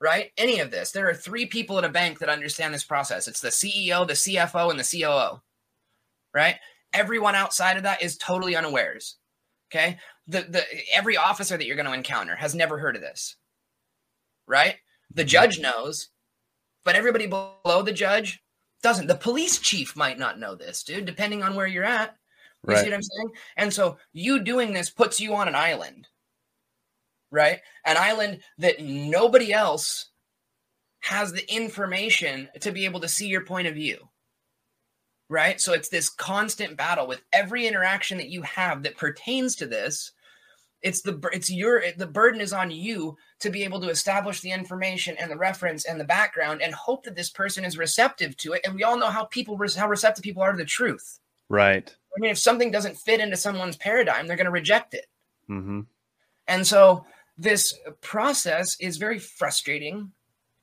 right? 0.00 0.30
Any 0.38 0.60
of 0.60 0.70
this. 0.70 0.92
There 0.92 1.08
are 1.08 1.14
three 1.14 1.46
people 1.46 1.76
at 1.78 1.84
a 1.84 1.90
bank 1.90 2.20
that 2.20 2.28
understand 2.28 2.72
this 2.72 2.84
process 2.84 3.28
it's 3.28 3.40
the 3.40 3.48
CEO, 3.48 4.06
the 4.06 4.14
CFO, 4.14 4.70
and 4.70 4.78
the 4.78 5.00
COO, 5.00 5.42
right? 6.32 6.56
Everyone 6.94 7.34
outside 7.34 7.76
of 7.76 7.82
that 7.82 8.02
is 8.02 8.16
totally 8.16 8.56
unawares. 8.56 9.16
Okay. 9.70 9.98
The, 10.26 10.42
the 10.42 10.64
every 10.94 11.16
officer 11.16 11.56
that 11.56 11.66
you're 11.66 11.76
going 11.76 11.86
to 11.86 11.92
encounter 11.92 12.36
has 12.36 12.54
never 12.54 12.78
heard 12.78 12.96
of 12.96 13.02
this, 13.02 13.36
right? 14.46 14.76
The 15.12 15.22
mm-hmm. 15.22 15.28
judge 15.28 15.60
knows, 15.60 16.08
but 16.84 16.94
everybody 16.94 17.26
below 17.26 17.82
the 17.82 17.92
judge 17.92 18.42
doesn't. 18.82 19.06
The 19.06 19.14
police 19.14 19.58
chief 19.58 19.96
might 19.96 20.18
not 20.18 20.38
know 20.38 20.54
this, 20.54 20.82
dude, 20.82 21.04
depending 21.04 21.42
on 21.42 21.54
where 21.54 21.66
you're 21.66 21.84
at. 21.84 22.16
You 22.66 22.74
Right. 22.74 22.84
see 22.84 22.90
what 22.90 22.94
I'm 22.94 23.02
saying? 23.02 23.30
And 23.56 23.72
so 23.72 23.98
you 24.12 24.40
doing 24.40 24.72
this 24.72 24.90
puts 24.90 25.20
you 25.20 25.34
on 25.34 25.48
an 25.48 25.54
island, 25.54 26.08
right? 27.30 27.60
An 27.84 27.96
island 27.96 28.42
that 28.58 28.80
nobody 28.80 29.52
else 29.52 30.10
has 31.00 31.32
the 31.32 31.50
information 31.52 32.48
to 32.60 32.72
be 32.72 32.84
able 32.84 33.00
to 33.00 33.08
see 33.08 33.28
your 33.28 33.44
point 33.44 33.68
of 33.68 33.74
view. 33.74 34.08
Right? 35.30 35.60
So 35.60 35.74
it's 35.74 35.88
this 35.90 36.08
constant 36.08 36.76
battle 36.76 37.06
with 37.06 37.22
every 37.32 37.66
interaction 37.66 38.18
that 38.18 38.30
you 38.30 38.42
have 38.42 38.82
that 38.82 38.96
pertains 38.96 39.56
to 39.56 39.66
this. 39.66 40.12
It's 40.82 41.02
the 41.02 41.20
it's 41.32 41.50
your 41.50 41.82
the 41.96 42.06
burden 42.06 42.40
is 42.40 42.52
on 42.52 42.70
you 42.70 43.16
to 43.40 43.50
be 43.50 43.64
able 43.64 43.80
to 43.80 43.88
establish 43.88 44.40
the 44.40 44.52
information 44.52 45.16
and 45.18 45.30
the 45.30 45.36
reference 45.36 45.84
and 45.84 45.98
the 45.98 46.04
background 46.04 46.62
and 46.62 46.72
hope 46.74 47.04
that 47.04 47.16
this 47.16 47.30
person 47.30 47.64
is 47.64 47.76
receptive 47.76 48.36
to 48.38 48.52
it. 48.52 48.62
And 48.64 48.74
we 48.74 48.84
all 48.84 48.98
know 48.98 49.10
how 49.10 49.24
people 49.24 49.58
how 49.76 49.88
receptive 49.88 50.22
people 50.22 50.42
are 50.42 50.52
to 50.52 50.58
the 50.58 50.64
truth. 50.64 51.18
Right. 51.48 51.94
I 52.16 52.20
mean, 52.20 52.30
if 52.30 52.38
something 52.38 52.70
doesn't 52.70 52.96
fit 52.96 53.20
into 53.20 53.36
someone's 53.36 53.76
paradigm, 53.76 54.26
they're 54.26 54.36
going 54.36 54.44
to 54.46 54.50
reject 54.50 54.94
it. 54.94 55.06
Mm-hmm. 55.48 55.80
And 56.46 56.66
so 56.66 57.04
this 57.36 57.78
process 58.00 58.76
is 58.80 58.96
very 58.96 59.18
frustrating 59.18 60.12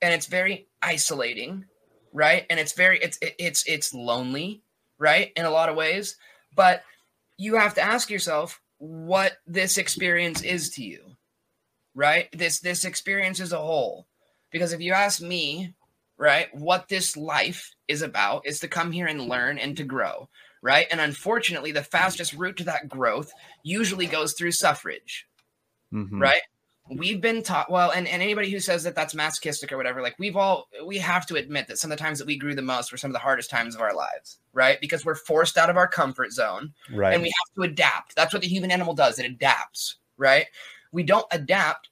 and 0.02 0.14
it's 0.14 0.26
very 0.26 0.68
isolating, 0.82 1.64
right? 2.12 2.46
And 2.50 2.58
it's 2.60 2.72
very 2.72 2.98
it's 3.00 3.18
it- 3.20 3.36
it's 3.38 3.64
it's 3.66 3.92
lonely, 3.94 4.62
right? 4.98 5.32
In 5.36 5.44
a 5.44 5.50
lot 5.50 5.68
of 5.68 5.76
ways, 5.76 6.16
but 6.54 6.82
you 7.36 7.56
have 7.56 7.74
to 7.74 7.82
ask 7.82 8.10
yourself 8.10 8.60
what 8.78 9.32
this 9.46 9.78
experience 9.78 10.42
is 10.42 10.70
to 10.70 10.84
you. 10.84 11.16
Right? 11.94 12.28
This 12.32 12.60
this 12.60 12.84
experience 12.84 13.40
as 13.40 13.52
a 13.52 13.58
whole. 13.58 14.06
Because 14.50 14.72
if 14.72 14.80
you 14.80 14.92
ask 14.92 15.20
me, 15.20 15.74
right, 16.18 16.48
what 16.54 16.88
this 16.88 17.16
life 17.16 17.72
is 17.88 18.02
about 18.02 18.46
is 18.46 18.60
to 18.60 18.68
come 18.68 18.92
here 18.92 19.06
and 19.06 19.28
learn 19.28 19.58
and 19.58 19.76
to 19.76 19.84
grow, 19.84 20.28
right? 20.62 20.86
And 20.90 21.00
unfortunately, 21.00 21.72
the 21.72 21.82
fastest 21.82 22.32
route 22.32 22.58
to 22.58 22.64
that 22.64 22.88
growth 22.88 23.32
usually 23.62 24.06
goes 24.06 24.34
through 24.34 24.52
suffrage 24.52 25.26
Mm-hmm. 25.94 26.20
right 26.20 26.42
we've 26.90 27.20
been 27.20 27.42
taught 27.42 27.70
well 27.70 27.90
and, 27.90 28.06
and 28.06 28.22
anybody 28.22 28.50
who 28.50 28.60
says 28.60 28.84
that 28.84 28.94
that's 28.94 29.14
masochistic 29.14 29.72
or 29.72 29.76
whatever 29.76 30.00
like 30.00 30.14
we've 30.18 30.36
all 30.36 30.68
we 30.86 30.98
have 30.98 31.26
to 31.26 31.34
admit 31.34 31.66
that 31.66 31.78
some 31.78 31.90
of 31.90 31.98
the 31.98 32.02
times 32.02 32.18
that 32.18 32.26
we 32.26 32.38
grew 32.38 32.54
the 32.54 32.62
most 32.62 32.92
were 32.92 32.98
some 32.98 33.10
of 33.10 33.12
the 33.12 33.18
hardest 33.18 33.50
times 33.50 33.74
of 33.74 33.80
our 33.80 33.94
lives 33.94 34.38
right? 34.52 34.80
Because 34.80 35.04
we're 35.04 35.14
forced 35.14 35.58
out 35.58 35.68
of 35.68 35.76
our 35.76 35.88
comfort 35.88 36.32
zone 36.32 36.72
Right. 36.92 37.12
and 37.12 37.22
we 37.22 37.28
have 37.28 37.54
to 37.56 37.70
adapt. 37.70 38.14
That's 38.16 38.32
what 38.32 38.40
the 38.42 38.48
human 38.48 38.70
animal 38.70 38.94
does. 38.94 39.18
It 39.18 39.26
adapts 39.26 39.96
right? 40.16 40.46
We 40.92 41.02
don't 41.02 41.26
adapt 41.30 41.90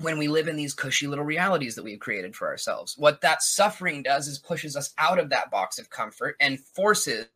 when 0.00 0.18
we 0.18 0.28
live 0.28 0.46
in 0.48 0.56
these 0.56 0.74
cushy 0.74 1.06
little 1.06 1.24
realities 1.24 1.74
that 1.76 1.84
we've 1.84 2.00
created 2.00 2.36
for 2.36 2.48
ourselves. 2.48 2.94
What 2.98 3.22
that 3.22 3.42
suffering 3.42 4.02
does 4.02 4.28
is 4.28 4.38
pushes 4.38 4.76
us 4.76 4.92
out 4.98 5.18
of 5.18 5.30
that 5.30 5.50
box 5.50 5.78
of 5.78 5.88
comfort 5.88 6.36
and 6.40 6.60
forces 6.60 7.26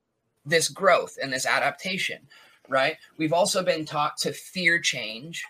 this 0.45 0.69
growth 0.69 1.17
and 1.23 1.33
this 1.33 1.47
adaptation 1.47 2.27
right? 2.69 2.97
We've 3.19 3.33
also 3.33 3.65
been 3.65 3.85
taught 3.85 4.17
to 4.19 4.33
fear 4.33 4.79
change 4.79 5.45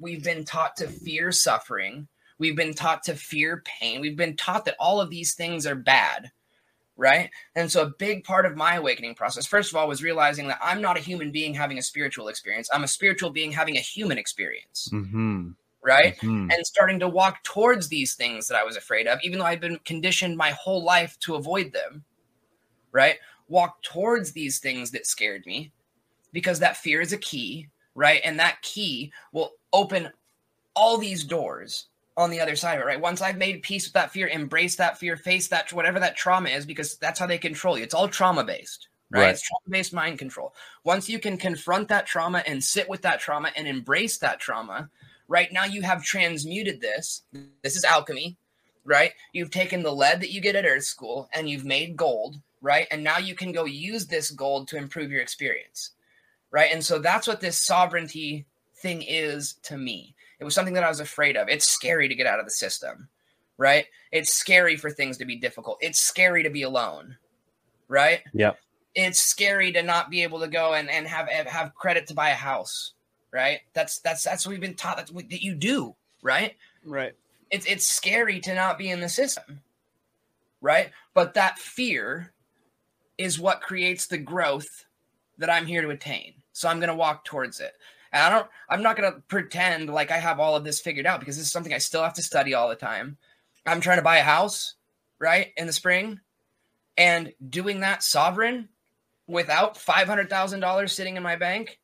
we've 0.00 0.24
been 0.24 0.44
taught 0.44 0.76
to 0.76 0.88
fear 0.88 1.30
suffering 1.30 2.08
we've 2.38 2.56
been 2.56 2.74
taught 2.74 3.02
to 3.04 3.14
fear 3.14 3.62
pain 3.64 4.00
we've 4.00 4.16
been 4.16 4.36
taught 4.36 4.64
that 4.64 4.76
all 4.80 5.00
of 5.00 5.10
these 5.10 5.34
things 5.34 5.66
are 5.66 5.74
bad 5.74 6.30
right 6.96 7.30
and 7.54 7.70
so 7.70 7.82
a 7.82 7.92
big 7.98 8.24
part 8.24 8.44
of 8.46 8.56
my 8.56 8.74
awakening 8.76 9.14
process 9.14 9.46
first 9.46 9.70
of 9.70 9.76
all 9.76 9.86
was 9.88 10.02
realizing 10.02 10.48
that 10.48 10.58
i'm 10.62 10.80
not 10.82 10.96
a 10.98 11.00
human 11.00 11.30
being 11.30 11.54
having 11.54 11.78
a 11.78 11.82
spiritual 11.82 12.28
experience 12.28 12.68
i'm 12.72 12.84
a 12.84 12.88
spiritual 12.88 13.30
being 13.30 13.52
having 13.52 13.76
a 13.76 13.80
human 13.80 14.18
experience 14.18 14.88
mm-hmm. 14.92 15.50
right 15.82 16.16
Mhm. 16.18 16.52
and 16.52 16.66
starting 16.66 16.98
to 17.00 17.08
walk 17.08 17.42
towards 17.42 17.88
these 17.88 18.14
things 18.14 18.48
that 18.48 18.58
I 18.58 18.64
was 18.64 18.76
afraid 18.76 19.06
of, 19.06 19.18
even 19.22 19.38
though 19.38 19.46
I'd 19.46 19.60
been 19.60 19.78
conditioned 19.84 20.36
my 20.36 20.50
whole 20.50 20.84
life 20.84 21.18
to 21.20 21.36
avoid 21.36 21.72
them, 21.72 22.04
right? 22.92 23.16
Walk 23.48 23.82
towards 23.82 24.32
these 24.32 24.58
things 24.58 24.90
that 24.90 25.06
scared 25.06 25.46
me 25.46 25.72
because 26.32 26.58
that 26.58 26.76
fear 26.76 27.00
is 27.00 27.12
a 27.14 27.18
key, 27.18 27.68
right? 27.94 28.20
And 28.24 28.38
that 28.38 28.60
key 28.62 29.10
will 29.32 29.52
open 29.72 30.10
all 30.74 30.98
these 30.98 31.24
doors 31.24 31.86
on 32.16 32.30
the 32.30 32.40
other 32.40 32.56
side 32.56 32.74
of 32.74 32.82
it, 32.82 32.86
right? 32.86 33.00
Once 33.00 33.22
I've 33.22 33.38
made 33.38 33.62
peace 33.62 33.86
with 33.86 33.94
that 33.94 34.10
fear, 34.10 34.28
embrace 34.28 34.76
that 34.76 34.98
fear, 34.98 35.16
face 35.16 35.48
that, 35.48 35.72
whatever 35.72 35.98
that 36.00 36.16
trauma 36.16 36.50
is, 36.50 36.66
because 36.66 36.96
that's 36.96 37.18
how 37.18 37.26
they 37.26 37.38
control 37.38 37.78
you. 37.78 37.84
It's 37.84 37.94
all 37.94 38.08
trauma 38.08 38.44
based. 38.44 38.88
Right? 39.10 39.22
Right. 39.22 39.30
It's 39.30 39.42
trauma 39.42 39.70
based 39.70 39.92
mind 39.92 40.18
control. 40.18 40.54
Once 40.84 41.08
you 41.08 41.18
can 41.18 41.36
confront 41.36 41.88
that 41.88 42.06
trauma 42.06 42.44
and 42.46 42.62
sit 42.62 42.88
with 42.88 43.02
that 43.02 43.20
trauma 43.20 43.50
and 43.56 43.66
embrace 43.66 44.18
that 44.18 44.38
trauma, 44.38 44.88
right 45.28 45.52
now 45.52 45.64
you 45.64 45.82
have 45.82 46.04
transmuted 46.04 46.80
this. 46.80 47.22
This 47.62 47.76
is 47.76 47.84
alchemy, 47.84 48.36
right? 48.84 49.12
You've 49.32 49.50
taken 49.50 49.82
the 49.82 49.94
lead 49.94 50.20
that 50.20 50.30
you 50.30 50.40
get 50.40 50.56
at 50.56 50.66
Earth 50.66 50.84
School 50.84 51.28
and 51.32 51.48
you've 51.48 51.64
made 51.64 51.96
gold, 51.96 52.36
right? 52.60 52.86
And 52.90 53.02
now 53.02 53.18
you 53.18 53.34
can 53.34 53.50
go 53.50 53.64
use 53.64 54.06
this 54.06 54.30
gold 54.30 54.68
to 54.68 54.76
improve 54.76 55.10
your 55.10 55.22
experience, 55.22 55.90
right? 56.50 56.70
And 56.72 56.84
so 56.84 56.98
that's 56.98 57.26
what 57.26 57.40
this 57.40 57.60
sovereignty 57.60 58.46
thing 58.80 59.02
is 59.02 59.54
to 59.64 59.76
me. 59.76 60.14
It 60.38 60.44
was 60.44 60.54
something 60.54 60.74
that 60.74 60.84
I 60.84 60.88
was 60.88 61.00
afraid 61.00 61.36
of. 61.36 61.48
It's 61.48 61.68
scary 61.68 62.08
to 62.08 62.14
get 62.14 62.26
out 62.26 62.38
of 62.38 62.46
the 62.46 62.50
system, 62.50 63.08
right? 63.58 63.86
It's 64.10 64.32
scary 64.32 64.76
for 64.76 64.90
things 64.90 65.18
to 65.18 65.24
be 65.24 65.36
difficult. 65.36 65.78
It's 65.80 66.00
scary 66.00 66.42
to 66.42 66.50
be 66.50 66.62
alone, 66.62 67.16
right? 67.88 68.20
Yep. 68.32 68.58
It's 68.94 69.20
scary 69.20 69.70
to 69.72 69.82
not 69.82 70.10
be 70.10 70.22
able 70.22 70.40
to 70.40 70.48
go 70.48 70.74
and, 70.74 70.90
and 70.90 71.06
have 71.06 71.28
have 71.28 71.74
credit 71.74 72.06
to 72.08 72.14
buy 72.14 72.30
a 72.30 72.34
house, 72.34 72.94
right? 73.32 73.60
That's 73.74 73.98
that's 74.00 74.24
that's 74.24 74.46
what 74.46 74.52
we've 74.52 74.60
been 74.60 74.74
taught 74.74 74.96
that's 74.96 75.12
what, 75.12 75.28
that 75.30 75.42
you 75.42 75.54
do, 75.54 75.94
right? 76.22 76.56
Right. 76.84 77.12
It's 77.50 77.66
it's 77.66 77.86
scary 77.86 78.40
to 78.40 78.54
not 78.54 78.78
be 78.78 78.90
in 78.90 79.00
the 79.00 79.08
system, 79.08 79.60
right? 80.60 80.90
But 81.14 81.34
that 81.34 81.58
fear 81.58 82.32
is 83.18 83.38
what 83.38 83.60
creates 83.60 84.06
the 84.06 84.18
growth 84.18 84.86
that 85.38 85.50
I'm 85.50 85.66
here 85.66 85.82
to 85.82 85.90
attain. 85.90 86.34
So 86.52 86.68
I'm 86.68 86.78
going 86.78 86.88
to 86.88 86.94
walk 86.94 87.24
towards 87.24 87.60
it. 87.60 87.74
And 88.12 88.22
I 88.22 88.28
don't 88.30 88.48
I'm 88.68 88.82
not 88.82 88.96
going 88.96 89.12
to 89.12 89.20
pretend 89.28 89.88
like 89.90 90.10
I 90.10 90.18
have 90.18 90.40
all 90.40 90.56
of 90.56 90.64
this 90.64 90.80
figured 90.80 91.06
out 91.06 91.20
because 91.20 91.36
this 91.36 91.46
is 91.46 91.52
something 91.52 91.72
I 91.74 91.78
still 91.78 92.02
have 92.02 92.14
to 92.14 92.22
study 92.22 92.54
all 92.54 92.68
the 92.68 92.74
time. 92.76 93.16
I'm 93.66 93.80
trying 93.80 93.98
to 93.98 94.02
buy 94.02 94.18
a 94.18 94.22
house, 94.22 94.74
right? 95.18 95.48
In 95.56 95.66
the 95.66 95.72
spring 95.72 96.20
and 96.96 97.32
doing 97.48 97.80
that 97.80 98.02
sovereign 98.02 98.68
without 99.26 99.76
$500,000 99.76 100.90
sitting 100.90 101.16
in 101.16 101.22
my 101.22 101.36
bank 101.36 101.78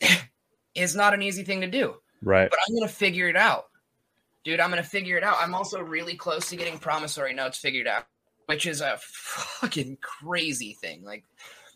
is 0.74 0.96
not 0.96 1.14
an 1.14 1.22
easy 1.22 1.42
thing 1.44 1.60
to 1.60 1.66
do 1.66 1.96
Right. 2.22 2.48
but 2.48 2.58
I'm 2.66 2.74
gonna 2.74 2.88
figure 2.88 3.28
it 3.28 3.36
out, 3.36 3.66
dude. 4.44 4.58
I'm 4.60 4.70
gonna 4.70 4.82
figure 4.82 5.16
it 5.18 5.22
out. 5.22 5.36
I'm 5.38 5.54
also 5.54 5.80
really 5.80 6.16
close 6.16 6.48
to 6.48 6.56
getting 6.56 6.78
promissory 6.78 7.34
notes 7.34 7.58
figured 7.58 7.86
out, 7.86 8.06
which 8.46 8.66
is 8.66 8.80
a 8.80 8.96
fucking 9.00 9.98
crazy 10.00 10.72
thing. 10.80 11.04
Like 11.04 11.24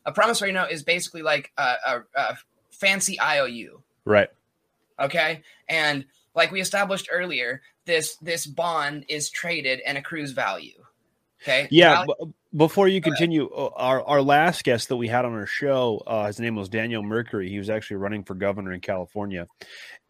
a 0.07 0.13
promissory 0.13 0.53
note 0.53 0.71
is 0.71 0.83
basically 0.83 1.23
like 1.23 1.53
a, 1.59 1.75
a, 1.87 2.01
a 2.15 2.39
fancy 2.81 3.19
IOU, 3.21 3.83
Right. 4.05 4.29
okay? 4.99 5.43
And 5.69 6.05
like 6.35 6.51
we 6.51 6.61
established 6.61 7.09
earlier, 7.13 7.63
this 7.85 8.17
this 8.17 8.47
bond 8.47 9.05
is 9.09 9.31
traded 9.31 9.81
and 9.81 9.99
accrues 9.99 10.33
value. 10.33 10.83
Okay. 11.43 11.69
Yeah. 11.71 12.05
Value- 12.07 12.15
b- 12.27 12.33
before 12.57 12.89
you 12.89 13.01
continue, 13.01 13.49
uh, 13.49 13.71
our 13.77 14.03
our 14.03 14.23
last 14.23 14.65
guest 14.65 14.89
that 14.89 14.97
we 14.97 15.09
had 15.09 15.25
on 15.25 15.33
our 15.33 15.47
show, 15.47 16.03
uh, 16.07 16.27
his 16.27 16.41
name 16.41 16.57
was 16.57 16.69
Daniel 16.69 17.03
Mercuri. 17.03 17.49
He 17.49 17.59
was 17.59 17.71
actually 17.71 17.97
running 17.99 18.25
for 18.25 18.35
governor 18.35 18.73
in 18.73 18.81
California, 18.81 19.47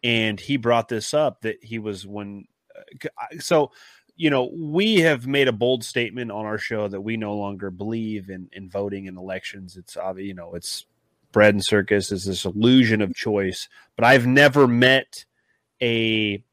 and 0.03 0.39
he 0.39 0.57
brought 0.57 0.87
this 0.89 1.13
up 1.13 1.41
that 1.41 1.63
he 1.63 1.77
was 1.79 2.05
when. 2.05 2.45
Uh, 2.75 3.39
so, 3.39 3.71
you 4.15 4.29
know, 4.29 4.51
we 4.53 5.01
have 5.01 5.27
made 5.27 5.47
a 5.47 5.51
bold 5.53 5.83
statement 5.83 6.31
on 6.31 6.45
our 6.45 6.57
show 6.57 6.87
that 6.87 7.01
we 7.01 7.15
no 7.17 7.35
longer 7.37 7.69
believe 7.71 8.29
in 8.29 8.49
in 8.53 8.69
voting 8.69 9.05
in 9.05 9.17
elections. 9.17 9.77
It's 9.77 9.95
obvious, 9.97 10.27
you 10.27 10.33
know, 10.33 10.55
it's 10.55 10.85
bread 11.31 11.53
and 11.53 11.63
circus 11.63 12.11
is 12.11 12.25
this 12.25 12.45
illusion 12.45 13.01
of 13.01 13.15
choice. 13.15 13.67
But 13.95 14.05
I've 14.05 14.27
never 14.27 14.67
met 14.67 15.25
a 15.81 16.43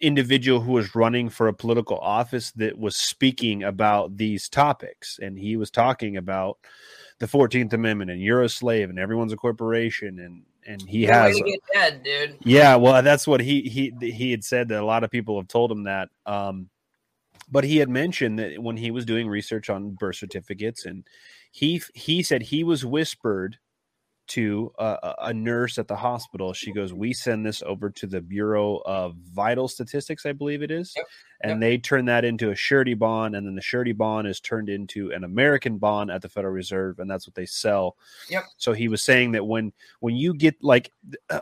individual 0.00 0.60
who 0.60 0.72
was 0.72 0.94
running 0.94 1.28
for 1.28 1.48
a 1.48 1.54
political 1.54 1.98
office 1.98 2.52
that 2.52 2.78
was 2.78 2.96
speaking 2.96 3.64
about 3.64 4.16
these 4.16 4.48
topics, 4.48 5.18
and 5.20 5.38
he 5.38 5.56
was 5.56 5.70
talking 5.70 6.16
about 6.16 6.58
the 7.18 7.26
Fourteenth 7.26 7.72
Amendment 7.72 8.10
and 8.10 8.22
you're 8.22 8.42
a 8.42 8.48
slave 8.48 8.90
and 8.90 8.98
everyone's 8.98 9.32
a 9.32 9.36
corporation 9.36 10.20
and 10.20 10.42
and 10.66 10.82
he 10.82 11.04
has 11.04 11.40
dead, 11.72 12.02
dude. 12.02 12.36
yeah, 12.44 12.76
well, 12.76 13.02
that's 13.02 13.26
what 13.26 13.40
he 13.40 13.62
he 13.62 13.92
he 14.00 14.30
had 14.30 14.44
said 14.44 14.68
that 14.68 14.82
a 14.82 14.84
lot 14.84 15.02
of 15.02 15.10
people 15.10 15.38
have 15.38 15.48
told 15.48 15.72
him 15.72 15.84
that. 15.84 16.08
Um, 16.26 16.68
but 17.50 17.64
he 17.64 17.78
had 17.78 17.88
mentioned 17.88 18.38
that 18.38 18.62
when 18.62 18.76
he 18.76 18.90
was 18.90 19.06
doing 19.06 19.28
research 19.28 19.70
on 19.70 19.92
birth 19.92 20.16
certificates, 20.16 20.84
and 20.84 21.06
he 21.50 21.82
he 21.94 22.22
said 22.22 22.42
he 22.42 22.62
was 22.64 22.84
whispered 22.84 23.58
to 24.28 24.72
a, 24.78 25.14
a- 25.18 25.34
nurse 25.34 25.78
at 25.78 25.88
the 25.88 25.96
hospital. 25.96 26.52
She 26.52 26.72
goes, 26.72 26.92
"We 26.92 27.12
send 27.12 27.44
this 27.44 27.62
over 27.62 27.90
to 27.90 28.06
the 28.06 28.20
Bureau 28.20 28.82
of 28.84 29.14
Vital 29.32 29.68
Statistics, 29.68 30.26
I 30.26 30.32
believe 30.32 30.62
it 30.62 30.70
is, 30.70 30.92
Yep, 30.96 31.06
and 31.42 31.50
yep. 31.52 31.60
they 31.60 31.78
turn 31.78 32.04
that 32.06 32.24
into 32.24 32.50
a 32.50 32.54
surety 32.54 32.94
bond, 32.94 33.34
and 33.34 33.46
then 33.46 33.54
the 33.54 33.62
surety 33.62 33.92
bond 33.92 34.28
is 34.28 34.40
turned 34.40 34.68
into 34.68 35.12
an 35.12 35.24
American 35.24 35.78
bond 35.78 36.10
at 36.10 36.22
the 36.22 36.28
Federal 36.28 36.52
Reserve, 36.52 36.98
and 36.98 37.10
that's 37.10 37.26
what 37.26 37.34
they 37.34 37.46
sell." 37.46 37.96
Yep. 38.28 38.44
So 38.56 38.72
he 38.72 38.88
was 38.88 39.02
saying 39.02 39.32
that 39.32 39.46
when 39.46 39.72
when 40.00 40.14
you 40.16 40.34
get 40.34 40.62
like 40.62 40.92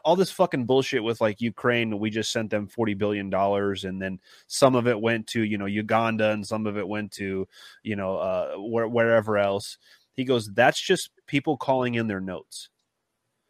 all 0.05 0.17
this 0.17 0.31
fucking 0.31 0.67
bullshit 0.67 1.03
with 1.03 1.21
like 1.21 1.41
Ukraine, 1.41 1.99
we 1.99 2.11
just 2.11 2.33
sent 2.33 2.51
them 2.51 2.69
forty 2.69 2.95
billion 2.95 3.31
dollars, 3.31 3.85
and 3.85 4.01
then 4.01 4.21
some 4.47 4.75
of 4.75 4.87
it 4.87 5.01
went 5.01 5.27
to 5.29 5.43
you 5.43 5.59
know 5.59 5.67
Uganda, 5.67 6.31
and 6.31 6.47
some 6.47 6.67
of 6.67 6.77
it 6.79 6.87
went 6.87 7.13
to 7.13 7.49
you 7.83 7.97
know 7.97 8.17
uh, 8.19 8.55
where, 8.57 8.89
wherever 8.89 9.39
else. 9.39 9.79
He 10.17 10.25
goes, 10.25 10.51
that's 10.55 10.81
just 10.81 11.11
people 11.27 11.59
calling 11.59 11.95
in 11.95 12.07
their 12.07 12.23
notes. 12.23 12.71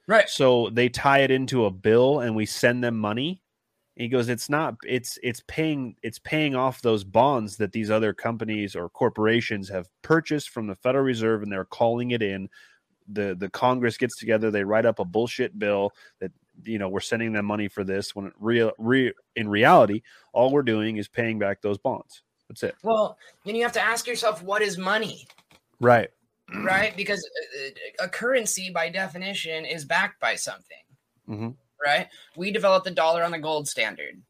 Right. 0.06 0.28
So 0.28 0.70
they 0.70 0.88
tie 0.88 1.20
it 1.20 1.30
into 1.30 1.64
a 1.64 1.70
bill, 1.70 2.20
and 2.20 2.36
we 2.36 2.46
send 2.46 2.84
them 2.84 2.96
money. 2.96 3.42
He 3.96 4.08
goes, 4.08 4.28
it's 4.28 4.50
not. 4.50 4.76
It's 4.86 5.18
it's 5.22 5.42
paying 5.46 5.96
it's 6.02 6.18
paying 6.18 6.54
off 6.54 6.82
those 6.82 7.02
bonds 7.02 7.56
that 7.56 7.72
these 7.72 7.90
other 7.90 8.12
companies 8.12 8.76
or 8.76 8.88
corporations 8.90 9.68
have 9.70 9.88
purchased 10.02 10.50
from 10.50 10.66
the 10.66 10.76
Federal 10.76 11.04
Reserve, 11.04 11.42
and 11.42 11.50
they're 11.50 11.64
calling 11.64 12.10
it 12.10 12.22
in 12.22 12.48
the 13.08 13.36
the 13.38 13.48
Congress 13.48 13.96
gets 13.96 14.16
together, 14.16 14.50
they 14.50 14.64
write 14.64 14.86
up 14.86 14.98
a 14.98 15.04
bullshit 15.04 15.58
bill 15.58 15.92
that 16.20 16.32
you 16.64 16.78
know 16.78 16.88
we're 16.88 17.00
sending 17.00 17.32
them 17.32 17.46
money 17.46 17.68
for 17.68 17.84
this. 17.84 18.14
When 18.14 18.32
real, 18.38 18.72
re, 18.78 19.12
in 19.36 19.48
reality, 19.48 20.02
all 20.32 20.50
we're 20.50 20.62
doing 20.62 20.96
is 20.96 21.08
paying 21.08 21.38
back 21.38 21.62
those 21.62 21.78
bonds. 21.78 22.22
That's 22.48 22.62
it. 22.62 22.76
Well, 22.82 23.18
then 23.44 23.56
you 23.56 23.62
have 23.62 23.72
to 23.72 23.80
ask 23.80 24.06
yourself, 24.06 24.42
what 24.42 24.62
is 24.62 24.78
money? 24.78 25.26
Right. 25.80 26.10
Right? 26.54 26.96
Because 26.96 27.28
uh, 27.98 28.04
a 28.04 28.08
currency, 28.08 28.70
by 28.70 28.88
definition, 28.88 29.64
is 29.64 29.84
backed 29.84 30.20
by 30.20 30.36
something, 30.36 30.84
Mhm. 31.28 31.56
right? 31.84 32.08
We 32.36 32.50
developed 32.52 32.84
the 32.84 32.90
dollar 32.90 33.22
on 33.24 33.32
the 33.32 33.38
gold 33.38 33.68
standard, 33.68 34.22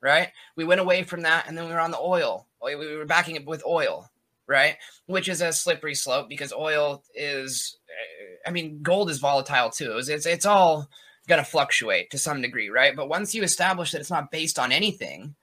right? 0.00 0.30
We 0.56 0.64
went 0.64 0.80
away 0.80 1.02
from 1.04 1.22
that, 1.22 1.46
and 1.48 1.56
then 1.56 1.66
we 1.66 1.72
were 1.72 1.80
on 1.80 1.90
the 1.92 1.98
oil. 2.00 2.46
We 2.62 2.76
we 2.76 2.96
were 2.96 3.06
backing 3.06 3.36
it 3.36 3.46
with 3.46 3.64
oil, 3.66 4.10
right? 4.46 4.76
Which 5.06 5.28
is 5.28 5.40
a 5.40 5.52
slippery 5.52 5.94
slope 5.94 6.28
because 6.28 6.52
oil 6.52 7.02
is, 7.14 7.78
uh, 7.88 8.48
I 8.48 8.50
mean, 8.50 8.82
gold 8.82 9.10
is 9.10 9.18
volatile 9.18 9.70
too. 9.70 9.96
It's 9.98 10.08
it's, 10.08 10.26
it's 10.26 10.46
all 10.46 10.88
going 11.26 11.42
to 11.42 11.50
fluctuate 11.50 12.10
to 12.10 12.18
some 12.18 12.42
degree, 12.42 12.68
right? 12.70 12.96
But 12.96 13.08
once 13.08 13.34
you 13.34 13.42
establish 13.42 13.92
that 13.92 14.00
it's 14.00 14.10
not 14.10 14.30
based 14.30 14.58
on 14.58 14.72
anything, 14.72 15.36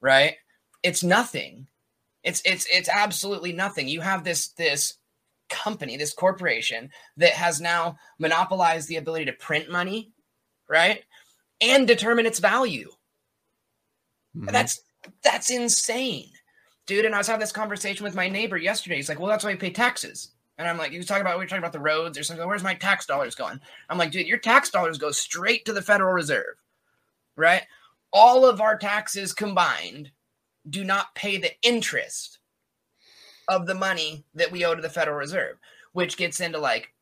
right? 0.00 0.36
It's 0.82 1.02
nothing. 1.02 1.66
It's 2.22 2.40
it's 2.46 2.66
it's 2.70 2.88
absolutely 2.88 3.52
nothing. 3.52 3.88
You 3.88 4.00
have 4.00 4.24
this 4.24 4.48
this 4.48 4.94
company, 5.48 5.96
this 5.96 6.12
corporation 6.12 6.90
that 7.16 7.32
has 7.32 7.60
now 7.60 7.96
monopolized 8.18 8.88
the 8.88 8.96
ability 8.96 9.24
to 9.26 9.32
print 9.34 9.70
money, 9.70 10.12
right? 10.68 11.04
And 11.60 11.86
determine 11.86 12.26
its 12.26 12.38
value. 12.38 12.90
Mhm. 14.36 14.50
That's 14.52 14.80
that's 15.22 15.50
insane. 15.50 16.30
Dude, 16.86 17.04
and 17.04 17.14
I 17.14 17.18
was 17.18 17.26
having 17.26 17.40
this 17.40 17.52
conversation 17.52 18.04
with 18.04 18.14
my 18.14 18.28
neighbor 18.28 18.56
yesterday. 18.56 18.96
He's 18.96 19.08
like, 19.08 19.18
"Well, 19.18 19.28
that's 19.28 19.44
why 19.44 19.50
we 19.52 19.56
pay 19.56 19.70
taxes." 19.70 20.32
And 20.58 20.68
I'm 20.68 20.78
like, 20.78 20.92
"You 20.92 21.02
talking 21.02 21.22
about 21.22 21.38
we 21.38 21.44
were 21.44 21.48
talking 21.48 21.62
about 21.62 21.72
the 21.72 21.80
roads 21.80 22.18
or 22.18 22.22
something? 22.22 22.46
Where's 22.46 22.62
my 22.62 22.74
tax 22.74 23.06
dollars 23.06 23.34
going?" 23.34 23.60
I'm 23.88 23.98
like, 23.98 24.10
"Dude, 24.10 24.26
your 24.26 24.38
tax 24.38 24.70
dollars 24.70 24.98
go 24.98 25.10
straight 25.10 25.64
to 25.66 25.72
the 25.72 25.82
Federal 25.82 26.12
Reserve, 26.12 26.56
right? 27.36 27.64
All 28.12 28.46
of 28.46 28.60
our 28.60 28.78
taxes 28.78 29.32
combined 29.32 30.10
do 30.70 30.84
not 30.84 31.14
pay 31.14 31.36
the 31.38 31.52
interest 31.62 32.38
of 33.48 33.66
the 33.66 33.74
money 33.74 34.24
that 34.34 34.50
we 34.50 34.64
owe 34.64 34.74
to 34.74 34.82
the 34.82 34.88
Federal 34.88 35.16
Reserve, 35.16 35.58
which 35.92 36.16
gets 36.16 36.40
into 36.40 36.58
like 36.58 36.92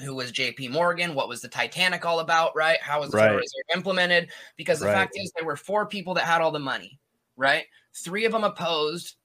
who 0.00 0.14
was 0.14 0.32
JP 0.32 0.70
Morgan, 0.70 1.14
what 1.14 1.28
was 1.28 1.40
the 1.42 1.48
Titanic 1.48 2.04
all 2.04 2.20
about, 2.20 2.56
right? 2.56 2.80
How 2.80 3.00
was 3.00 3.10
the 3.10 3.18
Federal 3.18 3.38
Reserve 3.38 3.64
implemented? 3.74 4.30
Because 4.56 4.80
the 4.80 4.86
Right. 4.86 4.94
fact 4.94 5.12
is 5.16 5.32
there 5.32 5.44
were 5.44 5.56
four 5.56 5.86
people 5.86 6.14
that 6.14 6.24
had 6.24 6.40
all 6.40 6.50
the 6.50 6.58
money, 6.58 6.98
right? 7.36 7.66
Three 7.94 8.24
of 8.24 8.32
them 8.32 8.44
opposed 8.44 9.16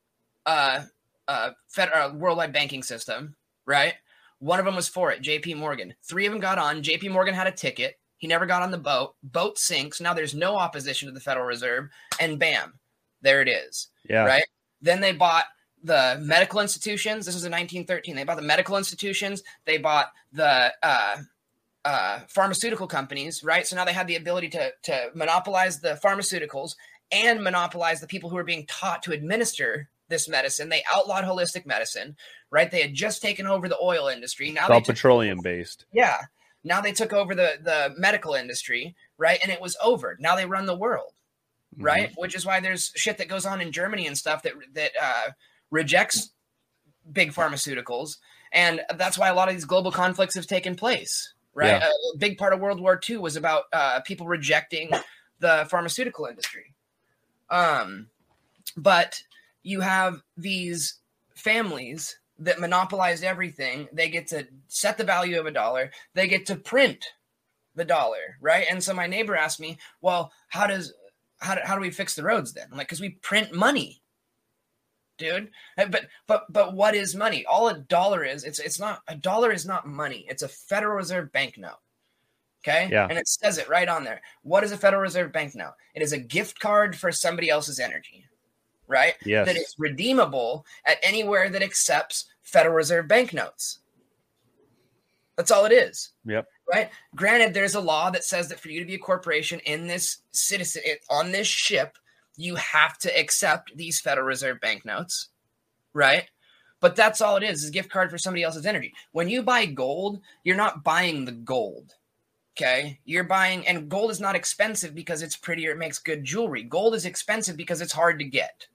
uh 0.46 0.84
uh 1.28 1.52
federal 1.68 2.10
uh, 2.10 2.14
worldwide 2.14 2.54
banking 2.54 2.84
system, 2.84 3.36
right? 3.66 3.96
One 4.40 4.60
of 4.60 4.66
them 4.66 4.76
was 4.76 4.88
for 4.88 5.12
it, 5.12 5.22
JP 5.22 5.58
Morgan. 5.58 5.94
Three 6.04 6.26
of 6.26 6.32
them 6.32 6.40
got 6.42 6.60
on. 6.60 6.84
JP 6.84 7.12
Morgan 7.12 7.34
had 7.34 7.48
a 7.48 7.52
ticket. 7.52 8.00
He 8.18 8.28
never 8.28 8.46
got 8.46 8.62
on 8.62 8.72
the 8.72 8.78
boat. 8.78 9.16
Boat 9.24 9.58
sinks. 9.58 10.00
Now 10.02 10.14
there's 10.14 10.36
no 10.36 10.58
opposition 10.58 11.08
to 11.08 11.14
the 11.14 11.20
Federal 11.20 11.46
Reserve, 11.46 11.90
and 12.20 12.38
bam, 12.40 12.74
there 13.22 13.42
it 13.42 13.48
is 13.48 13.90
Yeah. 14.10 14.26
right? 14.26 14.46
Then 14.82 15.02
they 15.02 15.12
bought 15.12 15.46
the 15.88 16.18
medical 16.22 16.60
institutions. 16.60 17.26
This 17.26 17.36
was 17.36 17.46
in 17.46 17.52
1913. 17.52 18.16
They 18.16 18.24
bought 18.24 18.36
the 18.38 18.44
medical 18.44 18.78
institutions. 18.78 19.42
They 19.66 19.78
bought 19.78 20.12
the 20.34 20.74
uh, 20.84 21.18
uh, 21.86 22.20
pharmaceutical 22.28 22.88
companies, 22.88 23.44
right? 23.44 23.66
So 23.66 23.76
now 23.76 23.86
they 23.86 23.94
had 23.94 24.08
the 24.08 24.16
ability 24.18 24.50
to 24.50 24.72
to 24.84 25.10
monopolize 25.16 25.80
the 25.80 26.00
pharmaceuticals 26.04 26.76
and 27.12 27.42
monopolize 27.44 28.02
the 28.02 28.08
people 28.08 28.30
who 28.30 28.36
were 28.36 28.44
being 28.44 28.66
taught 28.68 29.02
to 29.04 29.14
administer 29.14 29.90
this 30.10 30.28
medicine. 30.30 30.70
They 30.70 30.84
outlawed 30.94 31.24
holistic 31.24 31.66
medicine, 31.66 32.16
right? 32.52 32.70
They 32.70 32.82
had 32.82 32.94
just 32.94 33.22
taken 33.22 33.48
over 33.48 33.68
the 33.70 33.78
oil 33.82 34.08
industry. 34.08 34.52
Now 34.52 34.68
all 34.68 34.82
took 34.82 34.96
petroleum 34.96 35.40
based. 35.42 35.86
yeah. 35.92 36.18
Now 36.64 36.82
they 36.82 36.92
took 36.92 37.14
over 37.14 37.34
the 37.34 37.54
the 37.64 37.94
medical 37.98 38.34
industry, 38.34 38.96
right? 39.18 39.40
And 39.42 39.52
it 39.52 39.62
was 39.62 39.78
over. 39.82 40.18
Now 40.20 40.36
they 40.36 40.46
run 40.46 40.66
the 40.66 40.76
world, 40.78 41.14
Mm-hmm. 41.76 41.84
right? 41.84 42.12
Which 42.16 42.34
is 42.36 42.46
why 42.46 42.60
there's 42.62 42.92
shit 42.96 43.18
that 43.20 43.28
goes 43.28 43.46
on 43.46 43.60
in 43.62 43.72
Germany 43.74 44.08
and 44.08 44.18
stuff 44.18 44.42
that 44.44 44.54
that 44.74 44.92
uh, 45.02 45.28
rejects 45.70 46.32
big 47.12 47.34
pharmaceuticals, 47.34 48.18
and 48.52 48.82
that's 48.98 49.18
why 49.18 49.30
a 49.30 49.34
lot 49.34 49.48
of 49.50 49.56
these 49.56 49.66
global 49.66 49.92
conflicts 49.92 50.36
have 50.36 50.48
taken 50.48 50.76
place, 50.76 51.34
right? 51.54 51.82
Yeah. 51.82 51.90
A 52.14 52.18
big 52.18 52.38
part 52.38 52.54
of 52.54 52.60
World 52.60 52.80
War 52.80 53.00
II 53.08 53.18
was 53.18 53.36
about 53.36 53.64
uh, 53.74 54.00
people 54.02 54.28
rejecting 54.28 54.92
the 55.40 55.68
pharmaceutical 55.70 56.26
industry. 56.26 56.74
Um, 57.50 58.08
but 58.76 59.22
you 59.64 59.82
have 59.82 60.22
these 60.36 61.00
families 61.36 62.20
that 62.40 62.60
monopolized 62.60 63.24
everything. 63.24 63.88
They 63.92 64.10
get 64.10 64.28
to 64.28 64.48
set 64.68 64.98
the 64.98 65.04
value 65.04 65.40
of 65.40 65.46
a 65.46 65.52
dollar. 65.52 65.92
They 66.14 66.28
get 66.28 66.46
to 66.48 66.56
print 66.56 67.06
the 67.76 67.86
dollar, 67.86 68.38
right? 68.42 68.66
And 68.70 68.84
so 68.84 68.94
my 68.94 69.08
neighbor 69.08 69.36
asked 69.36 69.60
me, 69.60 69.78
"Well, 70.02 70.32
how 70.50 70.68
does 70.68 70.94
how 71.40 71.56
do, 71.56 71.62
how 71.64 71.76
do 71.76 71.82
we 71.82 71.92
fix 71.92 72.16
the 72.16 72.24
roads 72.24 72.54
then?" 72.54 72.68
I'm 72.72 72.78
like, 72.78 72.88
"Cuz 72.88 73.02
we 73.02 73.10
print 73.10 73.54
money." 73.54 74.02
Dude, 75.18 75.50
but 75.76 76.06
but 76.28 76.46
but 76.52 76.74
what 76.76 76.94
is 76.94 77.16
money? 77.16 77.46
All 77.46 77.70
a 77.70 77.80
dollar 77.80 78.24
is, 78.24 78.44
it's 78.44 78.60
it's 78.60 78.80
not 78.80 79.02
a 79.08 79.16
dollar 79.16 79.52
is 79.52 79.66
not 79.66 79.88
money. 79.88 80.26
It's 80.30 80.44
a 80.44 80.48
Federal 80.48 80.96
Reserve 80.96 81.32
banknote. 81.32 81.80
Okay? 82.64 82.90
Yeah. 82.92 83.08
And 83.10 83.18
it 83.18 83.28
says 83.28 83.58
it 83.58 83.70
right 83.70 83.88
on 83.88 84.04
there. 84.04 84.22
What 84.44 84.64
is 84.64 84.72
a 84.72 84.78
Federal 84.78 85.02
Reserve 85.02 85.32
banknote? 85.32 85.74
It 85.96 86.02
is 86.02 86.14
a 86.14 86.18
gift 86.20 86.60
card 86.60 86.96
for 86.96 87.12
somebody 87.12 87.50
else's 87.50 87.80
energy. 87.80 88.26
Right? 88.90 89.16
Yes. 89.26 89.46
that 89.48 89.58
is 89.58 89.76
redeemable 89.78 90.66
at 90.86 90.98
anywhere 91.04 91.50
that 91.50 91.62
accepts 91.62 92.26
Federal 92.44 92.76
Reserve 92.76 93.08
banknotes. 93.08 93.80
That's 95.36 95.52
all 95.52 95.66
it 95.66 95.72
is, 95.74 96.14
Yep. 96.26 96.48
right? 96.74 96.90
Granted, 97.16 97.54
there's 97.54 97.76
a 97.76 97.80
law 97.82 98.10
that 98.10 98.24
says 98.24 98.48
that 98.50 98.60
for 98.60 98.70
you 98.70 98.80
to 98.80 98.86
be 98.86 98.96
a 98.96 99.00
corporation 99.00 99.60
in 99.62 99.88
this 99.88 100.20
citizen 100.32 100.82
it- 100.86 101.04
on 101.10 101.32
this 101.32 101.48
ship, 101.48 101.98
you 102.38 102.56
have 102.56 102.98
to 103.00 103.20
accept 103.20 103.76
these 103.76 104.00
Federal 104.00 104.26
Reserve 104.26 104.62
banknotes, 104.62 105.30
right? 105.94 106.30
But 106.80 106.96
that's 106.96 107.22
all 107.22 107.36
it 107.38 107.44
is, 107.44 107.64
is 107.64 107.70
a 107.70 107.74
gift 107.74 107.90
card 107.90 108.10
for 108.10 108.18
somebody 108.18 108.44
else's 108.44 108.66
energy. 108.66 108.94
When 109.12 109.28
you 109.28 109.44
buy 109.44 109.66
gold, 109.66 110.22
you're 110.44 110.56
not 110.56 110.84
buying 110.84 111.26
the 111.26 111.32
gold. 111.32 111.96
Okay. 112.56 113.00
You're 113.06 113.24
buying, 113.24 113.68
and 113.68 113.90
gold 113.90 114.12
is 114.12 114.20
not 114.20 114.36
expensive 114.36 114.96
because 114.96 115.22
it's 115.22 115.36
prettier, 115.36 115.72
it 115.72 115.78
makes 115.78 116.00
good 116.00 116.24
jewelry. 116.24 116.64
Gold 116.64 116.96
is 116.96 117.06
expensive 117.06 117.58
because 117.58 117.82
it's 117.82 117.94
hard 117.94 118.20
to 118.20 118.26
get. 118.26 118.68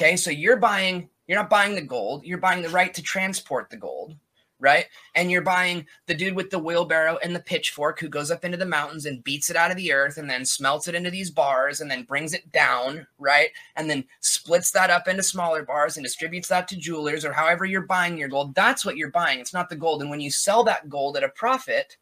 Okay, 0.00 0.16
so 0.16 0.30
you're 0.30 0.56
buying, 0.56 1.08
you're 1.26 1.38
not 1.38 1.50
buying 1.50 1.74
the 1.74 1.80
gold, 1.80 2.24
you're 2.24 2.38
buying 2.38 2.62
the 2.62 2.68
right 2.68 2.94
to 2.94 3.02
transport 3.02 3.68
the 3.68 3.76
gold, 3.76 4.14
right? 4.60 4.86
And 5.14 5.30
you're 5.30 5.42
buying 5.42 5.86
the 6.06 6.14
dude 6.14 6.34
with 6.34 6.50
the 6.50 6.58
wheelbarrow 6.58 7.18
and 7.22 7.34
the 7.34 7.40
pitchfork 7.40 8.00
who 8.00 8.08
goes 8.08 8.30
up 8.30 8.44
into 8.44 8.56
the 8.56 8.66
mountains 8.66 9.06
and 9.06 9.22
beats 9.22 9.50
it 9.50 9.56
out 9.56 9.70
of 9.70 9.76
the 9.76 9.92
earth 9.92 10.18
and 10.18 10.28
then 10.28 10.44
smelts 10.44 10.88
it 10.88 10.94
into 10.94 11.10
these 11.10 11.30
bars 11.30 11.80
and 11.80 11.90
then 11.90 12.02
brings 12.02 12.34
it 12.34 12.50
down, 12.52 13.06
right? 13.18 13.50
And 13.76 13.88
then 13.88 14.04
splits 14.20 14.70
that 14.72 14.90
up 14.90 15.06
into 15.06 15.22
smaller 15.22 15.64
bars 15.64 15.96
and 15.96 16.04
distributes 16.04 16.48
that 16.48 16.68
to 16.68 16.76
jewelers 16.76 17.24
or 17.24 17.32
however 17.32 17.64
you're 17.64 17.82
buying 17.82 18.18
your 18.18 18.28
gold. 18.28 18.54
That's 18.54 18.84
what 18.84 18.96
you're 18.96 19.10
buying. 19.10 19.38
It's 19.40 19.54
not 19.54 19.68
the 19.68 19.76
gold. 19.76 20.02
And 20.02 20.10
when 20.10 20.20
you 20.20 20.30
sell 20.30 20.64
that 20.64 20.88
gold 20.88 21.16
at 21.16 21.24
a 21.24 21.28
profit, 21.30 21.96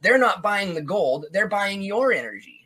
they're 0.00 0.18
not 0.18 0.42
buying 0.42 0.74
the 0.74 0.82
gold, 0.82 1.26
they're 1.32 1.48
buying 1.48 1.82
your 1.82 2.12
energy. 2.12 2.60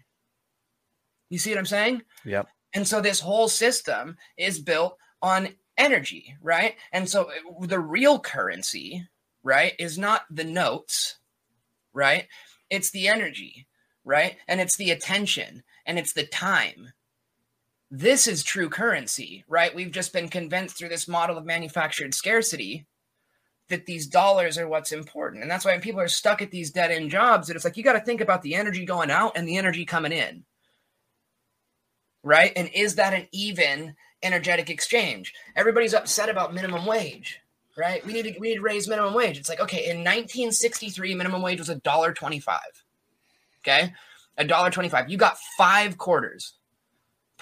You 1.30 1.38
see 1.38 1.50
what 1.50 1.58
I'm 1.58 1.66
saying? 1.66 2.02
Yep. 2.24 2.48
And 2.74 2.86
so 2.86 3.00
this 3.00 3.20
whole 3.20 3.48
system 3.48 4.16
is 4.36 4.60
built 4.60 4.96
on 5.22 5.48
energy, 5.78 6.36
right? 6.42 6.74
And 6.92 7.08
so 7.08 7.30
the 7.62 7.80
real 7.80 8.18
currency, 8.18 9.06
right, 9.42 9.72
is 9.78 9.98
not 9.98 10.22
the 10.30 10.44
notes, 10.44 11.18
right? 11.92 12.26
It's 12.70 12.90
the 12.90 13.08
energy, 13.08 13.66
right? 14.04 14.36
And 14.48 14.60
it's 14.60 14.76
the 14.76 14.90
attention 14.90 15.62
and 15.84 15.98
it's 15.98 16.12
the 16.12 16.26
time. 16.26 16.92
This 17.90 18.26
is 18.26 18.42
true 18.42 18.70
currency, 18.70 19.44
right? 19.48 19.74
We've 19.74 19.90
just 19.90 20.14
been 20.14 20.28
convinced 20.28 20.78
through 20.78 20.88
this 20.88 21.06
model 21.06 21.36
of 21.36 21.44
manufactured 21.44 22.14
scarcity 22.14 22.86
that 23.68 23.84
these 23.86 24.06
dollars 24.06 24.56
are 24.56 24.68
what's 24.68 24.92
important. 24.92 25.42
And 25.42 25.50
that's 25.50 25.64
why 25.64 25.76
people 25.78 26.00
are 26.00 26.08
stuck 26.08 26.40
at 26.40 26.50
these 26.50 26.70
dead 26.70 26.90
end 26.90 27.10
jobs, 27.10 27.48
that 27.48 27.56
it's 27.56 27.64
like 27.64 27.76
you 27.76 27.82
got 27.82 27.92
to 27.92 28.00
think 28.00 28.22
about 28.22 28.40
the 28.42 28.54
energy 28.54 28.86
going 28.86 29.10
out 29.10 29.36
and 29.36 29.46
the 29.46 29.58
energy 29.58 29.84
coming 29.84 30.12
in. 30.12 30.44
Right? 32.22 32.52
And 32.56 32.70
is 32.72 32.94
that 32.94 33.12
an 33.12 33.26
even 33.32 33.94
energetic 34.22 34.70
exchange? 34.70 35.34
Everybody's 35.54 35.94
upset 35.94 36.30
about 36.30 36.54
minimum 36.54 36.86
wage, 36.86 37.41
right? 37.76 38.04
We 38.04 38.12
need 38.12 38.22
to 38.22 38.34
we 38.38 38.48
need 38.48 38.56
to 38.56 38.62
raise 38.62 38.88
minimum 38.88 39.14
wage. 39.14 39.38
It's 39.38 39.48
like, 39.48 39.60
okay, 39.60 39.84
in 39.84 39.98
1963, 39.98 41.14
minimum 41.14 41.42
wage 41.42 41.58
was 41.58 41.68
a 41.68 41.76
dollar 41.76 42.12
twenty-five. 42.12 42.84
Okay, 43.60 43.92
a 44.36 44.44
dollar 44.44 44.70
twenty-five. 44.70 45.10
You 45.10 45.16
got 45.16 45.38
five 45.56 45.98
quarters 45.98 46.54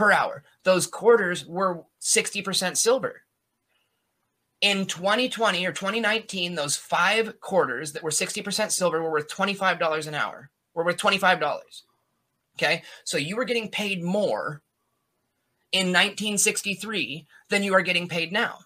per 0.00 0.12
hour. 0.12 0.42
Those 0.64 0.86
quarters 0.86 1.44
were 1.46 1.84
60% 2.00 2.78
silver. 2.78 3.22
In 4.62 4.86
2020 4.86 5.66
or 5.66 5.72
2019, 5.72 6.54
those 6.54 6.74
five 6.74 7.38
quarters 7.40 7.92
that 7.92 8.02
were 8.02 8.10
60% 8.10 8.70
silver 8.70 9.02
were 9.02 9.10
worth 9.10 9.28
$25 9.28 10.06
an 10.06 10.14
hour. 10.14 10.50
Were 10.74 10.86
worth 10.86 10.96
$25. 10.96 11.58
Okay. 12.56 12.82
So 13.04 13.18
you 13.18 13.36
were 13.36 13.44
getting 13.44 13.70
paid 13.70 14.02
more 14.02 14.62
in 15.72 15.88
1963 15.88 17.26
than 17.50 17.62
you 17.62 17.74
are 17.74 17.82
getting 17.82 18.08
paid 18.08 18.32
now. 18.32 18.58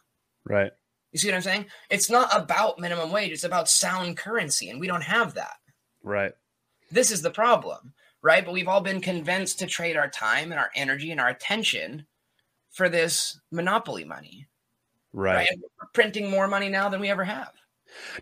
Right. 0.45 0.71
You 1.15 1.21
see 1.21 1.29
what 1.29 1.37
I'm 1.37 1.43
saying? 1.43 1.67
It's 1.91 2.11
not 2.11 2.29
about 2.37 2.81
minimum 2.81 3.13
wage, 3.13 3.31
it's 3.31 3.45
about 3.45 3.69
sound 3.69 4.17
currency, 4.17 4.69
and 4.71 4.81
we 4.81 4.89
don't 4.89 5.01
have 5.01 5.33
that. 5.35 5.55
Right. 6.03 6.33
This 6.91 7.13
is 7.13 7.23
the 7.23 7.31
problem, 7.31 7.95
right? 8.21 8.45
But 8.45 8.53
we've 8.53 8.67
all 8.67 8.81
been 8.81 9.01
convinced 9.01 9.61
to 9.61 9.67
trade 9.67 9.97
our 9.97 10.09
time 10.09 10.51
and 10.51 10.59
our 10.59 10.71
energy 10.75 11.13
and 11.13 11.21
our 11.21 11.29
attention 11.29 12.05
for 12.73 12.89
this 12.89 13.41
monopoly 13.53 14.03
money, 14.03 14.49
Right. 15.13 15.49
right? 15.49 15.49
We're 15.81 15.89
printing 15.95 16.29
more 16.29 16.49
money 16.49 16.69
now 16.69 16.89
than 16.89 17.01
we 17.01 17.11
ever 17.11 17.23
have. 17.23 17.53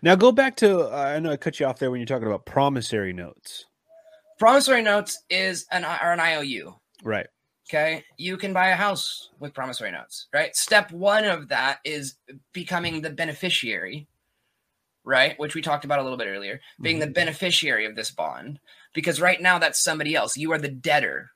Now 0.03 0.13
go 0.13 0.31
back 0.31 0.55
to 0.57 0.81
uh, 0.81 0.95
I 1.15 1.19
know 1.19 1.31
I 1.31 1.37
cut 1.37 1.59
you 1.59 1.65
off 1.65 1.79
there 1.79 1.89
when 1.89 1.99
you're 1.99 2.05
talking 2.05 2.27
about 2.27 2.45
promissory 2.45 3.11
notes. 3.11 3.65
Promissory 4.37 4.83
notes 4.83 5.23
is 5.31 5.65
an 5.71 5.83
or 5.83 6.11
an 6.11 6.19
IOU. 6.19 6.75
Right. 7.03 7.25
Okay. 7.73 8.03
You 8.17 8.37
can 8.37 8.53
buy 8.53 8.67
a 8.67 8.75
house 8.75 9.31
with 9.39 9.55
promissory 9.55 9.89
notes, 9.89 10.27
right? 10.31 10.55
Step 10.55 10.91
one 10.91 11.25
of 11.25 11.47
that 11.47 11.79
is 11.83 12.15
becoming 12.53 13.01
the 13.01 13.09
beneficiary, 13.09 14.07
right? 15.03 15.37
Which 15.39 15.55
we 15.55 15.63
talked 15.63 15.83
about 15.83 15.97
a 15.97 16.03
little 16.03 16.17
bit 16.17 16.27
earlier, 16.27 16.61
being 16.79 16.99
the 16.99 17.05
mm-hmm. 17.05 17.13
beneficiary 17.13 17.87
of 17.87 17.95
this 17.95 18.11
bond. 18.11 18.59
Because 18.93 19.19
right 19.19 19.41
now 19.41 19.57
that's 19.57 19.83
somebody 19.83 20.13
else. 20.13 20.37
You 20.37 20.51
are 20.51 20.59
the 20.59 20.67
debtor, 20.67 21.31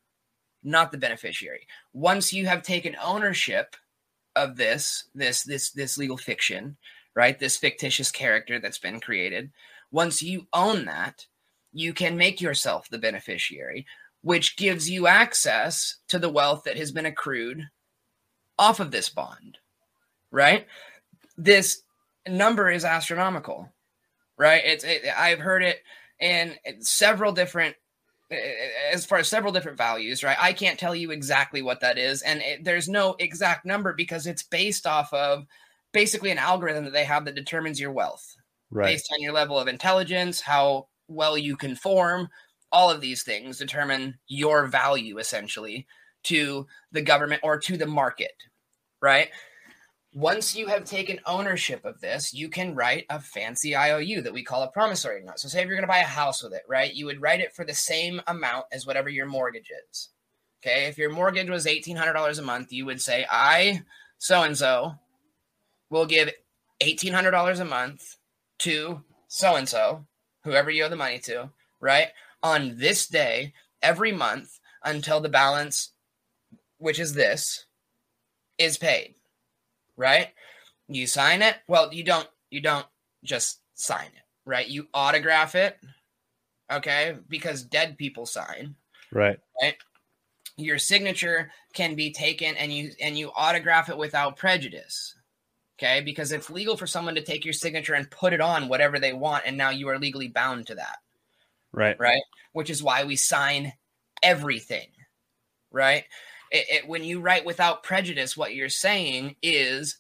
not 0.64 0.92
the 0.92 1.00
beneficiary. 1.00 1.66
Once 1.92 2.32
you 2.32 2.46
have 2.46 2.62
taken 2.62 2.96
ownership 3.04 3.76
of 4.36 4.58
this, 4.58 5.06
this, 5.16 5.42
this, 5.42 5.72
this 5.72 5.98
legal 5.98 6.18
fiction, 6.18 6.78
right? 7.16 7.40
This 7.40 7.58
fictitious 7.58 8.12
character 8.12 8.60
that's 8.60 8.78
been 8.78 9.00
created. 9.00 9.50
Once 9.90 10.22
you 10.22 10.46
own 10.54 10.86
that, 10.86 11.26
you 11.74 11.96
can 11.96 12.16
make 12.16 12.42
yourself 12.42 12.88
the 12.90 13.00
beneficiary 13.00 13.88
which 14.28 14.58
gives 14.58 14.90
you 14.90 15.08
access 15.08 16.00
to 16.10 16.20
the 16.20 16.28
wealth 16.28 16.64
that 16.66 16.76
has 16.76 16.92
been 16.92 17.06
accrued 17.06 17.64
off 18.60 18.82
of 18.82 18.92
this 18.92 19.08
bond, 19.08 19.58
right? 20.32 20.68
This 21.38 21.84
number 22.28 22.70
is 22.70 22.84
astronomical, 22.84 23.72
right? 24.38 24.62
It's 24.66 24.84
it, 24.84 25.04
I've 25.18 25.40
heard 25.40 25.64
it 25.64 25.78
in 26.20 26.58
several 26.82 27.32
different 27.32 27.78
as 28.92 29.06
far 29.06 29.20
as 29.20 29.30
several 29.30 29.54
different 29.54 29.78
values, 29.78 30.26
right? 30.26 30.36
I 30.38 30.52
can't 30.52 30.78
tell 30.78 30.94
you 30.94 31.12
exactly 31.12 31.62
what 31.62 31.80
that 31.80 31.98
is, 31.98 32.22
and 32.22 32.42
it, 32.42 32.66
there's 32.66 32.90
no 32.90 33.16
exact 33.20 33.66
number 33.66 33.94
because 33.94 34.28
it's 34.28 34.44
based 34.44 34.86
off 34.86 35.14
of 35.14 35.46
basically 35.94 36.32
an 36.32 36.38
algorithm 36.38 36.84
that 36.84 36.92
they 36.92 37.06
have 37.06 37.24
that 37.24 37.36
determines 37.36 37.80
your 37.80 37.94
wealth 37.94 38.36
Right. 38.72 38.88
based 38.88 39.10
on 39.14 39.22
your 39.22 39.32
level 39.32 39.58
of 39.58 39.70
intelligence, 39.70 40.42
how 40.42 40.90
well 41.08 41.38
you 41.38 41.56
conform, 41.56 42.28
all 42.72 42.90
of 42.90 43.02
these 43.02 43.24
things 43.24 43.58
determine 43.58 44.18
your 44.28 44.68
value 44.68 45.18
essentially 45.18 45.88
to 46.24 46.68
the 46.92 47.02
government 47.02 47.42
or 47.44 47.58
to 47.58 47.78
the 47.78 47.86
market, 47.86 48.34
right? 49.02 49.30
Once 50.14 50.56
you 50.56 50.68
have 50.68 50.84
taken 50.84 51.20
ownership 51.26 51.86
of 51.86 52.02
this, 52.02 52.34
you 52.34 52.50
can 52.50 52.74
write 52.74 53.06
a 53.10 53.20
fancy 53.20 53.76
IOU 53.76 54.22
that 54.22 54.34
we 54.34 54.44
call 54.44 54.64
a 54.64 54.72
promissory 54.72 55.24
note. 55.24 55.40
So, 55.40 55.48
say 55.48 55.62
if 55.62 55.68
you're 55.68 55.76
going 55.76 55.84
to 55.84 55.88
buy 55.88 56.00
a 56.00 56.06
house 56.06 56.42
with 56.42 56.54
it, 56.54 56.64
right? 56.68 56.94
You 56.94 57.06
would 57.06 57.22
write 57.22 57.40
it 57.40 57.54
for 57.54 57.64
the 57.64 57.74
same 57.74 58.22
amount 58.28 58.66
as 58.72 58.86
whatever 58.86 59.10
your 59.10 59.28
mortgage 59.28 59.72
is. 59.92 60.10
Okay. 60.64 60.86
If 60.88 60.98
your 60.98 61.12
mortgage 61.12 61.50
was 61.50 61.66
$1,800 61.66 62.40
a 62.40 62.42
month, 62.42 62.72
you 62.72 62.86
would 62.86 63.00
say, 63.00 63.26
I, 63.30 63.84
so 64.18 64.42
and 64.42 64.58
so, 64.58 64.96
will 65.90 66.06
give 66.06 66.32
$1,800 66.82 67.60
a 67.60 67.66
month 67.66 68.18
to 68.60 69.04
so 69.28 69.56
and 69.56 69.70
so, 69.70 70.06
whoever 70.44 70.72
you 70.72 70.84
owe 70.84 70.90
the 70.90 70.96
money 70.96 71.20
to, 71.20 71.52
right? 71.80 72.08
On 72.44 72.78
this 72.78 73.08
day 73.08 73.54
every 73.82 74.12
month 74.12 74.60
until 74.84 75.20
the 75.20 75.30
balance, 75.30 75.92
which 76.78 77.00
is 77.00 77.14
this, 77.14 77.66
is 78.58 78.78
paid, 78.78 79.16
right? 79.96 80.30
You 80.88 81.08
sign 81.08 81.42
it. 81.42 81.56
Well, 81.68 81.94
you 81.94 82.04
don't, 82.04 82.28
you 82.50 82.62
don't 82.62 82.86
just 83.24 83.60
sign 83.74 84.08
it, 84.08 84.24
right? 84.46 84.68
You 84.68 84.88
autograph 84.94 85.56
it, 85.56 85.78
okay? 86.72 87.16
Because 87.28 87.64
dead 87.64 87.98
people 87.98 88.26
sign 88.26 88.76
Right. 89.12 89.40
Right? 89.62 89.76
Your 90.58 90.78
signature 90.78 91.52
can 91.74 91.96
be 91.96 92.12
taken 92.12 92.56
and 92.58 92.74
you 92.74 92.92
and 93.02 93.18
you 93.18 93.32
autograph 93.36 93.90
it 93.90 93.98
without 93.98 94.38
prejudice 94.38 95.14
okay 95.78 96.02
because 96.02 96.32
it's 96.32 96.50
legal 96.50 96.76
for 96.76 96.88
someone 96.88 97.14
to 97.14 97.22
take 97.22 97.46
your 97.46 97.54
signature 97.54 97.94
and 97.94 98.10
put 98.10 98.34
it 98.34 98.42
on 98.42 98.68
whatever 98.68 98.98
they 98.98 99.14
want 99.14 99.44
and 99.46 99.56
now 99.56 99.70
you 99.70 99.88
are 99.88 100.00
legally 100.00 100.28
bound 100.28 100.66
to 100.66 100.74
that 100.74 100.98
Right. 101.74 102.00
right 102.00 102.22
which 102.54 102.70
is 102.70 102.82
why 102.82 103.04
we 103.04 103.16
sign 103.16 103.74
everything 104.24 104.88
right 105.72 106.06
it, 106.52 106.66
it- 106.70 106.88
when 106.88 107.04
you 107.04 107.20
write 107.20 107.46
without 107.46 107.84
prejudice 107.84 108.36
what 108.38 108.56
you're 108.56 108.70
saying 108.70 109.36
is 109.42 109.98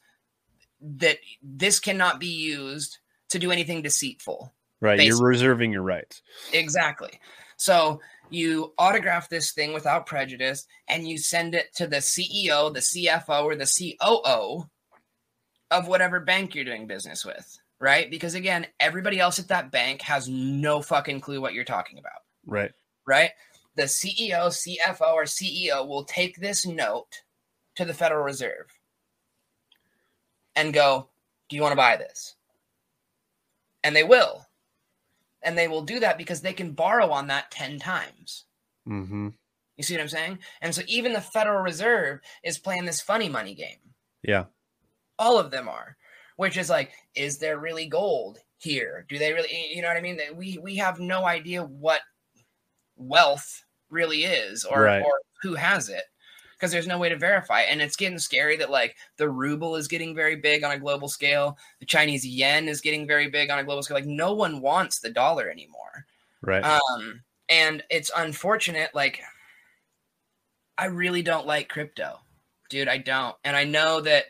that 0.81 1.17
this 1.41 1.79
cannot 1.79 2.19
be 2.19 2.27
used 2.27 2.97
to 3.29 3.39
do 3.39 3.51
anything 3.51 3.81
deceitful 3.81 4.53
Right. 4.79 5.01
You're 5.01 5.21
reserving 5.21 5.71
your 5.71 5.81
rights. 5.81 6.21
Exactly. 6.53 7.19
So 7.57 7.99
you 8.29 8.73
autograph 8.77 9.29
this 9.29 9.51
thing 9.51 9.73
without 9.73 10.05
prejudice 10.05 10.65
and 10.87 11.07
you 11.07 11.17
send 11.17 11.55
it 11.55 11.73
to 11.75 11.87
the 11.87 11.97
CEO, 11.97 12.71
the 12.73 12.81
CFO, 12.81 13.43
or 13.45 13.55
the 13.55 13.65
COO 13.65 14.69
of 15.71 15.87
whatever 15.87 16.19
bank 16.19 16.53
you're 16.53 16.63
doing 16.65 16.87
business 16.87 17.25
with, 17.25 17.57
right? 17.79 18.09
Because 18.09 18.35
again, 18.35 18.67
everybody 18.79 19.19
else 19.19 19.39
at 19.39 19.47
that 19.49 19.71
bank 19.71 20.01
has 20.01 20.27
no 20.27 20.81
fucking 20.81 21.19
clue 21.21 21.41
what 21.41 21.53
you're 21.53 21.63
talking 21.63 21.97
about, 21.99 22.21
Right. 22.45 22.71
right? 23.05 23.31
The 23.75 23.83
CEO, 23.83 24.47
CFO, 24.49 25.13
or 25.13 25.23
CEO 25.25 25.87
will 25.87 26.03
take 26.03 26.37
this 26.37 26.65
note 26.65 27.21
to 27.75 27.85
the 27.85 27.93
Federal 27.93 28.23
Reserve 28.23 28.67
and 30.55 30.73
go, 30.73 31.09
Do 31.49 31.55
you 31.55 31.61
want 31.61 31.73
to 31.73 31.77
buy 31.77 31.97
this? 31.97 32.35
And 33.83 33.95
they 33.95 34.03
will 34.03 34.47
and 35.43 35.57
they 35.57 35.67
will 35.67 35.83
do 35.83 35.99
that 35.99 36.17
because 36.17 36.41
they 36.41 36.53
can 36.53 36.71
borrow 36.71 37.09
on 37.11 37.27
that 37.27 37.51
10 37.51 37.79
times. 37.79 38.45
Mm-hmm. 38.87 39.29
You 39.77 39.83
see 39.83 39.93
what 39.93 40.01
I'm 40.01 40.09
saying? 40.09 40.39
And 40.59 40.73
so 40.73 40.81
even 40.87 41.13
the 41.13 41.21
Federal 41.21 41.61
Reserve 41.61 42.19
is 42.43 42.57
playing 42.57 42.85
this 42.85 42.99
funny 42.99 43.29
money 43.29 43.53
game. 43.53 43.77
Yeah. 44.23 44.45
All 45.19 45.37
of 45.39 45.51
them 45.51 45.69
are, 45.69 45.95
which 46.37 46.57
is 46.57 46.69
like, 46.69 46.93
is 47.15 47.37
there 47.37 47.59
really 47.59 47.85
gold 47.87 48.39
here? 48.57 49.05
Do 49.09 49.17
they 49.19 49.33
really, 49.33 49.69
you 49.71 49.81
know 49.83 49.89
what 49.89 49.97
I 49.97 50.01
mean? 50.01 50.17
That 50.17 50.35
We 50.35 50.57
we 50.57 50.75
have 50.77 50.99
no 50.99 51.25
idea 51.25 51.63
what 51.63 52.01
wealth 52.95 53.63
really 53.89 54.23
is 54.23 54.63
or 54.65 54.81
Right. 54.81 55.03
or 55.03 55.19
who 55.41 55.53
has 55.55 55.89
it. 55.89 56.03
because 56.55 56.71
there's 56.71 56.87
no 56.87 56.97
way 56.97 57.07
to 57.09 57.15
verify. 57.15 57.61
And 57.61 57.83
it's 57.83 57.95
getting 57.95 58.17
scary 58.17 58.57
that 58.57 58.71
like 58.71 58.95
the 59.17 59.29
ruble 59.29 59.75
is 59.75 59.87
getting 59.87 60.15
very 60.15 60.35
big 60.35 60.63
on 60.63 60.71
a 60.71 60.79
global 60.79 61.07
scale. 61.07 61.55
The 61.79 61.85
Chinese 61.85 62.25
yen 62.25 62.67
is 62.67 62.81
getting 62.81 63.05
very 63.05 63.29
big 63.29 63.51
on 63.51 63.59
a 63.59 63.63
global 63.63 63.83
scale. 63.83 63.97
Like 63.97 64.07
no 64.07 64.33
one 64.33 64.59
wants 64.61 64.99
the 64.99 65.11
dollar 65.11 65.51
anymore. 65.51 66.07
Right. 66.41 66.63
Um, 66.63 67.21
and 67.47 67.83
it's 67.91 68.09
unfortunate. 68.15 68.89
Like, 68.95 69.21
I 70.79 70.85
really 70.85 71.21
don't 71.21 71.45
like 71.47 71.69
crypto, 71.69 72.19
dude. 72.69 72.87
I 72.87 72.97
don't. 72.97 73.35
And 73.43 73.55
I 73.55 73.63
know 73.63 74.01
that 74.01 74.25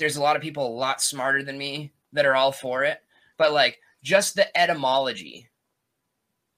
there's 0.00 0.16
a 0.16 0.22
lot 0.22 0.34
of 0.34 0.42
people 0.42 0.66
a 0.66 0.68
lot 0.68 1.02
smarter 1.02 1.42
than 1.44 1.58
me 1.58 1.92
that 2.14 2.26
are 2.26 2.34
all 2.34 2.50
for 2.50 2.82
it. 2.82 2.98
But 3.36 3.52
like, 3.52 3.78
just 4.02 4.34
the 4.34 4.58
etymology 4.58 5.48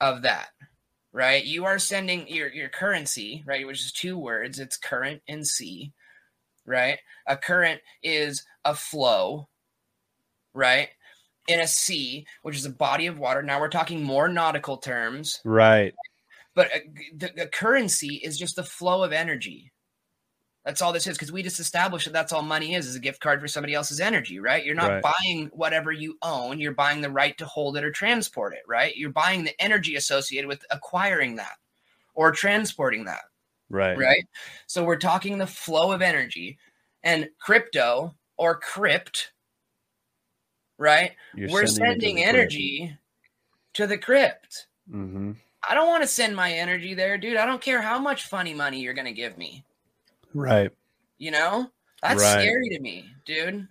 of 0.01 0.23
that, 0.23 0.51
right? 1.13 1.45
You 1.45 1.65
are 1.65 1.79
sending 1.79 2.27
your 2.29 2.49
your 2.49 2.69
currency, 2.69 3.43
right, 3.45 3.67
which 3.67 3.81
is 3.81 3.93
two 3.93 4.17
words. 4.17 4.61
It's 4.61 4.77
current 4.77 5.23
and 5.29 5.47
sea, 5.47 5.93
right? 6.65 6.99
A 7.27 7.37
current 7.37 7.81
is 8.03 8.45
a 8.65 8.75
flow, 8.75 9.49
right? 10.55 10.89
In 11.49 11.59
a 11.59 11.67
sea, 11.67 12.25
which 12.43 12.57
is 12.57 12.65
a 12.65 12.71
body 12.71 13.09
of 13.09 13.19
water. 13.19 13.43
Now 13.43 13.61
we're 13.61 13.69
talking 13.69 14.05
more 14.05 14.29
nautical 14.29 14.77
terms, 14.77 15.41
right. 15.45 15.93
but 16.55 16.67
uh, 16.67 16.79
a, 16.79 17.17
the, 17.17 17.33
the 17.37 17.47
currency 17.49 18.21
is 18.23 18.39
just 18.39 18.55
the 18.55 18.63
flow 18.63 19.03
of 19.03 19.13
energy. 19.13 19.72
That's 20.65 20.81
all 20.81 20.93
this 20.93 21.09
is 21.09 21.17
because 21.17 21.33
we 21.33 21.43
just 21.43 21.59
established 21.59 22.05
that 22.07 22.13
that's 22.13 22.33
all 22.33 22.43
money 22.43 22.75
is 22.75 22.87
is 22.87 22.95
a 22.95 23.01
gift 23.01 23.21
card 23.21 23.41
for 23.41 23.49
somebody 23.49 23.75
else's 23.75 23.99
energy, 24.01 24.39
right? 24.39 24.65
You're 24.65 24.77
not 24.77 25.03
Right. 25.03 25.15
buying 25.21 25.47
whatever 25.53 25.91
you 25.91 26.17
own, 26.23 26.61
you're 26.61 26.73
buying 26.73 27.01
the 27.01 27.11
right 27.11 27.37
to 27.39 27.47
hold 27.47 27.77
it 27.77 27.83
or 27.85 27.91
transport 27.91 28.55
it, 28.55 28.63
right? 28.69 28.97
You're 28.97 29.11
buying 29.11 29.43
the 29.43 29.61
energy 29.61 29.97
associated 29.97 30.47
with 30.47 30.65
acquiring 30.71 31.35
that 31.37 31.57
or 32.15 32.31
transporting 32.31 33.05
that, 33.07 33.23
Right. 33.71 33.99
right? 33.99 34.25
So 34.69 34.85
we're 34.85 34.99
talking 34.99 35.37
the 35.39 35.47
flow 35.49 35.91
of 35.91 36.01
energy 36.01 36.59
and 37.03 37.29
crypto 37.41 38.15
or 38.37 38.61
crypt, 38.61 39.33
right? 40.79 41.17
You're 41.35 41.49
we're 41.49 41.67
sending 41.67 41.83
it 41.93 42.01
to 42.01 42.07
sending 42.07 42.17
the 42.17 42.23
crypt. 42.23 42.29
energy 42.39 42.99
to 43.75 43.87
the 43.89 43.99
crypt. 43.99 44.69
Mhm. 44.89 45.37
I 45.69 45.75
don't 45.75 45.89
want 45.89 46.03
to 46.03 46.09
send 46.09 46.37
my 46.37 46.53
energy 46.53 46.95
there, 46.95 47.19
dude. 47.19 47.37
I 47.37 47.47
don't 47.47 47.63
care 47.63 47.83
how 47.83 47.99
much 47.99 48.27
funny 48.27 48.55
money 48.55 48.81
you're 48.81 48.95
going 48.95 49.07
to 49.07 49.13
give 49.13 49.39
me. 49.39 49.65
Right. 50.35 50.71
You 51.19 51.31
know, 51.31 51.71
that's 52.03 52.21
Right. 52.21 52.43
scary 52.43 52.69
to 52.71 52.81
me, 52.81 53.07
dude. 53.25 53.69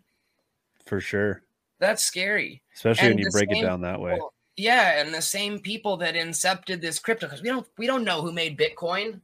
For 0.86 1.02
sure. 1.02 1.44
That's 1.80 2.04
scary. 2.04 2.62
Especially 2.76 3.08
And 3.08 3.16
when 3.16 3.26
you 3.26 3.32
break 3.32 3.52
it 3.52 3.62
down 3.62 3.82
that 3.82 4.00
way. 4.00 4.20
Yeah, 4.56 5.02
and 5.02 5.14
the 5.14 5.22
same 5.22 5.60
people 5.60 5.98
that 5.98 6.16
incepted 6.16 6.82
this 6.82 7.00
crypto 7.00 7.26
because 7.28 7.42
we 7.42 7.50
don't 7.50 7.68
we 7.78 7.88
don't 7.88 8.04
know 8.04 8.22
who 8.22 8.32
made 8.32 8.58
Bitcoin. 8.60 9.22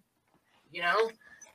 You 0.71 0.81
know, 0.81 1.11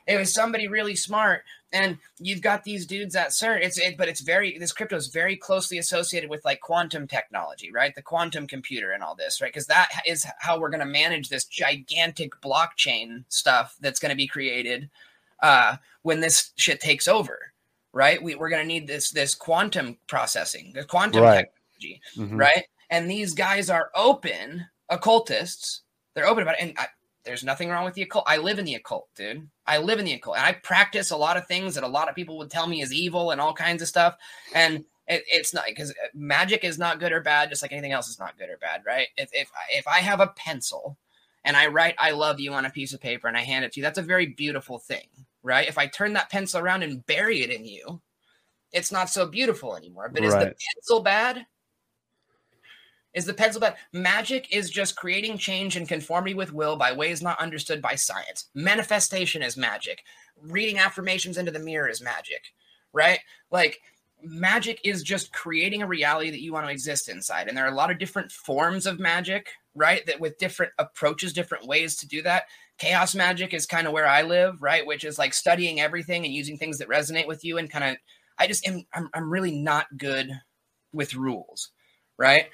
it 0.06 0.16
was 0.16 0.32
somebody 0.32 0.68
really 0.68 0.94
smart, 0.94 1.42
and 1.72 1.98
you've 2.18 2.42
got 2.42 2.64
these 2.64 2.86
dudes 2.86 3.16
at 3.16 3.28
CERN. 3.28 3.62
It's 3.62 3.78
it, 3.78 3.96
but 3.96 4.08
it's 4.08 4.20
very 4.20 4.56
this 4.58 4.72
crypto 4.72 4.96
is 4.96 5.08
very 5.08 5.36
closely 5.36 5.78
associated 5.78 6.30
with 6.30 6.44
like 6.44 6.60
quantum 6.60 7.08
technology, 7.08 7.72
right? 7.72 7.94
The 7.94 8.02
quantum 8.02 8.46
computer 8.46 8.92
and 8.92 9.02
all 9.02 9.16
this, 9.16 9.40
right? 9.40 9.52
Because 9.52 9.66
that 9.66 9.90
is 10.06 10.26
how 10.38 10.58
we're 10.60 10.70
going 10.70 10.80
to 10.80 10.86
manage 10.86 11.28
this 11.28 11.44
gigantic 11.46 12.32
blockchain 12.40 13.24
stuff 13.28 13.76
that's 13.80 13.98
going 13.98 14.10
to 14.10 14.16
be 14.16 14.28
created 14.28 14.90
uh, 15.42 15.76
when 16.02 16.20
this 16.20 16.52
shit 16.56 16.80
takes 16.80 17.06
over, 17.08 17.38
right? 17.92 18.22
We, 18.22 18.34
we're 18.34 18.48
going 18.48 18.62
to 18.62 18.68
need 18.68 18.86
this 18.86 19.10
this 19.10 19.34
quantum 19.34 19.98
processing, 20.08 20.72
the 20.74 20.84
quantum 20.84 21.22
Right. 21.22 21.46
technology 21.80 22.00
Mhm. 22.16 22.38
right? 22.40 22.64
And 22.90 23.10
these 23.10 23.34
guys 23.34 23.68
are 23.70 23.90
open 23.94 24.66
occultists. 24.88 25.82
They're 26.14 26.26
open 26.26 26.42
about 26.42 26.54
it. 26.56 26.62
And 26.62 26.74
I, 26.78 26.86
there's 27.24 27.44
nothing 27.44 27.68
wrong 27.70 27.84
with 27.84 27.94
the 27.94 28.02
occult. 28.02 28.24
I 28.26 28.36
live 28.36 28.58
in 28.58 28.64
the 28.64 28.74
occult, 28.74 29.08
dude. 29.14 29.48
I 29.66 29.78
live 29.78 29.98
in 29.98 30.04
the 30.04 30.14
occult. 30.14 30.36
And 30.36 30.46
I 30.46 30.52
practice 30.52 31.10
a 31.10 31.16
lot 31.16 31.36
of 31.36 31.46
things 31.46 31.74
that 31.74 31.84
a 31.84 31.88
lot 31.88 32.08
of 32.08 32.14
people 32.14 32.36
would 32.38 32.50
tell 32.50 32.66
me 32.66 32.82
is 32.82 32.92
evil 32.92 33.30
and 33.30 33.40
all 33.40 33.54
kinds 33.54 33.80
of 33.82 33.88
stuff. 33.88 34.16
And 34.54 34.84
it, 35.08 35.24
it's 35.28 35.54
not 35.54 35.64
because 35.66 35.94
magic 36.14 36.64
is 36.64 36.78
not 36.78 37.00
good 37.00 37.12
or 37.12 37.20
bad, 37.20 37.48
just 37.50 37.62
like 37.62 37.72
anything 37.72 37.92
else 37.92 38.08
is 38.08 38.18
not 38.18 38.38
good 38.38 38.48
or 38.50 38.56
bad, 38.58 38.82
right? 38.86 39.08
If, 39.16 39.30
if, 39.32 39.50
if 39.70 39.86
I 39.88 39.98
have 39.98 40.20
a 40.20 40.28
pencil 40.28 40.98
and 41.44 41.56
I 41.56 41.66
write 41.68 41.94
I 41.98 42.10
love 42.12 42.38
you 42.40 42.52
on 42.52 42.66
a 42.66 42.70
piece 42.70 42.92
of 42.92 43.00
paper 43.00 43.26
and 43.28 43.36
I 43.36 43.42
hand 43.42 43.64
it 43.64 43.72
to 43.72 43.80
you, 43.80 43.84
that's 43.84 43.98
a 43.98 44.02
very 44.02 44.26
beautiful 44.26 44.78
thing, 44.78 45.06
right? 45.42 45.68
If 45.68 45.78
I 45.78 45.86
turn 45.86 46.12
that 46.14 46.30
pencil 46.30 46.60
around 46.60 46.82
and 46.82 47.04
bury 47.06 47.42
it 47.42 47.50
in 47.50 47.64
you, 47.64 48.00
it's 48.72 48.92
not 48.92 49.10
so 49.10 49.26
beautiful 49.26 49.76
anymore. 49.76 50.10
But 50.12 50.24
is 50.24 50.32
the 50.32 50.54
pencil 50.74 51.00
bad? 51.00 51.46
Is 53.14 53.26
the 53.26 53.34
pencil 53.34 53.60
bad? 53.60 53.76
Magic 53.92 54.48
is 54.50 54.70
just 54.70 54.96
creating 54.96 55.36
change 55.36 55.76
and 55.76 55.86
conformity 55.86 56.34
with 56.34 56.52
will 56.52 56.76
by 56.76 56.92
ways 56.92 57.20
not 57.20 57.38
understood 57.40 57.82
by 57.82 57.94
science. 57.94 58.48
Manifestation 58.54 59.42
is 59.42 59.56
magic. 59.56 60.02
Reading 60.40 60.78
affirmations 60.78 61.36
into 61.36 61.50
the 61.50 61.58
mirror 61.58 61.88
is 61.88 62.00
magic, 62.00 62.42
right? 62.92 63.18
Like 63.50 63.80
magic 64.22 64.80
is 64.84 65.02
just 65.02 65.32
creating 65.32 65.82
a 65.82 65.86
reality 65.86 66.30
that 66.30 66.40
you 66.40 66.52
want 66.52 66.64
to 66.64 66.72
exist 66.72 67.08
inside. 67.08 67.48
And 67.48 67.56
there 67.56 67.66
are 67.66 67.72
a 67.72 67.76
lot 67.76 67.90
of 67.90 67.98
different 67.98 68.32
forms 68.32 68.86
of 68.86 68.98
magic, 68.98 69.50
right? 69.74 70.06
That 70.06 70.20
with 70.20 70.38
different 70.38 70.72
approaches, 70.78 71.34
different 71.34 71.66
ways 71.66 71.96
to 71.96 72.08
do 72.08 72.22
that. 72.22 72.44
Chaos 72.82 73.14
magic 73.14 73.54
is 73.54 73.64
kind 73.64 73.86
of 73.86 73.92
where 73.92 74.08
I 74.08 74.22
live, 74.22 74.60
right? 74.60 74.84
Which 74.84 75.04
is 75.04 75.16
like 75.16 75.32
studying 75.34 75.80
everything 75.80 76.24
and 76.24 76.34
using 76.34 76.58
things 76.58 76.78
that 76.78 76.88
resonate 76.88 77.28
with 77.28 77.44
you 77.44 77.58
and 77.58 77.70
kind 77.70 77.84
of 77.84 77.96
I 78.38 78.48
just 78.48 78.66
am 78.66 78.84
I'm, 78.92 79.08
I'm 79.14 79.30
really 79.30 79.52
not 79.52 79.86
good 79.96 80.32
with 80.92 81.14
rules, 81.14 81.70
right? 82.18 82.46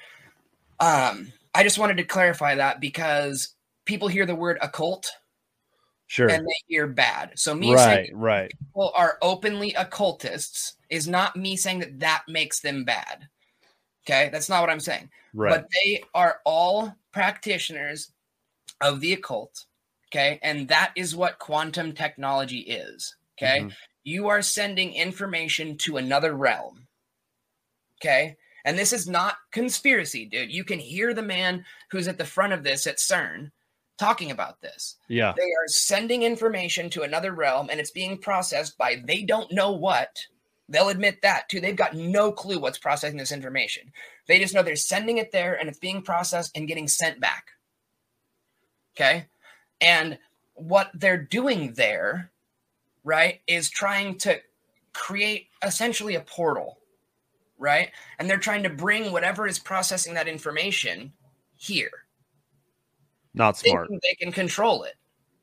Um, 0.79 1.33
I 1.55 1.63
just 1.63 1.79
wanted 1.79 1.97
to 1.97 2.03
clarify 2.03 2.53
that 2.53 2.79
because 2.79 3.55
people 3.85 4.07
hear 4.07 4.27
the 4.27 4.35
word 4.35 4.59
occult 4.61 5.09
Sure. 6.05 6.29
and 6.29 6.45
they 6.45 6.53
hear 6.67 6.85
bad. 6.85 7.31
So 7.33 7.55
me 7.55 7.75
saying 7.75 8.15
Right. 8.15 8.43
Right. 8.43 8.51
people 8.59 8.91
are 8.95 9.17
openly 9.23 9.73
occultists 9.73 10.75
is 10.91 11.07
not 11.07 11.35
me 11.37 11.55
saying 11.57 11.79
that 11.79 11.99
that 12.01 12.21
makes 12.27 12.59
them 12.59 12.83
bad. 12.83 13.27
Okay, 14.05 14.29
that's 14.31 14.47
not 14.47 14.61
what 14.61 14.69
I'm 14.69 14.79
saying. 14.79 15.09
Right. 15.33 15.49
But 15.49 15.65
they 15.73 16.03
are 16.13 16.39
all 16.45 16.95
practitioners 17.11 18.11
of 18.79 18.99
the 18.99 19.13
occult. 19.13 19.65
Okay, 20.11 20.39
and 20.41 20.67
that 20.69 20.91
is 20.95 21.15
what 21.15 21.39
quantum 21.39 21.93
technology 21.93 22.59
is. 22.59 23.15
Okay, 23.37 23.61
Mhm. 23.61 23.75
you 24.03 24.27
are 24.27 24.41
sending 24.41 24.93
information 24.93 25.77
to 25.79 25.97
another 25.97 26.33
realm. 26.33 26.87
Okay. 28.01 28.37
And 28.65 28.77
this 28.77 28.93
is 28.93 29.07
not 29.07 29.37
conspiracy, 29.51 30.25
dude. 30.25 30.51
You 30.51 30.63
can 30.63 30.79
hear 30.79 31.13
the 31.13 31.21
man 31.21 31.65
who's 31.91 32.07
at 32.07 32.17
the 32.17 32.25
front 32.25 32.53
of 32.53 32.63
this 32.63 32.87
at 32.87 32.97
CERN 32.97 33.51
talking 33.97 34.31
about 34.31 34.61
this. 34.61 34.95
Yeah. 35.07 35.33
They 35.35 35.43
are 35.43 35.67
sending 35.67 36.23
information 36.23 36.89
to 36.91 37.03
another 37.03 37.33
realm 37.33 37.69
and 37.69 37.79
it's 37.79 37.91
being 37.91 38.17
processed 38.17 38.77
by 38.77 39.01
they 39.05 39.23
don't 39.23 39.51
know 39.51 39.71
what. 39.71 40.25
They'll 40.69 40.89
admit 40.89 41.21
that 41.21 41.49
too. 41.49 41.59
They've 41.59 41.75
got 41.75 41.95
no 41.95 42.31
clue 42.31 42.59
what's 42.59 42.77
processing 42.77 43.17
this 43.17 43.31
information. 43.31 43.91
They 44.27 44.39
just 44.39 44.53
know 44.53 44.61
they're 44.63 44.75
sending 44.75 45.17
it 45.17 45.31
there 45.31 45.55
and 45.55 45.67
it's 45.67 45.79
being 45.79 46.01
processed 46.01 46.55
and 46.55 46.67
getting 46.67 46.87
sent 46.87 47.19
back. 47.19 47.51
Okay. 48.95 49.27
And 49.81 50.17
what 50.55 50.91
they're 50.93 51.21
doing 51.21 51.73
there, 51.73 52.31
right, 53.03 53.41
is 53.47 53.69
trying 53.69 54.17
to 54.19 54.39
create 54.93 55.47
essentially 55.63 56.15
a 56.15 56.21
portal, 56.21 56.79
right? 57.57 57.91
And 58.17 58.29
they're 58.29 58.37
trying 58.37 58.63
to 58.63 58.69
bring 58.69 59.11
whatever 59.11 59.47
is 59.47 59.59
processing 59.59 60.13
that 60.15 60.27
information 60.27 61.13
here 61.55 61.91
Not 63.33 63.57
smart. 63.57 63.89
they 64.01 64.15
can 64.15 64.31
control 64.31 64.83
it, 64.83 64.95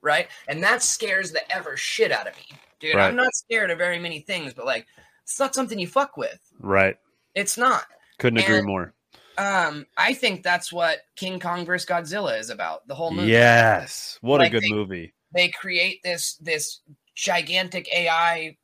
right? 0.02 0.28
And 0.48 0.62
that 0.62 0.82
scares 0.82 1.32
the 1.32 1.40
ever 1.54 1.76
shit 1.76 2.12
out 2.12 2.26
of 2.26 2.34
me, 2.36 2.56
dude. 2.80 2.96
Right. 2.96 3.08
I'm 3.08 3.16
not 3.16 3.34
scared 3.34 3.70
of 3.70 3.78
very 3.78 3.98
many 3.98 4.20
things, 4.20 4.52
but 4.52 4.66
like, 4.66 4.86
it's 5.22 5.38
not 5.38 5.54
something 5.54 5.78
you 5.78 5.86
fuck 5.88 6.16
with. 6.16 6.38
Right. 6.60 6.96
It's 7.34 7.58
not. 7.58 7.84
Couldn't 8.18 8.38
agree 8.38 8.62
more. 8.62 8.94
Um, 9.38 9.86
I 9.96 10.14
think 10.14 10.42
that's 10.42 10.72
what 10.72 11.00
King 11.16 11.38
Kong 11.40 11.64
vs. 11.66 11.88
Godzilla 11.88 12.38
is 12.38 12.50
about. 12.50 12.86
The 12.88 12.94
whole 12.94 13.10
movie. 13.10 13.30
Yes. 13.32 14.18
What 14.22 14.40
Like 14.40 14.52
a 14.52 14.56
good 14.56 14.62
they- 14.64 14.70
movie. 14.74 15.12
They 15.34 15.48
create 15.48 16.02
this 16.02 16.36
this 16.36 16.80
gigantic 17.14 17.92
AI 17.92 18.56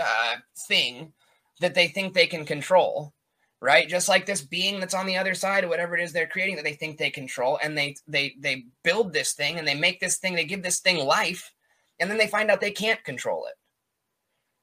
uh, 0.00 0.36
thing 0.68 1.12
that 1.60 1.74
they 1.74 1.88
think 1.88 2.14
they 2.14 2.26
can 2.26 2.44
control, 2.44 3.12
right? 3.60 3.88
Just 3.88 4.08
like 4.08 4.24
this 4.26 4.40
being 4.42 4.78
that's 4.78 4.94
on 4.94 5.06
the 5.06 5.16
other 5.16 5.34
side 5.34 5.64
of 5.64 5.70
whatever 5.70 5.96
it 5.96 6.02
is 6.02 6.12
they're 6.12 6.26
creating 6.28 6.56
that 6.56 6.64
they 6.64 6.74
think 6.74 6.96
they 6.98 7.10
control, 7.10 7.58
and 7.62 7.76
they 7.76 7.96
they 8.06 8.34
they 8.38 8.66
build 8.84 9.12
this 9.12 9.32
thing 9.32 9.58
and 9.58 9.66
they 9.66 9.74
make 9.74 9.98
this 9.98 10.18
thing, 10.18 10.34
they 10.34 10.44
give 10.44 10.62
this 10.62 10.80
thing 10.80 11.04
life, 11.04 11.52
and 11.98 12.08
then 12.10 12.18
they 12.18 12.28
find 12.28 12.50
out 12.50 12.60
they 12.60 12.70
can't 12.70 13.02
control 13.02 13.46
it, 13.46 13.54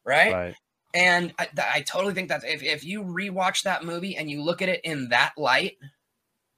right? 0.06 0.32
Right. 0.34 0.56
And 0.98 1.32
I, 1.38 1.48
I 1.76 1.82
totally 1.82 2.14
think 2.16 2.30
that 2.30 2.44
if, 2.44 2.64
if 2.64 2.84
you 2.84 3.04
rewatch 3.04 3.64
that 3.64 3.84
movie 3.86 4.18
and 4.18 4.30
you 4.32 4.42
look 4.42 4.62
at 4.64 4.70
it 4.70 4.82
in 4.84 5.10
that 5.10 5.34
light, 5.38 5.78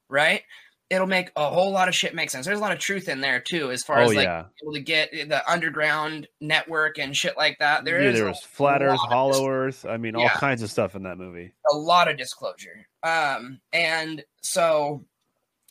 right, 0.10 0.44
it'll 0.90 1.08
make 1.08 1.30
a 1.36 1.50
whole 1.50 1.72
lot 1.72 1.88
of 1.90 1.94
shit 1.94 2.16
make 2.16 2.30
sense. 2.30 2.46
There's 2.46 2.58
a 2.58 2.62
lot 2.62 2.72
of 2.72 2.80
truth 2.80 3.10
in 3.10 3.20
there 3.22 3.42
too, 3.42 3.70
as 3.72 3.84
far 3.84 4.00
Oh 4.00 4.04
as 4.10 4.16
like 4.16 4.24
yeah. 4.26 4.46
able 4.64 4.74
to 4.74 4.80
get 4.80 5.12
the 5.12 5.44
underground 5.52 6.28
network 6.40 6.98
and 7.00 7.16
shit 7.16 7.36
like 7.38 7.58
that. 7.60 7.84
There 7.84 8.02
yeah, 8.02 8.10
is 8.10 8.16
there 8.16 8.26
was 8.28 8.40
flat 8.42 8.82
Earth, 8.82 9.00
hollow 9.02 9.48
Earth. 9.50 9.86
I 9.86 9.98
mean, 9.98 10.16
all 10.16 10.24
Yeah. 10.24 10.34
kinds 10.40 10.62
of 10.62 10.72
stuff 10.72 10.96
in 10.96 11.04
that 11.04 11.18
movie. 11.18 11.54
a 11.72 11.76
lot 11.76 12.08
of 12.08 12.18
disclosure. 12.18 12.88
Um, 13.04 13.60
and 13.74 14.24
so 14.42 15.06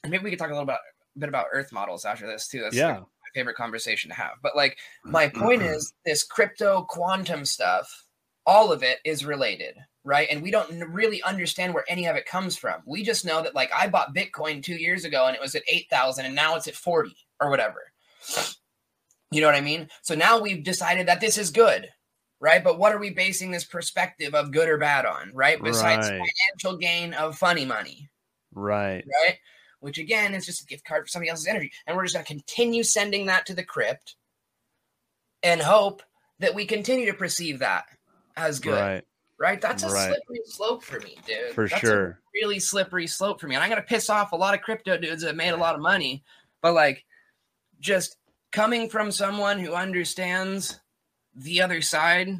maybe 0.07 0.23
we 0.25 0.31
could 0.31 0.39
talk 0.39 0.51
a 0.51 0.53
little 0.53 0.67
bit, 0.67 0.77
bit 1.17 1.29
about 1.31 1.47
Earth 1.53 1.73
models 1.73 2.05
after 2.05 2.27
this 2.27 2.49
too. 2.49 2.61
That's 2.61 2.77
Yeah. 2.77 2.99
my 3.01 3.05
favorite 3.35 3.57
conversation 3.57 4.11
to 4.11 4.17
have. 4.17 4.35
But 4.43 4.55
like 4.57 4.77
my 5.05 5.29
point 5.35 5.63
is 5.63 5.95
this 6.05 6.23
crypto 6.23 6.85
quantum 6.89 7.45
stuff, 7.45 8.05
all 8.49 8.73
of 8.73 8.83
it 8.83 8.99
is 9.05 9.27
related, 9.27 9.77
right? 10.05 10.27
And 10.31 10.43
we 10.43 10.51
don't 10.51 10.71
really 10.91 11.23
understand 11.23 11.75
where 11.75 11.85
any 11.87 12.07
of 12.07 12.17
it 12.17 12.25
comes 12.25 12.57
from. 12.57 12.81
We 12.87 13.05
just 13.05 13.27
know 13.27 13.43
that 13.43 13.55
like 13.55 13.71
I 13.77 13.89
bought 13.89 14.15
Bitcoin 14.15 14.63
2 14.63 14.75
years 14.75 15.05
ago 15.05 15.27
and 15.27 15.37
it 15.37 15.43
was 15.43 15.55
at 15.55 15.63
8,000 15.69 16.25
and 16.25 16.35
now 16.35 16.57
it's 16.57 16.67
at 16.67 16.75
40 16.75 17.15
or 17.43 17.51
whatever. 17.51 17.93
You 19.31 19.43
know 19.43 19.49
what 19.49 19.55
I 19.55 19.61
mean? 19.61 19.91
So 20.01 20.15
now 20.15 20.41
we've 20.41 20.65
decided 20.65 21.07
that 21.09 21.21
this 21.21 21.37
is 21.37 21.51
good, 21.51 21.91
right? 22.41 22.65
But 22.65 22.79
what 22.79 22.95
are 22.95 22.99
we 22.99 23.11
basing 23.11 23.51
this 23.51 23.67
perspective 23.67 24.35
of 24.35 24.51
good 24.51 24.71
or 24.71 24.79
bad 24.79 25.05
on, 25.05 25.31
right? 25.35 25.63
Besides 25.63 26.09
Right. 26.09 26.31
financial 26.57 26.79
gain 26.79 27.13
of 27.13 27.37
funny 27.37 27.67
money 27.67 28.09
Right. 28.55 29.05
right? 29.27 29.37
Which 29.81 29.99
again 29.99 30.35
is 30.35 30.47
just 30.47 30.63
a 30.63 30.67
gift 30.67 30.87
card 30.87 31.05
for 31.05 31.09
somebody 31.09 31.29
else's 31.29 31.47
energy. 31.47 31.71
And 31.87 31.95
we're 31.95 32.05
just 32.05 32.15
going 32.15 32.25
to 32.25 32.33
continue 32.33 32.83
sending 32.83 33.27
that 33.27 33.45
to 33.45 33.55
the 33.55 33.63
crypt 33.63 34.17
and 35.43 35.61
hope 35.61 36.03
that 36.39 36.55
we 36.55 36.65
continue 36.65 37.05
to 37.05 37.13
perceive 37.13 37.59
that 37.59 37.85
as 38.39 38.61
good, 38.61 38.73
right? 38.73 39.05
Right. 39.39 39.61
That's 39.61 39.85
a 39.85 39.89
Right. 39.89 40.09
slippery 40.09 40.41
slope 40.47 40.83
for 40.83 40.99
me, 41.01 41.17
dude. 41.25 41.53
For 41.55 41.69
That's 41.69 41.81
a 41.83 41.87
sure. 41.87 42.21
really 42.35 42.59
slippery 42.59 43.07
slope 43.07 43.41
for 43.41 43.47
me. 43.47 43.55
And 43.55 43.63
I'm 43.63 43.71
going 43.71 43.81
to 43.81 43.87
piss 43.87 44.11
off 44.11 44.33
a 44.33 44.37
lot 44.37 44.55
of 44.55 44.63
crypto 44.63 44.97
dudes 44.99 45.23
that 45.23 45.37
made 45.37 45.51
a 45.51 45.57
lot 45.57 45.77
of 45.77 45.81
money, 45.81 46.25
but 46.61 46.75
like 46.75 47.05
just 47.79 48.17
coming 48.51 48.89
from 48.91 49.13
someone 49.13 49.61
who 49.61 49.75
understands 49.75 50.81
the 51.37 51.63
other 51.63 51.81
side 51.81 52.31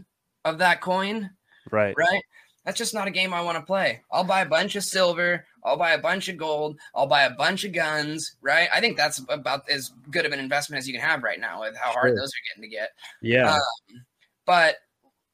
of 0.45 0.59
that 0.59 0.81
coin 0.81 1.31
Right. 1.71 1.95
right? 1.97 2.23
That's 2.65 2.79
just 2.79 2.95
not 2.95 3.07
a 3.07 3.13
game 3.13 3.33
I 3.33 3.43
want 3.43 3.57
to 3.59 3.63
play. 3.63 4.03
I'll 4.11 4.25
buy 4.25 4.41
a 4.41 4.47
bunch 4.47 4.75
of 4.75 4.83
silver. 4.83 5.47
I'll 5.65 5.77
buy 5.77 5.93
a 5.93 5.99
bunch 5.99 6.29
of 6.29 6.37
gold. 6.37 6.79
I'll 6.95 7.07
buy 7.07 7.23
a 7.23 7.31
bunch 7.31 7.65
of 7.65 7.73
guns, 7.73 8.37
right? 8.43 8.69
I 8.73 8.81
think 8.81 8.97
that's 8.97 9.21
about 9.29 9.69
as 9.71 9.93
good 10.11 10.27
of 10.27 10.33
an 10.33 10.41
investment 10.41 10.79
as 10.79 10.89
you 10.89 10.95
can 10.95 11.03
have 11.03 11.23
right 11.23 11.39
now 11.39 11.61
with 11.61 11.77
how 11.77 11.93
hard 11.93 12.09
Sure. 12.11 12.17
those 12.17 12.31
are 12.31 12.43
getting 12.57 12.69
to 12.71 12.77
get. 12.77 12.91
Yeah. 13.23 13.55
Um, 13.55 14.05
but 14.47 14.77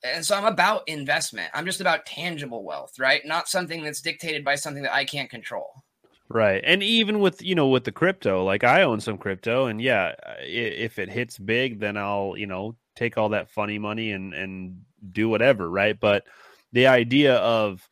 and 0.04 0.24
so 0.24 0.36
I'm 0.36 0.44
about 0.44 0.86
investment. 0.86 1.50
I'm 1.54 1.64
just 1.64 1.80
about 1.80 2.06
tangible 2.06 2.62
wealth, 2.62 2.98
right? 2.98 3.24
Not 3.24 3.48
something 3.48 3.82
that's 3.82 4.00
dictated 4.00 4.44
by 4.44 4.54
something 4.54 4.82
that 4.82 4.94
I 4.94 5.04
can't 5.04 5.30
control. 5.30 5.82
Right. 6.28 6.62
And 6.64 6.82
even 6.82 7.20
with, 7.20 7.42
you 7.42 7.54
know, 7.54 7.68
with 7.68 7.84
the 7.84 7.92
crypto, 7.92 8.44
like 8.44 8.64
I 8.64 8.82
own 8.82 9.00
some 9.00 9.18
crypto 9.18 9.66
and 9.66 9.80
yeah, 9.80 10.14
if 10.40 10.98
it 10.98 11.10
hits 11.10 11.38
big, 11.38 11.80
then 11.80 11.96
I'll, 11.96 12.34
you 12.36 12.46
know, 12.46 12.76
take 12.96 13.18
all 13.18 13.30
that 13.30 13.50
funny 13.50 13.78
money 13.78 14.12
and 14.12 14.32
and 14.34 14.82
do 15.12 15.28
whatever, 15.28 15.68
right? 15.68 15.98
But 15.98 16.24
the 16.72 16.86
idea 16.86 17.36
of 17.36 17.86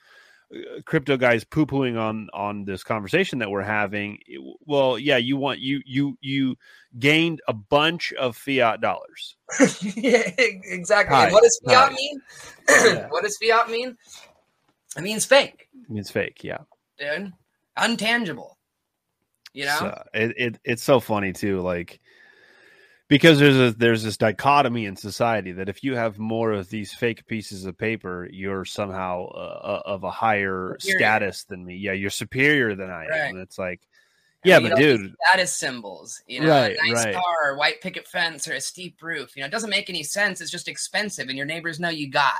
crypto 0.84 1.16
guys 1.16 1.44
poo-pooing 1.44 1.98
on 1.98 2.28
on 2.32 2.64
this 2.64 2.84
conversation 2.84 3.38
that 3.38 3.50
we're 3.50 3.62
having, 3.62 4.18
well, 4.66 4.98
yeah, 4.98 5.16
you 5.16 5.36
want 5.36 5.60
you 5.60 5.80
you 5.84 6.16
you 6.20 6.56
gained 6.98 7.40
a 7.48 7.52
bunch 7.52 8.12
of 8.14 8.36
fiat 8.36 8.80
dollars. 8.80 9.36
yeah, 9.80 10.30
exactly. 10.36 11.14
Hi, 11.14 11.32
what 11.32 11.42
does 11.42 11.60
fiat 11.64 11.90
hi. 11.90 11.94
mean? 11.94 12.20
Yeah. 12.68 13.06
what 13.10 13.22
does 13.24 13.36
fiat 13.38 13.70
mean? 13.70 13.96
It 14.96 15.02
means 15.02 15.24
fake, 15.24 15.68
It's 15.90 16.10
fake, 16.10 16.44
yeah. 16.44 16.58
dude. 16.98 17.32
Untangible. 17.78 18.56
You 19.54 19.66
know? 19.66 19.76
So, 19.78 20.02
it, 20.14 20.34
it 20.36 20.58
it's 20.64 20.82
so 20.82 21.00
funny 21.00 21.32
too, 21.32 21.60
like 21.60 22.00
because 23.12 23.38
there's 23.38 23.58
a 23.58 23.76
there's 23.76 24.02
this 24.02 24.16
dichotomy 24.16 24.86
in 24.86 24.96
society 24.96 25.52
that 25.52 25.68
if 25.68 25.84
you 25.84 25.94
have 25.94 26.18
more 26.18 26.50
of 26.50 26.70
these 26.70 26.94
fake 26.94 27.26
pieces 27.26 27.66
of 27.66 27.76
paper, 27.76 28.26
you're 28.32 28.64
somehow 28.64 29.26
uh, 29.26 29.82
of 29.84 30.02
a 30.02 30.10
higher 30.10 30.76
Superior. 30.80 30.98
status 30.98 31.44
than 31.44 31.62
me. 31.62 31.76
Yeah, 31.76 31.92
you're 31.92 32.08
superior 32.08 32.74
than 32.74 32.90
I 32.90 33.04
am. 33.04 33.34
And 33.34 33.38
it's 33.38 33.58
like, 33.58 33.82
yeah, 34.44 34.58
we 34.60 34.70
but 34.70 34.78
dude, 34.78 35.14
status 35.28 35.54
symbols, 35.54 36.22
you 36.26 36.40
know, 36.40 36.48
Right, 36.48 36.74
a 36.82 36.88
nice 36.88 37.04
right. 37.04 37.14
car, 37.14 37.54
white 37.56 37.82
picket 37.82 38.08
fence, 38.08 38.48
or 38.48 38.54
a 38.54 38.60
steep 38.62 39.02
roof. 39.02 39.36
You 39.36 39.42
know, 39.42 39.46
it 39.46 39.52
doesn't 39.52 39.68
make 39.68 39.90
any 39.90 40.02
sense. 40.02 40.40
It's 40.40 40.50
just 40.50 40.66
expensive, 40.66 41.28
and 41.28 41.36
your 41.36 41.46
neighbors 41.46 41.78
know 41.78 41.90
you 41.90 42.10
got. 42.10 42.32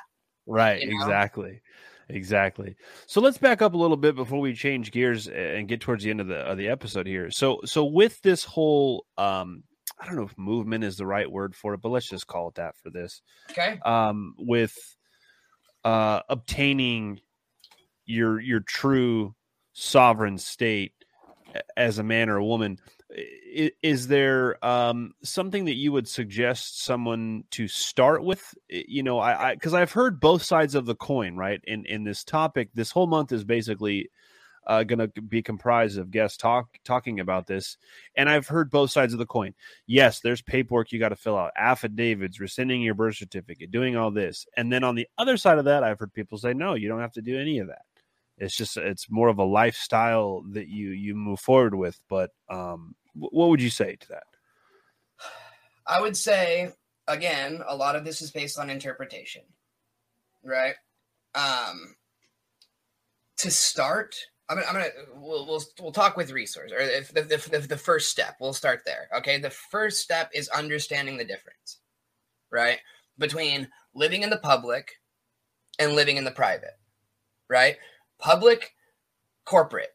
right? 0.47 0.81
you 0.81 0.89
know? 0.89 1.05
Exactly, 1.05 1.61
exactly. 2.09 2.77
So 3.07 3.21
let's 3.21 3.37
back 3.37 3.61
up 3.61 3.75
a 3.75 3.77
little 3.77 3.99
bit 3.99 4.17
before 4.17 4.41
we 4.41 4.55
change 4.55 4.91
gears 4.91 5.29
and 5.29 5.69
get 5.69 5.83
towards 5.83 6.03
the 6.03 6.09
end 6.09 6.23
of 6.23 6.29
the 6.29 6.39
of 6.39 6.57
the 6.57 6.69
episode 6.69 7.07
here. 7.07 7.31
So 7.31 7.61
so 7.67 7.85
with 7.85 8.23
this 8.23 8.43
whole 8.43 9.05
um. 9.19 9.65
I 10.03 10.07
don't 10.07 10.17
know 10.17 10.25
if 10.25 10.37
movement 10.37 10.83
is 10.83 10.97
the 10.97 11.07
right 11.07 11.31
word 11.31 11.55
for 11.55 11.75
it, 11.75 11.81
but 11.81 11.91
let's 11.91 12.09
just 12.09 12.27
call 12.27 12.49
it 12.49 12.57
that 12.57 12.77
for 12.77 12.91
this. 12.91 13.23
Okay. 13.51 13.79
um, 13.85 14.35
with 14.37 14.77
uh, 15.85 16.21
obtaining 16.29 17.21
your 18.05 18.41
your 18.41 18.61
true 18.61 19.35
sovereign 19.73 20.39
state 20.39 20.93
as 21.77 21.99
a 21.99 22.03
man 22.03 22.29
or 22.29 22.37
a 22.37 22.45
woman. 22.45 22.79
i- 23.17 23.71
Is 23.83 24.09
there 24.09 24.65
um, 24.65 25.13
something 25.23 25.67
that 25.67 25.75
you 25.77 25.93
would 25.93 26.09
suggest 26.09 26.83
someone 26.83 27.45
to 27.53 27.69
start 27.69 28.25
with? 28.25 28.43
You 28.69 29.03
know, 29.05 29.21
I 29.21 29.55
because 29.55 29.75
I've 29.75 29.93
heard 29.93 30.19
both 30.21 30.43
sides 30.43 30.75
of 30.75 30.85
the 30.87 30.97
coin, 30.97 31.37
right? 31.37 31.61
In 31.65 31.85
in 31.87 32.03
this 32.05 32.25
topic, 32.25 32.71
this 32.75 32.91
whole 32.91 33.07
month 33.07 33.31
is 33.33 33.45
basically 33.45 34.11
uh, 34.67 34.83
going 34.85 34.99
to 34.99 35.23
be 35.23 35.43
comprised 35.43 35.99
of 35.99 36.11
guests 36.11 36.37
talk 36.37 36.69
talking 36.85 37.21
about 37.21 37.47
this, 37.47 37.77
and 38.17 38.29
I've 38.29 38.47
heard 38.47 38.71
both 38.71 38.91
sides 38.91 39.13
of 39.13 39.19
the 39.19 39.27
coin 39.27 39.55
yes, 39.87 40.21
there's 40.21 40.43
paperwork 40.43 40.93
you 40.93 40.99
got 40.99 41.11
to 41.11 41.17
fill 41.17 41.37
out, 41.37 41.53
affidavits, 41.57 42.41
rescinding 42.41 42.83
your 42.83 42.95
birth 42.95 43.17
certificate, 43.17 43.71
doing 43.71 43.97
all 43.97 44.11
this. 44.11 44.47
And 44.57 44.73
then 44.73 44.85
on 44.85 44.95
the 44.95 45.07
other 45.19 45.37
side 45.37 45.59
of 45.59 45.67
that, 45.67 45.85
I've 45.85 45.99
heard 45.99 46.13
people 46.13 46.39
say, 46.39 46.55
no, 46.55 46.75
you 46.75 46.89
don't 46.89 47.01
have 47.01 47.13
to 47.13 47.23
do 47.23 47.39
any 47.39 47.59
of 47.59 47.69
that. 47.69 47.83
It's 48.39 48.57
just 48.57 48.77
it's 48.77 49.11
more 49.11 49.29
of 49.29 49.39
a 49.39 49.45
lifestyle 49.45 50.43
that 50.53 50.69
you 50.69 50.91
you 50.91 51.15
move 51.15 51.39
forward 51.41 51.75
with. 51.75 52.01
But 52.09 52.31
um, 52.49 52.95
what 53.15 53.51
would 53.51 53.63
you 53.63 53.71
say 53.71 53.97
to 53.97 54.09
that? 54.09 54.25
I 55.87 56.01
would 56.01 56.17
say 56.17 56.73
again, 57.07 57.61
a 57.67 57.77
lot 57.77 57.95
of 57.95 58.05
this 58.05 58.23
is 58.23 58.31
based 58.31 58.59
on 58.59 58.71
interpretation, 58.71 59.43
right? 60.43 60.75
Um, 61.35 61.95
to 63.39 63.51
start, 63.51 64.17
I'm 64.53 64.59
gonna, 64.59 64.67
I'm 64.69 64.75
gonna 64.75 64.91
we'll, 65.17 65.47
we'll 65.47 65.63
we'll 65.81 65.93
talk 65.93 66.17
with 66.17 66.31
resource 66.31 66.73
or 66.73 66.79
if 66.79 67.13
the, 67.13 67.23
the, 67.23 67.37
the, 67.51 67.59
the 67.69 67.77
first 67.77 68.11
step. 68.11 68.37
We'll 68.41 68.53
start 68.53 68.83
there. 68.85 69.09
Okay, 69.17 69.39
the 69.39 69.51
first 69.51 70.01
step 70.01 70.31
is 70.35 70.49
understanding 70.51 71.17
the 71.17 71.25
difference, 71.25 71.79
right, 72.51 72.79
between 73.19 73.69
living 73.95 74.23
in 74.23 74.31
the 74.31 74.39
public 74.39 74.93
and 75.79 75.95
living 75.95 76.19
in 76.19 76.25
the 76.25 76.31
private, 76.31 76.79
right? 77.49 77.77
Public, 78.19 78.75
corporate, 79.47 79.95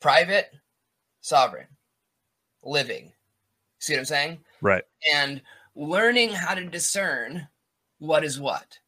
private, 0.00 0.50
sovereign, 1.20 1.68
living. 2.64 3.12
See 3.78 3.94
what 3.94 4.00
I'm 4.00 4.04
saying? 4.04 4.38
Right. 4.60 4.84
and 5.14 5.40
learning 5.74 6.30
how 6.30 6.54
to 6.54 6.66
discern 6.66 7.48
what 7.98 8.24
is 8.24 8.38
what 8.38 8.78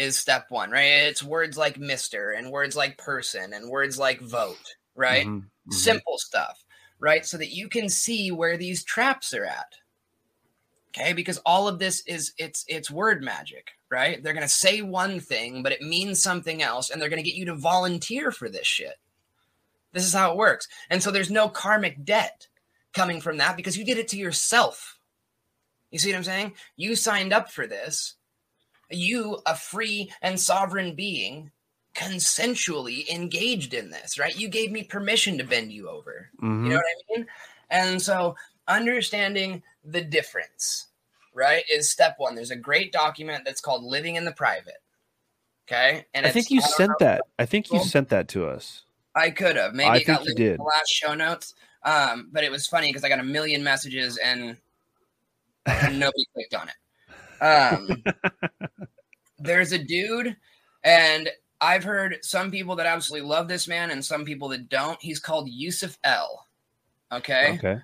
is 0.00 0.18
step 0.18 0.46
one, 0.48 0.70
right? 0.70 0.82
It's 0.82 1.22
words 1.22 1.58
like 1.58 1.78
Mister 1.78 2.30
and 2.30 2.50
words 2.50 2.74
like 2.74 2.96
person 2.96 3.52
and 3.52 3.68
words 3.68 3.98
like 3.98 4.20
vote, 4.20 4.74
right? 4.94 5.26
Mhm, 5.26 5.42
mhm. 5.68 5.72
Simple 5.72 6.16
stuff, 6.16 6.64
right? 6.98 7.26
So 7.26 7.36
that 7.36 7.54
you 7.54 7.68
can 7.68 7.88
see 7.90 8.30
where 8.30 8.56
these 8.56 8.82
traps 8.82 9.34
are 9.34 9.44
at. 9.44 9.74
Okay, 10.88 11.12
because 11.12 11.38
all 11.44 11.68
of 11.68 11.78
this 11.78 12.02
is 12.06 12.32
it's 12.38 12.64
it's 12.66 12.90
word 12.90 13.22
magic, 13.22 13.72
right? 13.90 14.22
They're 14.22 14.32
gonna 14.32 14.48
say 14.48 14.80
one 14.80 15.20
thing, 15.20 15.62
but 15.62 15.72
it 15.72 15.82
means 15.82 16.22
something 16.22 16.62
else, 16.62 16.90
and 16.90 17.00
they're 17.00 17.10
gonna 17.10 17.22
get 17.22 17.36
you 17.36 17.44
to 17.46 17.54
volunteer 17.54 18.32
for 18.32 18.48
this 18.48 18.66
shit. 18.66 18.96
This 19.92 20.06
is 20.06 20.14
how 20.14 20.32
it 20.32 20.36
works. 20.38 20.66
And 20.88 21.02
so 21.02 21.10
there's 21.10 21.30
no 21.30 21.48
karmic 21.48 22.04
debt 22.04 22.48
coming 22.94 23.20
from 23.20 23.36
that 23.36 23.56
because 23.56 23.76
you 23.76 23.84
did 23.84 23.98
it 23.98 24.08
to 24.08 24.16
yourself. 24.16 24.98
You 25.90 25.98
see 25.98 26.10
what 26.10 26.18
I'm 26.18 26.24
saying? 26.24 26.54
You 26.76 26.96
signed 26.96 27.32
up 27.32 27.50
for 27.50 27.66
this. 27.66 28.14
You, 28.90 29.40
a 29.46 29.54
free 29.56 30.12
and 30.22 30.38
sovereign 30.40 30.94
being, 30.94 31.50
consensually 31.94 33.08
engaged 33.08 33.74
in 33.74 33.90
this, 33.90 34.18
right? 34.18 34.36
You 34.38 34.48
gave 34.48 34.70
me 34.72 34.84
permission 34.84 35.38
to 35.38 35.44
bend 35.44 35.72
you 35.72 35.88
over. 35.88 36.30
Mhm. 36.42 36.64
You 36.64 36.70
know 36.70 36.76
what 36.76 36.84
I 36.84 37.16
mean? 37.18 37.26
And 37.70 38.02
so 38.02 38.36
understanding 38.68 39.62
the 39.84 40.00
difference, 40.00 40.86
right, 41.34 41.64
is 41.70 41.90
step 41.90 42.14
one. 42.18 42.34
There's 42.34 42.50
a 42.50 42.56
great 42.56 42.92
document 42.92 43.44
that's 43.44 43.60
called 43.60 43.82
Living 43.84 44.16
in 44.16 44.24
the 44.24 44.32
Private. 44.32 44.82
Okay. 45.68 46.04
And 46.14 46.26
I 46.26 46.30
think 46.30 46.50
you 46.50 46.60
don't 46.60 46.70
sent 46.70 46.88
know- 46.90 46.96
that. 47.00 47.22
I 47.38 47.46
think 47.46 47.70
you 47.72 47.82
sent 47.82 48.08
that 48.08 48.28
to 48.28 48.46
us. 48.46 48.82
I 49.14 49.30
could 49.30 49.56
have. 49.56 49.74
Maybe 49.74 49.88
I 49.88 49.96
it 49.96 50.06
got 50.06 50.24
you 50.24 50.34
did. 50.34 50.58
the 50.58 50.62
last 50.64 50.88
show 50.88 51.14
notes. 51.14 51.54
Um, 51.82 52.28
but 52.32 52.44
it 52.44 52.50
was 52.50 52.66
funny 52.66 52.88
because 52.88 53.04
I 53.04 53.08
got 53.08 53.18
a 53.20 53.24
million 53.24 53.64
messages 53.64 54.16
and 54.18 54.56
nobody 55.66 56.24
clicked 56.34 56.54
on 56.54 56.68
it. 56.68 56.74
Um, 57.40 58.02
there's 59.38 59.72
a 59.72 59.78
dude, 59.78 60.36
and 60.84 61.28
I've 61.60 61.84
heard 61.84 62.18
some 62.22 62.50
people 62.50 62.76
that 62.76 62.86
absolutely 62.86 63.28
love 63.28 63.48
this 63.48 63.68
man 63.68 63.90
and 63.90 64.04
some 64.04 64.24
people 64.24 64.48
that 64.48 64.68
don't. 64.68 65.00
He's 65.00 65.20
called 65.20 65.48
Yusuf 65.48 65.98
L. 66.04 66.46
Okay. 67.12 67.58
Okay. 67.58 67.78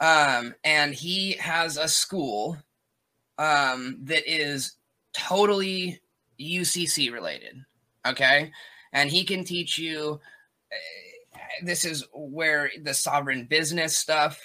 Um, 0.00 0.54
and 0.64 0.92
he 0.94 1.32
has 1.32 1.76
a 1.76 1.88
school 1.88 2.58
um, 3.38 3.98
that 4.02 4.24
is 4.26 4.72
totally 5.14 6.00
UCC 6.40 7.12
related. 7.12 7.64
Okay. 8.06 8.50
And 8.92 9.10
he 9.10 9.24
can 9.24 9.44
teach 9.44 9.78
you. 9.78 10.20
uh, 10.72 11.38
This 11.64 11.84
is 11.84 12.04
where 12.14 12.70
the 12.82 12.94
sovereign 12.94 13.46
business 13.46 13.96
stuff 13.96 14.40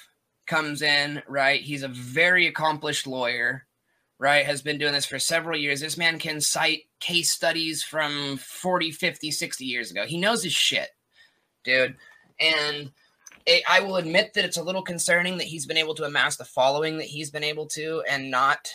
comes 0.48 0.82
in, 0.82 1.22
right? 1.28 1.62
He's 1.62 1.84
a 1.84 1.88
very 1.90 2.48
accomplished 2.48 3.08
lawyer, 3.08 3.66
right? 4.22 4.46
Has 4.46 4.62
been 4.62 4.78
doing 4.78 4.94
this 4.94 5.08
for 5.08 5.18
several 5.18 5.58
years. 5.58 5.82
This 5.82 5.98
man 5.98 6.20
can 6.20 6.40
cite 6.40 6.84
case 7.00 7.32
studies 7.32 7.84
from 7.84 8.38
40, 8.38 8.92
50, 8.92 9.32
60 9.32 9.66
years 9.66 9.90
ago. 9.90 10.06
He 10.06 10.20
knows 10.20 10.44
his 10.44 10.54
shit, 10.54 10.90
dude. 11.64 11.96
And 12.40 12.92
it, 13.48 13.64
I 13.68 13.80
will 13.80 13.96
admit 13.96 14.36
that 14.36 14.46
it's 14.46 14.58
a 14.58 14.64
little 14.64 14.84
concerning 14.84 15.40
that 15.40 15.48
he's 15.48 15.66
been 15.66 15.76
able 15.76 15.96
to 15.96 16.04
amass 16.04 16.36
the 16.36 16.46
following 16.46 17.00
that 17.00 17.08
he's 17.08 17.32
been 17.32 17.44
able 17.44 17.66
to 17.70 18.04
and 18.08 18.30
not 18.30 18.70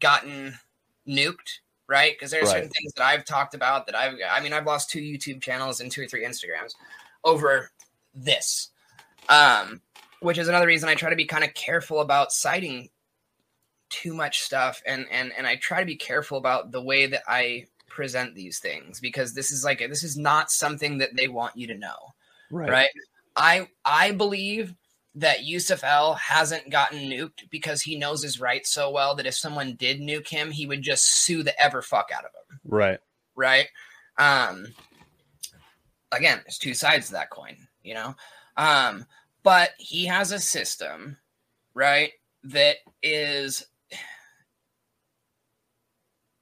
gotten 0.00 0.58
nuked, 1.06 1.60
right? 1.86 2.12
Because 2.12 2.32
there 2.32 2.42
are 2.42 2.46
certain 2.46 2.68
things 2.68 2.92
that 2.94 3.06
I've 3.06 3.24
talked 3.24 3.54
about 3.54 3.86
that 3.86 3.94
I've, 3.94 4.14
I 4.28 4.40
mean, 4.40 4.52
I've 4.52 4.66
lost 4.66 4.90
two 4.90 5.00
YouTube 5.00 5.40
channels 5.40 5.78
and 5.78 5.88
two 5.88 6.02
or 6.02 6.08
three 6.08 6.24
Instagrams 6.24 6.72
over 7.22 7.70
this, 8.12 8.70
um, 9.28 9.82
which 10.18 10.36
is 10.36 10.48
another 10.48 10.66
reason 10.66 10.88
I 10.88 10.96
try 10.96 11.10
to 11.10 11.16
be 11.16 11.26
kind 11.26 11.44
of 11.44 11.54
careful 11.54 12.00
about 12.00 12.32
citing 12.32 12.88
too 13.94 14.12
much 14.12 14.42
stuff 14.42 14.82
and 14.86 15.06
and 15.10 15.32
and 15.38 15.46
I 15.46 15.56
try 15.56 15.78
to 15.80 15.86
be 15.86 15.96
careful 15.96 16.36
about 16.36 16.72
the 16.72 16.82
way 16.82 17.06
that 17.06 17.22
I 17.28 17.66
present 17.88 18.34
these 18.34 18.58
things 18.58 18.98
because 18.98 19.34
this 19.34 19.52
is 19.52 19.64
like 19.64 19.78
this 19.78 20.02
is 20.02 20.16
not 20.16 20.50
something 20.50 20.98
that 20.98 21.14
they 21.14 21.28
want 21.28 21.56
you 21.56 21.68
to 21.68 21.78
know 21.78 21.96
right. 22.50 22.70
right? 22.70 22.88
I 23.36 23.68
I 23.84 24.10
believe 24.10 24.74
that 25.14 25.44
Yusuf 25.44 25.84
L 25.84 26.14
hasn't 26.14 26.70
gotten 26.70 26.98
nuked 26.98 27.48
because 27.50 27.82
he 27.82 27.96
knows 27.96 28.20
his 28.20 28.40
rights 28.40 28.70
so 28.70 28.90
well 28.90 29.14
that 29.14 29.26
if 29.26 29.34
someone 29.34 29.76
did 29.76 30.00
nuke 30.00 30.28
him, 30.28 30.50
he 30.50 30.66
would 30.66 30.82
just 30.82 31.04
sue 31.24 31.44
the 31.44 31.58
ever 31.62 31.82
fuck 31.82 32.10
out 32.12 32.24
of 32.24 32.30
him. 32.32 32.60
Right. 32.64 32.98
Right. 33.36 33.68
Um 34.18 34.66
again, 36.10 36.40
there's 36.44 36.58
two 36.58 36.74
sides 36.74 37.06
to 37.06 37.12
that 37.12 37.30
coin, 37.30 37.56
you 37.82 37.94
know. 37.94 38.14
Um, 38.56 39.06
but 39.42 39.70
he 39.78 40.06
has 40.06 40.32
a 40.32 40.38
system, 40.38 41.16
right, 41.74 42.12
that 42.44 42.76
is 43.02 43.66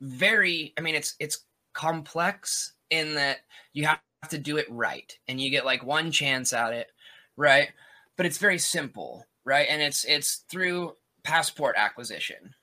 very 0.03 0.75
I 0.77 0.81
mean 0.81 0.95
it's 0.95 1.15
it's 1.21 1.45
complex 1.73 2.75
in 2.91 3.15
that 3.15 3.39
you 3.73 3.87
have 3.87 4.01
to 4.29 4.39
do 4.39 4.57
it 4.59 4.71
right 4.71 5.17
and 5.29 5.41
you 5.41 5.51
get 5.51 5.65
like 5.65 5.85
one 5.85 6.11
chance 6.11 6.53
at 6.53 6.73
it, 6.75 6.89
right? 7.37 7.69
But 8.17 8.27
it's 8.27 8.39
very 8.39 8.59
simple, 8.59 9.25
right? 9.45 9.67
And 9.71 9.81
it's 9.81 10.05
it's 10.05 10.45
through 10.51 10.97
passport 11.23 11.77
acquisition. 11.79 12.55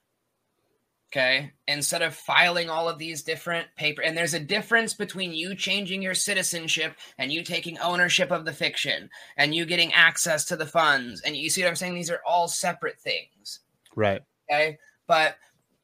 Okay. 1.12 1.52
Instead 1.68 2.04
of 2.04 2.14
filing 2.14 2.70
all 2.70 2.88
of 2.88 3.00
these 3.00 3.24
different 3.24 3.68
paper, 3.76 4.04
and 4.04 4.16
there's 4.16 4.36
a 4.36 4.40
difference 4.40 4.94
between 4.94 5.34
you 5.34 5.56
changing 5.56 6.04
your 6.04 6.14
citizenship 6.14 6.94
and 7.18 7.34
you 7.34 7.42
taking 7.42 7.80
ownership 7.80 8.30
of 8.30 8.46
the 8.46 8.54
fiction 8.54 9.10
and 9.36 9.56
you 9.56 9.66
getting 9.66 9.92
access 9.94 10.46
to 10.46 10.56
the 10.56 10.68
funds. 10.68 11.22
And 11.22 11.36
you 11.36 11.50
see 11.50 11.64
what 11.64 11.70
I'm 11.70 11.76
saying? 11.76 11.96
These 11.96 12.12
are 12.12 12.22
all 12.28 12.48
separate 12.48 13.00
things. 13.00 13.62
Right. 13.96 14.22
Okay. 14.52 14.78
But 15.08 15.38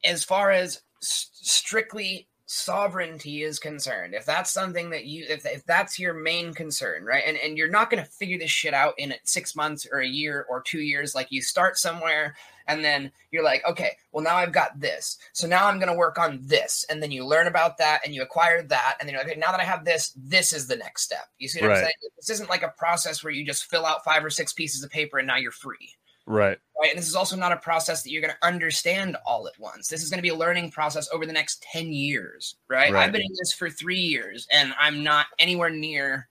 as 0.04 0.22
far 0.22 0.52
as 0.52 0.82
strictly 1.06 2.28
sovereignty 2.48 3.42
is 3.42 3.58
concerned, 3.58 4.14
if 4.14 4.24
that's 4.24 4.52
something 4.52 4.90
that 4.90 5.04
you, 5.04 5.26
if, 5.28 5.44
if 5.44 5.64
that's 5.66 5.98
your 5.98 6.14
main 6.14 6.54
concern, 6.54 7.04
right? 7.04 7.24
And, 7.26 7.36
and 7.36 7.58
you're 7.58 7.68
not 7.68 7.90
going 7.90 8.02
to 8.02 8.08
figure 8.08 8.38
this 8.38 8.50
shit 8.50 8.72
out 8.72 8.94
in 8.98 9.12
six 9.24 9.56
months 9.56 9.86
or 9.90 9.98
a 9.98 10.06
year 10.06 10.46
or 10.48 10.62
two 10.62 10.80
years. 10.80 11.12
Like 11.14 11.26
you 11.30 11.42
start 11.42 11.76
somewhere 11.76 12.36
and 12.68 12.84
then 12.84 13.10
you're 13.32 13.42
like, 13.42 13.64
okay, 13.68 13.96
well, 14.12 14.22
now 14.22 14.36
I've 14.36 14.52
got 14.52 14.78
this. 14.80 15.18
So 15.32 15.48
now 15.48 15.66
I'm 15.66 15.78
going 15.80 15.90
to 15.90 15.98
work 15.98 16.18
on 16.18 16.38
this. 16.42 16.86
And 16.88 17.02
then 17.02 17.10
you 17.10 17.24
learn 17.26 17.48
about 17.48 17.78
that 17.78 18.02
and 18.04 18.14
you 18.14 18.22
acquire 18.22 18.62
that. 18.62 18.96
And 19.00 19.08
then 19.08 19.14
you're 19.14 19.22
like, 19.24 19.32
okay, 19.32 19.40
now 19.40 19.50
that 19.50 19.60
I 19.60 19.64
have 19.64 19.84
this, 19.84 20.12
this 20.16 20.52
is 20.52 20.68
the 20.68 20.76
next 20.76 21.02
step. 21.02 21.26
You 21.38 21.48
see 21.48 21.60
what 21.60 21.68
Right. 21.68 21.78
I'm 21.78 21.82
saying? 21.82 21.92
This 22.16 22.30
isn't 22.30 22.50
like 22.50 22.62
a 22.62 22.72
process 22.78 23.24
where 23.24 23.32
you 23.32 23.44
just 23.44 23.64
fill 23.68 23.84
out 23.84 24.04
five 24.04 24.24
or 24.24 24.30
six 24.30 24.52
pieces 24.52 24.84
of 24.84 24.90
paper 24.90 25.18
and 25.18 25.26
now 25.26 25.36
you're 25.36 25.50
free 25.50 25.95
Right. 26.26 26.58
right? 26.80 26.90
And 26.90 26.98
this 26.98 27.08
is 27.08 27.14
also 27.14 27.36
not 27.36 27.52
a 27.52 27.56
process 27.56 28.02
that 28.02 28.10
you're 28.10 28.22
going 28.22 28.34
to 28.34 28.46
understand 28.46 29.16
all 29.24 29.46
at 29.46 29.58
once. 29.58 29.88
This 29.88 30.02
is 30.02 30.10
going 30.10 30.18
to 30.18 30.22
be 30.22 30.28
a 30.28 30.34
learning 30.34 30.72
process 30.72 31.08
over 31.12 31.24
the 31.24 31.32
next 31.32 31.62
10 31.72 31.92
years, 31.92 32.56
right? 32.68 32.92
Right. 32.92 33.04
I've 33.04 33.12
been 33.12 33.22
in 33.22 33.36
this 33.38 33.52
for 33.52 33.70
three 33.70 34.00
years 34.00 34.46
and 34.52 34.74
I'm 34.78 35.04
not 35.04 35.26
anywhere 35.38 35.70
near 35.70 36.28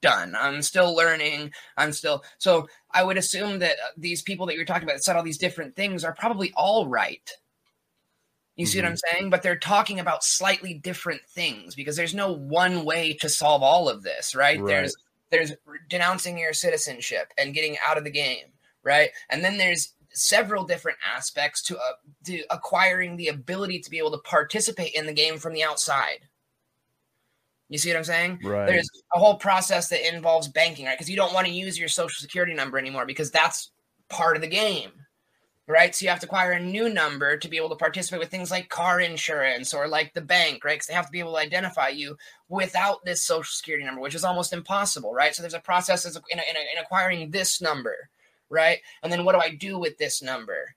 done. 0.00 0.36
I'm 0.38 0.62
still 0.62 0.94
learning. 0.94 1.52
I'm 1.76 1.92
still, 1.92 2.24
so 2.38 2.68
I 2.92 3.02
would 3.02 3.16
assume 3.16 3.60
that 3.60 3.72
uh, 3.72 3.90
these 3.96 4.22
people 4.22 4.46
that 4.46 4.56
you're 4.56 4.64
talking 4.64 4.84
about 4.84 4.94
that 4.94 5.04
said 5.04 5.16
all 5.16 5.22
these 5.22 5.38
different 5.38 5.76
things 5.76 6.04
are 6.04 6.14
probably 6.14 6.52
all 6.56 6.86
right. 6.86 7.30
You 8.58 8.66
see 8.66 8.80
what 8.80 8.88
I'm 8.88 8.96
saying? 8.96 9.30
But 9.30 9.44
they're 9.44 9.56
talking 9.56 10.00
about 10.00 10.24
slightly 10.24 10.74
different 10.74 11.20
things 11.28 11.76
because 11.76 11.94
there's 11.94 12.14
no 12.14 12.32
one 12.32 12.84
way 12.84 13.12
to 13.20 13.28
solve 13.28 13.62
all 13.62 13.88
of 13.88 14.02
this, 14.02 14.34
right? 14.34 14.60
Right. 14.60 14.66
There's 14.66 14.96
there's 15.30 15.52
denouncing 15.88 16.38
your 16.38 16.52
citizenship 16.52 17.32
and 17.38 17.54
getting 17.54 17.76
out 17.86 17.98
of 17.98 18.04
the 18.04 18.10
game, 18.10 18.46
right? 18.82 19.10
And 19.30 19.44
then 19.44 19.58
there's 19.58 19.94
several 20.10 20.64
different 20.64 20.98
aspects 21.14 21.62
to 21.62 21.76
uh, 21.76 21.92
to 22.24 22.42
acquiring 22.50 23.16
the 23.16 23.28
ability 23.28 23.80
to 23.80 23.90
be 23.90 23.98
able 23.98 24.10
to 24.12 24.18
participate 24.18 24.94
in 24.94 25.06
the 25.06 25.12
game 25.12 25.38
from 25.38 25.52
the 25.52 25.62
outside. 25.62 26.20
You 27.68 27.78
see 27.78 27.90
what 27.90 27.98
I'm 27.98 28.04
saying? 28.04 28.40
Right. 28.42 28.66
There's 28.66 28.88
a 29.14 29.18
whole 29.18 29.36
process 29.36 29.88
that 29.90 30.12
involves 30.12 30.48
banking, 30.48 30.86
right? 30.86 30.96
Because 30.96 31.10
you 31.10 31.16
don't 31.16 31.34
want 31.34 31.46
to 31.46 31.52
use 31.52 31.78
your 31.78 31.88
social 31.88 32.20
security 32.20 32.54
number 32.54 32.78
anymore 32.78 33.04
because 33.04 33.30
that's 33.30 33.70
part 34.08 34.36
of 34.36 34.42
the 34.42 34.48
game, 34.48 34.90
right? 35.66 35.94
So 35.94 36.04
you 36.04 36.08
have 36.08 36.20
to 36.20 36.26
acquire 36.26 36.52
a 36.52 36.60
new 36.60 36.88
number 36.88 37.36
to 37.36 37.48
be 37.48 37.58
able 37.58 37.68
to 37.68 37.76
participate 37.76 38.20
with 38.20 38.30
things 38.30 38.50
like 38.50 38.70
car 38.70 39.00
insurance 39.00 39.74
or 39.74 39.86
like 39.86 40.14
the 40.14 40.22
bank, 40.22 40.64
right? 40.64 40.76
Because 40.76 40.86
they 40.86 40.94
have 40.94 41.06
to 41.06 41.12
be 41.12 41.18
able 41.18 41.32
to 41.32 41.40
identify 41.40 41.88
you 41.88 42.16
without 42.48 43.04
this 43.04 43.22
social 43.22 43.52
security 43.52 43.84
number, 43.84 44.00
which 44.00 44.14
is 44.14 44.24
almost 44.24 44.54
impossible, 44.54 45.12
right? 45.12 45.34
So 45.34 45.42
there's 45.42 45.52
a 45.52 45.60
process 45.60 46.06
in, 46.06 46.22
in, 46.32 46.38
in 46.38 46.82
acquiring 46.82 47.30
this 47.30 47.60
number, 47.60 48.08
right? 48.50 48.78
And 49.02 49.12
then 49.12 49.24
what 49.24 49.32
do 49.34 49.40
I 49.40 49.54
do 49.54 49.78
with 49.78 49.98
this 49.98 50.22
number? 50.22 50.74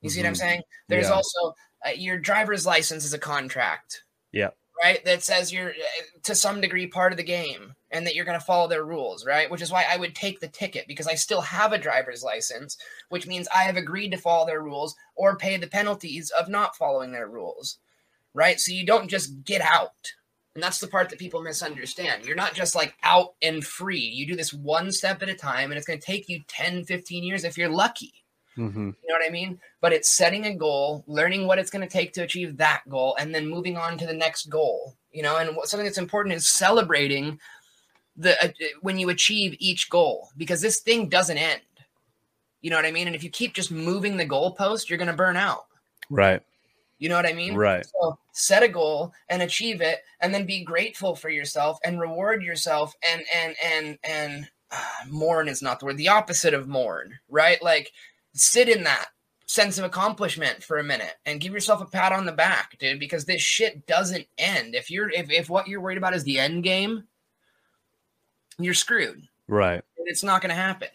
You 0.00 0.10
see 0.10 0.20
what 0.20 0.26
I'm 0.28 0.34
Mhm. 0.34 0.38
saying? 0.38 0.62
There's 0.88 1.08
Yeah. 1.08 1.14
also 1.14 1.54
uh, 1.86 1.90
your 1.90 2.16
driver's 2.18 2.64
license 2.64 3.04
is 3.04 3.12
a 3.12 3.18
contract 3.18 4.04
Yeah. 4.32 4.50
right? 4.82 5.04
That 5.04 5.22
says 5.22 5.52
you're 5.52 5.70
uh, 5.70 6.02
to 6.22 6.34
some 6.34 6.60
degree 6.62 6.86
part 6.86 7.12
of 7.12 7.18
the 7.18 7.22
game 7.22 7.74
and 7.90 8.06
that 8.06 8.14
you're 8.14 8.24
going 8.24 8.38
to 8.40 8.44
follow 8.44 8.66
their 8.68 8.84
rules, 8.86 9.26
right? 9.26 9.50
Which 9.50 9.60
is 9.60 9.70
why 9.70 9.84
I 9.84 9.98
would 9.98 10.14
take 10.14 10.40
the 10.40 10.48
ticket 10.48 10.88
because 10.88 11.06
I 11.06 11.14
still 11.14 11.42
have 11.42 11.74
a 11.74 11.78
driver's 11.78 12.22
license, 12.22 12.78
which 13.10 13.26
means 13.26 13.46
I 13.54 13.64
have 13.64 13.76
agreed 13.76 14.12
to 14.12 14.16
follow 14.16 14.46
their 14.46 14.62
rules 14.62 14.96
or 15.14 15.36
pay 15.36 15.58
the 15.58 15.66
penalties 15.66 16.30
of 16.30 16.48
not 16.48 16.74
following 16.76 17.12
their 17.12 17.28
rules, 17.28 17.78
right? 18.32 18.58
So 18.58 18.72
you 18.72 18.86
don't 18.86 19.08
just 19.08 19.44
get 19.44 19.60
out. 19.60 20.10
And 20.54 20.62
that's 20.62 20.78
the 20.78 20.86
part 20.86 21.08
that 21.10 21.18
people 21.18 21.42
misunderstand. 21.42 22.24
You're 22.24 22.36
not 22.36 22.54
just 22.54 22.76
like 22.76 22.94
out 23.02 23.34
and 23.42 23.64
free. 23.64 23.98
You 23.98 24.26
do 24.26 24.36
this 24.36 24.52
one 24.52 24.92
step 24.92 25.22
at 25.22 25.28
a 25.28 25.34
time 25.34 25.70
and 25.70 25.78
it's 25.78 25.86
going 25.86 25.98
to 25.98 26.06
take 26.06 26.28
you 26.28 26.42
10, 26.46 26.84
15 26.84 27.24
years 27.24 27.44
if 27.44 27.58
you're 27.58 27.68
lucky. 27.68 28.24
Mm-hmm. 28.56 28.90
You 29.02 29.08
know 29.08 29.14
what 29.14 29.26
I 29.26 29.30
mean? 29.30 29.58
But 29.80 29.92
it's 29.92 30.14
setting 30.14 30.46
a 30.46 30.54
goal, 30.54 31.04
learning 31.06 31.46
what 31.46 31.58
it's 31.58 31.70
going 31.70 31.86
to 31.86 31.92
take 31.92 32.12
to 32.14 32.22
achieve 32.22 32.56
that 32.58 32.82
goal, 32.88 33.16
and 33.18 33.34
then 33.34 33.48
moving 33.48 33.76
on 33.76 33.98
to 33.98 34.06
the 34.06 34.14
next 34.14 34.48
goal. 34.48 34.94
You 35.10 35.22
know, 35.22 35.38
and 35.38 35.56
what, 35.56 35.68
something 35.68 35.84
that's 35.84 35.98
important 35.98 36.34
is 36.34 36.48
celebrating 36.48 37.40
the 38.16 38.42
uh, 38.44 38.48
when 38.80 38.98
you 38.98 39.08
achieve 39.08 39.56
each 39.58 39.90
goal 39.90 40.28
because 40.36 40.60
this 40.60 40.80
thing 40.80 41.08
doesn't 41.08 41.38
end. 41.38 41.62
You 42.60 42.70
know 42.70 42.76
what 42.76 42.86
I 42.86 42.92
mean? 42.92 43.08
And 43.08 43.16
if 43.16 43.22
you 43.22 43.30
keep 43.30 43.54
just 43.54 43.70
moving 43.70 44.16
the 44.16 44.26
goalpost, 44.26 44.88
you're 44.88 44.98
going 44.98 45.10
to 45.10 45.16
burn 45.16 45.36
out. 45.36 45.66
Right. 46.08 46.40
You 47.04 47.10
know 47.10 47.16
what 47.16 47.26
I 47.26 47.34
mean? 47.34 47.54
Right. 47.54 47.84
So 47.84 48.18
set 48.32 48.62
a 48.62 48.68
goal 48.68 49.12
and 49.28 49.42
achieve 49.42 49.82
it, 49.82 49.98
and 50.20 50.32
then 50.32 50.46
be 50.46 50.64
grateful 50.64 51.14
for 51.14 51.28
yourself 51.28 51.78
and 51.84 52.00
reward 52.00 52.42
yourself. 52.42 52.94
And 53.06 53.22
and 53.36 53.54
and 53.62 53.98
and 54.02 54.50
uh, 54.70 54.80
mourn 55.10 55.46
is 55.48 55.60
not 55.60 55.80
the 55.80 55.84
word. 55.84 55.98
The 55.98 56.08
opposite 56.08 56.54
of 56.54 56.66
mourn, 56.66 57.18
right? 57.28 57.62
Like 57.62 57.92
sit 58.32 58.70
in 58.70 58.84
that 58.84 59.08
sense 59.44 59.76
of 59.76 59.84
accomplishment 59.84 60.62
for 60.62 60.78
a 60.78 60.82
minute 60.82 61.12
and 61.26 61.42
give 61.42 61.52
yourself 61.52 61.82
a 61.82 61.84
pat 61.84 62.12
on 62.12 62.24
the 62.24 62.32
back, 62.32 62.78
dude. 62.78 62.98
Because 62.98 63.26
this 63.26 63.42
shit 63.42 63.86
doesn't 63.86 64.26
end. 64.38 64.74
If 64.74 64.90
you're 64.90 65.10
if 65.10 65.30
if 65.30 65.50
what 65.50 65.68
you're 65.68 65.82
worried 65.82 65.98
about 65.98 66.14
is 66.14 66.24
the 66.24 66.38
end 66.38 66.64
game, 66.64 67.04
you're 68.58 68.72
screwed 68.72 69.28
Right. 69.46 69.82
it's 70.06 70.24
not 70.24 70.40
going 70.40 70.54
to 70.56 70.56
happen. 70.56 70.88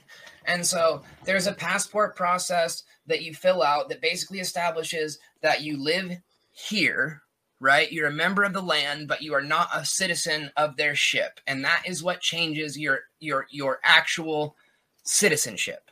And 0.45 0.65
so 0.65 1.03
there's 1.23 1.45
a 1.45 1.53
passport 1.53 2.15
process 2.15 2.81
that 3.10 3.23
you 3.23 3.34
fill 3.34 3.61
out 3.61 3.90
that 3.90 4.02
basically 4.02 4.40
establishes 4.40 5.19
that 5.41 5.61
you 5.61 5.77
live 5.77 6.18
here, 6.52 7.22
right? 7.60 7.91
You're 7.91 8.07
a 8.07 8.11
member 8.11 8.44
of 8.44 8.53
the 8.53 8.61
land, 8.61 9.07
but 9.07 9.22
you 9.22 9.34
are 9.34 9.41
not 9.41 9.69
a 9.73 9.86
citizen 9.86 10.52
of 10.56 10.77
their 10.77 10.95
ship. 10.95 11.40
And 11.48 11.64
that 11.65 11.84
is 11.86 12.02
what 12.02 12.22
changes 12.22 12.77
your 12.77 13.02
your 13.19 13.48
your 13.49 13.80
actual 13.84 14.56
citizenship. 15.03 15.91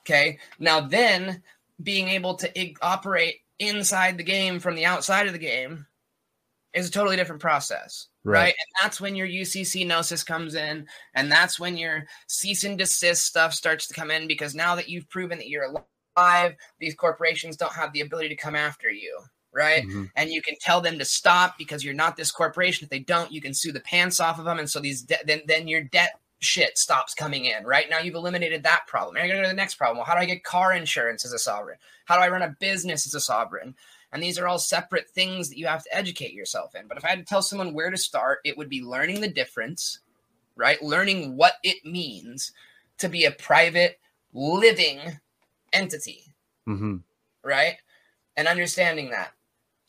Okay? 0.00 0.38
Now 0.58 0.80
then 0.80 1.42
being 1.82 2.08
able 2.08 2.34
to 2.34 2.74
operate 2.82 3.36
inside 3.58 4.18
the 4.18 4.24
game 4.24 4.60
from 4.60 4.74
the 4.74 4.84
outside 4.84 5.26
of 5.26 5.32
the 5.32 5.38
game 5.38 5.86
is 6.74 6.88
a 6.88 6.92
totally 6.92 7.16
different 7.16 7.40
process 7.40 8.08
Right. 8.28 8.40
right? 8.40 8.54
And 8.54 8.84
that's 8.84 9.00
when 9.00 9.16
your 9.16 9.26
UCC 9.26 9.86
gnosis 9.86 10.22
comes 10.22 10.54
in, 10.54 10.86
and 11.14 11.32
that's 11.32 11.58
when 11.58 11.78
your 11.78 12.04
cease 12.26 12.64
and 12.64 12.76
desist 12.76 13.24
stuff 13.24 13.54
starts 13.54 13.86
to 13.86 13.94
come 13.94 14.10
in 14.10 14.28
because 14.28 14.54
now 14.54 14.74
that 14.74 14.88
you've 14.90 15.08
proven 15.08 15.38
that 15.38 15.48
you're 15.48 15.72
these 16.78 16.94
corporations 16.94 17.56
don't 17.56 17.72
have 17.72 17.92
the 17.92 18.00
ability 18.00 18.28
to 18.28 18.36
come 18.36 18.54
after 18.54 18.90
you, 18.90 19.20
right? 19.52 19.84
Mhm. 19.84 20.10
And 20.16 20.30
you 20.30 20.42
can 20.42 20.56
tell 20.60 20.80
them 20.80 20.98
to 20.98 21.04
stop 21.04 21.56
because 21.58 21.84
you're 21.84 21.94
not 21.94 22.16
this 22.16 22.30
corporation. 22.30 22.84
If 22.84 22.90
they 22.90 22.98
don't, 23.00 23.32
you 23.32 23.40
can 23.40 23.54
sue 23.54 23.72
the 23.72 23.80
pants 23.80 24.20
off 24.20 24.38
of 24.38 24.44
them, 24.44 24.58
and 24.58 24.70
so 24.70 24.80
these 24.80 25.02
de- 25.02 25.24
then 25.24 25.42
then 25.46 25.68
your 25.68 25.82
debt 25.82 26.18
shit 26.40 26.78
stops 26.78 27.14
coming 27.14 27.46
in. 27.46 27.64
Right 27.64 27.90
now, 27.90 27.98
you've 27.98 28.14
eliminated 28.14 28.62
that 28.62 28.86
problem. 28.86 29.14
Now 29.14 29.22
you're 29.22 29.28
going 29.28 29.42
to 29.42 29.48
go 29.48 29.50
to 29.50 29.56
the 29.56 29.60
next 29.60 29.74
problem. 29.74 29.98
Well, 29.98 30.06
how 30.06 30.14
do 30.14 30.20
I 30.20 30.24
get 30.24 30.44
car 30.44 30.72
insurance 30.72 31.24
as 31.24 31.32
a 31.32 31.38
sovereign? 31.38 31.78
How 32.04 32.16
do 32.16 32.22
I 32.22 32.28
run 32.28 32.42
a 32.42 32.56
business 32.60 33.06
as 33.06 33.14
a 33.14 33.20
sovereign? 33.20 33.74
And 34.12 34.22
these 34.22 34.38
are 34.38 34.46
all 34.46 34.58
separate 34.58 35.10
things 35.10 35.48
that 35.48 35.58
you 35.58 35.66
have 35.66 35.82
to 35.82 35.94
educate 35.94 36.32
yourself 36.32 36.74
in. 36.74 36.86
But 36.86 36.96
if 36.96 37.04
I 37.04 37.08
had 37.08 37.18
to 37.18 37.24
tell 37.24 37.42
someone 37.42 37.74
where 37.74 37.90
to 37.90 37.96
start, 37.96 38.38
it 38.44 38.56
would 38.56 38.68
be 38.68 38.82
learning 38.82 39.20
the 39.20 39.28
difference, 39.28 39.98
right? 40.56 40.80
Learning 40.80 41.36
what 41.36 41.54
it 41.62 41.84
means 41.84 42.52
to 42.98 43.08
be 43.08 43.24
a 43.24 43.32
private 43.32 43.98
living 44.32 45.18
entity, 45.72 46.24
hmm 46.66 46.96
right? 47.44 47.76
And 48.36 48.48
understanding 48.48 49.10
that. 49.10 49.32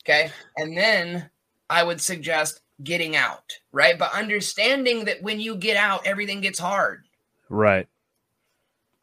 Okay. 0.04 0.30
And 0.56 0.76
then 0.76 1.30
I 1.68 1.82
would 1.84 2.00
suggest 2.00 2.60
getting 2.82 3.16
out, 3.16 3.44
right? 3.72 3.98
But 3.98 4.12
understanding 4.14 5.04
that 5.06 5.22
when 5.22 5.40
you 5.40 5.56
get 5.56 5.76
out, 5.76 6.06
everything 6.06 6.40
gets 6.40 6.58
hard. 6.58 7.04
Right. 7.50 7.88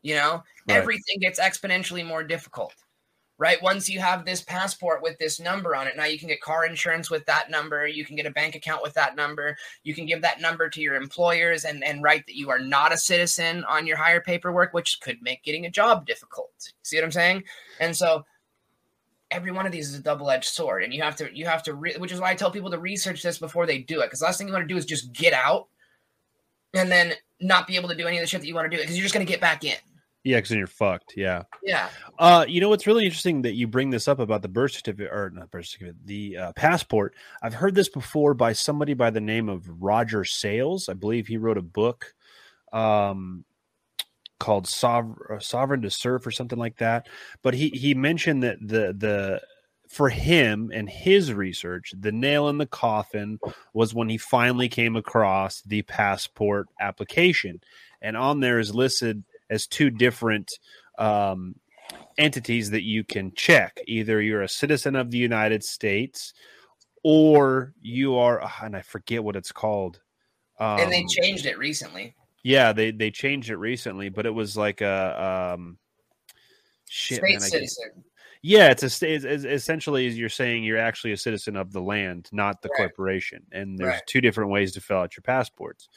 You 0.02 0.16
know, 0.16 0.44
Right. 0.68 0.78
everything 0.78 1.20
gets 1.20 1.40
exponentially 1.40 2.06
more 2.06 2.24
difficult, 2.24 2.74
right? 3.38 3.62
Once 3.62 3.90
you 3.90 4.00
have 4.00 4.26
this 4.26 4.42
passport 4.42 5.04
with 5.04 5.18
this 5.20 5.40
number 5.40 5.76
on 5.76 5.88
it, 5.88 5.96
now 5.96 6.06
you 6.06 6.18
can 6.18 6.28
get 6.28 6.42
car 6.42 6.66
insurance 6.66 7.12
with 7.12 7.26
that 7.26 7.52
number. 7.52 7.88
You 7.88 8.04
can 8.04 8.16
get 8.16 8.26
a 8.26 8.32
bank 8.32 8.56
account 8.56 8.82
with 8.82 8.94
that 8.96 9.16
number. 9.16 9.56
You 9.84 9.94
can 9.94 10.06
give 10.06 10.22
that 10.22 10.42
number 10.42 10.70
to 10.70 10.82
your 10.82 10.96
employers 10.96 11.66
and, 11.66 11.84
and 11.84 12.02
write 12.02 12.26
that 12.26 12.36
you 12.36 12.50
are 12.50 12.60
not 12.60 12.94
a 12.94 12.98
citizen 12.98 13.64
on 13.66 13.86
your 13.86 13.98
hire 13.98 14.22
paperwork, 14.22 14.74
which 14.74 15.00
could 15.02 15.22
make 15.22 15.44
getting 15.44 15.66
a 15.66 15.72
job 15.72 16.08
difficult. 16.08 16.52
See 16.82 16.98
what 16.98 17.04
I'm 17.04 17.12
saying? 17.12 17.44
And 17.80 17.96
so 17.96 18.26
every 19.30 19.52
one 19.52 19.66
of 19.66 19.72
these 19.72 19.90
is 19.90 19.96
a 20.00 20.02
double-edged 20.02 20.46
sword 20.46 20.84
and 20.84 20.94
you 20.94 21.02
have 21.02 21.16
to 21.18 21.30
you 21.36 21.46
have 21.46 21.62
to 21.62 21.74
re- 21.74 21.98
which 21.98 22.14
is 22.14 22.20
why 22.22 22.32
i 22.32 22.34
tell 22.34 22.50
people 22.50 22.70
to 22.70 22.80
research 22.80 23.22
this 23.22 23.38
before 23.38 23.66
they 23.66 23.80
do 23.80 24.00
it 24.00 24.06
because 24.06 24.22
last 24.22 24.38
thing 24.38 24.48
you 24.48 24.54
want 24.54 24.64
to 24.64 24.74
do 24.74 24.78
is 24.78 24.86
just 24.86 25.12
get 25.12 25.34
out 25.34 25.68
and 26.74 26.90
then 26.90 27.12
not 27.42 27.68
be 27.68 27.76
able 27.76 27.90
to 27.90 27.96
do 27.96 28.08
any 28.08 28.18
of 28.18 28.22
the 28.22 28.28
shit 28.28 28.40
that 28.40 28.48
you 28.48 28.56
want 28.56 28.70
to 28.70 28.74
do 28.74 28.82
because 28.82 28.96
you're 28.96 29.04
just 29.04 29.14
going 29.14 29.26
to 29.26 29.30
get 29.30 29.42
back 29.42 29.66
in 29.66 29.76
Yeah, 30.23 30.38
because 30.38 30.49
then 30.49 30.57
you're 30.57 30.68
fucked. 30.68 31.14
Yeah. 31.15 31.44
yeah 31.64 31.89
Uh, 32.19 32.45
you 32.48 32.60
know 32.60 32.69
what's 32.69 32.88
really 32.88 33.06
interesting 33.06 33.44
that 33.44 33.53
you 33.53 33.68
bring 33.68 33.89
this 33.91 34.07
up 34.07 34.19
about 34.19 34.41
the 34.41 34.49
birth 34.49 34.73
certificate 34.73 35.11
or 35.11 35.30
not 35.30 35.52
birth 35.52 35.68
certificate, 35.68 35.95
the 36.06 36.38
uh, 36.38 36.53
passport. 36.53 37.15
I've 37.41 37.53
heard 37.53 37.76
this 37.76 37.89
before 37.89 38.34
by 38.34 38.53
somebody 38.53 38.94
by 38.94 39.10
the 39.10 39.22
name 39.22 39.48
of 39.48 39.81
Roger 39.81 40.26
Sales. 40.26 40.89
I 40.89 40.94
believe 40.94 41.27
he 41.27 41.38
wrote 41.38 41.57
a 41.57 41.61
book 41.61 42.14
um, 42.73 43.45
called 44.39 44.68
Sov- 44.68 45.18
"Sovereign 45.39 45.81
to 45.84 45.89
Serve" 45.89 46.27
or 46.27 46.31
something 46.31 46.60
like 46.60 46.77
that. 46.77 47.07
But 47.41 47.53
he 47.53 47.69
he 47.69 47.94
mentioned 47.94 48.44
that 48.44 48.57
the 48.60 48.94
the 48.98 49.41
for 49.88 50.10
him 50.10 50.72
and 50.73 50.89
his 50.89 51.31
research, 51.31 51.94
the 51.98 52.11
nail 52.11 52.49
in 52.49 52.57
the 52.57 52.65
coffin 52.65 53.39
was 53.73 53.94
when 53.94 54.10
he 54.10 54.18
finally 54.18 54.68
came 54.68 54.98
across 54.98 55.61
the 55.61 55.84
passport 55.84 56.68
application, 56.81 57.61
and 58.02 58.18
on 58.18 58.41
there 58.41 58.60
is 58.60 58.76
listed 58.76 59.23
as 59.49 59.68
two 59.68 59.90
different 59.90 60.52
um, 60.98 61.56
entities 62.18 62.72
that 62.72 62.84
you 62.84 63.03
can 63.03 63.32
check. 63.36 63.80
Either 63.88 64.22
you're 64.22 64.41
a 64.41 64.49
citizen 64.49 64.95
of 64.95 65.11
the 65.11 65.18
United 65.18 65.64
States, 65.64 66.34
or 67.03 67.74
you 67.82 68.15
are, 68.15 68.41
ah, 68.41 68.60
and 68.64 68.76
I 68.76 68.82
forget 68.82 69.24
what 69.24 69.36
it's 69.36 69.52
called. 69.52 70.02
Um, 70.60 70.80
and 70.80 70.91
they 70.91 71.06
changed 71.06 71.45
it 71.45 71.57
recently 71.57 72.15
yeah, 72.44 72.72
they 72.72 72.91
they 72.91 73.11
changed 73.11 73.49
it 73.49 73.57
recently, 73.57 74.07
but 74.07 74.26
it 74.26 74.34
was 74.34 74.56
like 74.56 74.80
a 74.80 75.56
um, 75.56 75.78
shit. 76.88 77.18
state 77.18 77.34
man, 77.34 77.41
citizen 77.41 78.03
yeah, 78.41 78.69
it's 78.69 78.84
a 78.84 79.14
it's, 79.14 79.26
essentially 79.26 80.07
as 80.07 80.18
you're 80.18 80.30
saying 80.30 80.64
you're 80.64 80.78
actually 80.78 81.11
a 81.11 81.18
citizen 81.18 81.57
of 81.57 81.74
the 81.74 81.82
land, 81.82 82.30
not 82.32 82.61
the 82.61 82.69
Right. 82.69 82.78
corporation. 82.78 83.45
And 83.52 83.78
there's 83.78 83.90
Right. 83.90 84.03
two 84.07 84.22
different 84.22 84.52
ways 84.52 84.72
to 84.74 84.82
fill 84.82 84.99
out 84.99 85.18
your 85.18 85.24
passports. 85.24 85.90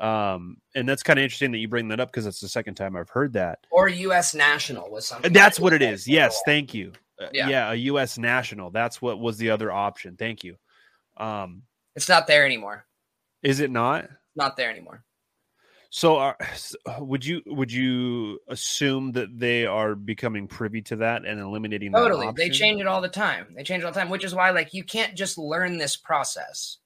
Um, 0.00 0.56
and 0.74 0.88
that's 0.88 1.02
kind 1.04 1.18
of 1.18 1.22
interesting 1.22 1.52
that 1.52 1.58
you 1.58 1.68
bring 1.68 1.88
that 1.88 2.00
up 2.00 2.10
because 2.10 2.26
it's 2.26 2.40
the 2.40 2.48
second 2.48 2.74
time 2.74 2.96
I've 2.96 3.10
heard 3.10 3.32
that. 3.34 3.60
or 3.70 3.88
u.s 3.88 4.34
national 4.34 4.90
was 4.90 5.06
something 5.06 5.32
That's 5.32 5.60
what 5.60 5.72
it 5.72 5.82
is. 5.82 5.86
it 5.86 5.86
like 5.86 5.94
is. 5.94 6.04
for 6.04 6.10
a 6.10 6.14
Yes, 6.14 6.42
thank 6.46 6.74
you. 6.74 6.92
Uh, 7.20 7.26
Yeah. 7.32 7.48
yeah, 7.48 7.70
a 7.70 7.74
U.S. 7.74 8.18
national. 8.18 8.70
That's 8.70 9.00
what 9.00 9.20
was 9.20 9.38
the 9.38 9.50
other 9.50 9.70
option. 9.70 10.16
Thank 10.16 10.42
you. 10.42 10.56
Um, 11.16 11.62
it's 11.94 12.08
not 12.08 12.26
there 12.26 12.44
anymore 12.44 12.86
is 13.42 13.60
it 13.60 13.70
not? 13.70 14.08
not 14.34 14.56
there 14.56 14.68
anymore 14.70 15.04
So, 15.90 16.16
are, 16.16 16.36
would 16.98 17.24
you 17.24 17.40
would 17.46 17.70
you 17.70 18.40
assume 18.48 19.12
that 19.12 19.38
they 19.38 19.64
are 19.64 19.94
becoming 19.94 20.48
privy 20.48 20.82
to 20.82 20.96
that 20.96 21.24
and 21.24 21.38
eliminating 21.38 21.92
that 21.92 21.98
totally 22.00 22.30
they 22.36 22.50
change 22.50 22.80
it 22.80 22.88
all 22.88 23.00
the 23.00 23.08
time 23.08 23.54
they 23.54 23.62
change 23.62 23.84
it 23.84 23.86
all 23.86 23.92
the 23.92 24.00
time 24.00 24.10
which 24.10 24.24
is 24.24 24.34
why 24.34 24.50
like 24.50 24.74
you 24.74 24.82
can't 24.82 25.14
just 25.14 25.38
learn 25.38 25.78
this 25.78 25.94
process 25.96 26.78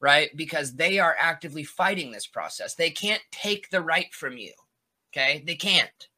right 0.00 0.30
because 0.36 0.74
they 0.74 0.98
are 0.98 1.16
actively 1.18 1.64
fighting 1.64 2.10
this 2.10 2.26
process 2.26 2.74
they 2.74 2.90
can't 2.90 3.22
take 3.30 3.70
the 3.70 3.80
right 3.80 4.12
from 4.12 4.36
you 4.36 4.52
okay 5.12 5.42
they 5.46 5.54
can't 5.54 6.08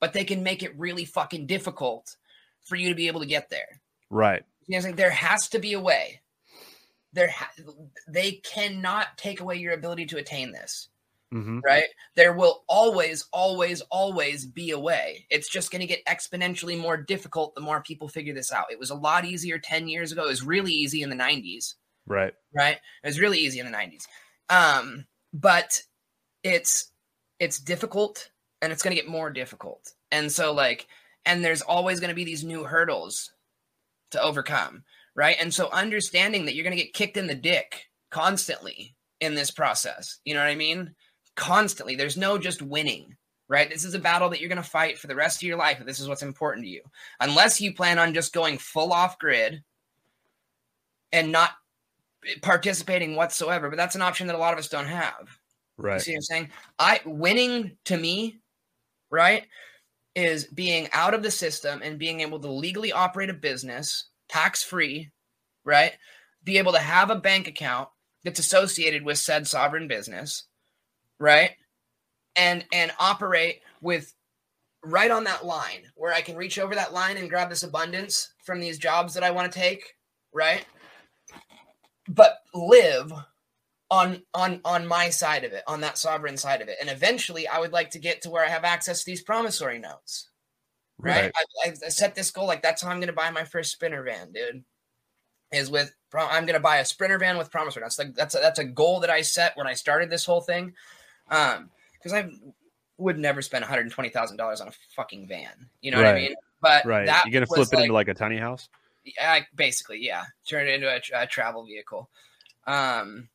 but 0.00 0.12
they 0.12 0.24
can 0.24 0.42
make 0.42 0.62
it 0.62 0.78
really 0.78 1.04
fucking 1.04 1.46
difficult 1.46 2.16
for 2.62 2.76
you 2.76 2.88
to 2.88 2.94
be 2.94 3.06
able 3.06 3.20
to 3.20 3.26
get 3.26 3.50
there 3.50 3.80
right. 4.10 4.44
you 4.66 4.78
know 4.78 4.86
I'm 4.86 4.96
there 4.96 5.10
has 5.10 5.48
to 5.48 5.58
be 5.58 5.72
a 5.72 5.80
way 5.80 6.20
there 7.12 7.28
ha- 7.28 7.52
they 8.08 8.32
cannot 8.32 9.16
take 9.16 9.40
away 9.40 9.56
your 9.56 9.72
ability 9.72 10.06
to 10.06 10.18
attain 10.18 10.52
this 10.52 10.88
hmm 11.30 11.58
right? 11.64 11.86
There 12.14 12.32
will 12.32 12.64
always, 12.68 13.26
always, 13.32 13.80
always 13.90 14.44
be 14.44 14.70
a 14.70 14.78
way. 14.78 15.26
It's 15.30 15.48
just 15.48 15.70
going 15.70 15.80
to 15.80 15.86
get 15.86 16.04
exponentially 16.04 16.78
more 16.78 16.96
difficult 16.96 17.54
the 17.54 17.60
more 17.60 17.82
people 17.82 18.08
figure 18.08 18.34
this 18.34 18.52
out. 18.52 18.66
It 18.70 18.78
was 18.78 18.90
a 18.90 18.94
lot 18.94 19.24
easier 19.24 19.58
10 19.58 19.88
years 19.88 20.12
ago. 20.12 20.24
It 20.24 20.28
was 20.28 20.44
really 20.44 20.72
easy 20.72 21.02
in 21.02 21.10
the 21.10 21.16
90s, 21.16 21.74
Right. 22.06 22.34
right? 22.54 22.76
It 23.02 23.06
was 23.06 23.20
really 23.20 23.38
easy 23.38 23.60
in 23.60 23.70
the 23.70 23.76
90s. 23.76 24.06
Um, 24.50 25.06
but 25.32 25.82
it's 26.42 26.90
it's 27.40 27.58
difficult 27.58 28.30
and 28.62 28.72
it's 28.72 28.82
going 28.82 28.94
to 28.94 29.02
get 29.02 29.10
more 29.10 29.30
difficult. 29.30 29.92
And 30.12 30.30
so 30.30 30.52
like 30.52 30.86
and 31.26 31.44
there's 31.44 31.62
always 31.62 32.00
going 32.00 32.10
to 32.10 32.14
be 32.14 32.24
these 32.24 32.44
new 32.44 32.64
hurdles 32.64 33.32
to 34.10 34.22
overcome, 34.22 34.84
right? 35.14 35.36
And 35.40 35.52
so 35.52 35.70
understanding 35.72 36.44
that 36.44 36.54
you're 36.54 36.64
going 36.64 36.76
to 36.76 36.82
get 36.82 36.92
kicked 36.92 37.16
in 37.16 37.26
the 37.26 37.34
dick 37.34 37.88
constantly 38.10 38.94
in 39.20 39.34
this 39.34 39.50
process. 39.50 40.18
You 40.24 40.34
know 40.34 40.40
what 40.40 40.50
I 40.50 40.54
mean? 40.54 40.94
Constantly. 41.34 41.96
There's 41.96 42.16
no 42.16 42.38
just 42.38 42.62
winning, 42.62 43.16
right? 43.48 43.68
This 43.68 43.84
is 43.84 43.94
a 43.94 43.98
battle 43.98 44.28
that 44.30 44.40
you're 44.40 44.50
going 44.50 44.62
to 44.62 44.68
fight 44.68 44.98
for 44.98 45.06
the 45.06 45.16
rest 45.16 45.38
of 45.38 45.48
your 45.48 45.56
life. 45.56 45.80
If 45.80 45.86
this 45.86 45.98
is 45.98 46.08
what's 46.08 46.22
important 46.22 46.64
to 46.66 46.70
you. 46.70 46.82
Unless 47.20 47.60
you 47.60 47.74
plan 47.74 47.98
on 47.98 48.14
just 48.14 48.34
going 48.34 48.58
full 48.58 48.92
off 48.92 49.18
grid 49.18 49.64
and 51.12 51.32
not 51.32 51.52
participating 52.42 53.16
whatsoever, 53.16 53.68
but 53.68 53.76
that's 53.76 53.94
an 53.94 54.02
option 54.02 54.26
that 54.26 54.36
a 54.36 54.38
lot 54.38 54.52
of 54.52 54.58
us 54.58 54.68
don't 54.68 54.86
have. 54.86 55.38
Right. 55.76 55.94
You 55.94 56.00
see 56.00 56.12
what 56.12 56.16
I'm 56.16 56.22
saying? 56.22 56.48
I 56.78 57.00
winning 57.04 57.76
to 57.86 57.96
me, 57.96 58.40
right, 59.10 59.46
is 60.14 60.44
being 60.44 60.88
out 60.92 61.14
of 61.14 61.22
the 61.22 61.30
system 61.30 61.80
and 61.82 61.98
being 61.98 62.20
able 62.20 62.38
to 62.40 62.50
legally 62.50 62.92
operate 62.92 63.30
a 63.30 63.34
business 63.34 64.08
tax 64.28 64.62
free, 64.62 65.10
right? 65.64 65.92
Be 66.44 66.58
able 66.58 66.72
to 66.72 66.78
have 66.78 67.10
a 67.10 67.16
bank 67.16 67.48
account 67.48 67.88
that's 68.22 68.38
associated 68.38 69.04
with 69.04 69.18
said 69.18 69.46
sovereign 69.46 69.88
business, 69.88 70.44
right? 71.18 71.52
And 72.36 72.64
and 72.72 72.92
operate 72.98 73.60
with 73.80 74.12
right 74.82 75.10
on 75.10 75.24
that 75.24 75.44
line 75.44 75.90
where 75.96 76.12
I 76.12 76.20
can 76.20 76.36
reach 76.36 76.58
over 76.58 76.74
that 76.74 76.92
line 76.92 77.16
and 77.16 77.30
grab 77.30 77.48
this 77.48 77.62
abundance 77.62 78.32
from 78.44 78.60
these 78.60 78.78
jobs 78.78 79.14
that 79.14 79.24
I 79.24 79.30
want 79.30 79.50
to 79.50 79.58
take, 79.58 79.94
right? 80.32 80.64
But 82.08 82.38
live 82.52 83.12
on 83.90 84.22
on 84.34 84.60
on 84.64 84.86
my 84.86 85.10
side 85.10 85.44
of 85.44 85.52
it, 85.52 85.62
on 85.66 85.80
that 85.80 85.98
sovereign 85.98 86.36
side 86.36 86.60
of 86.60 86.68
it. 86.68 86.76
And 86.80 86.90
eventually 86.90 87.46
I 87.46 87.60
would 87.60 87.72
like 87.72 87.90
to 87.90 87.98
get 87.98 88.22
to 88.22 88.30
where 88.30 88.44
I 88.44 88.48
have 88.48 88.64
access 88.64 89.00
to 89.00 89.06
these 89.06 89.22
promissory 89.22 89.78
notes. 89.78 90.30
Right? 90.98 91.32
I, 91.34 91.68
I, 91.68 91.74
I 91.86 91.88
set 91.88 92.14
this 92.14 92.30
goal 92.30 92.46
like 92.46 92.62
that's 92.62 92.82
how 92.82 92.90
I'm 92.90 92.98
going 92.98 93.08
to 93.08 93.12
buy 93.12 93.30
my 93.30 93.44
first 93.44 93.72
spinner 93.72 94.02
van, 94.02 94.32
dude. 94.32 94.64
Is 95.52 95.70
with 95.70 95.94
I'm 96.12 96.46
going 96.46 96.54
to 96.54 96.60
buy 96.60 96.78
a 96.78 96.84
sprinter 96.84 97.18
van 97.18 97.38
with 97.38 97.50
promissory 97.50 97.82
notes. 97.82 97.98
Like 97.98 98.14
that's 98.14 98.34
a, 98.34 98.38
that's 98.38 98.58
a 98.58 98.64
goal 98.64 99.00
that 99.00 99.10
I 99.10 99.22
set 99.22 99.56
when 99.56 99.66
I 99.66 99.74
started 99.74 100.10
this 100.10 100.24
whole 100.24 100.40
thing. 100.40 100.74
Um, 101.30 101.70
because 101.92 102.12
I 102.12 102.28
would 102.98 103.18
never 103.18 103.42
spend 103.42 103.62
120 103.62 104.08
thousand 104.10 104.36
dollars 104.36 104.60
on 104.60 104.68
a 104.68 104.72
fucking 104.94 105.26
van. 105.26 105.68
You 105.80 105.90
know 105.90 105.98
what 105.98 106.06
I 106.06 106.14
mean? 106.14 106.34
But 106.60 106.84
Right. 106.86 107.06
You're 107.06 107.32
gonna 107.32 107.46
was 107.48 107.68
flip 107.68 107.80
it 107.80 107.82
into 107.82 107.94
like 107.94 108.08
a 108.08 108.14
tiny 108.14 108.38
house. 108.38 108.68
Yeah, 109.04 109.40
basically, 109.54 109.98
yeah. 110.04 110.24
Turn 110.48 110.66
it 110.66 110.74
into 110.74 110.88
a, 110.88 111.00
a 111.22 111.26
travel 111.26 111.64
vehicle. 111.66 112.08
Um, 112.66 113.28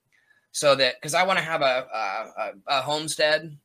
so 0.52 0.76
that 0.76 0.96
because 0.96 1.14
I 1.14 1.24
want 1.24 1.40
to 1.40 1.46
have 1.46 1.62
a, 1.62 1.88
a 1.94 2.52
a 2.80 2.82
homestead, 2.82 3.58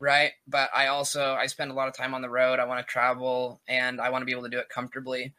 right? 0.00 0.32
But 0.46 0.70
I 0.74 0.86
also 0.88 1.34
I 1.34 1.46
spend 1.46 1.70
a 1.70 1.74
lot 1.74 1.88
of 1.88 1.94
time 1.96 2.14
on 2.14 2.22
the 2.22 2.30
road. 2.30 2.58
I 2.58 2.64
want 2.64 2.84
to 2.84 2.90
travel 2.90 3.60
and 3.68 4.00
I 4.00 4.10
want 4.10 4.22
to 4.22 4.26
be 4.26 4.32
able 4.32 4.44
to 4.44 4.48
do 4.48 4.58
it 4.58 4.68
comfortably. 4.68 5.34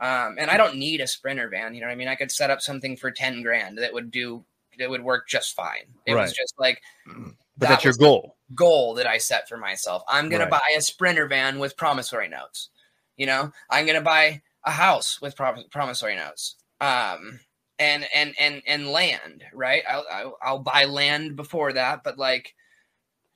Um, 0.00 0.36
and 0.38 0.50
I 0.50 0.56
don't 0.56 0.76
need 0.76 1.00
a 1.00 1.06
sprinter 1.06 1.48
van. 1.48 1.74
You 1.74 1.80
know 1.80 1.86
what 1.88 1.92
I 1.92 1.96
mean? 1.96 2.08
I 2.08 2.14
could 2.14 2.30
set 2.30 2.50
up 2.50 2.60
something 2.60 2.96
for 2.96 3.10
ten 3.10 3.42
grand 3.42 3.78
that 3.78 3.92
would 3.92 4.10
do 4.10 4.44
that 4.78 4.88
would 4.90 5.02
work 5.02 5.28
just 5.28 5.54
fine. 5.56 5.86
It 6.06 6.14
was 6.14 6.32
just 6.32 6.54
like 6.58 6.80
But 7.06 7.68
that 7.68 7.68
that's 7.70 7.84
your 7.84 7.94
goal. 7.94 8.36
goal 8.54 8.94
that 8.94 9.06
I 9.06 9.18
set 9.18 9.48
for 9.48 9.56
myself. 9.56 10.02
I'm 10.08 10.28
going 10.28 10.40
Right. 10.40 10.46
to 10.46 10.50
buy 10.50 10.76
a 10.76 10.80
sprinter 10.80 11.26
van 11.26 11.58
with 11.58 11.76
promissory 11.76 12.28
notes. 12.28 12.70
You 13.16 13.26
know, 13.26 13.52
I'm 13.70 13.86
going 13.86 13.98
to 13.98 14.04
buy 14.04 14.40
a 14.64 14.70
house 14.70 15.20
with 15.20 15.36
prom- 15.36 15.64
promissory 15.70 16.16
notes. 16.16 16.56
Um, 16.80 17.40
and 17.78 18.06
and 18.14 18.34
and 18.40 18.62
and 18.66 18.88
land, 18.88 19.44
right? 19.52 19.82
I'll, 19.88 20.04
I'll 20.10 20.38
I'll 20.42 20.58
buy 20.58 20.84
land 20.84 21.36
before 21.36 21.72
that, 21.74 22.02
but 22.02 22.18
like 22.18 22.54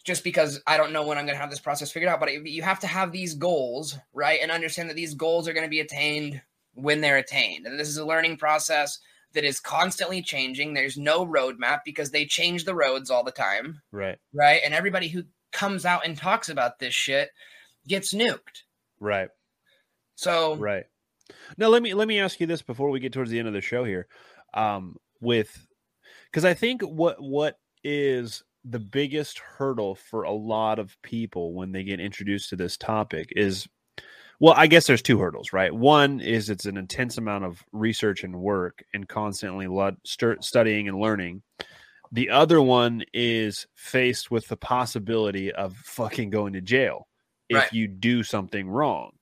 just 0.05 0.24
because 0.24 0.61
I 0.66 0.77
don't 0.77 0.93
know 0.93 1.07
when 1.07 1.16
I'm 1.16 1.27
going 1.27 1.36
to 1.36 1.40
have 1.40 1.51
this 1.51 1.61
process 1.61 1.93
figured 1.93 2.11
out. 2.11 2.19
But 2.19 2.32
you 2.47 2.62
have 2.62 2.81
to 2.81 2.89
have 2.89 3.12
these 3.12 3.35
goals, 3.35 3.97
right? 4.12 4.40
And 4.43 4.51
understand 4.51 4.90
that 4.90 4.97
these 4.97 5.15
goals 5.15 5.47
are 5.47 5.53
going 5.53 5.66
to 5.66 5.70
be 5.70 5.81
attained 5.81 6.43
when 6.74 7.01
they're 7.01 7.19
attained. 7.19 7.66
And 7.66 7.78
this 7.78 7.89
is 7.89 7.99
a 7.99 8.05
learning 8.07 8.36
process 8.36 8.99
that 9.35 9.44
is 9.44 9.61
constantly 9.61 10.20
changing. 10.20 10.74
There's 10.74 10.97
no 10.97 11.24
roadmap 11.24 11.81
because 11.85 12.11
they 12.11 12.24
change 12.27 12.65
the 12.65 12.74
roads 12.74 13.11
all 13.11 13.23
the 13.23 13.31
time, 13.31 13.81
Right. 13.93 14.19
right? 14.35 14.61
And 14.65 14.74
everybody 14.74 15.09
who 15.09 15.23
comes 15.53 15.86
out 15.86 16.05
and 16.05 16.16
talks 16.16 16.49
about 16.49 16.78
this 16.81 16.94
shit 16.94 17.31
gets 17.86 18.12
nuked. 18.12 18.65
Right. 18.99 19.28
So, 20.16 20.57
Right. 20.57 20.85
Now 21.58 21.68
let 21.68 21.82
me 21.82 21.94
let 21.94 22.08
me 22.08 22.18
ask 22.20 22.40
you 22.40 22.46
this 22.46 22.62
before 22.62 22.90
we 22.90 23.00
get 23.00 23.12
towards 23.12 23.30
the 23.30 23.38
end 23.38 23.48
of 23.48 23.54
the 23.54 23.60
show 23.60 23.84
here. 23.84 24.06
Um 24.54 24.96
with 25.20 25.66
because 26.30 26.44
I 26.44 26.54
think 26.54 26.82
what 26.82 27.20
what 27.22 27.58
is 27.84 28.42
the 28.64 28.78
biggest 28.80 29.38
hurdle 29.38 29.94
for 29.94 30.22
a 30.22 30.30
lot 30.32 30.78
of 30.78 30.96
people 31.02 31.52
when 31.54 31.72
they 31.72 31.82
get 31.82 32.00
introduced 32.00 32.50
to 32.50 32.56
this 32.56 32.76
topic 32.76 33.32
is 33.36 33.66
well, 34.40 34.54
I 34.56 34.66
guess 34.66 34.88
there's 34.88 35.02
two 35.02 35.18
hurdles, 35.20 35.52
right? 35.52 35.72
One 35.72 36.20
is 36.20 36.50
it's 36.50 36.66
an 36.66 36.76
intense 36.76 37.16
amount 37.16 37.44
of 37.44 37.62
research 37.70 38.24
and 38.24 38.34
work 38.40 38.82
and 38.92 39.08
constantly 39.08 39.68
lo- 39.68 39.96
stu- 40.04 40.38
studying 40.40 40.88
and 40.88 40.98
learning. 40.98 41.42
The 42.10 42.28
other 42.30 42.60
one 42.60 43.04
is 43.14 43.68
faced 43.76 44.32
with 44.32 44.48
the 44.48 44.56
possibility 44.56 45.52
of 45.52 45.76
fucking 45.76 46.30
going 46.30 46.54
to 46.54 46.60
jail 46.60 47.06
if 47.48 47.56
Right. 47.56 47.72
you 47.72 47.86
do 47.86 48.24
something 48.24 48.68
wrong. 48.68 49.12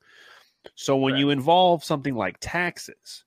So 0.81 0.97
when 0.97 1.13
Right. 1.13 1.21
you 1.21 1.29
involve 1.29 1.85
something 1.85 2.15
like 2.15 2.39
taxes, 2.41 3.25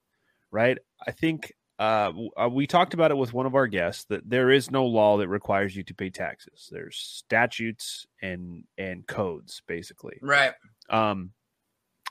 right? 0.49 0.80
I 1.05 1.11
think 1.11 1.53
uh, 1.77 2.11
uh, 2.35 2.49
we 2.51 2.65
talked 2.65 2.95
about 2.95 3.11
it 3.11 3.17
with 3.17 3.31
one 3.31 3.45
of 3.45 3.53
our 3.53 3.67
guests 3.67 4.05
that 4.05 4.27
there 4.27 4.49
is 4.49 4.71
no 4.71 4.85
law 4.88 5.17
that 5.17 5.27
requires 5.27 5.75
you 5.75 5.84
to 5.84 5.93
pay 5.93 6.09
taxes. 6.09 6.67
There's 6.71 6.97
statutes 6.97 8.07
and 8.23 8.63
and 8.80 9.05
codes 9.05 9.61
basically. 9.67 10.17
right. 10.23 10.53
Um, 10.89 11.31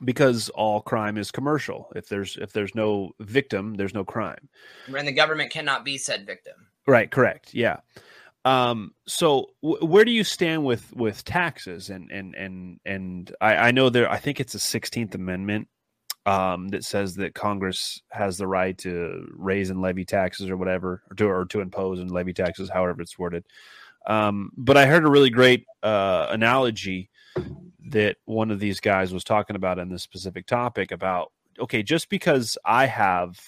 because 0.04 0.48
all 0.50 0.80
crime 0.80 1.16
is 1.18 1.32
commercial. 1.32 1.90
If 1.96 2.08
there's 2.08 2.36
if 2.36 2.52
there's 2.52 2.74
no 2.76 3.10
victim, 3.18 3.74
there's 3.74 3.94
no 3.94 4.04
crime. 4.04 4.48
And 4.96 5.08
the 5.08 5.12
government 5.12 5.50
cannot 5.50 5.84
be 5.84 5.98
said 5.98 6.24
victim. 6.24 6.68
Right, 6.86 7.10
correct. 7.10 7.52
Yeah. 7.52 7.80
Um, 8.44 8.92
so 9.06 9.50
w- 9.62 9.84
where 9.84 10.04
do 10.04 10.10
you 10.10 10.24
stand 10.24 10.64
with 10.64 10.92
with 10.94 11.24
taxes 11.24 11.90
and 11.90 12.10
and 12.10 12.34
and 12.34 12.80
and 12.84 13.34
I, 13.40 13.56
I 13.56 13.70
know 13.70 13.88
there 13.88 14.10
I 14.10 14.18
think 14.18 14.40
it's 14.40 14.52
the 14.52 14.58
16th 14.58 15.14
amendment 15.14 15.68
um 16.26 16.68
that 16.68 16.84
says 16.84 17.14
that 17.16 17.34
Congress 17.34 18.00
has 18.10 18.38
the 18.38 18.46
right 18.46 18.76
to 18.78 19.26
raise 19.32 19.70
and 19.70 19.80
levy 19.80 20.04
taxes 20.04 20.50
or 20.50 20.56
whatever 20.56 21.02
or 21.10 21.16
to 21.16 21.26
or 21.26 21.44
to 21.46 21.60
impose 21.60 22.00
and 22.00 22.10
levy 22.10 22.32
taxes 22.32 22.68
however 22.68 23.00
it's 23.00 23.18
worded. 23.18 23.44
Um 24.08 24.50
but 24.56 24.76
I 24.76 24.86
heard 24.86 25.04
a 25.04 25.10
really 25.10 25.30
great 25.30 25.64
uh 25.84 26.26
analogy 26.30 27.10
that 27.90 28.16
one 28.24 28.50
of 28.50 28.58
these 28.58 28.80
guys 28.80 29.12
was 29.12 29.24
talking 29.24 29.56
about 29.56 29.78
in 29.78 29.88
this 29.88 30.02
specific 30.02 30.46
topic 30.46 30.90
about 30.90 31.32
okay 31.60 31.84
just 31.84 32.08
because 32.08 32.58
I 32.64 32.86
have 32.86 33.38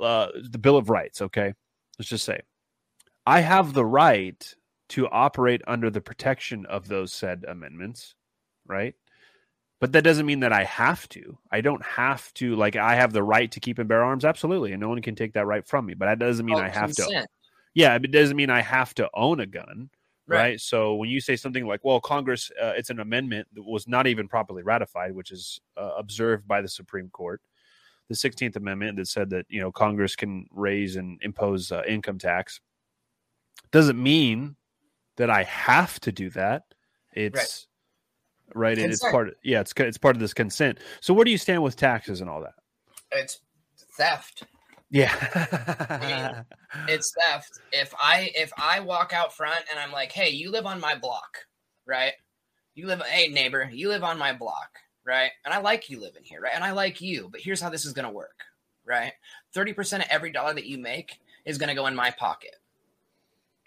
uh 0.00 0.28
the 0.50 0.58
bill 0.58 0.76
of 0.76 0.90
rights 0.90 1.22
okay 1.22 1.54
let's 1.98 2.08
just 2.08 2.24
say 2.24 2.40
I 3.28 3.40
have 3.40 3.74
the 3.74 3.84
right 3.84 4.54
to 4.88 5.06
operate 5.08 5.60
under 5.66 5.90
the 5.90 6.00
protection 6.00 6.64
of 6.64 6.88
those 6.88 7.12
said 7.12 7.44
amendments, 7.46 8.14
right? 8.66 8.94
But 9.80 9.92
that 9.92 10.02
doesn't 10.02 10.24
mean 10.24 10.40
that 10.40 10.52
I 10.54 10.64
have 10.64 11.06
to. 11.10 11.36
I 11.52 11.60
don't 11.60 11.84
have 11.84 12.32
to. 12.34 12.56
Like 12.56 12.74
I 12.76 12.94
have 12.94 13.12
the 13.12 13.22
right 13.22 13.52
to 13.52 13.60
keep 13.60 13.78
and 13.78 13.86
bear 13.86 14.02
arms, 14.02 14.24
absolutely, 14.24 14.72
and 14.72 14.80
no 14.80 14.88
one 14.88 15.02
can 15.02 15.14
take 15.14 15.34
that 15.34 15.44
right 15.44 15.66
from 15.66 15.84
me. 15.84 15.92
But 15.92 16.06
that 16.06 16.18
doesn't 16.18 16.46
mean 16.46 16.56
Oh, 16.56 16.62
I 16.62 16.70
have 16.70 16.94
to. 16.94 17.26
Yeah, 17.74 17.94
it 17.96 18.10
doesn't 18.10 18.34
mean 18.34 18.48
I 18.48 18.62
have 18.62 18.94
to 18.94 19.10
own 19.12 19.40
a 19.40 19.46
gun, 19.46 19.90
right? 20.26 20.38
Right. 20.38 20.60
So 20.60 20.94
when 20.94 21.10
you 21.10 21.20
say 21.20 21.36
something 21.36 21.66
like, 21.66 21.84
"Well, 21.84 22.00
Congress, 22.00 22.50
uh, 22.58 22.72
it's 22.78 22.88
an 22.88 22.98
amendment 22.98 23.46
that 23.52 23.62
was 23.62 23.86
not 23.86 24.06
even 24.06 24.26
properly 24.26 24.62
ratified," 24.62 25.14
which 25.14 25.32
is 25.32 25.60
uh, 25.76 25.92
observed 25.98 26.48
by 26.48 26.62
the 26.62 26.68
Supreme 26.68 27.10
Court, 27.10 27.42
the 28.08 28.16
Sixteenth 28.16 28.56
Amendment 28.56 28.96
that 28.96 29.06
said 29.06 29.28
that 29.30 29.44
you 29.50 29.60
know 29.60 29.70
Congress 29.70 30.16
can 30.16 30.46
raise 30.50 30.96
and 30.96 31.20
impose 31.22 31.70
uh, 31.70 31.82
income 31.86 32.18
tax, 32.18 32.58
doesn't 33.70 34.02
mean 34.02 34.56
that 35.16 35.30
I 35.30 35.42
have 35.44 36.00
to 36.00 36.12
do 36.12 36.30
that. 36.30 36.64
It's 37.12 37.66
right. 38.54 38.78
and 38.78 38.92
it's 38.92 39.00
part. 39.10 39.28
Of, 39.28 39.34
yeah, 39.42 39.60
it's 39.60 39.72
it's 39.76 39.98
part 39.98 40.16
of 40.16 40.20
this 40.20 40.34
consent. 40.34 40.78
So 41.00 41.12
where 41.12 41.24
do 41.24 41.30
you 41.30 41.38
stand 41.38 41.62
with 41.62 41.76
taxes 41.76 42.20
and 42.20 42.30
all 42.30 42.40
that? 42.40 42.54
It's 43.10 43.40
theft. 43.96 44.44
Yeah. 44.90 46.42
It's 46.86 47.14
theft. 47.18 47.60
If 47.72 47.94
I 47.98 48.30
if 48.34 48.52
I 48.58 48.80
walk 48.80 49.14
out 49.14 49.34
front 49.34 49.64
and 49.70 49.80
I'm 49.80 49.90
like, 49.90 50.12
"Hey, 50.12 50.28
you 50.28 50.50
live 50.50 50.66
on 50.66 50.78
my 50.80 50.94
block, 50.94 51.38
right? 51.86 52.12
You 52.74 52.86
live, 52.86 53.02
hey 53.02 53.26
neighbor, 53.26 53.68
you 53.72 53.88
live 53.88 54.04
on 54.04 54.18
my 54.18 54.32
block, 54.32 54.68
right? 55.04 55.30
And 55.44 55.52
I 55.52 55.58
like 55.58 55.90
you 55.90 55.98
living 55.98 56.22
here, 56.22 56.40
right? 56.40 56.52
And 56.54 56.62
I 56.62 56.72
like 56.72 57.00
you, 57.00 57.28
but 57.32 57.40
here's 57.40 57.60
how 57.60 57.70
this 57.70 57.84
is 57.84 57.92
gonna 57.92 58.12
work, 58.12 58.44
right? 58.84 59.14
Thirty 59.52 59.72
percent 59.72 60.04
of 60.04 60.10
every 60.10 60.30
dollar 60.30 60.54
that 60.54 60.66
you 60.66 60.78
make 60.78 61.18
is 61.44 61.58
gonna 61.58 61.74
go 61.74 61.86
in 61.86 61.96
my 61.96 62.10
pocket, 62.12 62.54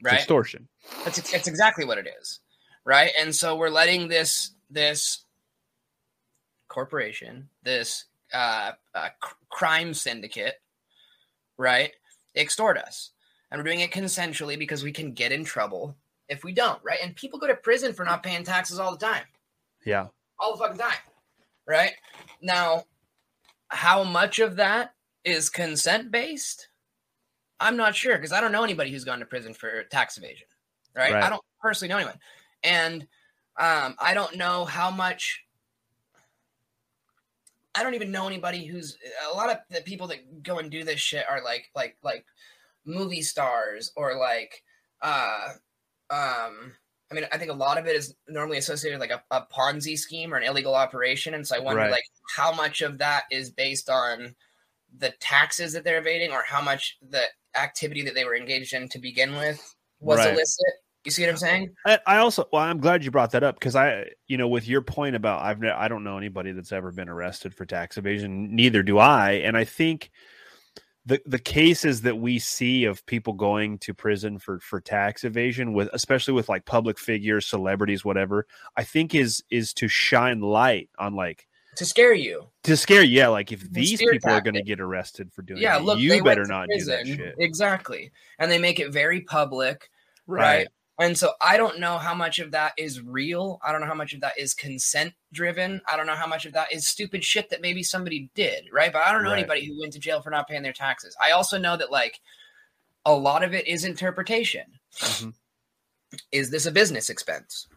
It's 0.02 0.06
right? 0.06 0.18
extortion. 0.18 0.68
That's 1.06 1.18
it's 1.34 1.48
exactly 1.48 1.86
what 1.86 1.98
it 1.98 2.08
is, 2.20 2.40
right? 2.86 3.12
And 3.20 3.34
so 3.36 3.56
we're 3.56 3.70
letting 3.70 4.08
this 4.08 4.52
this 4.70 5.26
corporation, 6.68 7.50
this 7.64 8.06
uh, 8.34 8.72
uh, 8.96 9.10
cr- 9.20 9.36
crime 9.50 9.94
syndicate, 9.94 10.56
right, 11.58 11.92
extort 12.36 12.78
us, 12.78 13.12
and 13.52 13.60
we're 13.60 13.66
doing 13.66 13.82
it 13.82 13.92
consensually 13.92 14.58
because 14.58 14.84
we 14.84 14.92
can 14.92 15.12
get 15.14 15.32
in 15.32 15.44
trouble 15.44 15.96
if 16.30 16.44
we 16.44 16.54
don't, 16.54 16.80
right? 16.84 17.00
And 17.04 17.16
people 17.16 17.40
go 17.40 17.48
to 17.48 17.56
prison 17.56 17.94
for 17.94 18.06
not 18.06 18.24
paying 18.24 18.44
taxes 18.44 18.80
all 18.80 18.92
the 18.92 19.06
time, 19.06 19.26
Yeah. 19.86 20.08
all 20.40 20.54
the 20.56 20.64
fucking 20.64 20.78
time, 20.80 20.98
right? 21.68 21.92
Now, 22.42 22.86
how 23.68 24.04
much 24.04 24.40
of 24.40 24.56
that 24.56 24.96
is 25.24 25.50
consent 25.50 26.10
based? 26.10 26.70
I'm 27.62 27.78
not 27.78 27.96
sure 27.96 28.16
because 28.18 28.32
I 28.32 28.42
don't 28.42 28.52
know 28.52 28.64
anybody 28.64 28.92
who's 28.92 29.06
gone 29.06 29.20
to 29.20 29.26
prison 29.26 29.54
for 29.54 29.84
tax 29.84 30.18
evasion, 30.18 30.48
right? 30.96 31.14
Right. 31.14 31.24
I 31.24 31.30
don't 31.30 31.44
personally 31.62 31.90
know 31.90 31.98
anyone, 31.98 32.20
and 32.64 33.04
um, 33.58 33.96
I 34.00 34.14
don't 34.14 34.36
know 34.36 34.66
how 34.66 34.92
much. 34.92 35.46
I 37.74 37.84
don't 37.84 37.94
even 37.94 38.12
know 38.12 38.28
anybody 38.28 38.66
who's 38.66 38.98
a 39.32 39.36
lot 39.36 39.50
of 39.50 39.58
the 39.70 39.82
people 39.82 40.08
that 40.08 40.44
go 40.44 40.60
and 40.60 40.70
do 40.70 40.84
this 40.84 41.00
shit 41.00 41.26
are 41.30 41.42
like 41.42 41.70
like 41.76 41.96
like 42.04 42.26
movie 42.84 43.22
stars 43.22 43.92
or 43.96 44.18
like 44.18 44.64
uh 45.02 45.50
um 46.10 46.74
I 47.10 47.14
mean 47.14 47.26
I 47.32 47.38
think 47.38 47.50
a 47.50 47.56
lot 47.56 47.78
of 47.78 47.88
it 47.88 47.96
is 47.96 48.16
normally 48.28 48.58
associated 48.58 49.00
with 49.00 49.10
like 49.10 49.18
a, 49.18 49.36
a 49.38 49.48
Ponzi 49.54 49.98
scheme 49.98 50.34
or 50.34 50.38
an 50.38 50.44
illegal 50.44 50.76
operation 50.76 51.34
and 51.34 51.48
so 51.48 51.56
I 51.56 51.60
wonder 51.60 51.84
Right. 51.84 51.92
like 51.92 52.04
how 52.36 52.54
much 52.54 52.82
of 52.82 52.98
that 52.98 53.24
is 53.32 53.52
based 53.52 53.90
on 53.90 54.36
the 54.98 55.14
taxes 55.20 55.74
that 55.74 55.84
they're 55.84 56.00
evading 56.00 56.32
or 56.32 56.44
how 56.44 56.62
much 56.62 56.98
the 57.10 57.24
activity 57.56 58.02
that 58.04 58.16
they 58.16 58.26
were 58.26 58.36
engaged 58.36 58.74
in 58.74 58.90
to 58.90 59.00
begin 59.00 59.36
with 59.36 59.76
was 60.00 60.20
Right. 60.20 60.34
illicit. 60.34 60.74
You 61.04 61.12
see 61.12 61.24
what 61.24 61.32
I'm 61.32 61.38
saying? 61.38 61.74
I, 61.86 62.00
I 62.06 62.18
also 62.18 62.46
well, 62.52 62.62
I'm 62.62 62.80
glad 62.80 63.04
you 63.04 63.10
brought 63.10 63.32
that 63.32 63.44
up 63.44 63.56
because 63.56 63.76
I, 63.76 64.06
you 64.28 64.38
know, 64.38 64.48
with 64.48 64.68
your 64.68 64.82
point 64.82 65.16
about 65.16 65.42
I've 65.42 65.64
I 65.64 65.88
don't 65.88 66.04
know 66.04 66.18
anybody 66.18 66.52
that's 66.52 66.72
ever 66.72 66.92
been 66.92 67.10
arrested 67.10 67.56
for 67.56 67.66
tax 67.66 67.98
evasion. 67.98 68.56
Neither 68.56 68.84
do 68.84 69.00
I, 69.00 69.32
and 69.32 69.58
I 69.58 69.64
think 69.64 70.12
the 71.06 71.20
the 71.26 71.40
cases 71.40 72.02
that 72.02 72.18
we 72.18 72.38
see 72.38 72.86
of 72.86 73.04
people 73.08 73.34
going 73.34 73.80
to 73.80 73.94
prison 73.94 74.38
for 74.38 74.60
for 74.60 74.80
tax 74.80 75.24
evasion 75.24 75.74
with 75.74 75.90
especially 75.94 76.36
with 76.36 76.50
like 76.50 76.66
public 76.66 77.00
figures, 77.00 77.48
celebrities, 77.48 78.06
whatever, 78.06 78.46
I 78.78 78.84
think 78.84 79.16
is 79.16 79.44
is 79.50 79.74
to 79.76 79.88
shine 79.88 80.42
light 80.42 80.90
on 81.00 81.16
like 81.16 81.48
To 81.78 81.86
scare 81.86 82.14
you. 82.14 82.50
to 82.64 82.76
scare 82.76 83.02
you. 83.02 83.18
Yeah, 83.18 83.30
like 83.30 83.52
if 83.52 83.62
these 83.72 83.98
people 84.00 84.30
are 84.32 84.42
going 84.42 84.56
to 84.56 84.62
get 84.62 84.80
arrested 84.82 85.32
for 85.34 85.42
doing 85.42 85.62
Yeah, 85.62 85.78
it, 85.78 85.84
look, 85.84 86.00
you 86.00 86.22
better 86.24 86.46
not 86.46 86.68
do 86.78 86.84
that 86.86 87.08
shit. 87.08 87.36
Exactly. 87.40 88.12
And 88.40 88.52
they 88.52 88.60
make 88.60 88.80
it 88.80 88.92
very 88.92 89.22
public. 89.22 89.90
right? 90.28 90.68
And 91.00 91.18
so 91.18 91.32
I 91.42 91.58
don't 91.58 91.80
know 91.80 91.98
how 91.98 92.14
much 92.14 92.38
of 92.40 92.52
that 92.52 92.74
is 92.78 93.02
real. 93.02 93.60
I 93.66 93.72
don't 93.72 93.82
know 93.82 93.88
how 93.88 93.96
much 93.96 94.14
of 94.14 94.20
that 94.22 94.38
is 94.38 94.54
consent 94.54 95.14
driven. 95.34 95.82
I 95.88 95.96
don't 95.98 96.06
know 96.06 96.14
how 96.16 96.28
much 96.28 96.46
of 96.46 96.54
that 96.54 96.72
is 96.72 96.88
stupid 96.88 97.24
shit 97.24 97.50
that 97.50 97.62
maybe 97.62 97.82
somebody 97.82 98.30
did, 98.36 98.66
right? 98.72 98.92
But 98.94 99.04
I 99.04 99.12
don't 99.12 99.24
know 99.24 99.32
Right. 99.32 99.40
anybody 99.40 99.66
who 99.66 99.80
went 99.80 99.94
to 99.94 100.00
jail 100.00 100.22
for 100.22 100.30
not 100.30 100.48
paying 100.48 100.62
their 100.62 100.74
taxes. 100.74 101.16
I 101.24 101.32
also 101.32 101.58
know 101.58 101.76
that 101.78 101.90
like 101.90 102.20
a 103.06 103.14
lot 103.16 103.44
of 103.44 103.54
it 103.56 103.66
is 103.68 103.84
interpretation. 103.86 104.78
Mhm. 105.00 105.34
Is 106.32 106.52
this 106.52 106.66
a 106.68 106.72
business 106.72 107.10
expense? 107.10 107.68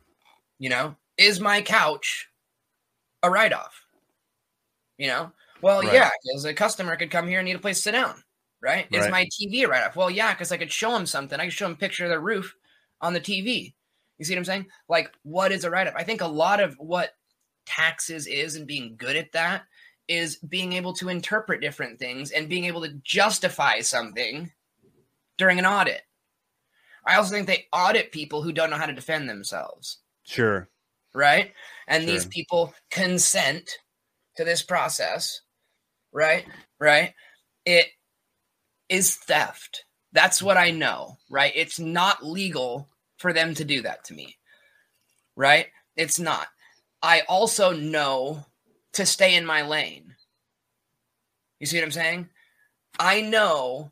You 0.59 0.69
know, 0.69 0.97
is 1.17 1.41
my 1.41 1.63
couch 1.63 2.29
a 3.23 3.31
write 3.31 3.55
off? 3.55 3.84
You 4.99 5.09
know, 5.09 5.33
well, 5.61 5.83
Right. 5.83 5.95
yeah, 5.95 6.11
because 6.23 6.45
a 6.45 6.55
customer 6.55 6.97
could 6.97 7.11
come 7.11 7.27
here 7.27 7.41
and 7.41 7.47
need 7.47 7.57
a 7.57 7.61
place 7.61 7.79
to 7.79 7.83
sit 7.83 7.93
down, 7.93 8.23
right? 8.61 8.87
Is 8.93 9.03
Right. 9.03 9.11
my 9.11 9.25
TV 9.27 9.67
write 9.67 9.85
off? 9.85 9.97
Well, 9.97 10.11
yeah, 10.11 10.33
because 10.33 10.53
I 10.53 10.57
could 10.57 10.73
show 10.73 10.93
them 10.93 11.07
something. 11.07 11.39
I 11.41 11.45
could 11.45 11.53
show 11.53 11.65
them 11.65 11.73
a 11.73 11.77
picture 11.77 12.05
of 12.05 12.11
their 12.11 12.21
roof 12.21 12.55
on 13.01 13.13
the 13.13 13.21
TV. 13.21 13.75
You 14.19 14.25
see 14.25 14.35
what 14.35 14.39
I'm 14.39 14.45
saying? 14.45 14.67
Like, 14.89 15.13
what 15.23 15.51
is 15.53 15.65
a 15.65 15.71
write 15.71 15.89
off? 15.89 15.95
I 15.97 16.05
think 16.05 16.21
a 16.21 16.27
lot 16.27 16.61
of 16.61 16.75
what 16.79 17.15
taxes 17.67 18.27
is 18.27 18.57
and 18.57 18.67
being 18.67 18.95
good 18.97 19.17
at 19.17 19.33
that 19.33 19.65
is 20.07 20.37
being 20.37 20.75
able 20.75 20.93
to 20.93 21.09
interpret 21.09 21.61
different 21.61 21.99
things 21.99 22.31
and 22.31 22.49
being 22.49 22.67
able 22.67 22.83
to 22.83 22.93
justify 23.03 23.81
something 23.81 24.53
during 25.39 25.59
an 25.59 25.67
audit. 25.67 26.03
I 27.07 27.17
also 27.17 27.35
think 27.35 27.47
they 27.47 27.67
audit 27.73 28.13
people 28.13 28.43
who 28.43 28.53
don't 28.53 28.71
know 28.71 28.77
how 28.77 28.87
to 28.87 28.93
defend 28.93 29.29
themselves, 29.29 29.99
Sure. 30.25 30.69
right? 31.15 31.53
And 31.89 32.09
these 32.09 32.27
people 32.27 32.75
consent 32.91 33.79
to 34.37 34.45
this 34.45 34.63
process, 34.63 35.41
right? 36.13 36.45
Right? 36.79 37.15
It 37.65 37.87
is 38.89 39.17
theft. 39.17 39.85
That's 40.13 40.43
what 40.43 40.57
I 40.57 40.71
know, 40.71 41.19
right? 41.29 41.53
It's 41.55 41.79
not 41.79 42.25
legal 42.25 42.89
for 43.19 43.33
them 43.33 43.55
to 43.55 43.65
do 43.65 43.83
that 43.83 44.05
to 44.05 44.15
me, 44.15 44.37
right? 45.35 45.67
It's 45.97 46.21
not. 46.21 46.47
I 47.03 47.23
also 47.29 47.73
know 47.73 48.47
to 48.93 49.07
stay 49.07 49.35
in 49.35 49.45
my 49.45 49.63
lane. 49.63 50.15
You 51.59 51.67
see 51.67 51.79
what 51.79 51.85
I'm 51.85 51.91
saying? 51.93 52.29
I 52.99 53.23
know 53.23 53.91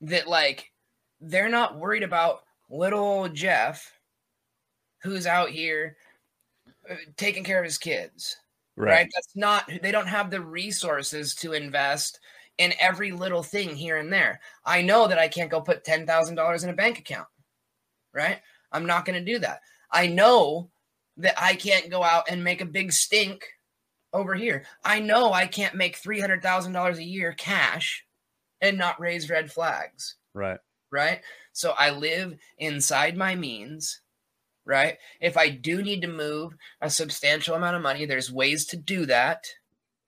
that, 0.00 0.26
like, 0.26 0.72
they're 1.20 1.48
not 1.48 1.78
worried 1.78 2.02
about 2.02 2.42
little 2.68 3.28
Jeff 3.28 3.92
who's 5.02 5.26
out 5.26 5.50
here 5.50 5.96
uh, 6.90 6.94
taking 7.16 7.44
care 7.44 7.58
of 7.58 7.64
his 7.64 7.78
kids 7.78 8.36
Right. 8.80 8.92
right. 8.92 9.08
That's 9.14 9.36
not, 9.36 9.70
they 9.82 9.92
don't 9.92 10.06
have 10.06 10.30
the 10.30 10.40
resources 10.40 11.34
to 11.36 11.52
invest 11.52 12.18
in 12.58 12.72
every 12.80 13.12
little 13.12 13.42
thing 13.42 13.76
here 13.76 13.98
and 13.98 14.12
there. 14.12 14.40
I 14.64 14.82
know 14.82 15.06
that 15.06 15.18
I 15.18 15.28
can't 15.28 15.50
go 15.50 15.60
put 15.60 15.84
$10,000 15.84 16.64
in 16.64 16.70
a 16.70 16.74
bank 16.74 16.98
account, 16.98 17.28
right? 18.14 18.38
I'm 18.72 18.86
not 18.86 19.04
going 19.04 19.18
to 19.22 19.32
do 19.32 19.38
that. 19.40 19.60
I 19.90 20.06
know 20.06 20.70
that 21.18 21.34
I 21.40 21.54
can't 21.54 21.90
go 21.90 22.02
out 22.02 22.24
and 22.30 22.42
make 22.42 22.60
a 22.60 22.66
big 22.66 22.92
stink 22.92 23.44
over 24.12 24.34
here. 24.34 24.64
I 24.84 25.00
know 25.00 25.32
I 25.32 25.46
can't 25.46 25.74
make 25.74 26.00
$300,000 26.00 26.96
a 26.96 27.04
year 27.04 27.32
cash 27.32 28.04
and 28.60 28.78
not 28.78 29.00
raise 29.00 29.30
red 29.30 29.50
flags 29.50 30.16
Right. 30.34 30.58
right? 30.90 31.20
So 31.52 31.74
I 31.78 31.90
live 31.90 32.34
inside 32.58 33.16
my 33.16 33.34
means, 33.34 34.00
right? 34.70 34.96
If 35.20 35.36
I 35.36 35.48
do 35.50 35.82
need 35.82 36.00
to 36.02 36.08
move 36.08 36.54
a 36.80 36.88
substantial 36.88 37.56
amount 37.56 37.76
of 37.76 37.82
money, 37.82 38.06
there's 38.06 38.32
ways 38.32 38.64
to 38.66 38.76
do 38.76 39.04
that. 39.06 39.44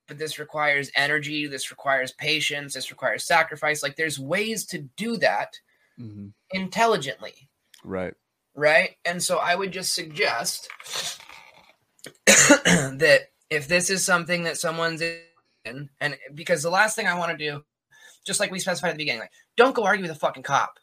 But 0.08 0.18
this 0.18 0.38
requires 0.38 0.90
energy, 0.94 1.46
this 1.46 1.70
requires 1.70 2.12
patience, 2.12 2.74
this 2.74 2.90
requires 2.90 3.26
sacrifice. 3.26 3.82
Like 3.82 3.96
there's 3.96 4.18
ways 4.18 4.64
to 4.66 4.78
do 4.96 5.16
that 5.18 5.52
hmm 5.98 6.28
intelligently, 6.54 7.48
Right. 7.82 8.14
right? 8.54 8.96
And 9.06 9.22
so 9.22 9.38
I 9.38 9.54
would 9.54 9.72
just 9.72 9.94
suggest 9.94 10.68
that 12.26 13.20
if 13.50 13.68
this 13.68 13.88
is 13.90 14.04
something 14.04 14.44
that 14.44 14.58
someone's 14.58 15.02
in, 15.64 15.88
and 16.00 16.16
because 16.34 16.62
the 16.62 16.70
last 16.70 16.94
thing 16.94 17.06
I 17.06 17.18
want 17.18 17.30
to 17.30 17.38
do, 17.38 17.64
just 18.26 18.38
like 18.38 18.50
we 18.50 18.58
specified 18.58 18.90
at 18.90 18.94
the 18.94 18.98
beginning, 18.98 19.20
like 19.20 19.32
don't 19.56 19.74
go 19.74 19.84
argue 19.84 20.02
with 20.02 20.10
a 20.10 20.16
fucking 20.16 20.42
cop, 20.42 20.78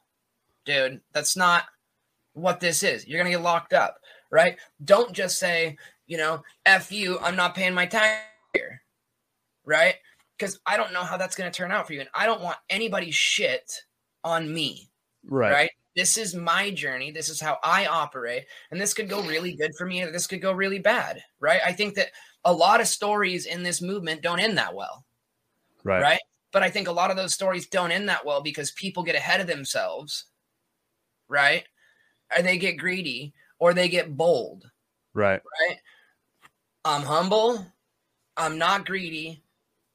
dude. 0.65 1.01
That's 1.13 1.37
not 1.37 1.65
what 2.33 2.59
this 2.59 2.83
is. 2.83 3.07
You're 3.07 3.19
gonna 3.19 3.31
get 3.31 3.41
locked 3.41 3.73
up, 3.73 3.99
right? 4.31 4.57
Don't 4.85 5.13
just 5.13 5.39
say, 5.39 5.77
you 6.07 6.17
know, 6.17 6.43
f 6.65 6.91
you, 6.91 7.19
I'm 7.19 7.35
not 7.35 7.55
paying 7.55 7.73
my 7.73 7.85
tax 7.85 8.21
here, 8.53 8.81
right? 9.65 9.95
Because 10.37 10.59
I 10.65 10.77
don't 10.77 10.93
know 10.93 11.03
how 11.03 11.17
that's 11.17 11.35
gonna 11.35 11.51
turn 11.51 11.71
out 11.71 11.87
for 11.87 11.93
you, 11.93 12.01
and 12.01 12.09
I 12.15 12.25
don't 12.25 12.41
want 12.41 12.57
anybody's 12.69 13.15
shit 13.15 13.71
on 14.23 14.53
me 14.53 14.89
Right. 15.23 15.61
right. 15.63 15.71
This 15.95 16.17
is 16.17 16.35
my 16.35 16.71
journey. 16.71 17.11
This 17.11 17.29
is 17.29 17.41
how 17.41 17.57
I 17.63 17.87
operate. 17.87 18.45
And 18.71 18.79
this 18.81 18.93
could 18.93 19.09
go 19.09 19.21
really 19.23 19.55
good 19.55 19.71
for 19.77 19.85
me, 19.87 20.03
or 20.03 20.11
this 20.11 20.27
could 20.27 20.41
go 20.41 20.51
really 20.53 20.79
bad, 20.79 21.23
right? 21.39 21.61
I 21.65 21.73
think 21.73 21.95
that 21.95 22.11
a 22.45 22.53
lot 22.53 22.81
of 22.81 22.87
stories 22.87 23.45
in 23.47 23.63
this 23.63 23.81
movement 23.81 24.21
don't 24.21 24.39
end 24.39 24.57
that 24.57 24.75
well, 24.75 25.05
Right. 25.83 25.99
right? 26.03 26.21
But 26.51 26.63
I 26.63 26.69
think 26.69 26.87
a 26.87 26.91
lot 26.93 27.11
of 27.11 27.17
those 27.17 27.33
stories 27.33 27.67
don't 27.67 27.91
end 27.91 28.09
that 28.09 28.25
well 28.25 28.41
because 28.41 28.71
people 28.71 29.03
get 29.03 29.15
ahead 29.15 29.41
of 29.41 29.47
themselves, 29.47 30.25
right? 31.27 31.65
Or 32.35 32.41
they 32.43 32.57
get 32.57 32.77
greedy 32.77 33.33
or 33.57 33.73
they 33.73 33.89
get 33.89 34.15
bold, 34.15 34.69
Right. 35.13 35.41
right? 35.67 35.77
I'm 36.85 37.01
humble, 37.01 37.65
I'm 38.37 38.57
not 38.57 38.85
greedy, 38.85 39.43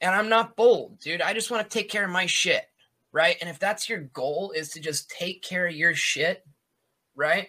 and 0.00 0.14
I'm 0.14 0.28
not 0.28 0.56
bold, 0.56 1.00
dude. 1.00 1.22
I 1.22 1.32
just 1.32 1.50
want 1.50 1.68
to 1.68 1.78
take 1.78 1.88
care 1.88 2.04
of 2.04 2.10
my 2.10 2.26
shit, 2.26 2.64
right? 3.12 3.36
And 3.40 3.48
if 3.48 3.58
that's 3.58 3.88
your 3.88 4.00
goal 4.00 4.52
is 4.54 4.70
to 4.70 4.80
just 4.80 5.08
take 5.10 5.42
care 5.42 5.66
of 5.66 5.74
your 5.74 5.94
shit, 5.94 6.44
right? 7.14 7.48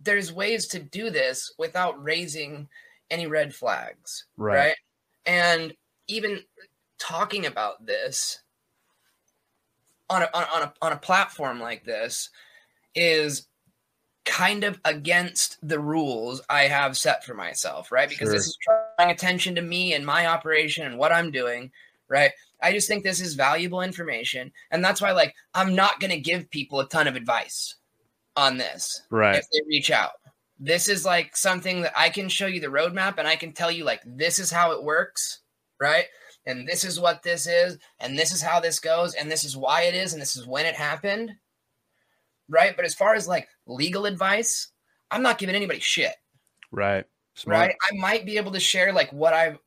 There's 0.00 0.32
ways 0.32 0.66
to 0.68 0.80
do 0.80 1.10
this 1.10 1.52
without 1.58 2.02
raising 2.02 2.68
any 3.10 3.26
red 3.26 3.54
flags, 3.54 4.26
Right. 4.36 4.56
right? 4.56 4.76
And 5.24 5.72
even 6.08 6.40
talking 6.98 7.46
about 7.46 7.86
this 7.86 8.42
on 10.10 10.22
a, 10.22 10.28
on, 10.34 10.44
on 10.54 10.62
a 10.62 10.74
on 10.82 10.92
a 10.92 10.96
platform 10.96 11.58
like 11.58 11.84
this 11.84 12.28
is 12.94 13.46
kind 14.24 14.64
of 14.64 14.80
against 14.84 15.58
the 15.66 15.80
rules 15.80 16.40
I 16.48 16.62
have 16.64 16.96
set 16.96 17.24
for 17.24 17.34
myself, 17.34 17.90
right? 17.90 18.08
Because 18.08 18.30
this 18.30 18.46
is 18.46 18.58
drawing 18.64 19.10
attention 19.10 19.54
to 19.56 19.62
me 19.62 19.94
and 19.94 20.06
my 20.06 20.26
operation 20.26 20.86
and 20.86 20.98
what 20.98 21.12
I'm 21.12 21.30
doing, 21.30 21.70
right? 22.08 22.30
I 22.62 22.72
just 22.72 22.86
think 22.86 23.02
this 23.02 23.20
is 23.20 23.34
valuable 23.34 23.82
information. 23.82 24.52
And 24.70 24.84
that's 24.84 25.00
why, 25.00 25.12
like, 25.12 25.34
I'm 25.54 25.74
not 25.74 25.98
going 25.98 26.12
to 26.12 26.20
give 26.20 26.50
people 26.50 26.80
a 26.80 26.88
ton 26.88 27.08
of 27.08 27.16
advice 27.16 27.74
on 28.36 28.56
this 28.56 29.02
Right. 29.10 29.36
if 29.36 29.46
they 29.50 29.60
reach 29.68 29.90
out. 29.90 30.12
This 30.58 30.88
is 30.88 31.04
like 31.04 31.36
something 31.36 31.82
that 31.82 31.92
I 31.96 32.08
can 32.08 32.28
show 32.28 32.46
you 32.46 32.60
the 32.60 32.68
roadmap 32.68 33.18
and 33.18 33.26
I 33.26 33.34
can 33.34 33.52
tell 33.52 33.70
you, 33.70 33.84
like, 33.84 34.02
this 34.06 34.38
is 34.38 34.50
how 34.50 34.72
it 34.72 34.84
works, 34.84 35.40
right? 35.80 36.04
And 36.46 36.66
this 36.66 36.84
is 36.84 37.00
what 37.00 37.22
this 37.22 37.46
is, 37.46 37.78
and 38.00 38.18
this 38.18 38.32
is 38.32 38.42
how 38.42 38.60
this 38.60 38.78
goes, 38.78 39.14
and 39.14 39.30
this 39.30 39.44
is 39.44 39.56
why 39.56 39.82
it 39.82 39.94
is, 39.94 40.12
and 40.12 40.22
this 40.22 40.36
is 40.36 40.46
when 40.46 40.66
it 40.66 40.74
happened, 40.74 41.32
right? 42.52 42.76
But 42.76 42.84
as 42.84 42.94
far 42.94 43.14
as 43.14 43.26
like 43.26 43.48
legal 43.66 44.06
advice, 44.06 44.68
I'm 45.10 45.22
not 45.22 45.38
giving 45.38 45.56
anybody 45.56 45.80
shit, 45.80 46.14
Right. 46.70 47.04
Smart. 47.34 47.58
right? 47.58 47.74
I 47.90 47.96
might 47.96 48.26
be 48.26 48.36
able 48.36 48.52
to 48.52 48.60
share 48.60 48.92
like 48.92 49.10
what 49.12 49.32
I've 49.32 49.58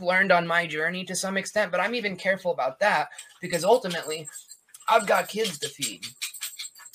learned 0.00 0.32
on 0.32 0.46
my 0.46 0.66
journey 0.66 1.04
to 1.04 1.14
some 1.14 1.36
extent, 1.36 1.70
but 1.70 1.80
I'm 1.80 1.94
even 1.94 2.16
careful 2.16 2.52
about 2.52 2.78
that 2.80 3.08
because 3.40 3.64
ultimately 3.64 4.26
I've 4.88 5.06
got 5.06 5.28
kids 5.28 5.58
to 5.58 5.68
feed 5.68 6.04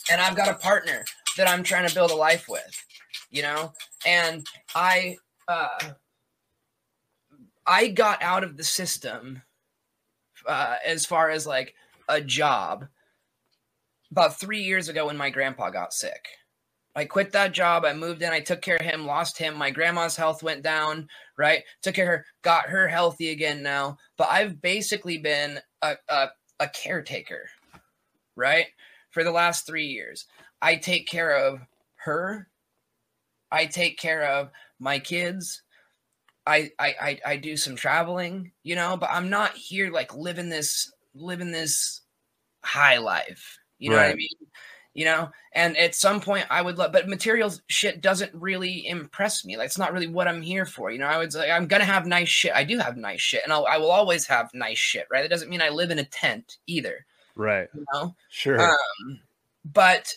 and 0.10 0.20
I've 0.22 0.36
got 0.36 0.50
a 0.50 0.56
partner 0.56 1.04
that 1.38 1.48
I'm 1.48 1.64
trying 1.64 1.88
to 1.88 1.94
build 1.94 2.12
a 2.12 2.16
life 2.16 2.48
with, 2.50 2.84
you 3.30 3.42
know? 3.44 3.74
And 4.06 4.48
I 4.74 5.18
uh 5.48 5.80
I 7.66 7.90
got 7.90 8.24
out 8.24 8.44
of 8.44 8.56
the 8.58 8.64
system 8.64 9.42
uh 10.46 10.78
as 10.86 11.06
far 11.06 11.30
as 11.30 11.46
like 11.46 11.74
a 12.10 12.22
job 12.22 12.88
about 14.12 14.40
3 14.40 14.62
years 14.62 14.90
ago 14.90 15.08
when 15.08 15.18
my 15.18 15.30
grandpa 15.30 15.70
got 15.70 15.94
sick. 15.94 16.28
I 16.98 17.06
quit 17.06 17.32
that 17.34 17.52
job. 17.52 17.86
I 17.86 17.94
moved 17.94 18.24
in. 18.24 18.34
I 18.34 18.40
took 18.40 18.62
care 18.64 18.78
of 18.78 18.82
him, 18.82 19.06
lost 19.06 19.38
him. 19.38 19.56
My 19.56 19.70
grandma's 19.70 20.16
health 20.16 20.42
went 20.42 20.64
down, 20.64 21.08
right? 21.38 21.64
Took 21.84 21.94
care 21.94 22.06
of 22.06 22.10
her, 22.10 22.26
got 22.42 22.70
her 22.70 22.88
healthy 22.88 23.30
again 23.30 23.62
now. 23.62 23.98
But 24.18 24.30
I've 24.32 24.60
basically 24.64 25.20
been 25.20 25.60
a, 25.84 25.96
a, 26.10 26.30
a 26.60 26.68
caretaker, 26.70 27.50
right? 28.36 28.66
For 29.12 29.24
the 29.24 29.32
last 29.32 29.68
three 29.68 29.86
years. 29.86 30.26
I 30.60 30.76
take 30.76 31.08
care 31.08 31.38
of 31.38 31.60
her. 31.98 32.48
I 33.52 33.68
take 33.68 34.00
care 34.00 34.24
of 34.24 34.50
my 34.80 34.98
kids. 34.98 35.62
I, 36.48 36.72
I 36.80 36.96
I 37.00 37.20
I 37.26 37.38
do 37.38 37.58
some 37.58 37.76
traveling, 37.76 38.54
you 38.64 38.76
know, 38.76 38.98
but 38.98 39.10
I'm 39.12 39.30
not 39.30 39.56
here 39.56 39.92
like 39.92 40.16
living 40.16 40.50
this 40.50 40.92
living 41.14 41.52
this 41.52 42.02
high 42.64 42.98
life. 42.98 43.60
You 43.80 43.92
know 43.92 43.98
what 43.98 44.06
I 44.06 44.16
mean? 44.16 44.30
You 44.94 45.06
know, 45.06 45.30
and 45.54 45.78
at 45.78 45.94
some 45.94 46.20
point 46.20 46.48
I 46.50 46.62
would 46.62 46.80
love, 46.80 46.92
but 46.92 47.08
materials 47.08 47.62
shit 47.68 48.02
doesn't 48.02 48.34
really 48.34 48.88
impress 48.88 49.46
me. 49.46 49.56
Like, 49.56 49.68
it's 49.68 49.78
not 49.78 49.94
really 49.94 50.08
what 50.08 50.28
I'm 50.28 50.42
here 50.42 50.66
for. 50.66 50.90
You 50.90 50.98
know, 50.98 51.06
I 51.06 51.20
would 51.20 51.32
say 51.32 51.52
I'm 51.52 51.68
gonna 51.68 51.86
have 51.86 52.08
nice 52.08 52.30
shit. 52.30 52.52
I 52.56 52.64
do 52.64 52.80
have 52.80 52.98
nice 52.98 53.22
shit, 53.22 53.44
and 53.44 53.54
I'll, 53.54 53.68
I 53.68 53.78
will 53.78 53.92
always 53.92 54.26
have 54.26 54.50
nice 54.56 54.80
shit. 54.80 55.06
Right? 55.12 55.22
That 55.22 55.30
doesn't 55.30 55.50
mean 55.50 55.62
I 55.62 55.70
live 55.70 55.92
in 55.92 56.00
a 56.00 56.04
tent 56.06 56.58
either. 56.66 57.06
Right. 57.36 57.68
You 57.76 57.86
know, 57.94 58.16
Sure. 58.30 58.60
um, 58.60 59.20
but 59.66 60.12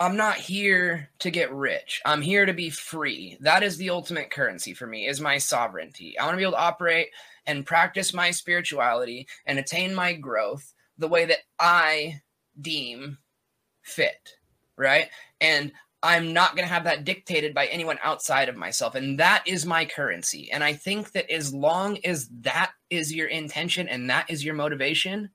I'm 0.00 0.16
not 0.16 0.36
here 0.36 1.10
to 1.20 1.30
get 1.30 1.52
rich. 1.52 2.00
I'm 2.04 2.22
here 2.22 2.46
to 2.46 2.52
be 2.52 2.70
free. 2.70 3.36
That 3.40 3.62
is 3.62 3.76
the 3.76 3.90
ultimate 3.90 4.30
currency 4.30 4.74
for 4.74 4.86
me 4.86 5.06
is 5.06 5.20
my 5.20 5.38
sovereignty. 5.38 6.18
I 6.18 6.24
want 6.24 6.34
to 6.34 6.36
be 6.38 6.42
able 6.42 6.52
to 6.52 6.58
operate 6.58 7.08
and 7.46 7.66
practice 7.66 8.14
my 8.14 8.30
spirituality 8.30 9.26
and 9.46 9.58
attain 9.58 9.94
my 9.94 10.12
growth 10.14 10.72
the 10.98 11.08
way 11.08 11.24
that 11.26 11.38
I 11.58 12.20
deem 12.60 13.18
fit, 13.82 14.36
right? 14.76 15.08
And 15.40 15.72
I'm 16.02 16.32
not 16.32 16.54
going 16.54 16.66
to 16.66 16.72
have 16.72 16.84
that 16.84 17.04
dictated 17.04 17.54
by 17.54 17.66
anyone 17.66 17.98
outside 18.02 18.48
of 18.48 18.56
myself. 18.56 18.94
And 18.94 19.18
that 19.18 19.42
is 19.46 19.66
my 19.66 19.84
currency. 19.84 20.50
And 20.52 20.62
I 20.62 20.72
think 20.72 21.12
that 21.12 21.30
as 21.30 21.52
long 21.52 21.98
as 22.04 22.28
that 22.42 22.70
is 22.88 23.12
your 23.12 23.26
intention 23.26 23.88
and 23.88 24.08
that 24.08 24.30
is 24.30 24.44
your 24.44 24.54
motivation, 24.54 25.30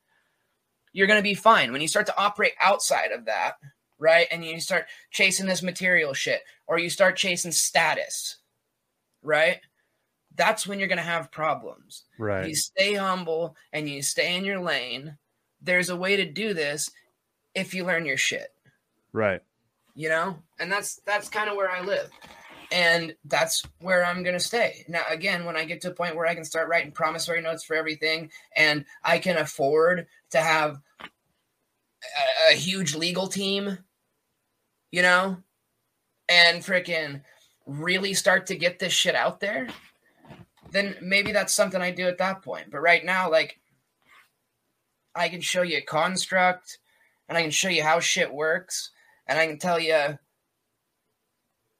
you're 0.94 1.08
going 1.08 1.20
to 1.20 1.24
be 1.24 1.34
fine. 1.34 1.72
When 1.72 1.82
you 1.82 1.88
start 1.88 2.06
to 2.06 2.18
operate 2.18 2.54
outside 2.62 3.12
of 3.12 3.26
that, 3.26 3.56
right? 4.00 4.28
And 4.32 4.45
you 4.45 4.60
start 4.62 4.86
chasing 5.12 5.48
this 5.48 5.64
material 5.64 6.14
shit 6.14 6.41
or 6.68 6.80
you 6.80 6.90
start 6.90 7.18
chasing 7.18 7.52
status, 7.52 8.38
right? 9.22 9.60
That's 10.36 10.66
when 10.66 10.80
you're 10.80 10.88
going 10.88 10.98
to 10.98 11.04
have 11.04 11.32
problems. 11.32 12.04
Right. 12.18 12.48
you 12.48 12.56
stay 12.56 12.94
humble 12.94 13.56
and 13.74 13.90
you 13.90 14.02
stay 14.02 14.36
in 14.36 14.45
your 14.45 14.62
lane, 14.62 15.18
there's 15.62 15.90
a 15.90 15.95
way 15.95 16.16
to 16.16 16.26
do 16.26 16.54
this 16.54 16.90
if 17.55 17.73
you 17.73 17.85
learn 17.85 18.05
your 18.05 18.17
shit. 18.17 18.47
Right. 19.11 19.41
you 19.95 20.09
know 20.09 20.39
and 20.59 20.71
that's 20.71 20.95
that's 21.05 21.30
kind 21.30 21.49
of 21.49 21.55
where 21.55 21.69
i 21.69 21.81
live 21.81 22.09
and 22.71 23.15
that's 23.25 23.61
where 23.80 24.03
i'm 24.03 24.23
going 24.23 24.34
to 24.34 24.39
stay 24.39 24.84
now 24.88 25.03
again 25.09 25.45
when 25.45 25.55
i 25.55 25.63
get 25.63 25.81
to 25.81 25.91
a 25.91 25.93
point 25.93 26.15
where 26.15 26.25
i 26.25 26.34
can 26.34 26.43
start 26.43 26.67
writing 26.67 26.91
promissory 26.91 27.41
notes 27.41 27.63
for 27.63 27.75
everything 27.75 28.31
and 28.55 28.85
i 29.03 29.19
can 29.19 29.38
afford 29.38 30.07
to 30.31 30.39
have 30.39 30.81
a, 32.49 32.51
a 32.51 32.55
huge 32.55 32.95
legal 32.95 33.27
team 33.27 33.77
you 34.91 35.03
know 35.03 35.38
and 36.27 36.63
freaking 36.63 37.21
really 37.67 38.15
start 38.15 38.47
to 38.47 38.55
get 38.55 38.80
this 38.80 38.93
shit 38.93 39.13
out 39.13 39.39
there 39.39 39.67
then 40.71 40.95
maybe 41.03 41.31
that's 41.31 41.53
something 41.53 41.81
i 41.81 41.91
do 41.91 42.07
at 42.07 42.17
that 42.17 42.41
point 42.41 42.71
but 42.71 42.80
right 42.80 43.05
now 43.05 43.30
like 43.30 43.59
i 45.13 45.30
can 45.30 45.39
show 45.41 45.61
you 45.61 45.77
a 45.77 45.81
construct 45.81 46.80
and 47.30 47.38
i 47.38 47.41
can 47.41 47.52
show 47.52 47.70
you 47.70 47.84
how 47.84 48.00
shit 48.00 48.34
works 48.34 48.91
and 49.28 49.40
I 49.40 49.48
can 49.48 49.60
tell 49.60 49.80
you 49.80 50.18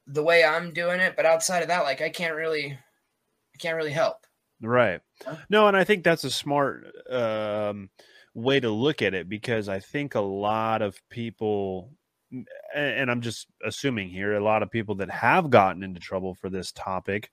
the 0.08 0.24
way 0.24 0.44
I'm 0.44 0.74
doing 0.74 1.00
it, 1.00 1.16
but 1.16 1.26
outside 1.26 1.62
of 1.62 1.70
that, 1.70 1.84
like 1.84 2.02
I 2.02 2.10
can't 2.10 2.36
really, 2.36 2.72
I 2.72 3.58
can't 3.58 3.78
really 3.78 3.92
help. 3.92 4.18
Right. 4.62 5.02
No, 5.50 5.68
and 5.68 5.76
I 5.76 5.84
think 5.84 6.04
that's 6.04 6.24
a 6.24 6.32
smart 6.32 6.86
um, 7.10 7.90
way 8.34 8.60
to 8.60 8.70
look 8.70 9.02
at 9.02 9.14
it 9.14 9.28
because 9.28 9.68
I 9.68 9.80
think 9.80 10.16
a 10.16 10.22
lot 10.22 10.82
of 10.82 10.98
people, 11.10 11.92
and, 12.32 12.48
and 12.76 13.12
I'm 13.12 13.22
just 13.22 13.48
assuming 13.66 14.10
here, 14.10 14.34
a 14.34 14.44
lot 14.44 14.64
of 14.64 14.72
people 14.72 14.96
that 14.96 15.10
have 15.10 15.50
gotten 15.50 15.84
into 15.84 16.00
trouble 16.00 16.36
for 16.36 16.50
this 16.50 16.72
topic, 16.72 17.30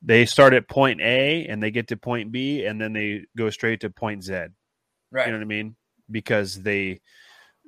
they 0.00 0.24
start 0.24 0.54
at 0.54 0.68
point 0.68 1.00
A 1.02 1.46
and 1.46 1.62
they 1.62 1.70
get 1.70 1.88
to 1.88 1.96
point 1.96 2.32
B 2.32 2.64
and 2.64 2.80
then 2.80 2.92
they 2.92 3.24
go 3.36 3.50
straight 3.50 3.80
to 3.80 3.90
point 3.90 4.24
Z. 4.24 4.46
Right. 5.10 5.26
You 5.26 5.32
know 5.32 5.38
what 5.38 5.44
I 5.44 5.48
mean? 5.48 5.76
Because 6.10 6.62
they 6.62 7.00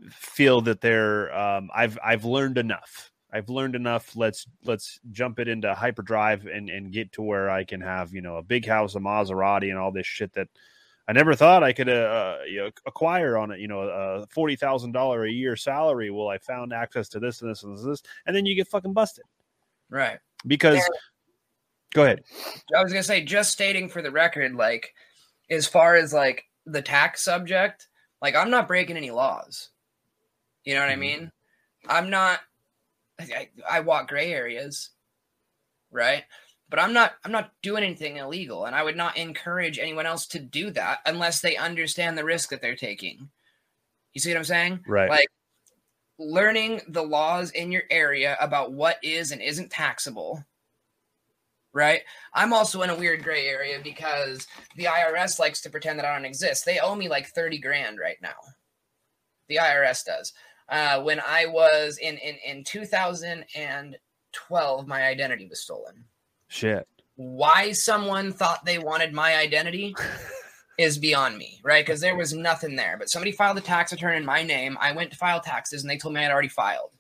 feel 0.09 0.61
that 0.63 0.81
they're 0.81 1.35
um, 1.37 1.71
I've 1.75 1.99
I've 2.05 2.25
learned 2.25 2.59
enough. 2.59 3.11
I've 3.33 3.49
learned 3.49 3.77
enough. 3.77 4.17
Let's 4.17 4.47
let's 4.65 4.99
jump 5.13 5.39
it 5.39 5.49
into 5.49 5.75
hyperdrive 5.75 6.47
and 6.47 6.69
and 6.69 6.93
get 6.93 7.13
to 7.13 7.23
where 7.23 7.51
I 7.51 7.65
can 7.65 7.81
have 7.81 8.13
you 8.13 8.23
know 8.23 8.37
a 8.37 8.43
big 8.43 8.67
house, 8.67 8.95
a 8.95 8.99
Maserati, 8.99 9.71
and 9.71 9.79
all 9.79 9.93
this 9.93 10.07
shit 10.07 10.33
that 10.35 10.49
I 11.07 11.13
never 11.13 11.35
thought 11.35 11.63
I 11.63 11.73
could 11.73 11.89
uh, 11.89 12.39
acquire 12.87 13.37
on 13.37 13.51
it. 13.51 13.61
You 13.61 13.69
know, 13.69 13.81
a 13.81 14.27
forty 14.29 14.57
thousand 14.57 14.93
dollar 14.93 15.25
a 15.25 15.31
year 15.31 15.57
salary. 15.57 16.11
Well, 16.11 16.29
I 16.29 16.39
found 16.39 16.73
access 16.73 17.09
to 17.11 17.21
this 17.21 17.43
and 17.43 17.51
this 17.51 17.63
and 17.63 17.77
this, 17.77 18.03
and 18.27 18.35
then 18.35 18.47
you 18.47 18.55
get 18.55 18.69
fucking 18.69 18.93
busted 18.93 19.25
right. 19.91 20.19
because. 20.47 20.77
Yeah. 20.77 20.85
Go 21.93 22.05
ahead. 22.05 22.23
I 22.77 22.85
was 22.85 22.93
gonna 22.93 23.03
say, 23.03 23.25
just 23.25 23.51
stating 23.51 23.89
for 23.89 24.01
the 24.01 24.13
record, 24.13 24.55
like 24.55 24.95
as 25.51 25.67
far 25.67 25.97
as 25.97 26.13
like 26.13 26.45
the 26.65 26.81
tax 26.81 27.25
subject, 27.25 27.89
like 28.21 28.35
I'm 28.35 28.51
not 28.51 28.69
breaking 28.69 28.97
any 28.97 29.11
laws. 29.11 29.71
You 30.65 30.75
know 30.75 30.81
what 30.81 30.91
I 30.91 30.95
Mhm. 30.95 30.99
mean? 30.99 31.33
I'm 31.89 32.11
not. 32.11 32.41
I, 33.19 33.51
I 33.69 33.81
walk 33.81 34.09
gray 34.09 34.33
areas, 34.33 34.91
right? 35.91 36.25
But 36.69 36.79
I'm 36.79 36.93
not. 36.93 37.15
I'm 37.25 37.33
not 37.33 37.53
doing 37.63 37.83
anything 37.83 38.17
illegal, 38.17 38.65
and 38.65 38.75
I 38.75 38.83
would 38.83 38.97
not 38.97 39.17
encourage 39.17 39.79
anyone 39.79 40.07
else 40.07 40.27
to 40.29 40.39
do 40.39 40.71
that 40.71 41.01
unless 41.05 41.41
they 41.41 41.57
understand 41.57 42.17
the 42.17 42.25
risk 42.25 42.51
that 42.51 42.63
they're 42.63 42.77
taking. 42.77 43.31
You 44.13 44.21
see 44.21 44.31
what 44.31 44.39
I'm 44.39 44.45
saying? 44.45 44.81
Right. 44.87 45.11
Like 45.11 45.29
learning 46.19 46.83
the 46.89 47.03
laws 47.03 47.51
in 47.51 47.73
your 47.73 47.85
area 47.91 48.37
about 48.41 48.73
what 48.73 48.99
is 49.03 49.33
and 49.33 49.41
isn't 49.41 49.71
taxable. 49.71 50.45
Right. 51.73 52.01
I'm 52.35 52.53
also 52.53 52.83
in 52.83 52.91
a 52.91 52.97
weird 52.97 53.23
gray 53.23 53.47
area 53.47 53.79
because 53.83 54.47
the 54.77 54.87
IRS 54.87 55.39
likes 55.39 55.61
to 55.63 55.71
pretend 55.71 55.99
that 55.99 56.07
I 56.07 56.15
don't 56.15 56.25
exist. 56.25 56.65
They 56.65 56.81
owe 56.81 56.97
me 56.97 57.09
like 57.09 57.29
30 57.29 57.59
grand 57.59 58.01
right 58.01 58.19
now. 58.21 58.35
The 59.49 59.57
IRS 59.57 60.05
does. 60.05 60.33
Uh, 60.69 61.01
when 61.03 61.21
I 61.21 61.47
was 61.47 61.99
in, 61.99 62.19
in, 62.19 62.37
in 62.45 62.65
2012, 62.65 64.87
my 64.87 65.05
identity 65.05 65.47
was 65.49 65.63
stolen. 65.63 66.05
Shit. 66.49 66.87
Why 67.17 67.73
someone 67.73 68.33
thought 68.33 68.65
they 68.65 68.79
wanted 68.79 69.13
my 69.13 69.37
identity 69.37 69.95
is 70.79 70.99
beyond 70.99 71.37
me, 71.37 71.61
right? 71.63 71.85
Because 71.85 72.01
there 72.01 72.17
was 72.17 72.33
nothing 72.33 72.77
there. 72.77 72.97
But 72.99 73.11
somebody 73.11 73.33
filed 73.33 73.59
a 73.59 73.61
tax 73.61 73.93
return 73.93 74.17
in 74.17 74.25
my 74.25 74.43
name. 74.43 74.79
I 74.81 74.93
went 74.93 75.11
to 75.11 75.17
file 75.17 75.41
taxes 75.41 75.83
and 75.83 75.91
they 75.91 75.99
told 75.99 76.15
me 76.15 76.25
I'd 76.25 76.31
already 76.31 76.49
filed, 76.49 76.93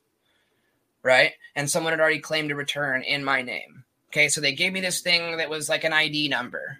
right? 1.02 1.32
And 1.56 1.70
someone 1.70 1.92
had 1.92 2.01
already 2.01 2.18
claimed 2.18 2.51
a 2.51 2.56
return 2.56 3.02
in 3.02 3.24
my 3.24 3.40
name. 3.42 3.84
Okay, 4.11 4.28
so 4.28 4.41
they 4.41 4.53
gave 4.53 4.73
me 4.73 4.81
this 4.81 5.01
thing 5.01 5.37
that 5.37 5.49
was 5.49 5.69
like 5.69 5.85
an 5.85 5.93
ID 5.93 6.28
number, 6.28 6.78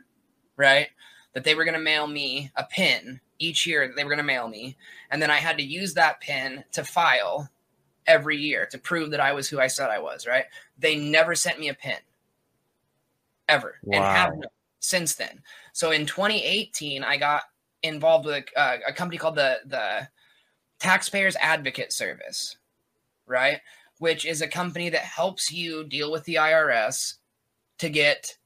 right? 0.57 0.89
That 1.33 1.45
they 1.45 1.55
were 1.55 1.65
going 1.65 1.77
to 1.77 1.81
mail 1.81 2.09
me 2.09 2.51
a 2.57 2.65
pin 2.65 3.21
each 3.39 3.67
year 3.67 3.87
that 3.87 3.95
they 3.95 4.03
were 4.03 4.11
going 4.11 4.19
to 4.19 4.25
mail 4.25 4.49
me. 4.49 4.77
And 5.11 5.23
then 5.23 5.31
I 5.31 5.37
had 5.37 5.57
to 5.59 5.65
use 5.65 5.95
that 5.95 6.21
pin 6.21 6.65
to 6.73 6.83
file 6.83 7.49
every 8.07 8.37
year 8.37 8.67
to 8.67 8.79
prove 8.79 9.13
that 9.13 9.21
I 9.21 9.33
was 9.33 9.49
who 9.49 9.61
I 9.61 9.69
said 9.69 9.91
I 9.91 10.01
was, 10.01 10.27
right? 10.27 10.45
They 10.79 10.97
never 10.97 11.37
sent 11.37 11.61
me 11.61 11.69
a 11.69 11.75
pin 11.75 11.99
ever 13.49 13.77
and 13.93 14.05
Wow. 14.05 14.13
have 14.13 14.33
since 14.81 15.15
then. 15.15 15.41
So 15.73 15.93
in 15.93 16.07
2018, 16.07 17.05
I 17.05 17.17
got 17.17 17.43
involved 17.85 18.27
with 18.27 18.45
a, 18.57 18.61
uh, 18.61 18.79
a 18.89 18.93
company 18.93 19.19
called 19.19 19.37
the 19.37 19.59
the 19.67 20.09
Taxpayers 20.81 21.37
Advocate 21.37 21.93
Service, 21.93 22.57
right? 23.27 23.61
Which 23.99 24.25
is 24.25 24.43
a 24.43 24.49
company 24.49 24.89
that 24.89 25.03
helps 25.03 25.53
you 25.53 25.85
deal 25.85 26.11
with 26.11 26.25
the 26.25 26.37
IRS 26.37 27.19
to 27.81 27.91
get 27.91 28.37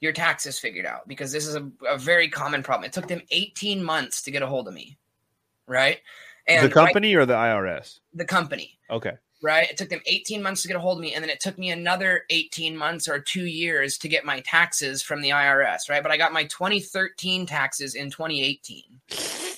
your 0.00 0.12
taxes 0.12 0.58
figured 0.58 0.86
out 0.86 1.08
because 1.08 1.32
this 1.32 1.46
is 1.46 1.54
a, 1.56 1.70
a 1.88 1.98
very 1.98 2.28
common 2.28 2.62
problem. 2.62 2.84
It 2.84 2.92
took 2.92 3.08
them 3.08 3.22
18 3.30 3.82
months 3.82 4.22
to 4.22 4.30
get 4.30 4.42
a 4.42 4.46
hold 4.46 4.68
of 4.68 4.74
me, 4.74 4.96
right? 5.66 5.98
And 6.46 6.62
the 6.70 6.74
right- 6.74 6.86
company 6.86 7.14
or 7.14 7.24
the 7.26 7.34
IRS? 7.34 8.00
the 8.12 8.24
company 8.26 8.78
Okay. 8.90 9.12
right? 9.42 9.70
It 9.70 9.78
took 9.78 9.88
them 9.88 10.00
18 10.06 10.42
months 10.42 10.60
to 10.62 10.68
get 10.68 10.76
a 10.76 10.80
hold 10.80 10.98
of 10.98 11.02
me, 11.02 11.14
and 11.14 11.22
then 11.24 11.30
it 11.30 11.40
took 11.40 11.56
me 11.56 11.70
another 11.70 12.24
18 12.28 12.76
months 12.76 13.08
or 13.08 13.18
two 13.18 13.46
years 13.46 13.96
to 13.98 14.08
get 14.08 14.24
my 14.26 14.40
taxes 14.40 15.02
from 15.02 15.22
the 15.22 15.30
IRS, 15.30 15.88
right? 15.88 16.02
But 16.02 16.12
I 16.12 16.18
got 16.18 16.32
my 16.34 16.44
2013 16.44 17.46
taxes 17.46 17.94
in 17.94 18.10
2018. 18.10 18.82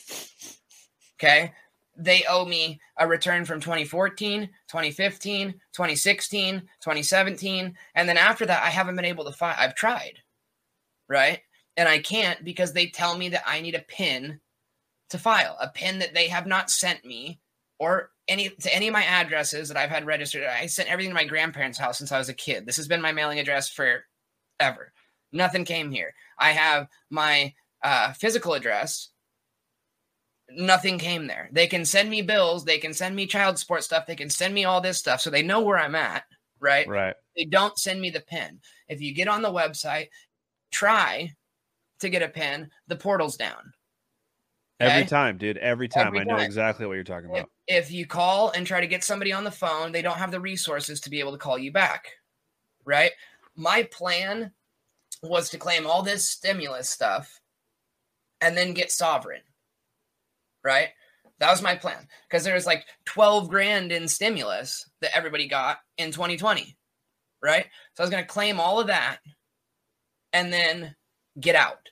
Okay. 1.18 1.50
They 1.96 2.24
owe 2.28 2.44
me 2.44 2.80
a 2.98 3.08
return 3.08 3.44
from 3.44 3.60
2014, 3.60 4.48
2015, 4.68 5.52
2016, 5.72 6.60
2017. 6.60 7.74
And 7.94 8.08
then 8.08 8.16
after 8.16 8.46
that, 8.46 8.62
I 8.62 8.70
haven't 8.70 8.96
been 8.96 9.04
able 9.04 9.24
to 9.24 9.32
find, 9.32 9.56
I've 9.58 9.74
tried, 9.74 10.18
right? 11.08 11.40
And 11.76 11.88
I 11.88 11.98
can't 11.98 12.44
because 12.44 12.72
they 12.72 12.86
tell 12.86 13.16
me 13.16 13.28
that 13.30 13.44
I 13.46 13.60
need 13.60 13.74
a 13.74 13.84
PIN 13.88 14.40
to 15.10 15.18
file, 15.18 15.56
a 15.60 15.68
PIN 15.68 15.98
that 16.00 16.14
they 16.14 16.28
have 16.28 16.46
not 16.46 16.70
sent 16.70 17.04
me 17.04 17.40
or 17.78 18.10
any 18.28 18.48
to 18.48 18.74
any 18.74 18.88
of 18.88 18.92
my 18.92 19.04
addresses 19.04 19.68
that 19.68 19.76
I've 19.76 19.90
had 19.90 20.06
registered. 20.06 20.44
I 20.44 20.66
sent 20.66 20.90
everything 20.90 21.10
to 21.10 21.14
my 21.14 21.24
grandparents' 21.24 21.78
house 21.78 21.98
since 21.98 22.12
I 22.12 22.18
was 22.18 22.28
a 22.28 22.34
kid. 22.34 22.66
This 22.66 22.76
has 22.76 22.88
been 22.88 23.02
my 23.02 23.12
mailing 23.12 23.38
address 23.38 23.68
forever. 23.68 24.92
Nothing 25.32 25.64
came 25.64 25.90
here. 25.90 26.14
I 26.38 26.52
have 26.52 26.88
my 27.10 27.54
uh, 27.82 28.12
physical 28.12 28.54
address. 28.54 29.10
Nothing 30.50 30.98
came 30.98 31.26
there. 31.26 31.48
They 31.52 31.66
can 31.66 31.84
send 31.84 32.08
me 32.08 32.22
bills. 32.22 32.64
They 32.64 32.78
can 32.78 32.94
send 32.94 33.16
me 33.16 33.26
child 33.26 33.58
support 33.58 33.82
stuff. 33.84 34.06
They 34.06 34.16
can 34.16 34.30
send 34.30 34.54
me 34.54 34.64
all 34.64 34.80
this 34.80 34.98
stuff, 34.98 35.20
so 35.20 35.30
they 35.30 35.42
know 35.42 35.60
where 35.60 35.78
I'm 35.78 35.94
at. 35.94 36.24
Right? 36.60 36.86
Right. 36.88 37.14
They 37.36 37.44
don't 37.44 37.78
send 37.78 38.00
me 38.00 38.10
the 38.10 38.20
pin. 38.20 38.60
If 38.88 39.00
you 39.00 39.12
get 39.12 39.28
on 39.28 39.42
the 39.42 39.52
website, 39.52 40.08
try 40.70 41.32
to 42.00 42.08
get 42.08 42.22
a 42.22 42.28
pin. 42.28 42.70
The 42.86 42.96
portal's 42.96 43.36
down. 43.36 43.72
Every 44.78 45.06
time, 45.06 45.38
dude. 45.38 45.56
Every 45.56 45.88
time. 45.88 46.08
Every 46.08 46.20
I 46.20 46.24
know 46.24 46.36
time. 46.36 46.44
exactly 46.44 46.86
what 46.86 46.94
you're 46.94 47.04
talking 47.04 47.30
if, 47.30 47.36
about. 47.36 47.50
if 47.66 47.90
you 47.90 48.06
call 48.06 48.50
and 48.50 48.66
try 48.66 48.80
to 48.80 48.86
get 48.86 49.04
somebody 49.04 49.32
on 49.32 49.44
the 49.44 49.50
phone, 49.50 49.92
they 49.92 50.02
don't 50.02 50.18
have 50.18 50.30
the 50.30 50.40
resources 50.40 51.00
to 51.00 51.10
be 51.10 51.20
able 51.20 51.32
to 51.32 51.38
call 51.38 51.58
you 51.58 51.72
back. 51.72 52.08
Right? 52.84 53.12
My 53.56 53.84
plan 53.84 54.52
was 55.22 55.50
to 55.50 55.58
claim 55.58 55.86
all 55.86 56.02
this 56.02 56.28
stimulus 56.28 56.90
stuff 56.90 57.40
and 58.40 58.56
then 58.56 58.74
get 58.74 58.92
sovereign. 58.92 59.40
Right? 60.66 60.88
That 61.38 61.50
was 61.50 61.62
my 61.62 61.76
plan 61.76 62.08
because 62.28 62.42
there 62.42 62.54
was 62.54 62.66
like 62.66 62.84
12 63.04 63.48
grand 63.48 63.92
in 63.92 64.08
stimulus 64.08 64.90
that 65.00 65.16
everybody 65.16 65.46
got 65.46 65.78
in 65.96 66.10
2020. 66.10 66.76
Right? 67.40 67.66
So 67.94 68.02
I 68.02 68.04
was 68.04 68.10
going 68.10 68.24
to 68.24 68.28
claim 68.28 68.58
all 68.58 68.80
of 68.80 68.88
that 68.88 69.18
and 70.32 70.52
then 70.52 70.96
get 71.38 71.54
out. 71.54 71.88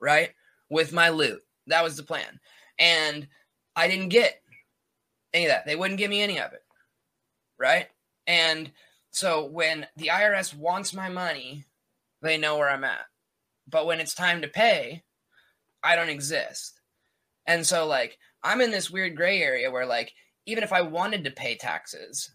Right? 0.00 0.30
With 0.68 0.92
my 0.92 1.10
loot. 1.10 1.40
That 1.68 1.84
was 1.84 1.96
the 1.96 2.02
plan. 2.02 2.40
And 2.76 3.28
I 3.76 3.86
didn't 3.86 4.08
get 4.08 4.42
any 5.32 5.44
of 5.44 5.50
that. 5.50 5.64
They 5.64 5.76
wouldn't 5.76 5.98
give 5.98 6.10
me 6.10 6.22
any 6.22 6.40
of 6.40 6.52
it. 6.52 6.62
Right? 7.60 7.86
And 8.26 8.72
so 9.12 9.44
when 9.46 9.86
the 9.96 10.08
IRS 10.08 10.56
wants 10.56 10.92
my 10.92 11.08
money, 11.08 11.66
they 12.20 12.36
know 12.36 12.58
where 12.58 12.68
I'm 12.68 12.82
at. 12.82 13.04
But 13.68 13.86
when 13.86 14.00
it's 14.00 14.14
time 14.14 14.42
to 14.42 14.48
pay, 14.48 15.04
I 15.84 15.94
don't 15.94 16.08
exist. 16.08 16.80
And 17.46 17.66
so 17.66 17.86
like 17.86 18.18
I'm 18.42 18.60
in 18.60 18.70
this 18.70 18.90
weird 18.90 19.16
gray 19.16 19.42
area 19.42 19.70
where 19.70 19.86
like 19.86 20.12
even 20.46 20.64
if 20.64 20.72
I 20.72 20.82
wanted 20.82 21.24
to 21.24 21.30
pay 21.30 21.56
taxes, 21.56 22.30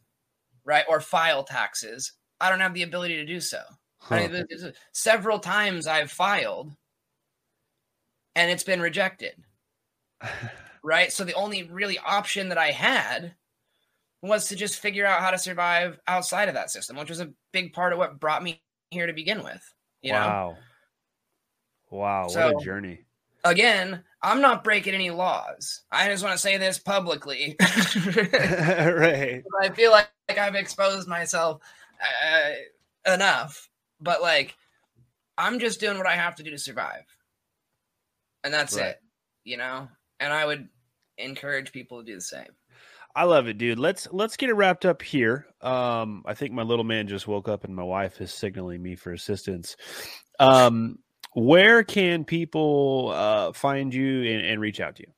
right, 0.66 0.86
or 0.88 1.02
file 1.02 1.44
taxes, 1.44 2.14
I 2.40 2.50
don't 2.50 2.60
have 2.60 2.74
the 2.74 2.84
ability 2.84 3.16
to 3.18 3.26
do 3.26 3.40
so. 3.40 3.62
I 4.10 4.28
mean, 4.28 4.46
several 4.94 5.40
times 5.40 5.88
I've 5.88 6.12
filed 6.12 6.72
and 8.36 8.52
it's 8.52 8.64
been 8.64 8.80
rejected 8.80 9.34
right? 10.84 11.12
So 11.12 11.24
the 11.24 11.34
only 11.34 11.64
really 11.64 12.00
option 12.00 12.50
that 12.50 12.58
I 12.58 12.72
had 12.72 13.36
was 14.22 14.48
to 14.48 14.56
just 14.56 14.80
figure 14.80 15.06
out 15.06 15.22
how 15.22 15.32
to 15.32 15.38
survive 15.38 16.00
outside 16.08 16.48
of 16.48 16.56
that 16.56 16.72
system, 16.72 16.98
which 16.98 17.10
was 17.10 17.20
a 17.20 17.34
big 17.52 17.74
part 17.74 17.94
of 17.94 18.00
what 18.00 18.20
brought 18.20 18.42
me 18.42 18.62
here 18.90 19.06
to 19.06 19.14
begin 19.14 19.44
with. 19.44 19.62
You 20.02 20.14
know, 20.14 20.20
wow. 20.20 20.58
Wow, 21.92 22.24
what 22.24 22.32
So- 22.32 22.58
a 22.58 22.64
journey. 22.64 23.02
Again, 23.50 24.04
I'm 24.22 24.42
not 24.42 24.64
breaking 24.64 24.94
any 24.94 25.10
laws. 25.10 25.82
I 25.92 26.08
just 26.10 26.24
want 26.24 26.34
to 26.34 26.40
say 26.42 26.58
this 26.58 26.80
publicly. 26.80 27.56
right. 28.34 29.44
I 29.62 29.70
feel 29.70 29.92
like, 29.92 30.10
like 30.30 30.38
I've 30.38 30.56
exposed 30.56 31.08
myself 31.08 31.62
uh, 32.02 33.14
enough, 33.14 33.70
but 34.00 34.22
like 34.22 34.56
I'm 35.38 35.60
just 35.60 35.80
doing 35.80 35.98
what 35.98 36.08
I 36.08 36.16
have 36.16 36.36
to 36.36 36.44
do 36.44 36.52
to 36.52 36.58
survive, 36.58 37.06
and 38.44 38.54
that's 38.54 38.76
Right. 38.76 38.88
it. 38.88 39.02
You 39.44 39.58
know, 39.58 39.88
and 40.20 40.34
I 40.34 40.46
would 40.46 40.68
encourage 41.18 41.72
people 41.72 42.00
to 42.00 42.06
do 42.06 42.16
the 42.16 42.22
same. 42.22 42.50
I 43.16 43.24
love 43.24 43.48
it, 43.48 43.58
dude. 43.58 43.80
Let's 43.80 44.08
let's 44.12 44.38
get 44.38 44.50
it 44.50 44.54
wrapped 44.54 44.86
up 44.86 45.02
here. 45.02 45.48
Um, 45.62 46.22
I 46.26 46.36
think 46.36 46.52
my 46.54 46.62
little 46.62 46.84
man 46.86 47.08
just 47.08 47.28
woke 47.28 47.48
up 47.50 47.64
and 47.64 47.76
my 47.76 47.84
wife 47.84 48.22
is 48.22 48.32
signaling 48.32 48.82
me 48.84 48.96
for 48.96 49.12
assistance. 49.12 49.76
Um, 50.40 51.00
where 51.38 51.84
can 51.84 52.26
people 52.26 53.12
uh, 53.14 53.54
find 53.54 53.94
you 53.94 54.24
and, 54.24 54.44
and 54.44 54.60
reach 54.60 54.80
out 54.80 54.96
to 54.96 55.04
you? 55.04 55.14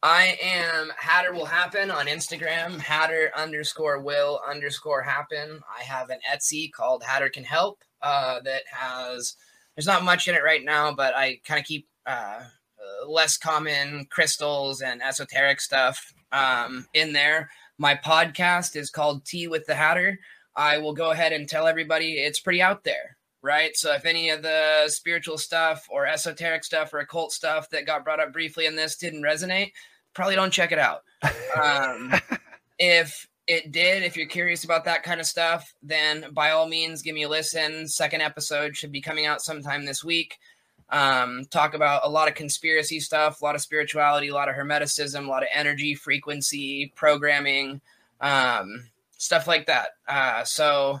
I 0.00 0.38
am 0.40 0.92
Hatter 0.96 1.32
will 1.32 1.44
happen 1.44 1.90
on 1.90 2.06
Instagram, 2.06 2.78
Hatter 2.78 3.32
underscore 3.36 4.00
will 4.00 4.40
underscore 4.48 5.02
happen. 5.02 5.60
I 5.76 5.82
have 5.82 6.10
an 6.10 6.20
Etsy 6.32 6.70
called 6.70 7.02
Hatter 7.02 7.28
can 7.28 7.42
help 7.42 7.82
uh, 8.00 8.38
that 8.44 8.62
has 8.70 9.34
there's 9.74 9.88
not 9.88 10.04
much 10.04 10.28
in 10.28 10.36
it 10.36 10.44
right 10.44 10.64
now, 10.64 10.94
but 10.94 11.16
I 11.16 11.40
kind 11.44 11.58
of 11.58 11.66
keep 11.66 11.88
uh, 12.06 12.42
less 13.08 13.36
common 13.36 14.06
crystals 14.08 14.82
and 14.82 15.02
esoteric 15.02 15.60
stuff 15.60 16.14
um, 16.30 16.86
in 16.94 17.12
there. 17.12 17.50
My 17.76 17.96
podcast 17.96 18.76
is 18.76 18.88
called 18.88 19.24
Tea 19.24 19.48
with 19.48 19.66
the 19.66 19.74
Hatter. 19.74 20.20
I 20.54 20.78
will 20.78 20.94
go 20.94 21.10
ahead 21.10 21.32
and 21.32 21.48
tell 21.48 21.66
everybody 21.66 22.12
it's 22.12 22.38
pretty 22.38 22.62
out 22.62 22.84
there, 22.84 23.16
right? 23.42 23.76
So 23.76 23.92
if 23.92 24.04
any 24.04 24.30
of 24.30 24.42
the 24.42 24.88
spiritual 24.88 25.38
stuff 25.38 25.86
or 25.90 26.06
esoteric 26.06 26.64
stuff 26.64 26.92
or 26.92 26.98
occult 26.98 27.32
stuff 27.32 27.70
that 27.70 27.86
got 27.86 28.04
brought 28.04 28.20
up 28.20 28.32
briefly 28.32 28.66
in 28.66 28.76
this 28.76 28.96
didn't 28.96 29.22
resonate, 29.22 29.72
probably 30.14 30.34
don't 30.34 30.52
check 30.52 30.72
it 30.72 30.78
out. 30.78 31.02
Um, 31.62 32.12
if 32.78 33.28
it 33.46 33.70
did, 33.70 34.02
if 34.02 34.16
you're 34.16 34.26
curious 34.26 34.64
about 34.64 34.84
that 34.84 35.02
kind 35.02 35.20
of 35.20 35.26
stuff, 35.26 35.74
then 35.82 36.26
by 36.32 36.50
all 36.50 36.66
means, 36.66 37.02
give 37.02 37.14
me 37.14 37.22
a 37.22 37.28
listen. 37.28 37.86
Second 37.86 38.20
episode 38.20 38.76
should 38.76 38.90
be 38.90 39.00
coming 39.00 39.26
out 39.26 39.40
sometime 39.40 39.84
this 39.84 40.02
week. 40.02 40.38
Um, 40.88 41.44
talk 41.50 41.74
about 41.74 42.02
a 42.04 42.08
lot 42.08 42.28
of 42.28 42.34
conspiracy 42.34 43.00
stuff, 43.00 43.40
a 43.40 43.44
lot 43.44 43.54
of 43.54 43.60
spirituality, 43.60 44.28
a 44.28 44.34
lot 44.34 44.48
of 44.48 44.54
hermeticism, 44.54 45.26
a 45.26 45.30
lot 45.30 45.42
of 45.42 45.48
energy, 45.52 45.94
frequency, 45.94 46.92
programming, 46.94 47.80
um, 48.20 48.88
stuff 49.18 49.46
like 49.46 49.66
that. 49.66 49.90
Uh, 50.08 50.44
so 50.44 51.00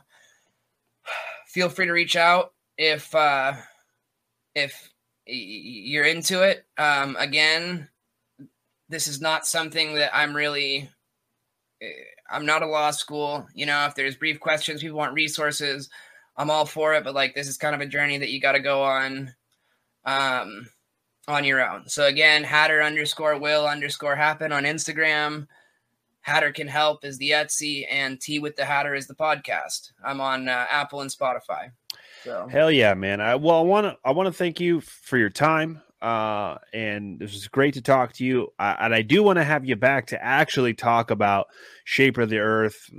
feel 1.56 1.70
free 1.70 1.86
to 1.86 1.92
reach 1.92 2.16
out 2.16 2.52
if 2.76 3.14
uh, 3.14 3.54
if 4.54 4.92
you're 5.24 6.04
into 6.04 6.42
it. 6.42 6.66
Um, 6.76 7.16
again, 7.18 7.88
this 8.90 9.08
is 9.08 9.22
not 9.22 9.46
something 9.46 9.94
that 9.94 10.14
I'm 10.14 10.36
really. 10.36 10.90
eh, 11.80 11.86
I'm 12.28 12.44
not 12.44 12.62
a 12.62 12.66
law 12.66 12.90
school. 12.90 13.46
You 13.54 13.64
know, 13.64 13.86
if 13.86 13.94
there's 13.94 14.16
brief 14.16 14.38
questions, 14.38 14.82
people 14.82 14.98
want 14.98 15.14
resources. 15.14 15.88
I'm 16.36 16.50
all 16.50 16.66
for 16.66 16.92
it, 16.92 17.04
but 17.04 17.14
like 17.14 17.34
this 17.34 17.48
is 17.48 17.56
kind 17.56 17.74
of 17.74 17.80
a 17.80 17.86
journey 17.86 18.18
that 18.18 18.28
you 18.28 18.38
got 18.38 18.52
to 18.52 18.60
go 18.60 18.82
on, 18.82 19.32
um, 20.04 20.68
on 21.26 21.44
your 21.44 21.66
own. 21.66 21.88
So 21.88 22.04
again, 22.04 22.44
Hatter 22.44 22.82
underscore 22.82 23.38
will 23.38 23.66
underscore 23.66 24.14
happen 24.16 24.52
on 24.52 24.64
Instagram. 24.64 25.46
Hatter 26.26 26.50
can 26.50 26.66
help 26.66 27.04
is 27.04 27.18
the 27.18 27.30
Etsy, 27.30 27.86
and 27.88 28.20
Tea 28.20 28.40
with 28.40 28.56
the 28.56 28.64
Hatter 28.64 28.96
is 28.96 29.06
the 29.06 29.14
podcast. 29.14 29.92
I'm 30.04 30.20
on 30.20 30.48
uh, 30.48 30.66
Apple 30.68 31.00
and 31.00 31.08
Spotify. 31.08 31.70
So 32.24 32.48
Hell 32.50 32.72
yeah, 32.72 32.94
man! 32.94 33.20
I, 33.20 33.36
well, 33.36 33.60
I 33.60 33.62
want 33.62 33.84
to 33.84 33.96
I 34.04 34.10
want 34.10 34.26
to 34.26 34.32
thank 34.32 34.58
you 34.58 34.80
for 34.80 35.18
your 35.18 35.30
time, 35.30 35.80
uh, 36.02 36.56
and 36.72 37.20
this 37.20 37.32
was 37.32 37.46
great 37.46 37.74
to 37.74 37.80
talk 37.80 38.12
to 38.14 38.24
you. 38.24 38.52
I, 38.58 38.72
and 38.80 38.92
I 38.92 39.02
do 39.02 39.22
want 39.22 39.36
to 39.36 39.44
have 39.44 39.64
you 39.64 39.76
back 39.76 40.08
to 40.08 40.20
actually 40.20 40.74
talk 40.74 41.12
about 41.12 41.46
shape 41.84 42.18
of 42.18 42.28
the 42.28 42.38
Earth, 42.38 42.90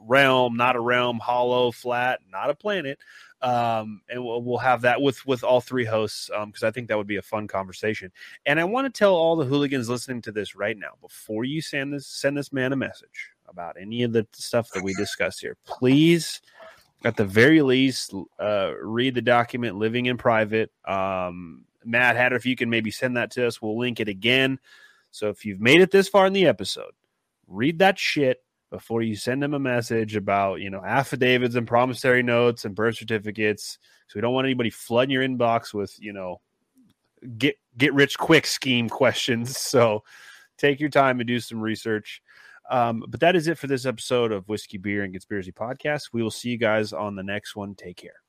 realm, 0.00 0.56
not 0.56 0.74
a 0.74 0.80
realm, 0.80 1.20
hollow, 1.20 1.70
flat, 1.70 2.18
not 2.32 2.50
a 2.50 2.54
planet. 2.56 2.98
Um, 3.42 4.02
and 4.08 4.24
we'll, 4.24 4.40
we'll 4.40 4.58
have 4.58 4.82
that 4.82 5.02
with 5.02 5.26
with 5.26 5.42
all 5.42 5.60
three 5.60 5.84
hosts 5.84 6.30
um 6.32 6.50
because 6.50 6.62
I 6.62 6.70
think 6.70 6.86
that 6.88 6.96
would 6.96 7.08
be 7.08 7.16
a 7.16 7.22
fun 7.22 7.48
conversation. 7.48 8.12
And 8.46 8.60
I 8.60 8.64
want 8.64 8.86
to 8.86 8.98
tell 8.98 9.14
all 9.14 9.34
the 9.34 9.44
hooligans 9.44 9.88
listening 9.88 10.22
to 10.22 10.32
this 10.32 10.54
right 10.54 10.78
now 10.78 10.92
before 11.00 11.44
you 11.44 11.60
send 11.60 11.92
this 11.92 12.06
send 12.06 12.36
this 12.36 12.52
man 12.52 12.72
a 12.72 12.76
message 12.76 13.32
about 13.48 13.76
any 13.80 14.04
of 14.04 14.12
the 14.12 14.26
stuff 14.32 14.70
that 14.74 14.84
we 14.84 14.94
discuss 14.94 15.40
here, 15.40 15.56
please 15.64 16.40
at 17.04 17.16
the 17.16 17.24
very 17.24 17.62
least, 17.62 18.14
uh, 18.38 18.72
read 18.80 19.14
the 19.14 19.22
document 19.22 19.76
living 19.76 20.06
in 20.06 20.16
private. 20.16 20.70
Um, 20.84 21.64
Matt 21.84 22.16
Hatter, 22.16 22.36
if 22.36 22.46
you 22.46 22.56
can 22.56 22.70
maybe 22.70 22.90
send 22.90 23.16
that 23.16 23.30
to 23.32 23.46
us, 23.46 23.60
we'll 23.60 23.78
link 23.78 24.00
it 24.00 24.08
again. 24.08 24.58
So 25.10 25.28
if 25.28 25.44
you've 25.44 25.60
made 25.60 25.80
it 25.80 25.90
this 25.90 26.08
far 26.08 26.26
in 26.26 26.32
the 26.32 26.46
episode, 26.46 26.92
read 27.46 27.80
that 27.80 27.98
shit 27.98 28.42
before 28.72 29.02
you 29.02 29.14
send 29.14 29.42
them 29.42 29.54
a 29.54 29.58
message 29.58 30.16
about, 30.16 30.60
you 30.60 30.70
know, 30.70 30.82
affidavits 30.82 31.54
and 31.54 31.66
promissory 31.66 32.22
notes 32.22 32.64
and 32.64 32.74
birth 32.74 32.96
certificates. 32.96 33.78
So 34.08 34.14
we 34.16 34.22
don't 34.22 34.32
want 34.32 34.46
anybody 34.46 34.70
flooding 34.70 35.12
your 35.12 35.22
inbox 35.22 35.74
with, 35.74 35.94
you 36.00 36.14
know, 36.14 36.40
get 37.38 37.56
get 37.76 37.94
rich 37.94 38.18
quick 38.18 38.46
scheme 38.46 38.88
questions. 38.88 39.56
So 39.58 40.02
take 40.58 40.80
your 40.80 40.88
time 40.88 41.20
and 41.20 41.26
do 41.26 41.38
some 41.38 41.60
research. 41.60 42.22
Um, 42.70 43.04
but 43.08 43.20
that 43.20 43.36
is 43.36 43.48
it 43.48 43.58
for 43.58 43.66
this 43.66 43.84
episode 43.84 44.32
of 44.32 44.48
Whiskey, 44.48 44.78
Beer, 44.78 45.02
and 45.02 45.12
Conspiracy 45.12 45.52
Podcast. 45.52 46.10
We 46.12 46.22
will 46.22 46.30
see 46.30 46.50
you 46.50 46.58
guys 46.58 46.92
on 46.92 47.16
the 47.16 47.22
next 47.22 47.54
one. 47.54 47.74
Take 47.74 47.98
care. 47.98 48.22